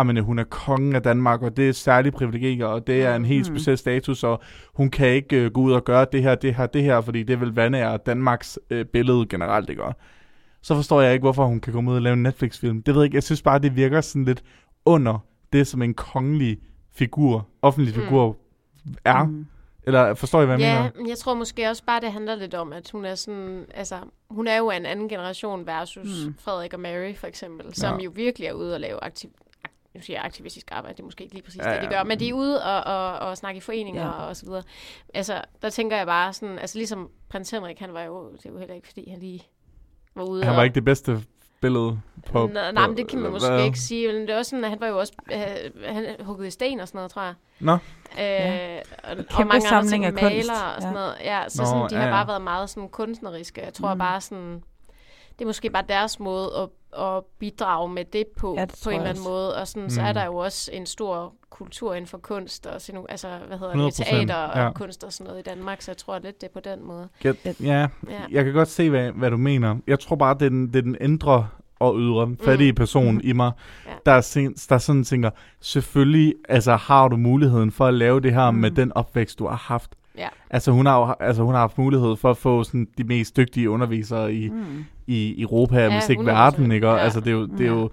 men 0.07 0.16
hun 0.16 0.38
er 0.38 0.45
kongen 0.45 0.95
af 0.95 1.03
Danmark, 1.03 1.43
og 1.43 1.57
det 1.57 1.68
er 1.68 1.72
særlige 1.72 2.12
privilegier, 2.12 2.66
og 2.66 2.86
det 2.86 3.03
er 3.05 3.16
en 3.16 3.24
helt 3.24 3.49
Mhm. 3.51 3.57
speciel 3.59 3.78
status, 3.78 4.24
og 4.24 4.41
hun 4.74 4.91
kan 4.91 5.09
ikke 5.09 5.45
øh, 5.45 5.51
gå 5.53 5.61
ud 5.61 5.72
og 5.72 5.84
gøre 5.84 6.07
det 6.12 6.22
her, 6.22 6.34
det 6.34 6.55
her, 6.55 6.66
det 6.66 6.82
her, 6.82 7.01
fordi 7.01 7.22
det 7.22 7.41
vil 7.41 7.55
vandære 7.55 7.99
Danmarks 8.07 8.59
øh, 8.70 8.84
billede 8.84 9.26
generelt, 9.28 9.70
ikke? 9.70 9.82
Så 10.62 10.74
forstår 10.74 11.01
jeg 11.01 11.12
ikke, 11.12 11.22
hvorfor 11.22 11.47
hun 11.47 11.61
kan 11.61 11.72
komme 11.72 11.91
ud 11.91 11.97
og 11.97 12.03
lave 12.03 12.12
en 12.14 12.22
Netflix-film. 12.22 12.82
Det 12.82 12.95
ved 12.95 13.03
jeg 13.03 13.05
ikke, 13.07 13.14
jeg 13.16 13.22
synes 13.22 13.43
bare, 13.43 13.59
det 13.59 13.76
virker 13.76 14.01
sådan 14.01 14.24
lidt 14.24 14.43
under 14.84 15.18
det, 15.53 15.66
som 15.66 15.82
en 15.82 15.95
kongelig 15.95 16.59
figur, 16.93 17.47
offentlig 17.62 17.97
Mm. 17.97 18.03
figur 18.03 18.36
er. 19.05 19.24
Mm. 19.24 19.47
Eller 19.82 20.14
forstår 20.14 20.43
I, 20.43 20.45
hvad 20.47 20.59
jeg 20.59 20.66
ja, 20.74 20.78
mener? 20.82 20.91
men 20.97 21.09
jeg 21.09 21.18
tror 21.18 21.34
måske 21.34 21.68
også 21.68 21.84
bare, 21.84 22.01
det 22.01 22.12
handler 22.12 22.34
lidt 22.34 22.55
om, 22.55 22.72
at 22.72 22.91
hun 22.91 23.05
er 23.05 23.14
sådan, 23.14 23.66
altså, 23.74 23.99
hun 24.30 24.47
er 24.47 24.57
jo 24.57 24.70
af 24.70 24.76
en 24.76 24.86
anden 24.86 25.09
generation 25.09 25.66
versus 25.66 26.24
Mm. 26.24 26.26
mm. 26.28 26.34
Frederik 26.38 26.72
og 26.74 26.80
Mary, 26.80 27.14
for 27.16 27.26
eksempel, 27.26 27.74
som 27.74 27.99
Ja. 27.99 28.05
jo 28.05 28.12
virkelig 28.14 28.47
er 28.49 28.53
ude 28.53 28.74
og 28.74 28.80
lave 28.80 29.05
aktiv, 29.05 29.30
ak, 29.64 29.70
nu 29.95 30.01
siger 30.01 30.16
jeg 30.16 30.24
aktivistisk 30.24 30.68
arbejde, 30.72 30.97
det 30.97 31.01
er 31.03 31.05
måske 31.05 31.24
ikke 31.24 31.34
lige 31.34 31.45
præcis 31.45 31.59
Ja, 31.64 31.68
ja, 31.70 31.74
det, 31.74 31.82
de 31.91 31.95
ja. 31.95 32.01
gør, 32.01 32.05
men 32.09 32.20
de 32.20 32.28
er 32.28 32.32
ude 32.34 32.64
og, 32.64 32.84
og, 32.95 33.18
og 33.28 33.36
snakke 33.36 33.59
i 33.59 33.61
foreninger 33.61 34.03
Ja. 34.03 34.09
ja. 34.09 34.12
og 34.28 34.36
så 34.36 34.47
videre. 34.47 34.62
Altså, 35.14 35.43
der 35.62 35.70
tænker 35.70 35.97
jeg 35.97 36.07
bare 36.07 36.32
sådan, 36.32 36.59
altså 36.59 36.78
ligesom 36.78 37.11
prins 37.28 37.51
Henrik, 37.51 37.78
han 37.78 37.95
var 37.95 38.03
jo, 38.03 38.32
det 38.32 38.47
er 38.47 38.51
jo 38.51 38.59
heller 38.59 38.74
ikke, 38.74 38.88
fordi 38.88 39.11
han 39.11 39.18
lige 39.18 39.43
var 40.14 40.22
ude 40.24 40.43
Han 40.43 40.51
og... 40.51 40.57
var 40.57 40.62
ikke 40.64 40.74
det 40.74 40.84
bedste 40.84 41.20
billede 41.61 42.00
på... 42.26 42.46
Nej, 42.46 42.70
på 42.70 42.74
nej, 42.74 42.86
men 42.86 42.96
det 42.96 43.08
kan 43.08 43.18
man 43.18 43.30
måske 43.32 43.50
hvad? 43.50 43.64
ikke 43.64 43.78
sige. 43.78 44.12
Men 44.12 44.22
det 44.22 44.30
er 44.30 44.38
også 44.38 44.50
sådan, 44.50 44.64
at 44.64 44.70
han 44.70 44.80
var 44.80 44.86
jo 44.86 44.98
også 44.98 45.12
øh, 45.32 45.84
han 45.94 46.06
hugget 46.20 46.46
i 46.46 46.50
sten 46.50 46.80
og 46.80 46.88
sådan 46.88 46.98
noget, 46.98 47.11
tror 47.11 47.22
jeg. 47.22 47.34
Nå. 47.61 47.72
Øh, 47.72 47.78
Ja. 48.18 48.78
og, 48.78 49.11
og 49.11 49.16
mange 49.36 49.54
andre 49.54 49.61
samling 49.61 49.90
ting, 49.90 50.04
af 50.04 50.12
kunst. 50.12 50.22
maler 50.24 50.61
og 50.76 50.82
sådan 50.82 50.96
Ja. 50.96 51.00
noget. 51.00 51.14
Ja, 51.20 51.42
så 51.48 51.62
Nå, 51.62 51.66
sådan, 51.66 51.90
de 51.90 51.96
ja, 51.96 52.02
har 52.02 52.11
bare 52.11 52.26
været 52.28 52.42
meget 52.42 52.70
sådan 52.70 52.88
kunstneriske. 52.88 53.62
Jeg 53.64 53.74
tror 53.74 53.88
Mm. 53.88 53.94
mm. 53.94 53.98
bare 53.98 54.20
sådan, 54.20 54.62
det 55.38 55.44
er 55.44 55.46
måske 55.46 55.70
bare 55.70 55.84
deres 55.88 56.20
måde 56.20 56.50
at, 56.58 57.00
at 57.06 57.24
bidrage 57.38 57.88
med 57.88 58.04
det 58.04 58.26
på, 58.36 58.54
Ja, 58.58 58.64
det 58.64 58.80
på 58.84 58.90
en 58.90 58.96
eller 58.96 59.11
anden 59.11 59.24
måde. 59.24 59.56
Og 59.56 59.68
sådan, 59.68 59.90
så 59.90 60.00
er 60.02 60.08
Mm. 60.08 60.14
der 60.14 60.24
jo 60.24 60.36
også 60.36 60.70
en 60.72 60.86
stor 60.86 61.32
kultur 61.51 61.94
inden 61.94 62.07
for 62.09 62.18
kunst 62.18 62.66
og 62.66 62.80
sådan, 62.80 63.05
altså, 63.09 63.28
hvad 63.48 63.59
hedder 63.59 63.74
100%, 63.74 63.78
det, 63.86 63.94
teater 63.94 64.34
og 64.34 64.59
ja. 64.59 64.72
kunst 64.72 65.05
og 65.05 65.12
sådan 65.12 65.30
noget 65.30 65.46
i 65.46 65.51
Danmark. 65.51 65.82
Så 65.82 65.90
jeg 65.90 65.96
tror 65.96 66.18
lidt, 66.18 66.40
det 66.40 66.46
er 66.46 66.53
på 66.53 66.61
den 66.61 66.86
måde. 66.86 67.09
Jeg, 67.24 67.34
ja, 67.62 67.88
Ja. 68.11 68.20
jeg 68.30 68.44
kan 68.44 68.53
godt 68.53 68.68
se, 68.68 68.90
hvad, 68.90 69.11
hvad 69.12 69.30
du 69.30 69.36
mener. 69.36 69.76
Jeg 69.86 70.01
tror 70.01 70.16
bare, 70.16 70.34
det 70.34 70.42
er 70.42 70.48
den, 70.48 70.66
det 70.66 70.76
er 70.76 70.82
den 70.82 70.96
indre 71.01 71.48
og 71.80 71.96
ydre 71.98 72.36
fattige 72.44 72.72
Mm. 72.72 72.76
person 72.76 73.12
Mhm. 73.14 73.20
i 73.24 73.32
mig, 73.32 73.53
Ja. 73.86 73.90
der, 74.07 74.12
er, 74.12 74.20
sen- 74.20 74.55
der 74.68 74.78
sådan 74.78 75.05
tænker, 75.05 75.30
selvfølgelig 75.61 76.34
altså, 76.48 76.76
har 76.76 77.09
du 77.09 77.16
muligheden 77.16 77.70
for 77.70 77.86
at 77.86 77.94
lave 77.94 78.20
det 78.20 78.34
her 78.34 78.51
Mm. 78.51 78.57
med 78.59 78.70
den 78.70 78.92
opvækst, 78.94 79.38
du 79.38 79.46
har 79.46 79.57
haft. 79.57 79.90
Ja. 80.18 80.28
Altså 80.51 80.72
hun, 80.72 80.86
har 80.86 81.16
altså 81.20 81.42
hun 81.42 81.55
har 81.55 81.61
haft 81.61 81.78
mulighed 81.78 82.16
for 82.16 82.30
at 82.30 82.36
få 82.36 82.64
sådan, 82.64 82.86
de 82.98 83.05
mest 83.05 83.36
dygtige 83.36 83.70
undervisere 83.70 84.34
i, 84.34 84.48
Mm. 84.48 84.84
i 85.07 85.42
Europa, 85.42 85.78
ja, 85.82 85.92
hvis 85.92 86.09
ikke 86.09 86.22
100%, 86.22 86.26
verden, 86.26 86.72
ikke? 86.72 86.88
Og, 86.88 86.96
ja. 86.96 87.03
Altså 87.03 87.20
det 87.20 87.26
er 87.28 87.32
jo, 87.32 87.46
det 87.46 87.61
er 87.61 87.64
Ja. 87.64 87.70
jo 87.80 87.90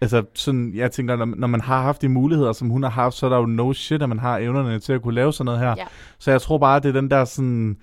altså 0.00 0.22
sådan, 0.34 0.72
jeg 0.74 0.90
tænker, 0.90 1.16
når, 1.16 1.24
når 1.24 1.46
man 1.46 1.60
har 1.60 1.82
haft 1.82 2.02
de 2.02 2.08
muligheder, 2.08 2.52
som 2.52 2.68
hun 2.70 2.82
har 2.82 2.90
haft, 2.90 3.14
så 3.16 3.26
er 3.26 3.30
der 3.30 3.36
jo 3.38 3.46
no 3.46 3.72
shit, 3.72 4.02
at 4.02 4.08
man 4.08 4.18
har 4.18 4.38
evnerne 4.38 4.78
til 4.78 4.92
at 4.92 5.02
kunne 5.02 5.14
lave 5.14 5.32
sådan 5.32 5.44
noget 5.44 5.60
her. 5.60 5.74
Ja. 5.78 5.84
Så 6.18 6.30
jeg 6.30 6.40
tror 6.40 6.58
bare, 6.58 6.80
det 6.80 6.88
er 6.88 6.92
den 7.00 7.10
der 7.10 7.24
sådan, 7.24 7.76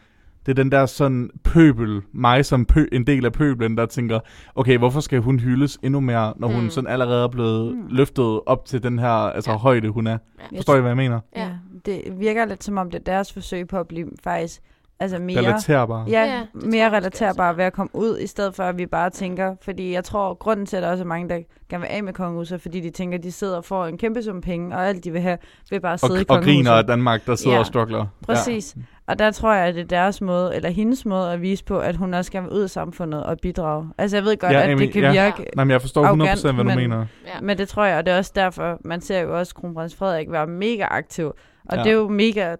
det 0.45 0.51
er 0.51 0.53
den 0.55 0.71
der 0.71 0.85
sådan 0.85 1.29
pøbel, 1.43 2.01
mig 2.11 2.45
som 2.45 2.65
pø, 2.65 2.85
en 2.91 3.07
del 3.07 3.25
af 3.25 3.33
pøbelen, 3.33 3.77
der 3.77 3.85
tænker, 3.85 4.19
okay, 4.55 4.77
hvorfor 4.77 4.99
skal 4.99 5.19
hun 5.19 5.39
hyldes 5.39 5.79
endnu 5.83 5.99
mere, 5.99 6.33
når 6.37 6.47
hun 6.47 6.63
Mm. 6.63 6.69
sådan 6.69 6.89
allerede 6.89 7.23
er 7.23 7.27
blevet 7.27 7.75
Mm. 7.75 7.83
løftet 7.89 8.39
op 8.45 8.65
til 8.65 8.83
den 8.83 8.99
her 8.99 9.07
altså, 9.09 9.51
Ja. 9.51 9.57
højde, 9.57 9.89
hun 9.89 10.07
er. 10.07 10.17
Ja. 10.51 10.57
Forstår 10.57 10.75
I, 10.75 10.79
hvad 10.79 10.89
jeg 10.89 10.97
mener? 10.97 11.19
Ja. 11.35 11.41
Ja. 11.41 11.49
Det 11.85 12.01
virker 12.19 12.45
lidt 12.45 12.63
som 12.63 12.77
om, 12.77 12.91
det 12.91 12.99
er 12.99 13.03
deres 13.03 13.33
forsøg 13.33 13.67
på 13.67 13.77
at 13.77 13.87
blive 13.87 14.07
faktisk 14.23 14.61
altså 14.99 15.19
mere... 15.19 15.37
Relaterbar. 15.39 16.05
Ja, 16.07 16.11
Ja, 16.11 16.25
ja 16.25 16.41
mere 16.53 16.81
jeg 16.81 16.91
måske 16.91 16.97
relaterbar 16.97 17.29
også, 17.29 17.43
ja. 17.43 17.51
ved 17.51 17.63
at 17.65 17.73
komme 17.73 17.89
ud, 17.93 18.19
i 18.19 18.27
stedet 18.27 18.55
for 18.55 18.63
at 18.63 18.77
vi 18.77 18.85
bare 18.85 19.09
tænker, 19.09 19.55
fordi 19.61 19.93
jeg 19.93 20.03
tror, 20.03 20.33
grunden 20.33 20.65
til, 20.65 20.77
at 20.77 20.83
der 20.83 20.89
også 20.91 21.03
er 21.03 21.07
mange, 21.07 21.29
der 21.29 21.39
gerne 21.69 21.81
vil 21.81 21.87
af 21.91 22.03
med 22.03 22.13
kongehuset, 22.13 22.61
fordi 22.61 22.79
de 22.79 22.89
tænker, 22.89 23.17
at 23.17 23.23
de 23.23 23.31
sidder 23.31 23.57
og 23.57 23.65
får 23.65 23.85
en 23.85 23.97
kæmpe 23.97 24.23
sum 24.23 24.41
penge, 24.41 24.75
og 24.75 24.87
alt 24.87 25.03
de 25.03 25.11
vil 25.11 25.21
have, 25.21 25.37
vil 25.69 25.79
bare 25.81 25.93
Og, 25.93 25.99
sidde 25.99 26.19
i 26.19 26.21
og 26.21 26.27
kongehuset. 26.27 26.55
griner 26.55 26.71
af 26.71 26.83
Danmark, 26.83 27.25
der 27.25 27.35
sidder 27.35 27.53
Ja. 27.55 27.59
og 27.59 27.65
struggler. 27.65 28.05
Præcis. 28.25 28.75
Og 29.07 29.19
der 29.19 29.31
tror 29.31 29.53
jeg, 29.53 29.65
at 29.67 29.75
det 29.75 29.81
er 29.81 29.85
deres 29.87 30.21
måde, 30.21 30.55
eller 30.55 30.69
hendes 30.69 31.05
måde 31.05 31.31
at 31.33 31.41
vise 31.41 31.63
på, 31.63 31.79
at 31.79 31.95
hun 31.95 32.13
også 32.13 32.27
skal 32.27 32.49
ud 32.49 32.61
af 32.61 32.69
samfundet 32.69 33.23
og 33.23 33.37
bidrage. 33.41 33.89
Altså 33.97 34.17
jeg 34.17 34.23
ved 34.23 34.37
godt, 34.37 34.51
Ja, 34.53 34.71
at 34.71 34.77
det 34.77 34.93
kan 34.93 35.01
ja. 35.03 35.11
virke, 35.11 35.45
Nej, 35.55 35.65
men 35.65 35.71
jeg 35.71 35.81
forstår 35.81 36.03
100% 36.03 36.07
Arrogant, 36.07 36.41
hvad 36.41 36.53
du 36.53 36.63
men- 36.63 36.75
mener. 36.77 37.05
Ja. 37.25 37.41
men 37.41 37.57
det 37.57 37.67
tror 37.67 37.85
jeg, 37.85 37.97
og 37.97 38.05
det 38.05 38.13
er 38.13 38.17
også 38.17 38.31
derfor, 38.35 38.77
man 38.85 39.01
ser 39.01 39.19
jo 39.19 39.37
også 39.39 39.55
kronprins 39.55 39.95
Frederik 39.95 40.31
være 40.31 40.47
mega 40.47 40.83
aktiv. 40.91 41.25
Og 41.25 41.35
Ja. 41.71 41.77
ja. 41.77 41.83
det 41.83 41.89
er 41.89 41.95
jo 41.95 42.07
mega 42.09 42.55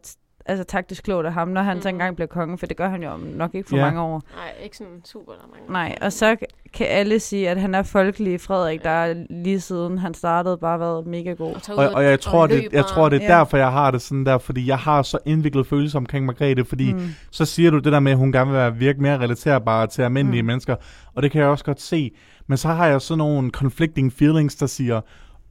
altså, 0.46 0.64
taktisk 0.64 1.04
klogt 1.04 1.28
af 1.28 1.34
ham, 1.34 1.48
når 1.48 1.62
han 1.62 1.76
mm. 1.78 1.82
så 1.82 1.90
Mhm. 1.90 1.96
engang 1.96 2.16
bliver 2.16 2.28
konge, 2.28 2.58
for 2.58 2.66
det 2.66 2.78
gør 2.78 2.90
han 2.90 3.04
jo 3.04 3.10
om 3.10 3.20
nok 3.20 3.56
ikke 3.56 3.70
for 3.70 3.76
Ja. 3.78 3.86
mange 3.86 4.02
år. 4.02 4.22
Nej, 4.36 4.54
ikke 4.64 4.78
sådan 4.78 5.02
super 5.06 5.32
der 5.32 5.40
er 5.40 5.48
mange. 5.52 5.72
Nej, 5.74 5.98
og 6.02 6.14
så 6.14 6.36
kan 6.74 6.88
alle 6.90 7.20
sige, 7.20 7.50
at 7.50 7.62
han 7.62 7.76
er 7.76 7.84
folkelig 7.84 8.42
Frederik, 8.42 8.84
der 8.84 8.90
er 8.90 9.26
lige 9.30 9.60
siden 9.60 9.98
han 9.98 10.14
startede 10.14 10.58
bare 10.58 10.80
været 10.80 11.08
mega 11.08 11.34
god. 11.34 11.54
Og, 11.70 11.78
ud 11.78 11.94
og 11.94 12.04
jeg 12.04 12.20
tror, 12.20 12.48
det, 12.48 12.68
jeg 12.72 12.86
tror, 12.86 13.10
det 13.10 13.22
er 13.24 13.28
Ja. 13.34 13.38
derfor, 13.40 13.58
jeg 13.58 13.72
har 13.72 13.92
det 13.92 14.02
sådan 14.02 14.26
der, 14.26 14.38
fordi 14.38 14.68
jeg 14.68 14.78
har 14.78 15.02
så 15.02 15.18
indviklet 15.26 15.68
følelser 15.68 16.00
omkring 16.00 16.26
Margrethe, 16.26 16.66
fordi 16.66 16.94
mm. 16.94 17.02
Så 17.32 17.46
siger 17.46 17.72
du 17.72 17.78
det 17.80 17.92
der 17.94 18.00
med, 18.00 18.12
at 18.12 18.18
hun 18.18 18.32
gerne 18.32 18.52
vil 18.52 18.58
være, 18.58 18.76
virke 18.76 19.02
mere 19.02 19.18
relaterbar 19.20 19.86
til 19.86 20.02
almindelige 20.02 20.42
mm. 20.42 20.46
Mm. 20.46 20.48
mennesker, 20.48 20.76
og 21.16 21.24
det 21.24 21.32
kan 21.32 21.42
jeg 21.42 21.50
også 21.50 21.66
godt 21.66 21.82
se. 21.82 22.12
Men 22.48 22.58
så 22.58 22.68
har 22.68 22.88
jeg 22.88 23.02
sådan 23.02 23.18
nogle 23.18 23.50
conflicting 23.52 24.14
feelings, 24.14 24.56
der 24.56 24.66
siger, 24.66 25.02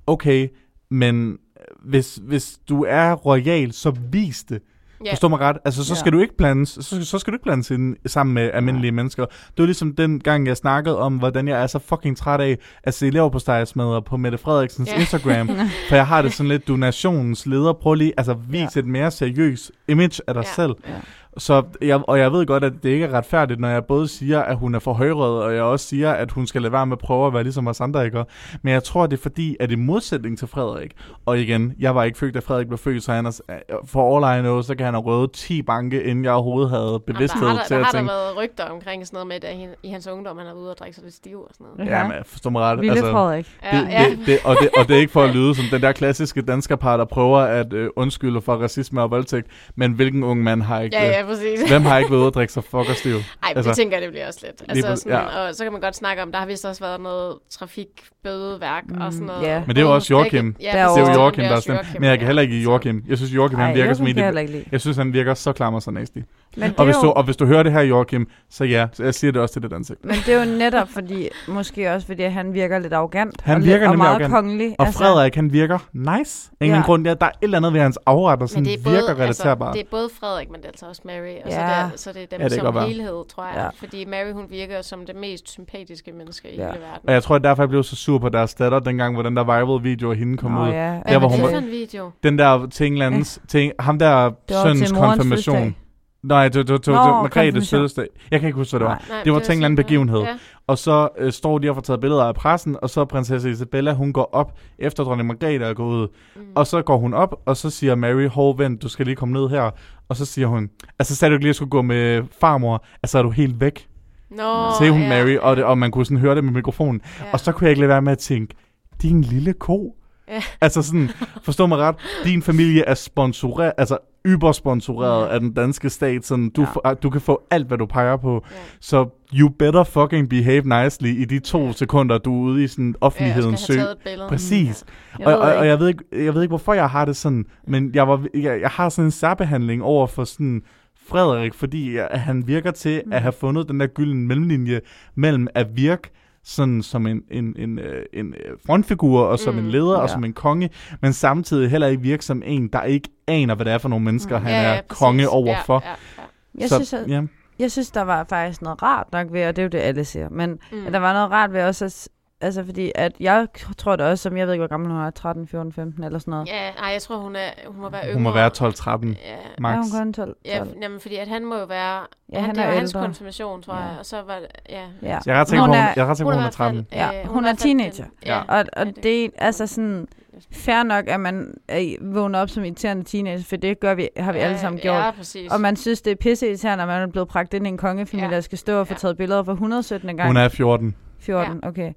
okay, 0.06 0.48
men 0.90 1.38
hvis, 1.84 2.18
hvis 2.22 2.58
du 2.68 2.84
er 2.88 3.12
royal, 3.12 3.72
så 3.72 3.90
vis 4.12 4.44
det. 4.44 4.62
Ja. 5.04 5.12
Forstår 5.12 5.28
mig 5.28 5.40
ret? 5.40 5.56
Altså, 5.64 5.84
så 5.84 5.94
Ja. 5.94 5.98
skal 6.00 6.12
du 6.12 6.20
ikke 6.20 6.36
blandes, 6.36 6.68
så, 6.80 7.04
så 7.04 7.18
skal 7.18 7.32
du 7.32 7.34
ikke 7.34 7.42
blandes 7.44 7.70
ind 7.70 7.96
sammen 8.06 8.34
med 8.34 8.50
almindelige 8.54 8.90
Nej. 8.90 8.96
mennesker. 8.96 9.24
Det 9.24 9.58
var 9.58 9.64
ligesom 9.64 9.94
den 9.96 10.20
gang, 10.20 10.46
jeg 10.46 10.56
snakkede 10.56 10.98
om, 10.98 11.16
hvordan 11.16 11.48
jeg 11.48 11.62
er 11.62 11.66
så 11.66 11.78
fucking 11.78 12.16
træt 12.16 12.40
af 12.40 12.58
at 12.84 12.94
se 12.94 13.10
leverpostejsmadder 13.10 14.00
på 14.00 14.16
Mette 14.16 14.38
Frederiksens 14.38 14.88
Ja. 14.88 15.00
Instagram. 15.00 15.48
For 15.88 15.94
jeg 15.94 16.06
har 16.06 16.22
det 16.22 16.32
sådan 16.32 16.48
lidt, 16.48 16.68
du 16.68 16.72
er 16.72 16.78
nationens 16.78 17.46
leder, 17.46 17.72
prøv 17.72 17.94
lige, 17.94 18.12
altså 18.16 18.34
vis 18.48 18.76
Ja. 18.76 18.80
et 18.80 18.86
mere 18.86 19.10
seriøst 19.10 19.70
image 19.88 20.20
af 20.26 20.34
dig 20.34 20.42
Ja. 20.44 20.54
selv. 20.54 20.74
Ja. 20.88 20.92
Så 21.38 21.62
jeg, 21.80 22.08
og 22.08 22.18
jeg 22.18 22.32
ved 22.32 22.46
godt, 22.46 22.64
at 22.64 22.72
det 22.82 22.88
ikke 22.88 23.06
er 23.06 23.12
retfærdigt, 23.12 23.60
når 23.60 23.68
jeg 23.68 23.84
både 23.84 24.08
siger, 24.08 24.40
at 24.40 24.56
hun 24.56 24.74
er 24.74 24.78
for 24.78 24.92
højrød, 24.92 25.42
og 25.42 25.54
jeg 25.54 25.62
også 25.62 25.86
siger, 25.86 26.12
at 26.12 26.30
hun 26.30 26.46
skal 26.46 26.62
lade 26.62 26.72
være 26.72 26.86
med 26.86 26.96
at 26.96 26.98
prøve 26.98 27.26
at 27.26 27.34
være 27.34 27.42
ligesom 27.42 27.66
os 27.66 27.80
andre, 27.80 28.04
ikke? 28.04 28.24
Men 28.62 28.74
jeg 28.74 28.84
tror, 28.84 29.06
det 29.06 29.16
er 29.16 29.22
fordi, 29.22 29.56
at 29.60 29.70
i 29.70 29.74
modsætning 29.74 30.38
til 30.38 30.48
Frederik, 30.48 30.90
og 31.26 31.38
igen, 31.38 31.74
jeg 31.78 31.94
var 31.94 32.04
ikke 32.04 32.18
født, 32.18 32.34
da 32.34 32.38
Frederik 32.38 32.66
blev 32.66 32.78
født, 32.78 33.02
så 33.02 33.12
han 33.12 33.26
er, 33.26 33.40
for 33.86 34.26
all 34.26 34.38
I 34.38 34.42
know, 34.42 34.62
så 34.62 34.74
kan 34.74 34.84
han 34.84 34.94
have 34.94 35.04
røvet 35.04 35.32
10 35.32 35.62
banke, 35.62 36.02
inden 36.02 36.24
jeg 36.24 36.32
overhovedet 36.32 36.70
havde 36.70 37.00
bevidsthed 37.06 37.42
Jamen, 37.42 37.56
der 37.56 37.60
har, 37.60 37.66
til 37.66 37.76
der, 37.76 37.82
der 37.82 37.86
at 37.86 37.86
har 37.86 37.92
der 37.92 37.98
tænke, 37.98 38.10
været 38.12 38.36
rygter 38.36 38.64
omkring 38.64 39.06
sådan 39.06 39.16
noget 39.16 39.42
med, 39.42 39.44
at 39.44 39.76
i 39.82 39.88
hans 39.88 40.06
ungdom, 40.06 40.38
han 40.38 40.46
har 40.46 40.54
været 40.54 40.62
ude 40.62 40.70
og 40.70 40.78
drikke 40.78 40.94
sig 40.94 41.04
lidt 41.04 41.14
stiv 41.14 41.38
og 41.38 41.50
sådan 41.52 41.66
noget. 41.76 41.90
ja, 41.90 42.08
men 42.08 42.16
forstå 42.24 42.50
mig 42.50 42.62
ret. 42.62 42.80
Vilde 42.80 43.00
Frederik. 43.00 43.58
Ja, 43.62 43.78
det, 43.78 43.88
ja. 43.90 44.04
det, 44.10 44.18
det, 44.26 44.38
og, 44.44 44.56
det, 44.60 44.68
og 44.78 44.88
det 44.88 44.96
er 44.96 45.00
ikke 45.00 45.12
for 45.12 45.22
at 45.22 45.34
lyde 45.34 45.54
som 45.54 45.64
den 45.70 45.82
der 45.82 45.92
klassiske 45.92 46.42
danskerpar, 46.42 46.96
der 46.96 47.04
prøver 47.04 47.38
at 47.38 47.72
øh, 47.72 47.90
undskylde 47.96 48.40
for 48.40 48.56
racisme 48.56 49.02
og 49.02 49.10
voldtægt, 49.10 49.46
men 49.76 49.92
hvilken 49.92 50.22
ung 50.22 50.42
mand 50.42 50.62
har 50.62 50.80
ikke 50.80 50.96
ja, 50.96 51.18
det? 51.18 51.21
Ja, 51.22 51.26
præcis. 51.28 51.60
Hvem 51.70 51.82
har 51.82 51.98
ikke 51.98 52.10
været 52.10 52.20
ude 52.20 52.26
og 52.28 52.34
drikke 52.34 52.52
sig 52.52 52.64
fuck 52.64 52.74
og 52.88 52.96
stiv? 52.96 53.14
Ej, 53.14 53.52
Altså, 53.56 53.70
det 53.70 53.76
tænker 53.76 53.96
jeg, 53.96 54.02
det 54.02 54.10
bliver 54.10 54.26
også 54.26 54.40
lidt. 54.42 54.62
Altså, 54.68 54.88
præ- 54.88 54.96
sådan, 54.96 55.12
ja. 55.12 55.48
Og 55.48 55.54
så 55.54 55.64
kan 55.64 55.72
man 55.72 55.80
godt 55.80 55.96
snakke 55.96 56.22
om, 56.22 56.32
der 56.32 56.38
har 56.38 56.46
vist 56.46 56.64
også 56.64 56.84
været 56.84 57.00
noget 57.00 57.36
trafikbødeværk 57.50 58.84
mm, 58.88 59.00
og 59.00 59.12
sådan 59.12 59.26
noget. 59.26 59.42
ja. 59.42 59.60
Men 59.66 59.76
det 59.76 59.82
er 59.82 59.86
jo 59.86 59.94
også 59.94 60.14
Joachim. 60.14 60.56
Ja, 60.60 60.70
Det 60.72 60.80
er 60.80 61.00
jo 61.14 61.22
Joachim, 61.22 61.44
der 61.44 61.50
er 61.56 61.60
stemt. 61.60 61.78
Men 62.00 62.04
jeg 62.10 62.18
kan 62.18 62.26
heller 62.26 62.42
ikke 62.42 62.54
lide 62.54 62.64
Joachim. 62.64 63.04
Jeg 63.08 63.16
synes, 63.16 63.34
Joachim, 63.34 63.58
han 63.58 63.68
Ej, 63.68 63.74
virker 63.74 63.88
jeg 63.88 63.96
som 63.96 64.06
en. 64.06 64.64
Jeg 64.72 64.80
synes, 64.80 64.96
han 64.96 65.12
virker 65.12 65.34
så 65.34 65.52
klam 65.52 65.74
og 65.74 65.82
så 65.82 65.90
nasty. 65.90 66.18
Men 66.56 66.74
Og 66.78 66.84
hvis, 66.84 66.96
du, 66.96 67.06
jo, 67.06 67.12
og 67.12 67.24
hvis 67.24 67.36
du 67.36 67.46
hører 67.46 67.62
det 67.62 67.72
her, 67.72 67.80
Joachim, 67.80 68.26
så 68.50 68.64
ja, 68.64 68.86
så 68.92 69.04
jeg 69.04 69.14
siger 69.14 69.32
det 69.32 69.42
også 69.42 69.52
til 69.52 69.62
dit 69.62 69.72
ansigt. 69.72 70.04
men 70.04 70.14
det 70.26 70.34
er 70.34 70.44
jo 70.44 70.58
netop 70.58 70.88
fordi, 70.88 71.28
måske 71.48 71.92
også 71.94 72.06
fordi, 72.06 72.22
han 72.22 72.54
virker 72.54 72.78
lidt 72.78 72.92
arrogant. 72.92 73.40
Han 73.42 73.56
og 73.56 73.64
virker 73.64 73.78
lidt, 73.78 73.90
og 73.90 73.96
meget 73.98 74.10
arrogant. 74.10 74.32
kongelig. 74.32 74.74
Og 74.78 74.86
Frederik, 74.86 75.34
han 75.34 75.52
virker 75.52 75.78
nice. 75.92 76.50
Ingen 76.60 76.76
Ja. 76.78 76.84
grund. 76.84 77.06
Ja, 77.06 77.14
der 77.14 77.26
er 77.26 77.30
et 77.30 77.34
eller 77.42 77.56
andet 77.58 77.72
ved 77.72 77.80
hans 77.80 77.98
afret, 78.06 78.40
der 78.40 78.46
sådan 78.46 78.62
Men 78.62 78.70
det 78.72 78.78
er 78.80 78.84
både, 78.84 78.96
virker 78.96 79.14
relaterbar. 79.14 79.66
Altså, 79.66 79.78
det 79.78 79.86
er 79.86 79.90
både 79.90 80.08
Frederik, 80.20 80.50
men 80.50 80.56
det 80.56 80.64
er 80.64 80.68
altså 80.68 80.86
også 80.86 81.02
Mary. 81.04 81.34
Og 81.44 81.52
så, 81.52 81.58
Ja. 81.60 81.66
det 81.66 81.72
er, 81.74 81.90
så 81.96 82.12
det 82.12 82.22
er 82.22 82.26
dem 82.26 82.40
Ja, 82.40 82.44
det 82.48 82.52
som 82.52 82.74
være. 82.74 82.86
helhed, 82.88 83.28
tror 83.34 83.44
jeg. 83.44 83.52
Ja. 83.56 83.68
Fordi 83.86 84.04
Mary, 84.04 84.32
hun 84.32 84.44
virker 84.50 84.82
som 84.82 85.06
det 85.06 85.16
mest 85.16 85.50
sympatiske 85.50 86.12
menneske 86.12 86.48
i 86.52 86.56
Ja. 86.56 86.66
hele 86.66 86.80
verden. 86.80 87.08
Og 87.08 87.12
jeg 87.14 87.22
tror, 87.22 87.34
at 87.36 87.44
derfor 87.44 87.62
jeg 87.62 87.68
blev 87.68 87.82
så 87.82 87.96
sur 87.96 88.18
på 88.18 88.28
deres 88.28 88.54
datter, 88.54 88.78
dengang, 88.78 89.14
hvor 89.14 89.22
den 89.22 89.36
der 89.36 89.44
viral 89.44 89.84
video 89.84 90.10
af 90.10 90.16
hende 90.16 90.36
kom 90.36 90.50
Nå, 90.50 90.62
ud. 90.62 90.68
ja. 90.68 90.72
Der, 90.72 91.00
Hvad 91.06 91.18
hvor 91.18 91.28
var 91.28 91.28
hun 91.36 91.40
det 91.44 91.50
for 91.50 91.58
en 91.58 91.70
video? 91.70 92.10
Den 92.22 92.38
der 92.38 92.66
ting, 92.66 92.98
landens, 92.98 93.40
ting, 93.48 93.72
ham 93.80 93.98
der 93.98 94.30
søns 94.62 94.78
til 94.88 94.96
konfirmation. 94.96 95.76
Nej, 96.22 96.48
det 96.48 96.56
var 96.56 96.62
det, 96.62 96.86
det, 96.86 96.94
Nå, 96.94 97.00
var 97.00 97.22
Margrethes 97.22 97.70
fødselsdag. 97.70 98.06
Jeg 98.30 98.40
kan 98.40 98.46
ikke 98.46 98.56
huske, 98.56 98.72
hvad 98.72 98.80
det 98.80 98.86
var. 98.88 99.04
Nej. 99.08 99.22
Det 99.24 99.32
var 99.32 99.38
var 99.38 99.44
til 99.44 99.64
en 99.64 99.76
begivenhed. 99.76 100.20
Ja. 100.20 100.34
Og 100.66 100.78
så 100.78 101.08
øh, 101.18 101.32
står 101.32 101.58
de 101.58 101.68
og 101.68 101.76
får 101.76 101.82
taget 101.82 102.00
billeder 102.00 102.24
af 102.24 102.34
pressen, 102.34 102.76
og 102.82 102.90
så 102.90 103.04
prinsesse 103.04 103.50
Isabella, 103.50 103.92
hun 103.92 104.12
går 104.12 104.30
op, 104.32 104.58
efter 104.78 105.04
dronning 105.04 105.26
Margrethe 105.26 105.66
er 105.66 105.74
gået 105.74 105.96
ud. 105.96 106.08
Mm. 106.36 106.42
Og 106.54 106.66
så 106.66 106.82
går 106.82 106.98
hun 106.98 107.14
op, 107.14 107.42
og 107.46 107.56
så 107.56 107.70
siger 107.70 107.94
Mary, 107.94 108.28
hov 108.28 108.58
vent, 108.58 108.82
du 108.82 108.88
skal 108.88 109.06
lige 109.06 109.16
komme 109.16 109.32
ned 109.32 109.48
her. 109.48 109.70
Og 110.08 110.16
så 110.16 110.24
siger 110.24 110.46
hun, 110.46 110.70
altså 110.98 111.16
sagde 111.16 111.30
du 111.30 111.34
ikke 111.34 111.42
lige, 111.44 111.48
at 111.48 111.50
jeg 111.50 111.54
skulle 111.54 111.70
gå 111.70 111.82
med 111.82 112.22
farmor? 112.40 112.84
Altså 113.02 113.18
er 113.18 113.22
du 113.22 113.30
helt 113.30 113.60
væk? 113.60 113.88
Nå, 114.30 114.70
Sagde 114.78 114.92
hun 114.92 115.02
ja, 115.02 115.08
Mary, 115.08 115.36
og, 115.36 115.56
det, 115.56 115.64
og 115.64 115.78
man 115.78 115.90
kunne 115.90 116.04
sådan 116.06 116.18
høre 116.18 116.34
det 116.34 116.44
med 116.44 116.52
mikrofonen. 116.52 117.00
ja. 117.20 117.24
Og 117.32 117.40
så 117.40 117.52
kunne 117.52 117.64
jeg 117.64 117.70
ikke 117.70 117.80
lade 117.80 117.88
være 117.88 118.02
med 118.02 118.12
at 118.12 118.18
tænke, 118.18 118.54
din 119.02 119.20
lille 119.20 119.52
ko. 119.52 119.96
Ja. 120.32 120.42
Altså 120.60 120.82
sådan, 120.82 121.10
forstå 121.42 121.66
mig 121.66 121.78
ret, 121.78 121.94
din 122.24 122.42
familie 122.42 122.84
er 122.88 122.94
sponsoreret, 122.94 123.72
altså 123.78 123.98
ybersponsoreret 124.26 125.26
Ja. 125.28 125.34
af 125.34 125.40
den 125.40 125.52
danske 125.52 125.90
stat, 125.90 126.26
sådan 126.26 126.50
du, 126.50 126.66
Ja. 126.84 126.88
ja. 126.88 126.94
du 126.94 127.10
kan 127.10 127.20
få 127.20 127.42
alt, 127.50 127.66
hvad 127.68 127.78
du 127.78 127.86
peger 127.86 128.16
på. 128.16 128.44
Ja. 128.50 128.56
Så 128.80 129.08
you 129.34 129.48
better 129.48 129.84
fucking 129.84 130.28
behave 130.28 130.84
nicely 130.84 131.08
i 131.08 131.24
de 131.24 131.38
to 131.38 131.66
Ja. 131.66 131.72
sekunder, 131.72 132.18
du 132.18 132.34
er 132.34 132.50
ude 132.52 132.64
i 132.64 132.66
sådan 132.68 132.88
Ja, 132.88 133.06
offentlighedens 133.06 133.60
skal 133.60 133.74
sø. 133.74 133.78
have 133.78 133.86
taget 133.86 133.96
et 133.96 134.02
billede. 134.04 134.28
Præcis. 134.28 134.84
Jeg 135.18 135.26
Og, 135.26 135.32
ved 135.32 135.38
og, 135.38 135.54
og 135.54 135.66
jeg, 135.66 135.80
ved 135.80 135.88
ikke, 135.88 136.04
jeg 136.12 136.34
ved 136.34 136.42
ikke, 136.42 136.50
hvorfor 136.50 136.74
jeg 136.74 136.90
har 136.90 137.04
det 137.04 137.16
sådan, 137.16 137.44
men 137.66 137.90
jeg, 137.94 138.08
var, 138.08 138.24
jeg, 138.34 138.60
jeg 138.60 138.70
har 138.70 138.88
sådan 138.88 139.04
en 139.04 139.10
særbehandling 139.10 139.82
over 139.82 140.06
for 140.06 140.24
sådan 140.24 140.62
Frederik, 141.08 141.54
fordi 141.54 141.96
han 142.10 142.46
virker 142.46 142.70
til 142.70 143.02
Mm. 143.06 143.12
at 143.12 143.22
have 143.22 143.32
fundet 143.32 143.68
den 143.68 143.80
der 143.80 143.86
gyldne 143.86 144.26
mellemlinje 144.26 144.80
mellem 145.14 145.48
at 145.54 145.66
virke 145.76 146.10
sådan 146.44 146.82
som 146.82 147.06
en, 147.06 147.22
en, 147.30 147.54
en, 147.58 147.78
øh, 147.78 148.06
en 148.12 148.34
øh, 148.34 148.56
frontfigur, 148.66 149.20
og 149.20 149.38
som 149.38 149.54
Mm. 149.54 149.60
en 149.60 149.70
leder, 149.70 149.96
og 149.96 150.02
Ja. 150.08 150.12
som 150.12 150.24
en 150.24 150.32
konge, 150.32 150.70
men 151.02 151.12
samtidig 151.12 151.70
heller 151.70 151.86
ikke 151.86 152.02
virke 152.02 152.24
som 152.24 152.42
en, 152.46 152.68
der 152.68 152.82
ikke 152.82 153.08
aner, 153.26 153.54
hvad 153.54 153.64
det 153.64 153.72
er 153.72 153.78
for 153.78 153.88
nogle 153.88 154.04
mennesker, 154.04 154.38
Mm. 154.38 154.44
han 154.44 154.54
Ja, 154.54 154.62
er 154.68 154.74
ja, 154.74 154.80
præcis. 154.88 154.98
konge 154.98 155.28
overfor. 155.28 155.82
Ja, 155.84 155.90
ja, 155.90 155.96
ja. 156.18 156.60
Jeg, 156.60 156.68
så, 156.68 156.74
synes, 156.74 156.92
at, 156.92 157.08
ja. 157.08 157.22
jeg 157.58 157.70
synes, 157.70 157.90
der 157.90 158.02
var 158.02 158.24
faktisk 158.28 158.62
noget 158.62 158.82
rart 158.82 159.06
nok 159.12 159.26
ved, 159.32 159.46
og 159.46 159.56
det 159.56 159.62
er 159.62 159.66
jo 159.66 159.68
det, 159.68 159.78
alle 159.78 160.04
siger, 160.04 160.28
men 160.28 160.58
mm. 160.72 160.86
at 160.86 160.92
der 160.92 160.98
var 160.98 161.12
noget 161.12 161.30
rart 161.30 161.52
ved 161.52 161.62
også, 161.62 161.84
at, 161.84 162.08
altså 162.42 162.64
fordi 162.64 162.92
at 162.94 163.12
jeg 163.20 163.46
tror 163.78 163.96
det 163.96 164.06
også, 164.06 164.22
som 164.22 164.36
jeg 164.36 164.46
ved 164.46 164.54
ikke, 164.54 164.60
hvor 164.60 164.68
gammel 164.68 164.90
hun 164.90 165.00
er, 165.00 165.10
13, 165.10 165.48
14, 165.48 165.72
15 165.72 166.04
eller 166.04 166.18
sådan 166.18 166.30
noget. 166.30 166.48
Ja, 166.48 166.70
nej, 166.80 166.90
jeg 166.90 167.02
tror, 167.02 167.16
hun, 167.16 167.36
er, 167.36 167.48
hun 167.66 167.80
må 167.80 167.88
være 167.90 168.02
yngre. 168.02 168.14
Hun 168.14 168.22
må 168.22 168.32
være 168.32 168.50
12-13 168.58 169.06
Ja, 169.06 169.36
max. 169.58 169.76
Er 169.76 169.80
hun 169.82 170.04
kun 170.04 170.12
12? 170.12 170.36
ja 170.44 170.58
12? 170.58 170.70
jamen, 170.82 171.00
fordi 171.00 171.16
at 171.16 171.28
han 171.28 171.44
må 171.44 171.56
jo 171.58 171.64
være... 171.64 172.00
Ja, 172.32 172.40
han 172.40 172.54
det 172.54 172.62
er 172.62 172.66
var 172.66 172.74
hans 172.74 172.92
konfirmation, 172.92 173.62
tror 173.62 173.74
Ja. 173.74 173.80
jeg. 173.80 173.96
Og 173.98 174.06
så 174.06 174.16
var 174.26 174.34
det... 174.38 174.46
Ja. 174.70 174.82
Ja. 175.02 175.18
Jeg 175.26 175.36
er 175.36 175.40
ret 175.40 175.48
sikker 175.48 175.60
Hun 175.62 175.68
på, 175.68 175.74
hun, 175.74 175.82
er- 175.84 175.92
jeg 175.96 176.02
er 176.02 176.06
ret 176.06 176.16
sikker 176.16 176.30
på, 176.30 176.34
hun 176.34 176.42
er 176.42 176.42
i 176.42 176.44
hvert 176.44 176.54
fald, 176.54 176.84
13. 176.84 176.86
Ja, 176.92 177.24
hun 177.26 177.44
i 177.44 177.46
er 177.48 177.52
den- 177.52 177.56
teenager. 177.56 178.04
Ja. 178.26 178.38
Og, 178.40 178.44
og 178.58 178.64
Ja, 178.76 178.84
det- 178.84 179.02
det 179.02 179.24
er 179.24 179.28
altså 179.38 179.66
sådan 179.66 180.08
fair 180.52 180.82
nok, 180.82 181.08
at 181.08 181.20
man 181.20 181.54
er, 181.68 181.96
vågner 182.12 182.38
op 182.38 182.48
som 182.48 182.64
irriterende 182.64 183.04
teenager, 183.04 183.44
for 183.44 183.56
det 183.56 183.80
gør 183.80 183.94
vi, 183.94 184.08
har 184.16 184.32
vi 184.32 184.38
alle 184.38 184.58
sammen 184.58 184.80
gjort. 184.80 184.96
Ja, 184.96 185.10
præcis. 185.10 185.52
Og 185.52 185.60
man 185.60 185.76
synes, 185.76 186.02
det 186.02 186.10
er 186.10 186.14
pisse 186.16 186.46
irriterende, 186.48 186.82
at 186.82 186.88
man 186.88 187.02
er 187.02 187.06
blevet 187.06 187.28
pragt 187.28 187.54
ind 187.54 187.66
i 187.66 187.68
en 187.68 187.76
kongefamilie, 187.78 188.28
Ja. 188.28 188.34
der 188.34 188.40
skal 188.40 188.58
stå 188.58 188.80
og 188.80 188.86
få 188.86 188.94
Ja. 188.94 188.98
taget 188.98 189.16
billeder 189.16 189.42
for 189.42 189.52
117. 189.52 190.16
gang. 190.16 190.26
Hun 190.28 190.36
er 190.36 190.48
14. 190.48 190.94
14, 191.20 191.64
okay. 191.64 191.92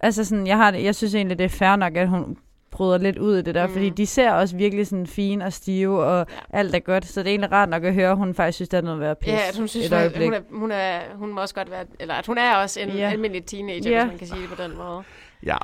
Altså 0.00 0.24
sådan, 0.24 0.46
jeg, 0.46 0.56
har 0.56 0.70
det, 0.70 0.84
jeg 0.84 0.94
synes 0.94 1.14
egentlig, 1.14 1.38
det 1.38 1.44
er 1.44 1.48
fair 1.48 1.76
nok, 1.76 1.96
at 1.96 2.08
hun 2.08 2.36
bryder 2.70 2.98
lidt 2.98 3.18
ud 3.18 3.36
i 3.38 3.42
det 3.42 3.54
der, 3.54 3.64
Mm. 3.66 3.70
mm. 3.70 3.72
fordi 3.74 3.90
de 3.90 4.06
ser 4.06 4.32
også 4.32 4.56
virkelig 4.56 4.86
sådan 4.86 5.06
fine 5.06 5.44
og 5.44 5.52
stive, 5.52 6.04
og 6.04 6.26
Ja. 6.52 6.58
alt 6.58 6.74
er 6.74 6.78
godt. 6.78 7.06
Så 7.06 7.20
det 7.20 7.26
er 7.26 7.30
egentlig 7.30 7.52
rart 7.52 7.68
nok 7.68 7.84
at 7.84 7.94
høre, 7.94 8.10
at 8.10 8.16
hun 8.16 8.34
faktisk 8.34 8.56
synes, 8.56 8.68
det 8.68 8.76
er 8.76 8.82
noget 8.82 8.96
at 8.96 9.00
være 9.00 9.14
pis. 9.14 9.28
Ja, 9.32 9.38
at 9.48 9.56
hun 9.58 9.68
synes, 9.68 9.88
hun, 9.88 9.98
hun, 10.24 10.32
er, 10.34 10.40
hun, 10.52 10.70
er, 10.70 10.98
hun 11.14 11.34
må 11.34 11.40
også 11.40 11.54
godt 11.54 11.70
være, 11.70 11.84
eller 12.00 12.14
at 12.14 12.26
hun 12.26 12.38
er 12.38 12.54
også 12.56 12.80
en 12.80 12.88
Ja. 12.88 13.10
almindelig 13.10 13.44
teenager, 13.44 13.90
Ja. 13.90 14.04
hvis 14.04 14.10
man 14.10 14.18
kan 14.18 14.26
sige 14.28 14.40
det 14.40 14.48
på 14.48 14.62
den 14.62 14.76
måde. 14.76 15.02
Ja, 15.46 15.56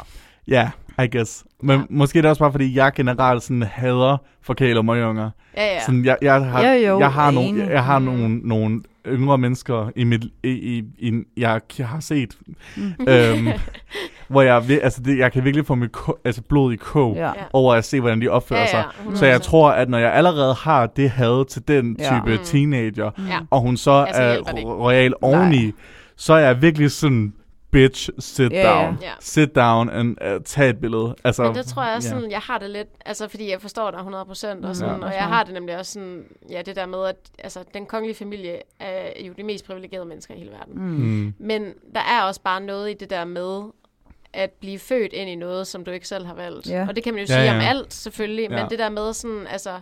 ja, 0.49 0.70
I 1.05 1.16
guess. 1.16 1.45
Men 1.62 1.78
Ja. 1.78 1.85
måske 1.91 2.18
er 2.18 2.22
det 2.22 2.28
også 2.28 2.39
bare, 2.41 2.53
fordi 2.53 2.76
jeg 2.76 2.93
generelt 2.93 3.43
sådan 3.43 3.62
hader 3.62 4.16
forkæler 4.43 4.83
møgunger. 4.83 5.31
Ja, 5.57 5.64
ja. 5.74 5.81
Sådan, 5.81 6.05
jeg, 6.05 6.16
jeg 6.22 6.45
har, 6.45 6.62
Jo, 6.72 6.87
jo, 6.89 6.99
jeg 6.99 7.12
har, 7.12 7.24
jeg 7.24 7.33
nogle, 7.35 7.49
enig. 7.49 7.68
jeg 7.70 7.85
har 7.85 7.99
Mm. 7.99 8.05
nogle, 8.05 8.39
nogle 8.49 8.83
yngre 9.07 9.39
mennesker, 9.39 9.91
i 9.97 10.05
mit, 10.05 10.25
i, 10.45 10.49
i, 10.49 10.85
i, 10.99 11.13
jeg, 11.37 11.61
jeg 11.79 11.89
har 11.89 12.01
set, 12.01 12.37
Mm. 12.77 12.83
øhm, 13.09 13.49
hvor 14.29 14.43
jeg, 14.43 14.65
altså 14.83 15.03
det, 15.03 15.19
jeg 15.19 15.33
kan 15.33 15.45
virkelig 15.45 15.67
få 15.67 15.75
mit 15.75 15.93
ko- 15.93 16.19
altså 16.25 16.43
blod 16.43 16.73
i 16.73 16.77
kog 16.77 17.15
Ja. 17.17 17.27
Ja. 17.27 17.33
over 17.53 17.75
at 17.75 17.85
se, 17.85 18.01
hvordan 18.01 18.21
de 18.21 18.29
opfører 18.29 18.61
ja, 18.61 18.67
sig. 18.67 18.85
ja, 19.11 19.15
Så 19.17 19.27
jeg 19.27 19.37
100%. 19.37 19.43
tror, 19.43 19.71
at 19.71 19.89
når 19.89 19.99
jeg 19.99 20.13
allerede 20.15 20.55
har 20.55 20.87
det 20.87 21.11
had 21.11 21.45
til 21.49 21.69
den 21.69 21.97
Ja. 21.99 22.05
type 22.21 22.37
Mm. 22.37 22.45
teenager, 22.45 23.11
Mm. 23.19 23.27
Ja. 23.27 23.39
og 23.51 23.61
hun 23.61 23.77
så 23.77 23.91
Altså, 23.91 24.23
er 24.23 24.61
royal 24.65 25.15
oveni, 25.23 25.73
så 26.17 26.33
er 26.35 26.39
jeg 26.39 26.63
virkelig 26.63 26.91
sådan, 26.91 27.33
bitch, 27.71 28.11
sit 28.18 28.53
ja. 28.53 28.73
down. 28.85 28.99
Ja. 29.03 29.12
Sit 29.21 29.55
down 29.55 29.91
and 29.91 30.16
uh, 30.25 30.43
tag 30.45 30.71
et 30.71 30.81
billede. 30.81 31.14
Altså, 31.25 31.43
Men 31.43 31.55
det 31.55 31.66
tror 31.66 31.85
jeg 31.85 31.97
også 31.97 32.09
ja. 32.09 32.14
sådan, 32.14 32.31
jeg 32.31 32.39
har 32.41 32.59
det 32.59 32.71
lidt, 32.71 32.89
altså 33.07 33.29
fordi 33.29 33.51
jeg 33.51 33.61
forstår 33.61 33.91
dig 33.91 33.99
100 33.99 34.25
procent, 34.25 34.61
Mm. 34.61 34.68
og, 34.68 34.77
sådan, 34.77 35.01
Ja. 35.01 35.07
og 35.07 35.12
jeg 35.14 35.23
har 35.25 35.45
det 35.45 35.55
nemlig 35.55 35.79
også 35.79 35.93
sådan, 35.93 36.25
ja, 36.51 36.62
det 36.62 36.77
der 36.77 36.87
med, 36.87 37.05
at 37.07 37.16
altså, 37.39 37.64
den 37.75 37.87
kongelige 37.87 38.16
familie 38.16 38.57
er 38.81 39.23
jo 39.27 39.33
de 39.37 39.43
mest 39.43 39.66
privilegerede 39.66 40.07
mennesker 40.07 40.35
i 40.35 40.39
hele 40.39 40.51
verden. 40.51 40.75
Mm. 40.75 40.83
Mm. 40.83 41.35
Men 41.39 41.64
der 41.95 42.01
er 42.01 42.23
også 42.23 42.41
bare 42.43 42.61
noget 42.61 42.91
i 42.91 42.95
det 42.95 43.11
der 43.11 43.25
med, 43.25 43.62
at 44.33 44.51
blive 44.51 44.79
født 44.79 45.12
ind 45.12 45.31
i 45.31 45.35
noget, 45.35 45.66
som 45.66 45.85
du 45.85 45.91
ikke 45.91 46.09
selv 46.09 46.27
har 46.27 46.35
valgt. 46.35 46.71
Ja. 46.71 46.87
Og 46.89 46.97
det 46.97 47.05
kan 47.05 47.14
man 47.14 47.18
jo 47.27 47.35
Ja, 47.35 47.41
sige 47.41 47.53
ja. 47.53 47.55
om 47.57 47.61
alt, 47.61 47.95
selvfølgelig, 47.95 48.49
Ja. 48.51 48.57
men 48.62 48.71
det 48.71 48.79
der 48.79 48.89
med 48.89 49.12
sådan, 49.12 49.47
altså, 49.51 49.81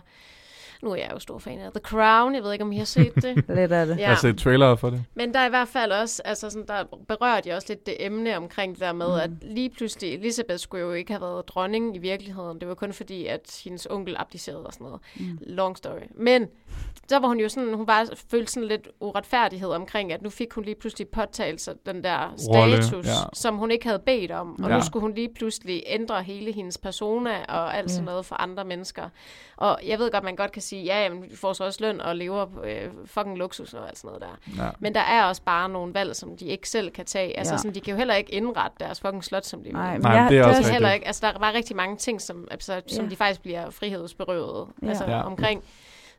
nu 0.83 0.91
er 0.91 0.95
jeg 0.95 1.09
jo 1.13 1.19
stor 1.19 1.39
fan 1.39 1.59
af 1.59 1.71
The 1.71 1.79
Crown, 1.83 2.35
jeg 2.35 2.43
ved 2.43 2.51
ikke, 2.53 2.63
om 2.65 2.71
I 2.71 2.77
har 2.77 2.85
set 2.85 3.15
det. 3.15 3.35
Lidt 3.57 3.71
af 3.71 3.85
det. 3.85 3.95
Ja. 3.97 4.01
Jeg 4.01 4.09
har 4.09 4.15
set 4.15 4.37
trailer 4.37 4.75
for 4.75 4.89
det. 4.89 5.03
Men 5.13 5.33
der 5.33 5.39
er 5.39 5.45
i 5.45 5.49
hvert 5.49 5.67
fald 5.67 5.91
også, 5.91 6.21
altså 6.25 6.49
sådan, 6.49 6.67
der 6.67 6.83
berører 7.07 7.41
de 7.41 7.51
også 7.51 7.65
lidt 7.69 7.85
det 7.85 7.95
emne 8.05 8.37
omkring 8.37 8.73
det 8.73 8.81
der 8.81 8.93
med, 8.93 9.07
mm. 9.07 9.13
at 9.13 9.29
lige 9.41 9.69
pludselig, 9.69 10.13
Elisabeth 10.13 10.59
skulle 10.59 10.85
jo 10.85 10.91
ikke 10.93 11.11
have 11.11 11.21
været 11.21 11.47
dronning 11.47 11.95
i 11.95 11.99
virkeligheden. 11.99 12.59
Det 12.59 12.67
var 12.67 12.73
kun 12.73 12.93
fordi, 12.93 13.25
at 13.25 13.61
hendes 13.63 13.87
onkel 13.89 14.15
abdicerede 14.19 14.65
og 14.65 14.73
sådan 14.73 14.85
noget. 14.85 15.01
Mm. 15.19 15.37
Long 15.41 15.77
story. 15.77 16.01
Men 16.15 16.47
der 17.09 17.19
var 17.19 17.27
hun 17.27 17.39
jo 17.39 17.49
sådan, 17.49 17.73
hun 17.73 17.85
bare 17.85 18.07
følte 18.31 18.51
sådan 18.51 18.67
lidt 18.67 18.87
uretfærdighed 18.99 19.69
omkring, 19.69 20.13
at 20.13 20.21
nu 20.21 20.29
fik 20.29 20.53
hun 20.53 20.63
lige 20.63 20.75
pludselig 20.75 21.07
påtalt 21.07 21.61
sig 21.61 21.73
den 21.85 22.03
der 22.03 22.33
Rolle, 22.55 22.83
status, 22.83 23.05
ja. 23.05 23.11
som 23.33 23.57
hun 23.57 23.71
ikke 23.71 23.85
havde 23.85 23.99
bedt 23.99 24.31
om. 24.31 24.63
Og 24.63 24.69
Ja. 24.69 24.75
nu 24.77 24.83
skulle 24.83 25.01
hun 25.01 25.13
lige 25.13 25.29
pludselig 25.35 25.83
ændre 25.87 26.23
hele 26.23 26.51
hendes 26.51 26.77
persona 26.77 27.43
og 27.47 27.77
alt 27.77 27.91
sådan 27.91 28.05
Ja. 28.05 28.11
noget 28.11 28.25
for 28.25 28.35
andre 28.35 28.65
mennesker. 28.65 29.09
Og 29.57 29.79
jeg 29.87 29.99
ved 29.99 30.11
godt, 30.11 30.23
man 30.23 30.35
godt 30.35 30.51
kan 30.51 30.61
sige, 30.69 30.83
ja, 30.83 31.03
jamen, 31.03 31.23
vi 31.23 31.35
får 31.35 31.53
så 31.53 31.63
også 31.63 31.79
løn 31.83 32.01
og 32.01 32.15
lever 32.15 32.45
på 32.45 32.61
øh, 32.63 32.89
fucking 33.05 33.37
luksus 33.37 33.73
og 33.73 33.87
alt 33.87 33.97
sådan 33.97 34.07
noget 34.07 34.21
der. 34.57 34.63
Ja. 34.63 34.69
Men 34.79 34.93
der 34.95 34.99
er 35.01 35.23
også 35.23 35.41
bare 35.41 35.69
nogle 35.69 35.93
valg, 35.93 36.15
som 36.15 36.37
de 36.37 36.45
ikke 36.45 36.69
selv 36.69 36.91
kan 36.91 37.05
tage. 37.05 37.37
Altså, 37.37 37.53
Ja. 37.53 37.57
sådan, 37.57 37.75
de 37.75 37.79
kan 37.81 37.91
jo 37.91 37.97
heller 37.97 38.15
ikke 38.15 38.33
indrette 38.33 38.77
deres 38.79 38.99
fucking 39.01 39.23
slot, 39.23 39.45
som 39.45 39.59
de 39.59 39.63
vil. 39.65 39.73
Nej, 39.73 39.93
men 39.93 40.01
Nej, 40.01 40.11
jeg, 40.11 40.29
det 40.31 40.37
er 40.37 40.43
også 40.43 40.49
det 40.49 40.55
er 40.55 40.57
rigtigt. 40.59 40.73
heller 40.73 40.91
ikke, 40.91 41.07
altså, 41.07 41.27
der 41.27 41.33
er 41.33 41.39
bare 41.39 41.53
rigtig 41.53 41.75
mange 41.75 41.97
ting, 41.97 42.21
som, 42.21 42.47
altså, 42.51 42.81
som 42.87 43.03
Ja. 43.05 43.09
de 43.11 43.15
faktisk 43.15 43.41
bliver 43.41 43.69
frihedsberøvet 43.69 44.67
Ja. 44.81 44.87
altså, 44.87 45.03
Ja. 45.05 45.21
omkring. 45.25 45.63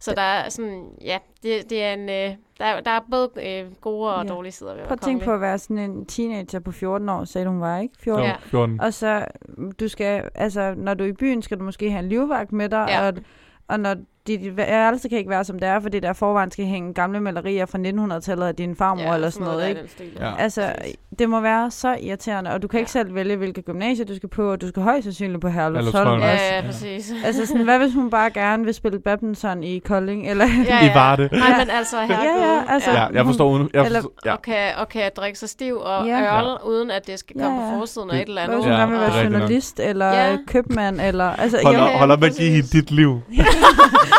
Så 0.02 0.14
der 0.14 0.22
er 0.22 0.48
sådan, 0.48 0.84
ja, 1.04 1.18
det, 1.42 1.70
det 1.70 1.82
er 1.84 1.92
en, 1.92 2.08
øh, 2.08 2.36
der, 2.58 2.80
der 2.80 2.90
er 2.90 3.00
både 3.10 3.30
øh, 3.42 3.72
gode 3.80 4.14
og 4.14 4.24
Ja. 4.24 4.28
dårlige 4.32 4.52
sider 4.52 4.72
ved 4.72 4.80
at 4.80 4.86
Prøv 4.88 4.92
at 4.94 5.00
tænke 5.00 5.24
på 5.24 5.32
at 5.32 5.40
være 5.40 5.58
sådan 5.58 5.78
en 5.78 6.06
teenager 6.06 6.58
på 6.60 6.72
14 6.72 7.08
år, 7.08 7.24
sagde 7.24 7.46
hun 7.46 7.60
var, 7.60 7.78
ikke? 7.78 7.94
14. 7.98 8.24
Jo, 8.24 8.28
Ja. 8.30 8.36
14. 8.42 8.80
Og 8.80 8.94
så, 8.94 9.24
du 9.80 9.88
skal, 9.88 10.22
altså, 10.34 10.74
når 10.76 10.94
du 10.94 11.04
er 11.04 11.08
i 11.08 11.12
byen, 11.12 11.42
skal 11.42 11.58
du 11.58 11.64
måske 11.64 11.90
have 11.90 12.02
en 12.02 12.08
livvagt 12.08 12.52
med 12.52 12.68
dig, 12.68 12.86
Ja. 12.88 13.06
og, 13.06 13.12
og 13.68 13.80
når 13.80 13.96
dit 14.36 14.56
værelse 14.56 15.08
kan 15.08 15.18
ikke 15.18 15.30
være, 15.30 15.44
som 15.44 15.58
det 15.58 15.68
er, 15.68 15.80
fordi 15.80 16.00
der 16.00 16.12
forvejen 16.12 16.50
skal 16.50 16.64
hænge 16.64 16.94
gamle 16.94 17.20
malerier 17.20 17.66
fra 17.66 17.78
1900-tallet 17.78 18.46
af 18.46 18.54
din 18.54 18.76
farmor 18.76 19.02
ja, 19.02 19.14
eller 19.14 19.30
sådan 19.30 19.46
noget, 19.46 19.68
ikke? 19.68 19.80
stil. 19.88 20.06
Ja. 20.20 20.30
Altså, 20.38 20.72
det 21.18 21.28
må 21.28 21.40
være 21.40 21.70
så 21.70 21.96
irriterende, 22.02 22.50
og 22.50 22.62
du 22.62 22.68
kan 22.68 22.80
ikke 22.80 22.90
Ja. 22.94 23.00
selv 23.02 23.14
vælge, 23.14 23.36
hvilket 23.36 23.64
gymnasie 23.64 24.04
du 24.04 24.16
skal 24.16 24.28
på, 24.28 24.50
og 24.52 24.60
du 24.60 24.68
skal 24.68 24.82
højst 24.82 25.04
sandsynligt 25.04 25.40
på 25.40 25.48
Herlufsholm. 25.48 26.20
Ja, 26.20 26.30
ja, 26.56 26.62
præcis. 26.66 27.12
Altså 27.26 27.46
sådan, 27.46 27.64
hvad 27.64 27.78
hvis 27.78 27.94
hun 27.94 28.10
bare 28.10 28.30
gerne 28.30 28.64
vil 28.64 28.74
spille 28.74 28.98
badminton 28.98 29.62
i 29.64 29.78
Kolding? 29.78 30.30
Eller, 30.30 30.46
ja, 30.68 30.90
I 30.90 30.94
Varde. 30.94 31.28
Nej, 31.32 31.58
men 31.58 31.70
altså, 31.70 31.96
herregud. 32.00 32.42
ja, 32.68 32.72
altså- 32.74 32.90
Ja, 32.90 33.06
jeg 33.12 33.24
forstår. 33.24 33.50
uden- 33.50 33.70
Jeg 33.74 33.84
Eller- 33.86 34.00
forstår 34.00 34.12
ja. 34.26 34.32
Og, 34.32 34.42
kan, 34.42 34.56
og 34.76 34.88
kan 34.88 35.10
drikke 35.16 35.38
sig 35.38 35.48
stiv 35.48 35.74
og 35.76 36.06
Ja. 36.06 36.18
ja. 36.18 36.42
ørl, 36.42 36.58
uden 36.66 36.90
at 36.90 37.06
det 37.06 37.18
skal 37.18 37.36
komme 37.40 37.60
Ja, 37.60 37.66
ja. 37.66 37.72
på 37.72 37.78
forsiden 37.78 38.10
af 38.10 38.14
Det- 38.14 38.22
et 38.22 38.28
eller 38.28 38.46
hvad 38.46 38.54
andet. 38.54 38.56
hvis 38.56 38.64
hun 38.64 38.72
Ja, 38.72 38.78
gerne 38.78 38.92
vil 38.92 39.00
det 39.00 39.06
er 39.08 39.12
være 39.12 39.22
journalist, 39.40 39.80
eller 39.80 40.06
Ja. 40.06 40.30
ja. 40.30 40.36
købmand, 40.46 41.00
eller... 41.00 41.24
Altså, 41.30 41.58
Hold, 41.62 41.74
jeg, 41.74 41.84
op, 41.84 41.90
ja, 41.90 41.98
hold 41.98 42.10
op 42.10 42.20
med 42.20 42.28
at 42.28 42.34
give 42.36 42.50
hende 42.50 42.68
dit 42.68 42.90
liv. 42.90 43.20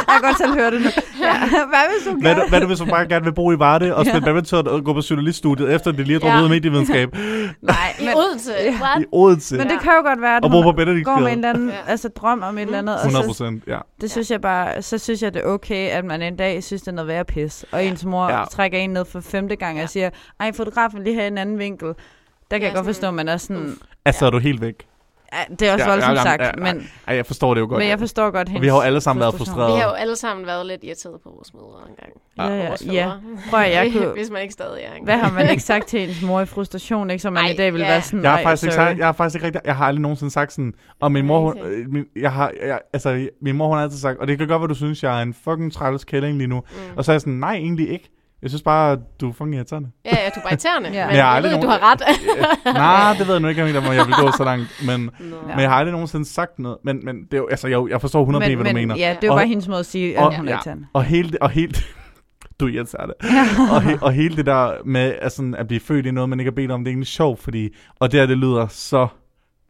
Jeg 0.07 0.15
kan 0.21 0.21
godt 0.29 0.37
selv 0.37 0.53
høre 0.53 0.71
det 0.71 0.81
nu. 0.81 0.89
Ja. 1.21 1.39
Hvad 1.49 1.97
hvis 1.97 2.07
hun 2.11 2.21
Hvad, 2.21 2.35
er- 2.35 2.49
hvad 2.49 2.61
hvis 2.61 2.79
hun 2.79 2.89
bare 2.89 3.07
gerne 3.07 3.25
vil 3.25 3.33
bo 3.33 3.51
i 3.51 3.59
Varde 3.59 3.95
og 3.95 4.05
spille 4.05 4.21
badminton 4.21 4.67
og 4.67 4.83
gå 4.83 4.93
på 4.93 5.01
journaliststudiet, 5.09 5.73
efter 5.75 5.91
det 5.91 6.07
lige 6.07 6.15
er 6.15 6.19
droppet 6.19 6.37
Ja. 6.39 6.43
ud 6.43 6.47
i 6.47 6.49
medievidenskab 6.49 7.15
Nej, 7.61 7.75
I 7.99 8.05
men, 8.05 8.13
Odense. 8.15 8.51
Ja. 8.53 8.71
What? 8.81 9.01
i 9.01 9.05
Odense? 9.11 9.57
men 9.57 9.69
det 9.69 9.79
kan 9.79 9.91
jo 9.97 10.09
godt 10.09 10.21
være, 10.21 10.37
at 10.37 10.43
Og 10.43 10.51
bo 10.51 10.61
på 10.61 10.71
hun 10.71 11.03
går 11.03 11.19
med 11.19 11.27
en 11.31 11.37
eller 11.37 11.49
anden 11.49 11.69
Ja. 11.69 11.75
altså, 11.87 12.07
drøm 12.09 12.41
om 12.43 12.57
et 12.57 12.61
eller 12.61 12.77
andet. 12.77 12.95
Og 12.95 13.01
100 13.01 13.23
så, 13.23 13.27
procent, 13.29 13.63
ja. 13.67 13.77
det 14.01 14.11
synes 14.11 14.31
jeg 14.31 14.41
bare, 14.41 14.81
så 14.81 14.97
synes 14.97 15.21
jeg, 15.21 15.33
det 15.33 15.41
er 15.41 15.47
okay, 15.47 15.89
at 15.89 16.05
man 16.05 16.21
en 16.21 16.35
dag 16.35 16.63
synes, 16.63 16.81
det 16.81 16.87
er 16.87 16.91
noget 16.91 17.07
værd 17.07 17.25
pis. 17.27 17.65
Og 17.71 17.85
ens 17.85 18.05
mor 18.05 18.29
Ja. 18.29 18.39
ja. 18.39 18.45
trækker 18.51 18.77
en 18.77 18.89
ned 18.89 19.05
for 19.05 19.19
femte 19.19 19.55
gang 19.55 19.75
og 19.75 19.81
Ja. 19.81 19.87
siger, 19.87 20.09
ej, 20.39 20.51
fotografen 20.53 21.03
lige 21.03 21.15
have 21.15 21.27
en 21.27 21.37
anden 21.37 21.59
vinkel. 21.59 21.87
Der 21.87 21.93
kan 22.51 22.61
Ja, 22.61 22.65
jeg 22.67 22.75
godt 22.75 22.85
forstå, 22.85 23.07
at 23.07 23.13
man 23.13 23.27
er 23.27 23.37
sådan... 23.37 23.73
Altså, 24.05 24.25
er 24.25 24.29
du 24.29 24.37
helt 24.39 24.61
væk? 24.61 24.75
Ja, 25.33 25.53
det 25.59 25.67
er 25.67 25.73
også 25.73 25.83
Ja, 25.85 25.89
ja, 25.89 25.95
voldsomt 25.95 26.13
ja, 26.15 26.19
ja, 26.19 26.23
sagt, 26.23 26.41
ja, 26.41 26.65
ja. 26.67 26.73
men, 26.73 26.89
Ej, 27.07 27.15
jeg 27.15 27.25
forstår 27.25 27.53
det 27.53 27.61
jo 27.61 27.65
godt. 27.67 27.79
men 27.79 27.89
jeg 27.89 27.99
forstår 27.99 28.31
godt 28.31 28.49
hendes 28.49 28.61
vi 28.61 28.67
har 28.67 28.75
jo 28.75 28.81
alle 28.81 29.01
sammen 29.01 29.19
været 29.21 29.33
frustrerede. 29.35 29.73
Vi 29.73 29.79
har 29.79 29.87
jo 29.87 29.93
alle 29.93 30.15
sammen 30.15 30.45
været 30.45 30.65
lidt 30.65 30.83
irriteret 30.83 31.21
på 31.23 31.29
vores 31.29 31.53
mødre 31.53 31.79
engang. 31.89 32.11
Ja, 32.37 32.67
ja, 32.93 32.93
ja. 32.93 33.11
Prøv 33.49 33.59
at 33.59 33.73
jeg 33.73 33.91
kunne... 33.93 34.07
Hvis 34.07 34.29
man 34.29 34.41
ikke 34.41 34.53
stadig 34.53 34.81
er 34.83 34.87
engang. 34.87 35.03
Hvad 35.03 35.17
har 35.17 35.31
man 35.31 35.49
ikke 35.53 35.63
sagt 35.63 35.87
til 35.87 36.09
ens 36.09 36.21
mor 36.21 36.41
i 36.41 36.45
frustration, 36.45 37.09
ikke? 37.09 37.21
Så 37.21 37.29
man 37.29 37.43
Ej, 37.45 37.49
i 37.51 37.55
dag 37.55 37.73
vil 37.73 37.81
ja. 37.81 37.87
være 37.87 38.01
sådan, 38.01 38.23
Jeg 38.23 38.31
har, 38.31 38.37
"Ej, 38.37 38.43
faktisk 38.43 38.63
ikke 38.63 38.75
sorry." 38.75 38.85
sagt, 38.85 38.97
jeg 38.99 39.05
har 39.07 39.13
faktisk 39.13 39.35
ikke 39.35 39.45
rigtig, 39.45 39.61
jeg 39.65 39.75
har 39.75 39.85
aldrig 39.85 40.01
nogensinde 40.01 40.31
sagt 40.31 40.51
sådan, 40.53 40.73
og 40.99 41.11
min 41.11 41.25
mor, 41.25 41.39
hun, 41.39 41.57
min, 41.87 42.05
jeg 42.15 42.31
har, 42.31 42.51
jeg, 42.65 42.79
altså, 42.93 43.27
min 43.41 43.55
mor, 43.57 43.67
hun 43.67 43.75
har 43.77 43.83
altid 43.83 43.99
sagt, 43.99 44.19
og 44.19 44.27
det 44.27 44.37
kan 44.37 44.47
godt 44.47 44.61
være, 44.61 44.69
du 44.69 44.75
synes, 44.75 45.03
jeg 45.03 45.17
er 45.17 45.21
en 45.21 45.33
fucking 45.43 45.73
træls 45.73 46.03
kælling 46.03 46.37
lige 46.37 46.47
nu. 46.47 46.59
Mm. 46.71 46.97
Og 46.97 47.05
så 47.05 47.11
er 47.11 47.13
jeg 47.13 47.21
sådan, 47.21 47.33
nej, 47.33 47.53
egentlig 47.53 47.89
ikke. 47.89 48.09
Jeg 48.41 48.49
synes 48.49 48.61
bare, 48.63 48.97
du 49.21 49.29
er 49.29 49.33
fucking 49.33 49.55
irriterende. 49.55 49.89
Ja, 50.05 50.09
ja, 50.09 50.29
du 50.29 50.39
er 50.39 50.43
bare 50.43 50.51
irriterende. 50.51 50.89
Ja. 50.99 51.07
Men 51.07 51.15
jeg 51.15 51.25
har 51.25 51.33
jeg, 51.33 51.43
ved, 51.43 51.49
du 51.51 51.55
nogen- 51.55 51.69
har 51.69 51.91
ret. 51.91 52.01
Nej, 52.75 53.15
det 53.17 53.27
ved 53.27 53.33
jeg 53.33 53.41
nu 53.41 53.47
ikke, 53.47 53.61
om 53.63 53.67
jeg 53.93 54.05
vil 54.07 54.15
gå 54.15 54.31
så 54.37 54.43
langt. 54.43 54.83
Men. 54.85 55.09
Ja. 55.49 55.55
men 55.55 55.59
jeg 55.59 55.69
har 55.69 55.75
aldrig 55.77 55.91
nogensinde 55.91 56.25
sagt 56.25 56.59
noget. 56.59 56.77
Men, 56.83 57.05
men 57.05 57.15
det 57.23 57.33
er 57.33 57.37
jo, 57.37 57.47
altså, 57.47 57.67
jeg, 57.67 57.81
jeg 57.89 58.01
forstår 58.01 58.19
100 58.21 58.47
men, 58.49 58.55
hvad 58.57 58.65
du 58.65 58.69
men, 58.77 58.87
mener. 58.87 58.95
Ja, 59.07 59.15
det 59.21 59.27
er 59.27 59.31
Og- 59.31 59.37
bare 59.37 59.47
hendes 59.47 59.67
måde 59.67 59.79
at 59.79 59.85
sige, 59.85 60.17
at 60.17 60.23
og- 60.23 60.35
hun 60.37 60.47
er 60.47 60.51
ja. 60.51 60.55
irriterende. 60.55 60.85
Og 60.93 61.03
helt, 61.03 61.35
og 61.41 61.49
helt, 61.49 61.85
du 62.59 62.67
er 62.67 62.69
irriterende. 62.73 63.13
og, 63.71 63.81
he, 63.81 63.97
og 64.01 64.11
hele 64.11 64.35
det 64.35 64.45
der 64.45 64.71
med 64.85 65.13
at, 65.21 65.31
sådan, 65.31 65.55
at 65.55 65.67
blive 65.67 65.79
født 65.79 66.05
i 66.05 66.11
noget, 66.11 66.29
man 66.29 66.39
ikke 66.39 66.51
har 66.51 66.55
bedt 66.55 66.71
om, 66.71 66.79
det 66.83 66.87
er 66.89 66.91
egentlig 66.91 67.07
sjovt, 67.07 67.39
fordi, 67.39 67.69
og 67.99 68.11
det 68.11 68.19
her, 68.19 68.27
det 68.27 68.37
lyder 68.37 68.67
så 68.67 69.07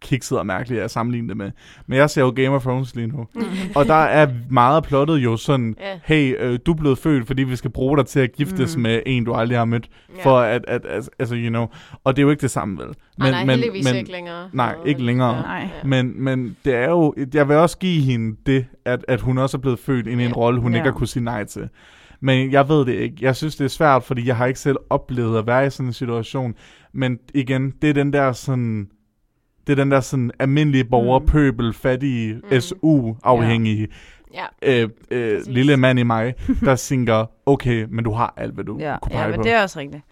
kikset 0.01 0.39
og 0.39 0.45
mærkeligt 0.45 0.81
at 0.81 0.91
sammenligne 0.91 1.29
det 1.29 1.37
med. 1.37 1.51
Men 1.87 1.97
jeg 1.97 2.09
ser 2.09 2.21
jo 2.21 2.33
Game 2.35 2.49
of 2.49 2.61
Thrones 2.61 2.95
lige 2.95 3.07
nu, 3.07 3.27
og 3.75 3.85
der 3.85 3.93
er 3.93 4.27
meget 4.49 4.83
plottet 4.83 5.17
jo 5.17 5.37
sådan, 5.37 5.75
Ja. 5.79 5.99
hey, 6.03 6.35
øh, 6.39 6.59
du 6.65 6.71
er 6.71 6.75
blevet 6.75 6.97
født, 6.97 7.27
fordi 7.27 7.43
vi 7.43 7.55
skal 7.55 7.71
bruge 7.71 7.97
dig 7.97 8.05
til 8.05 8.19
at 8.19 8.31
giftes 8.31 8.75
Mm. 8.75 8.81
med 8.81 9.01
en, 9.05 9.23
du 9.23 9.33
aldrig 9.33 9.57
har 9.57 9.65
mødt, 9.65 9.89
Ja. 10.17 10.23
for 10.23 10.39
at, 10.39 10.65
at, 10.67 10.85
at, 10.85 11.09
altså, 11.19 11.35
you 11.35 11.49
know, 11.49 11.67
og 12.03 12.15
det 12.15 12.21
er 12.21 12.23
jo 12.23 12.29
ikke 12.29 12.41
det 12.41 12.51
samme, 12.51 12.77
vel? 12.77 12.87
Men, 12.87 12.95
nej, 13.17 13.31
nej, 13.45 13.55
heldigvis 13.55 13.85
men, 13.85 13.95
ikke 13.95 14.11
længere. 14.11 14.49
nej, 14.53 14.75
ikke 14.85 15.03
længere. 15.03 15.35
Ja. 15.35 15.41
Nej. 15.41 15.69
Men, 15.85 16.23
men 16.23 16.57
det 16.65 16.75
er 16.75 16.89
jo, 16.89 17.13
jeg 17.33 17.47
vil 17.47 17.55
også 17.55 17.77
give 17.77 18.01
hende 18.01 18.37
det, 18.45 18.65
at, 18.85 19.05
at 19.07 19.21
hun 19.21 19.37
også 19.37 19.57
er 19.57 19.61
blevet 19.61 19.79
født 19.79 20.07
ind 20.07 20.21
i 20.21 20.25
en 20.25 20.33
rolle, 20.33 20.59
hun 20.61 20.71
Ja. 20.71 20.77
ikke 20.77 20.89
har 20.91 20.97
kunne 20.97 21.07
sige 21.07 21.23
nej 21.23 21.43
til. 21.43 21.69
Men 22.23 22.51
jeg 22.51 22.69
ved 22.69 22.85
det 22.85 22.93
ikke. 22.93 23.15
Jeg 23.21 23.35
synes, 23.35 23.55
det 23.55 23.65
er 23.65 23.69
svært, 23.69 24.03
fordi 24.03 24.27
jeg 24.27 24.35
har 24.35 24.45
ikke 24.45 24.59
selv 24.59 24.77
oplevet 24.89 25.37
at 25.37 25.47
være 25.47 25.67
i 25.67 25.69
sådan 25.69 25.85
en 25.87 25.93
situation. 25.93 26.53
Men 26.93 27.19
igen, 27.33 27.73
det 27.81 27.89
er 27.89 27.93
den 27.93 28.13
der 28.13 28.31
sådan... 28.31 28.87
Det 29.67 29.79
er 29.79 29.83
den 29.83 29.91
der 29.91 29.99
sådan 29.99 30.31
almindelige 30.39 30.83
Mm. 31.19 31.25
pøbel, 31.25 31.73
fattige, 31.73 32.33
Mm. 32.51 32.59
SU-afhængige 32.61 33.87
Ja. 34.33 34.45
øh, 34.61 34.89
øh, 35.11 35.37
Præcis. 35.37 35.53
lille 35.53 35.77
mand 35.77 35.99
i 35.99 36.03
mig, 36.03 36.33
der 36.61 36.75
tænker, 36.89 37.25
okay, 37.45 37.85
men 37.89 38.05
du 38.05 38.11
har 38.11 38.33
alt, 38.37 38.53
hvad 38.53 38.63
du 38.63 38.77
Ja, 38.79 38.95
kunne 39.01 39.11
ja 39.13 39.17
pege 39.17 39.29
men 39.31 39.35
på. 39.39 39.43
det 39.43 39.51
er 39.51 39.61
også 39.61 39.79
rigtigt. 39.79 40.03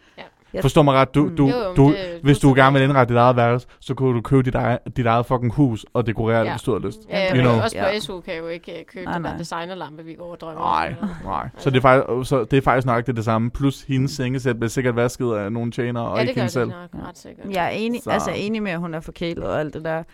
Jeg- 0.53 0.61
Forstår 0.61 0.81
mig 0.81 0.93
ret, 0.93 1.15
du, 1.15 1.23
Mm. 1.23 1.35
du, 1.35 1.47
Jo, 1.47 1.55
jo, 1.57 1.73
du, 1.75 1.87
det 1.91 2.19
hvis 2.23 2.39
du 2.39 2.53
gerne 2.53 2.73
vil 2.79 2.83
indrette 2.83 3.13
dit 3.13 3.17
eget 3.19 3.35
værelse, 3.35 3.67
så 3.79 3.93
kunne 3.93 4.15
du 4.15 4.21
købe 4.21 4.41
dit 4.43 4.55
eget, 4.55 4.79
dit 4.97 5.05
eget 5.05 5.25
fucking 5.25 5.53
hus 5.53 5.85
og 5.93 6.07
dekorere 6.07 6.39
det, 6.39 6.45
Ja. 6.45 6.51
hvis 6.51 6.61
du 6.61 6.71
har 6.71 6.79
lyst. 6.79 6.99
Ja, 7.09 7.35
You 7.35 7.41
know. 7.41 7.61
også 7.63 7.77
på 7.79 7.85
Ja. 7.85 7.99
SU 7.99 8.19
kan 8.19 8.33
jeg 8.33 8.41
jo 8.41 8.47
ikke 8.47 8.79
øh, 8.79 8.85
købe 8.93 9.05
Nej, 9.05 9.13
den 9.13 9.23
der 9.23 9.29
nej. 9.29 9.37
designerlampe, 9.37 10.03
vi 10.05 10.13
går 10.13 10.31
og 10.31 10.39
drømmer 10.41 10.61
Nej, 10.61 10.95
nej. 11.23 11.49
Så 11.57 11.69
det 11.69 11.77
er 11.77 11.81
faktisk, 11.81 12.29
så 12.29 12.43
det 12.51 12.57
er 12.57 12.61
faktisk 12.61 12.85
nok 12.87 13.05
det, 13.07 13.15
det 13.15 13.25
samme. 13.25 13.51
Plus 13.51 13.81
hendes 13.81 14.11
sengesæt 14.11 14.55
bliver 14.55 14.69
sikkert 14.69 14.95
vasket 14.95 15.33
af 15.33 15.51
nogle 15.51 15.71
tjenere, 15.71 16.03
og 16.05 16.15
Ja, 16.17 16.21
ikke 16.21 16.29
det 16.29 16.35
gør 16.35 16.41
hende 16.41 16.45
det 16.45 16.51
selv. 16.53 16.99
nok 16.99 17.07
ret 17.09 17.17
sikkert. 17.17 17.45
Jeg 17.51 17.65
er 17.65 17.69
enig, 17.69 18.01
Så- 18.03 18.09
altså 18.09 18.31
enig 18.35 18.63
med, 18.63 18.71
at 18.71 18.79
hun 18.79 18.93
er 18.93 18.99
forkælet 18.99 19.43
og 19.43 19.59
alt 19.59 19.73
det 19.73 19.83
der. 19.85 20.03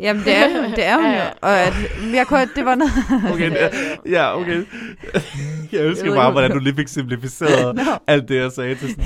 Jamen, 0.00 0.24
det 0.24 0.36
er, 0.36 0.48
det 0.76 0.86
er 0.86 0.96
hun 0.96 1.10
jo. 1.12 1.20
Og 1.42 1.60
at, 1.60 1.72
jeg 2.14 2.26
kunne, 2.26 2.48
det 2.56 2.64
var 2.64 2.74
noget... 2.74 2.92
Okay, 3.32 3.50
Det 3.50 3.58
det, 3.72 3.98
det 4.04 4.12
ja, 4.12 4.40
okay. 4.40 4.64
Jeg 5.72 5.80
ønsker 5.80 6.08
ved 6.08 6.16
bare, 6.16 6.30
hvordan 6.32 6.50
hvor- 6.50 6.58
du 6.58 6.64
lige 6.64 6.74
fik 6.76 6.88
simplificeret 6.88 7.74
Nå. 7.76 7.82
alt 8.06 8.28
det, 8.28 8.36
jeg 8.36 8.52
sagde 8.52 8.74
til 8.74 8.90
sådan, 8.90 9.04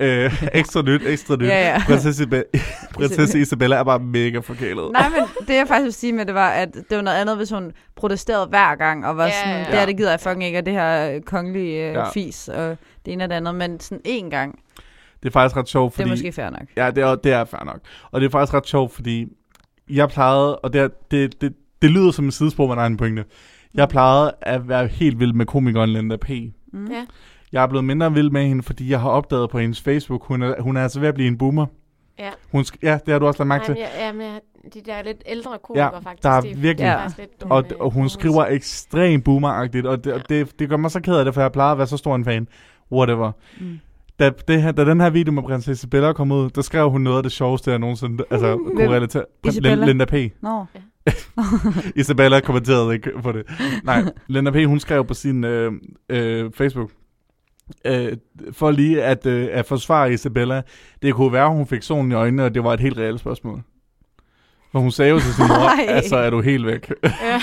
ja, 0.00 0.24
øh, 0.24 0.42
ekstra 0.54 0.82
nyt, 0.82 1.02
ekstra 1.06 1.36
nyt. 1.36 1.46
ja, 1.48 1.70
ja. 1.72 1.82
Prinsesse, 1.86 2.24
Ibe- 2.24 2.60
Prinsesse 2.94 3.40
Isabella 3.40 3.76
er 3.76 3.84
bare 3.84 3.98
mega 3.98 4.38
forkælet. 4.38 4.92
Nej, 4.92 5.08
men 5.08 5.46
det 5.48 5.54
jeg 5.54 5.68
faktisk 5.68 5.84
vil 5.84 5.92
sige 5.92 6.12
med 6.12 6.26
det 6.26 6.34
var, 6.34 6.48
at 6.50 6.68
det 6.74 6.96
var 6.96 7.02
noget 7.02 7.16
andet, 7.16 7.36
hvis 7.36 7.50
hun 7.50 7.72
protesterede 7.96 8.46
hver 8.46 8.74
gang, 8.76 9.06
og 9.06 9.16
var 9.16 9.24
Ja, 9.26 9.32
sådan, 9.44 9.56
ja. 9.58 9.64
det 9.70 9.78
her, 9.78 9.86
det 9.86 9.96
gider 9.96 10.10
jeg 10.10 10.20
fucking 10.20 10.44
ikke, 10.44 10.58
og 10.58 10.66
det 10.66 10.72
her 10.74 11.10
øh, 11.14 11.20
kongelige 11.20 11.88
øh, 11.88 11.94
Ja. 11.94 12.08
fis, 12.10 12.48
og 12.48 12.76
det 13.06 13.12
ene 13.12 13.24
og 13.24 13.30
det 13.30 13.36
andet, 13.36 13.54
men 13.54 13.80
sådan 13.80 14.00
én 14.08 14.30
gang, 14.30 14.58
Det 15.22 15.28
er 15.28 15.32
faktisk 15.32 15.56
ret 15.56 15.68
sjovt, 15.68 15.92
det 15.92 15.94
fordi... 15.96 16.08
er 16.08 16.12
måske 16.12 16.32
fair 16.32 16.50
nok. 16.50 16.62
Ja, 16.76 16.90
det 16.90 17.02
er, 17.02 17.14
det 17.14 17.32
er 17.32 17.44
fair 17.44 17.64
nok. 17.64 17.78
Og 18.10 18.20
det 18.20 18.26
er 18.26 18.30
faktisk 18.30 18.54
ret 18.54 18.66
sjovt, 18.68 18.94
fordi 18.94 19.26
jeg 19.96 20.08
plejede, 20.08 20.58
og 20.58 20.72
det, 20.72 21.10
det, 21.10 21.40
det, 21.40 21.54
det 21.82 21.90
lyder 21.90 22.10
som 22.10 22.24
en 22.24 22.30
sidespor, 22.30 22.66
men 22.66 22.76
der 22.76 22.82
er 22.82 22.86
en 22.86 22.96
pointe. 22.96 23.24
Jeg 23.74 23.88
plejede 23.88 24.32
at 24.42 24.68
være 24.68 24.86
helt 24.86 25.18
vild 25.20 25.32
med 25.32 25.46
komikeren 25.46 25.90
Linda 25.90 26.16
P. 26.16 26.30
Mm. 26.72 26.86
Ja. 26.90 27.06
Jeg 27.52 27.62
er 27.62 27.66
blevet 27.66 27.84
mindre 27.84 28.12
vild 28.14 28.30
med 28.30 28.46
hende, 28.46 28.62
fordi 28.62 28.90
jeg 28.90 29.00
har 29.00 29.10
opdaget 29.10 29.50
på 29.50 29.58
hendes 29.58 29.80
Facebook, 29.80 30.24
hun 30.26 30.42
er, 30.42 30.60
hun 30.62 30.76
er 30.76 30.82
altså 30.82 31.00
ved 31.00 31.08
at 31.08 31.14
blive 31.14 31.28
en 31.28 31.38
boomer. 31.38 31.66
Ja. 32.18 32.30
Hun 32.52 32.62
sk- 32.62 32.78
ja, 32.82 32.98
det 33.06 33.12
har 33.12 33.18
du 33.18 33.26
også 33.26 33.38
lagt 33.44 33.48
mærke 33.48 33.64
til. 33.64 33.76
ja, 33.98 34.12
men 34.12 34.32
de 34.74 34.80
der 34.86 35.02
lidt 35.02 35.22
ældre 35.26 35.58
komikere 35.62 35.90
Ja, 35.94 35.98
faktisk. 35.98 36.22
der 36.22 36.30
er 36.30 36.40
de 36.40 36.48
virkelig- 36.56 36.86
er 36.86 36.90
Ja. 36.92 36.96
faktisk 37.00 37.18
lidt 37.18 37.40
dumme 37.40 37.54
Og, 37.54 37.64
og 37.80 37.90
hun 37.90 38.08
skriver 38.08 38.46
ekstremt 38.46 39.24
boomeragtigt, 39.24 39.86
og 39.86 40.04
det, 40.04 40.12
og 40.12 40.28
det, 40.28 40.58
det 40.58 40.68
gør 40.68 40.76
mig 40.76 40.90
så 40.90 41.00
ked 41.00 41.14
af 41.16 41.24
det, 41.24 41.34
for 41.34 41.40
jeg 41.40 41.52
plejer 41.52 41.72
at 41.72 41.78
være 41.78 41.86
så 41.86 41.96
stor 41.96 42.14
en 42.14 42.24
fan. 42.24 42.48
Whatever. 42.92 43.32
Mm. 43.60 43.78
Da, 44.20 44.30
det 44.48 44.62
her, 44.62 44.72
da 44.72 44.84
den 44.84 45.00
her 45.00 45.10
video 45.10 45.32
med 45.32 45.42
prinsesse 45.42 45.88
Bella 45.88 46.12
kom 46.12 46.32
ud, 46.32 46.50
der 46.50 46.62
skrev 46.62 46.90
hun 46.90 47.00
noget 47.00 47.16
af 47.16 47.22
det 47.22 47.32
sjoveste, 47.32 47.70
jeg 47.70 47.78
nogensinde 47.78 48.24
altså, 48.30 48.56
kunne 48.56 48.88
relatere. 48.88 49.24
Isabella? 49.44 49.86
Linda 49.86 50.04
P. 50.04 50.14
Nå, 50.42 50.64
Isabella 52.00 52.40
kommenterede 52.40 52.94
ikke 52.94 53.10
på 53.22 53.32
det. 53.32 53.46
Nej, 53.84 54.04
Linda 54.26 54.50
P. 54.50 54.66
hun 54.66 54.80
skrev 54.80 55.04
på 55.04 55.14
sin 55.14 55.44
øh, 55.44 55.72
øh, 56.08 56.50
Facebook, 56.54 56.90
øh, 57.84 58.16
for 58.52 58.70
lige 58.70 59.04
at, 59.04 59.26
øh, 59.26 59.48
at 59.52 59.66
forsvare 59.66 60.12
Isabella, 60.12 60.62
det 61.02 61.14
kunne 61.14 61.32
være, 61.32 61.50
hun 61.50 61.66
fik 61.66 61.82
solen 61.82 62.12
i 62.12 62.14
øjnene, 62.14 62.44
og 62.44 62.54
det 62.54 62.64
var 62.64 62.74
et 62.74 62.80
helt 62.80 62.98
reelt 62.98 63.20
spørgsmål. 63.20 63.62
For 64.72 64.78
hun 64.78 64.90
sagde 64.90 65.10
jo 65.10 65.18
til 65.20 65.34
sin 65.34 65.44
mor, 65.48 65.54
Ej. 65.54 65.84
altså 65.88 66.16
er 66.16 66.30
du 66.30 66.40
helt 66.40 66.66
væk. 66.66 66.92
Ja. 67.02 67.40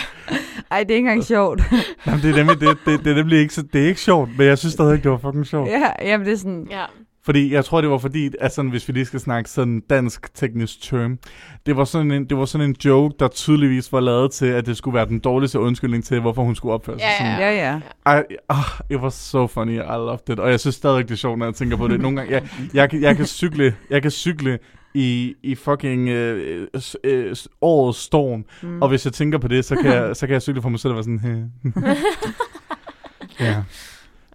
ej, 0.71 0.83
det 0.83 0.91
er 0.91 0.95
ikke 0.95 0.97
engang 0.97 1.23
sjovt. 1.23 1.61
Jamen, 2.07 2.21
det 2.21 2.29
er 2.29 2.35
nemlig, 2.35 2.59
det, 2.59 2.77
det, 2.85 3.05
det 3.05 3.15
nemlig 3.15 3.39
ikke, 3.39 3.53
så, 3.53 3.61
det 3.73 3.83
er 3.83 3.87
ikke 3.87 4.01
sjovt, 4.01 4.29
men 4.37 4.47
jeg 4.47 4.57
synes 4.57 4.73
stadig 4.73 4.93
ikke, 4.93 5.03
det 5.03 5.11
var 5.11 5.17
fucking 5.17 5.47
sjovt. 5.47 5.69
ja, 5.69 5.89
jamen 6.01 6.25
det 6.27 6.33
er 6.33 6.37
sådan, 6.37 6.67
ja. 6.71 6.83
Fordi 7.25 7.53
jeg 7.53 7.65
tror, 7.65 7.81
det 7.81 7.89
var 7.89 7.97
fordi, 7.97 8.29
at 8.41 8.53
sådan, 8.53 8.71
hvis 8.71 8.87
vi 8.87 8.93
lige 8.93 9.05
skal 9.05 9.19
snakke 9.19 9.49
sådan 9.49 9.81
dansk 9.89 10.33
teknisk 10.35 10.81
term, 10.81 11.17
det 11.65 11.77
var, 11.77 11.83
sådan 11.83 12.11
en, 12.11 12.25
det 12.29 12.37
var 12.37 12.45
sådan 12.45 12.69
en 12.69 12.75
joke, 12.85 13.15
der 13.19 13.27
tydeligvis 13.27 13.91
var 13.93 13.99
lavet 13.99 14.31
til, 14.31 14.45
at 14.45 14.65
det 14.65 14.77
skulle 14.77 14.95
være 14.95 15.05
den 15.05 15.19
dårligste 15.19 15.59
undskyldning 15.59 16.03
til, 16.05 16.19
hvorfor 16.19 16.43
hun 16.43 16.55
skulle 16.55 16.73
opføre 16.73 16.99
sig 16.99 17.09
sådan. 17.19 17.39
ja, 17.39 17.79
ja. 18.07 18.19
I, 18.19 18.23
oh, 18.49 18.57
it 18.91 18.97
was 18.97 19.13
so 19.13 19.47
funny, 19.47 19.73
I 19.73 19.77
loved 19.77 20.29
it. 20.29 20.39
Og 20.39 20.51
jeg 20.51 20.59
synes 20.59 20.75
stadig, 20.75 21.03
det 21.03 21.11
er 21.11 21.15
sjovt, 21.17 21.39
når 21.39 21.45
jeg 21.45 21.55
tænker 21.55 21.77
på 21.77 21.87
det. 21.87 21.99
Nogle 21.99 22.17
gange, 22.17 22.33
jeg, 22.33 22.43
jeg, 22.73 22.89
kan- 22.89 23.01
jeg 23.01 23.15
kan 23.17 23.25
cykle, 23.25 23.75
jeg 23.89 24.01
kan 24.01 24.11
cykle 24.11 24.59
i, 24.97 25.35
i 25.43 25.55
fucking 25.55 26.09
øh, 26.09 26.67
øh, 27.03 27.35
årets 27.61 27.99
storm, 27.99 28.45
Mm. 28.63 28.81
og 28.81 28.89
hvis 28.89 29.05
jeg 29.05 29.13
tænker 29.13 29.37
på 29.37 29.47
det, 29.47 29.65
så 29.65 29.75
kan 29.75 29.91
jeg, 29.91 30.15
så 30.17 30.27
kan 30.27 30.33
jeg 30.33 30.41
cykle 30.41 30.61
for 30.61 30.69
mig 30.69 30.79
selv 30.79 30.91
og 30.91 30.95
være 30.95 31.03
sådan, 31.03 31.51
ja. 33.39 33.55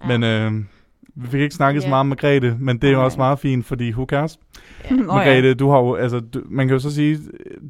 Men 0.06 0.22
øh, 0.22 0.52
vi 1.14 1.26
fik 1.28 1.40
ikke 1.40 1.54
snakket 1.54 1.82
så 1.82 1.86
Ja. 1.86 1.90
meget 1.90 2.06
med 2.06 2.16
Grete, 2.16 2.56
men 2.60 2.78
det 2.78 2.84
er 2.88 2.92
jo 2.92 2.96
Nej. 2.98 3.04
også 3.04 3.18
meget 3.18 3.38
fint, 3.38 3.66
fordi 3.66 3.92
who 3.92 4.04
cares? 4.04 4.38
Nå, 4.90 4.96
Margrethe, 4.96 5.54
du 5.54 5.70
har 5.70 5.78
jo, 5.78 5.94
altså, 5.94 6.20
du, 6.20 6.42
man 6.50 6.66
kan 6.68 6.74
jo 6.74 6.80
så 6.80 6.94
sige, 6.94 7.18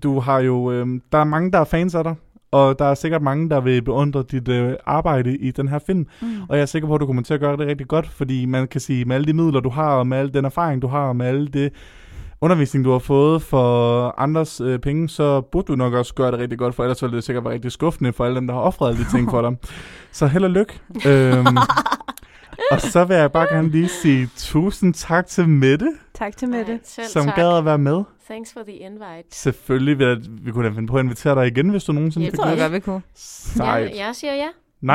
du 0.02 0.20
har 0.20 0.38
jo, 0.40 0.72
øh, 0.72 0.86
der 1.12 1.18
er 1.18 1.24
mange, 1.24 1.52
der 1.52 1.58
er 1.58 1.64
fans 1.64 1.94
af 1.94 2.04
dig, 2.04 2.14
og 2.50 2.78
der 2.78 2.84
er 2.84 2.94
sikkert 2.94 3.22
mange, 3.22 3.50
der 3.50 3.60
vil 3.60 3.82
beundre 3.82 4.24
dit 4.30 4.48
øh, 4.48 4.74
arbejde 4.86 5.36
i 5.36 5.50
den 5.50 5.68
her 5.68 5.78
film, 5.86 6.06
Mm. 6.22 6.26
og 6.48 6.56
jeg 6.56 6.62
er 6.62 6.66
sikker 6.66 6.88
på, 6.88 6.94
at 6.94 7.00
du 7.00 7.06
kommer 7.06 7.22
til 7.22 7.34
at 7.34 7.40
gøre 7.40 7.56
det 7.56 7.66
rigtig 7.66 7.88
godt, 7.88 8.08
fordi 8.08 8.44
man 8.44 8.68
kan 8.68 8.80
sige, 8.80 9.04
med 9.04 9.16
alle 9.16 9.26
de 9.26 9.32
midler, 9.32 9.60
du 9.60 9.68
har, 9.70 9.90
og 9.94 10.06
med 10.06 10.18
al 10.18 10.34
den 10.34 10.44
erfaring, 10.44 10.82
du 10.82 10.86
har, 10.86 11.08
og 11.08 11.16
med 11.16 11.26
alle 11.26 11.48
det 11.48 11.72
undervisning, 12.42 12.84
du 12.84 12.90
har 12.92 12.98
fået 12.98 13.42
for 13.42 14.14
andres 14.20 14.60
øh, 14.60 14.78
penge, 14.78 15.08
så 15.08 15.40
burde 15.40 15.66
du 15.66 15.76
nok 15.76 15.92
også 15.92 16.14
gøre 16.14 16.30
det 16.32 16.38
rigtig 16.40 16.58
godt, 16.58 16.74
for 16.74 16.82
ellers 16.82 17.02
ville 17.02 17.16
det 17.16 17.24
sikkert 17.24 17.44
være 17.44 17.52
rigtig 17.54 17.72
skuffende 17.72 18.12
for 18.12 18.24
alle 18.24 18.36
dem, 18.36 18.46
der 18.46 18.54
har 18.54 18.60
offret 18.60 18.88
alle 18.88 19.04
de 19.04 19.10
ting 19.10 19.30
for 19.30 19.42
dig. 19.42 19.56
Så 20.12 20.26
held 20.26 20.44
og 20.44 20.50
lykke. 20.50 20.80
øhm, 21.06 21.56
og 22.70 22.80
så 22.80 23.04
vil 23.04 23.16
jeg 23.16 23.32
bare 23.32 23.46
gerne 23.54 23.68
lige 23.68 23.88
sige 23.88 24.28
tusind 24.36 24.94
tak 24.94 25.26
til 25.26 25.48
Mette, 25.48 25.92
Tak 26.14 26.36
til 26.36 26.48
Mette. 26.48 26.72
Nej, 26.72 26.80
selv 26.84 27.06
som 27.06 27.24
tak. 27.24 27.34
gad 27.36 27.58
at 27.58 27.64
være 27.64 27.78
med. 27.78 28.02
Thanks 28.30 28.52
for 28.52 28.60
the 28.62 28.72
invite. 28.76 29.28
Selvfølgelig 29.30 29.98
vil 29.98 30.06
jeg, 30.06 30.16
vi 30.44 30.50
kunne 30.52 30.68
da 30.68 30.74
finde 30.74 30.88
på 30.88 30.96
at 30.96 31.04
invitere 31.04 31.34
dig 31.34 31.46
igen, 31.46 31.68
hvis 31.68 31.84
du 31.84 31.92
nogensinde 31.92 32.26
Det 32.26 32.32
fik 32.32 32.38
tror 32.38 32.46
jeg 32.46 32.54
lyst. 32.56 32.62
godt, 32.64 32.72
vi 32.72 32.80
kunne. 32.80 33.02
Sejt. 33.14 33.90
Ja, 33.94 34.06
jeg 34.06 34.16
siger 34.16 34.34
ja. 34.34 34.48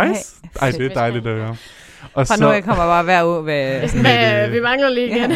Nice. 0.08 0.36
Ej, 0.62 0.72
det 0.72 0.86
er 0.86 0.94
dejligt 0.94 1.28
at 1.28 1.36
høre. 1.36 1.56
Og 2.14 2.28
Fra 2.28 2.36
nu 2.38 2.48
af 2.52 2.64
kommer 2.64 2.86
bare 2.86 3.04
hver 3.04 3.24
uge 3.26 3.46
ved... 3.46 3.82
Men, 4.04 4.52
vi 4.54 4.62
mangler 4.62 4.90
lige 4.90 5.08
igen. 5.08 5.30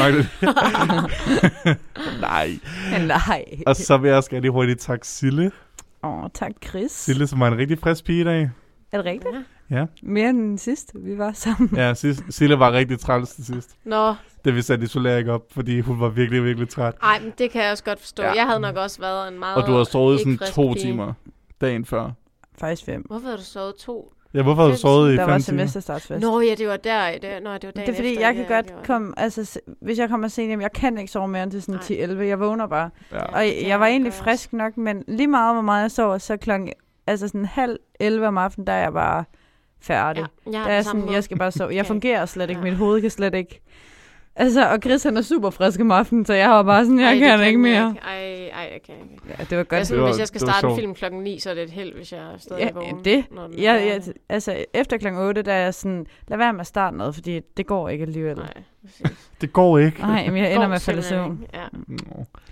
Nej. 2.22 2.50
Nej. 3.08 3.46
Og 3.66 3.76
så 3.76 3.98
vil 3.98 4.08
jeg 4.08 4.18
også 4.18 4.30
gerne 4.30 4.42
lige 4.42 4.52
hurtigt 4.52 4.80
takke 4.80 5.08
Sille. 5.08 5.52
Åh, 6.04 6.24
tak 6.34 6.52
Chris. 6.70 6.92
Sille, 6.92 7.28
som 7.28 7.40
var 7.40 7.48
en 7.48 7.58
rigtig 7.58 7.80
frisk 7.80 8.06
pige 8.06 8.22
i 8.22 8.24
dag. 8.24 8.50
Er 8.92 8.98
det 8.98 9.06
rigtigt? 9.06 9.34
Ja. 9.36 9.42
Ja, 9.80 9.86
Mere 10.04 10.30
end 10.30 10.38
den 10.38 10.58
sidste, 10.58 10.94
vi 11.00 11.18
var 11.18 11.32
sammen. 11.34 11.70
ja 11.76 11.94
sidst, 11.94 12.24
Sille 12.30 12.60
var 12.60 12.72
rigtig 12.72 13.00
træls 13.00 13.30
til 13.36 13.46
sidst. 13.46 13.70
Nå, 13.86 14.16
Det 14.46 14.56
vi 14.56 14.62
satte 14.62 14.86
isolering 14.86 15.30
op, 15.30 15.42
fordi 15.52 15.80
hun 15.80 16.00
var 16.00 16.10
virkelig, 16.10 16.44
virkelig 16.46 16.70
træt. 16.70 16.94
ej, 17.04 17.20
men 17.20 17.34
det 17.38 17.52
kan 17.52 17.64
jeg 17.64 17.72
også 17.72 17.84
godt 17.84 18.00
forstå. 18.00 18.24
Ja. 18.24 18.32
Jeg 18.32 18.46
havde 18.46 18.60
nok 18.60 18.76
også 18.76 19.02
været 19.02 19.28
en 19.28 19.40
meget 19.40 19.56
Og 19.58 19.68
du 19.68 19.74
har 19.74 19.84
sovet 19.84 20.20
sådan 20.20 20.38
to 20.38 20.68
pige. 20.74 20.84
timer 20.84 21.14
dagen 21.62 21.86
før. 21.86 22.12
Faktisk 22.60 22.86
fem. 22.86 23.02
Hvorfor 23.02 23.28
har 23.28 23.36
du 23.38 23.44
sovet 23.44 23.76
to? 23.76 24.14
Ja, 24.34 24.42
hvorfor 24.42 24.62
har 24.62 24.70
du 24.70 24.78
sovet 24.78 25.14
i 25.14 25.16
Der 25.16 25.24
var 25.24 25.34
fem 25.34 25.42
timer? 25.42 25.58
semesterstartsfest. 25.58 26.22
Nå 26.22 26.40
ja, 26.42 26.56
det 26.56 26.68
var 26.68 26.78
der. 26.78 27.12
Det, 27.12 27.22
nå, 27.44 27.54
det 27.54 27.64
var 27.64 27.72
dagen 27.72 27.74
Det 27.76 27.90
er 27.90 27.94
fordi, 27.96 28.10
efter, 28.12 28.22
jeg 28.26 28.36
kan 28.36 28.46
ja, 28.50 28.56
godt 28.56 28.74
var- 28.74 28.84
komme, 28.86 29.14
altså 29.18 29.46
se- 29.46 29.60
hvis 29.82 30.00
jeg 30.00 30.10
kommer 30.10 30.28
sent 30.28 30.48
hjem, 30.48 30.62
jeg 30.62 30.72
kan 30.72 30.98
ikke 30.98 31.12
sove 31.12 31.28
mere 31.28 31.44
end 31.44 31.52
til 31.52 31.62
sådan 31.62 31.76
Nej. 31.90 32.06
10-11, 32.18 32.22
jeg 32.28 32.40
vågner 32.40 32.68
bare. 32.68 32.90
Ja. 33.12 33.22
Og 33.24 33.42
det 33.44 33.54
kan 33.60 33.68
jeg 33.68 33.80
var 33.80 33.86
jeg 33.86 33.94
egentlig 33.94 34.14
godt. 34.14 34.24
frisk 34.24 34.54
nok, 34.54 34.78
men 34.78 35.04
lige 35.08 35.28
meget 35.28 35.56
hvor 35.56 35.62
meget 35.62 35.82
jeg 35.82 35.92
sover, 35.92 36.18
så 36.18 36.38
klokken, 36.38 36.70
altså 37.08 37.28
sådan 37.28 37.46
halv 37.46 37.78
11 38.00 38.28
om 38.28 38.38
aftenen, 38.38 38.68
der 38.68 38.74
er 38.74 38.82
jeg 38.84 38.94
bare 38.94 39.24
færdig. 39.82 40.26
Ja, 40.46 40.52
jeg, 40.52 40.60
har 40.60 40.66
Der 40.68 40.74
er 40.74 40.78
det 40.78 40.86
samme 40.86 41.02
sådan, 41.02 41.14
jeg 41.16 41.24
skal 41.24 41.38
bare 41.38 41.52
sove. 41.52 41.70
Jeg 41.76 41.80
Okay. 41.82 41.88
fungerer 41.88 42.26
slet 42.26 42.50
ikke, 42.50 42.60
Ja. 42.60 42.70
mit 42.70 42.76
hoved 42.78 43.02
kan 43.02 43.10
slet 43.10 43.36
ikke. 43.36 43.62
Altså, 44.36 44.70
og 44.70 44.80
Chris 44.84 45.04
han 45.04 45.18
er 45.18 45.22
super 45.22 45.50
frisk 45.50 45.80
om 45.80 45.92
aftenen, 45.92 46.26
så 46.26 46.34
jeg 46.34 46.50
var 46.50 46.64
bare 46.64 46.86
sådan, 46.86 47.00
jeg 47.00 47.06
Ej, 47.08 47.14
det 47.14 47.22
kan, 47.40 47.48
ikke 47.48 47.60
mere. 47.60 47.88
ikke. 47.90 48.00
Ej, 48.02 48.50
ej, 48.64 48.70
jeg 48.74 48.80
kan 48.86 48.96
ikke. 49.04 49.24
Ja, 49.40 49.44
det 49.50 49.58
var 49.58 49.64
godt. 49.64 49.80
Jeg 49.80 49.88
Det 49.90 50.00
var- 50.02 50.08
hvis 50.10 50.20
jeg 50.20 50.28
skal 50.28 50.42
det 50.42 50.50
starte 50.50 50.68
en 50.68 50.76
film 50.76 50.94
klokken 50.96 51.22
9, 51.22 51.40
så 51.40 51.50
er 51.50 51.54
det 51.54 51.64
et 51.64 51.70
held, 51.70 51.94
hvis 51.96 52.12
jeg 52.12 52.20
er 52.20 52.38
stadig 52.38 52.62
Ja, 52.64 52.70
vågen. 52.74 53.06
det. 53.06 53.26
når 53.32 53.48
den 53.48 53.54
Jeg, 53.58 53.64
jeg, 53.64 54.02
færdig. 54.04 54.14
altså, 54.30 54.66
efter 54.74 54.98
klokken 54.98 55.22
8, 55.22 55.42
der 55.42 55.54
er 55.54 55.64
jeg 55.64 55.74
sådan, 55.74 56.06
lad 56.28 56.38
være 56.38 56.54
med 56.54 56.60
at 56.62 56.68
starte 56.68 56.98
noget, 56.98 57.16
fordi 57.16 57.40
det 57.58 57.66
går 57.68 57.90
ikke 57.90 58.02
alligevel. 58.04 58.36
Nej, 58.38 58.54
præcis. 58.86 59.30
Det 59.42 59.54
går 59.54 59.78
ikke. 59.78 60.02
Nej, 60.02 60.28
men 60.28 60.38
jeg 60.38 60.46
ender 60.52 60.62
Går 60.64 60.68
med 60.68 60.76
at 60.76 60.82
falde 60.82 61.02
søvn. 61.04 61.44
Ja, 61.54 61.60
Nå. 61.88 61.98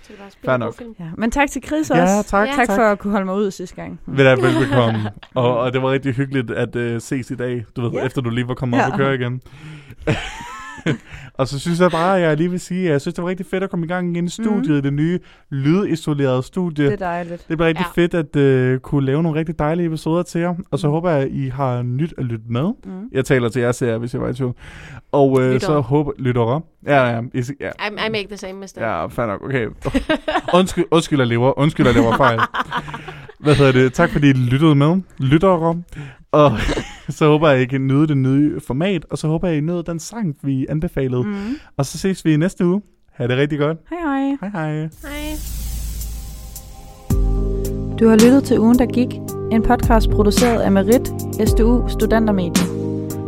så 0.01 0.13
det 0.13 0.19
er 0.19 0.45
bare 0.45 0.59
nok. 0.59 0.77
film. 0.77 0.95
Ja. 0.99 1.05
Men 1.17 1.31
tak 1.31 1.49
til 1.49 1.63
Chris 1.65 1.89
Ja, 1.89 2.01
også. 2.17 2.29
tak, 2.29 2.47
Ja. 2.47 2.53
tak 2.55 2.67
tak. 2.67 2.75
for 2.75 2.83
at 2.83 2.99
kunne 2.99 3.11
holde 3.11 3.25
mig 3.25 3.35
ud 3.35 3.51
sidste 3.51 3.75
gang. 3.75 3.99
Vel 4.05 4.25
er 4.25 4.35
velbekomme. 4.35 5.11
og, 5.35 5.57
og 5.59 5.73
det 5.73 5.81
var 5.81 5.91
rigtig 5.91 6.13
hyggeligt 6.13 6.51
at 6.51 6.75
uh, 6.75 7.01
ses 7.01 7.31
i 7.31 7.35
dag, 7.35 7.65
du 7.75 7.81
ved, 7.81 7.91
Ja. 7.91 8.05
efter 8.05 8.21
du 8.21 8.29
lige 8.29 8.47
var 8.47 8.53
kommet 8.53 8.79
op 8.79 8.85
Ja. 8.87 8.91
og 8.91 8.97
køre 8.97 9.15
igen. 9.15 9.41
og 11.39 11.47
så 11.47 11.59
synes 11.59 11.79
jeg 11.79 11.91
bare, 11.91 12.17
at 12.17 12.21
jeg 12.23 12.37
lige 12.37 12.49
vil 12.51 12.59
sige, 12.59 12.85
at 12.87 12.91
jeg 12.91 13.01
synes, 13.01 13.13
det 13.15 13.23
var 13.23 13.29
rigtig 13.29 13.45
fedt 13.45 13.63
at 13.63 13.69
komme 13.69 13.85
i 13.85 13.89
gang 13.89 14.11
igen 14.15 14.25
i 14.25 14.29
studiet, 14.29 14.69
Mhm. 14.69 14.81
det 14.81 14.93
nye 14.93 15.19
lydisolerede 15.51 16.43
studie. 16.43 16.85
Det 16.85 16.93
er 16.93 16.97
dejligt. 16.97 17.45
Det 17.49 17.57
bliver 17.57 17.67
rigtig 17.67 17.85
Ja. 17.97 18.01
fedt 18.01 18.13
at 18.13 18.73
uh, 18.75 18.79
kunne 18.79 19.05
lave 19.05 19.23
nogle 19.23 19.39
rigtig 19.39 19.59
dejlige 19.59 19.87
episoder 19.87 20.23
til 20.23 20.41
jer. 20.41 20.55
Og 20.71 20.79
så 20.79 20.87
Mm. 20.87 20.91
håber 20.93 21.09
jeg, 21.09 21.21
at 21.21 21.27
I 21.31 21.47
har 21.49 21.81
nyt 21.81 22.13
at 22.17 22.25
lytte 22.25 22.45
med. 22.49 22.63
Mm. 22.85 22.91
Jeg 23.11 23.25
taler 23.25 23.49
til 23.49 23.61
jer, 23.61 23.71
ser 23.71 23.97
hvis 23.97 24.13
jeg 24.13 24.21
var 24.21 24.29
i 24.29 24.33
tvivl. 24.33 24.55
Og 25.11 25.31
uh, 25.31 25.39
Lyttere. 25.41 25.59
så 25.59 25.79
håber... 25.79 26.11
Lyttere. 26.19 26.61
Ja, 26.85 27.09
ja. 27.09 27.21
I, 27.33 27.43
ja. 27.59 27.67
I, 27.69 27.91
I 28.07 28.09
make 28.11 28.27
the 28.27 28.37
same 28.37 28.53
mistake. 28.53 28.87
Ja, 28.87 29.05
fair 29.05 29.25
nok. 29.25 29.41
Okay. 29.45 29.67
Undskyld, 30.53 30.85
undskyld, 30.91 31.19
jeg 31.19 31.27
lever. 31.27 31.59
Undskyld, 31.59 31.85
jeg 31.85 31.95
lever 31.95 32.17
fejl. 32.17 32.39
Hvad 33.43 33.55
hedder 33.55 33.71
det? 33.71 33.93
Tak 33.93 34.09
fordi 34.09 34.29
I 34.29 34.33
lyttede 34.33 34.75
med. 34.75 35.01
Lyttere. 35.17 35.81
Og 36.31 36.51
så 37.17 37.27
håber 37.27 37.49
jeg, 37.49 37.61
I 37.61 37.65
kan 37.65 37.87
nyde 37.87 38.07
det 38.07 38.17
nye 38.17 38.59
format. 38.59 39.05
Og 39.09 39.17
så 39.17 39.27
håber 39.27 39.47
jeg, 39.47 39.57
I 39.57 39.61
nød 39.61 39.83
den 39.83 39.99
sang, 39.99 40.35
vi 40.43 40.65
anbefalede. 40.69 41.23
Mm. 41.23 41.55
Og 41.77 41.85
så 41.85 41.97
ses 41.97 42.25
vi 42.25 42.33
i 42.33 42.37
næste 42.37 42.65
uge. 42.65 42.81
Ha' 43.13 43.27
det 43.27 43.37
rigtig 43.37 43.59
godt. 43.59 43.77
Hej 43.89 43.99
hej. 44.01 44.37
Hej 44.41 44.49
hej. 44.49 44.81
Hej. 44.81 45.35
Du 47.99 48.07
har 48.07 48.15
lyttet 48.25 48.43
til 48.43 48.59
Ugen, 48.59 48.79
der 48.79 48.85
gik. 48.85 49.07
En 49.51 49.63
podcast 49.63 50.09
produceret 50.09 50.61
af 50.61 50.71
Merit, 50.71 51.07
SDU 51.47 51.87
Studentermedie. 51.87 52.65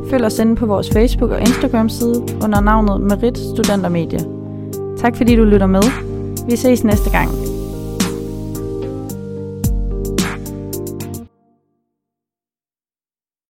Følg 0.10 0.26
os 0.26 0.40
inde 0.40 0.56
på 0.56 0.66
vores 0.66 0.90
Facebook- 0.90 1.32
og 1.32 1.40
Instagram-side 1.40 2.24
under 2.44 2.62
navnet 2.62 3.02
Merit 3.02 3.38
Studentermedie. 3.38 4.20
Tak 4.98 5.16
fordi 5.16 5.36
du 5.36 5.44
lytter 5.44 5.68
med. 5.68 5.84
Vi 6.50 6.56
ses 6.56 6.84
næste 6.84 7.10
gang. 7.10 7.51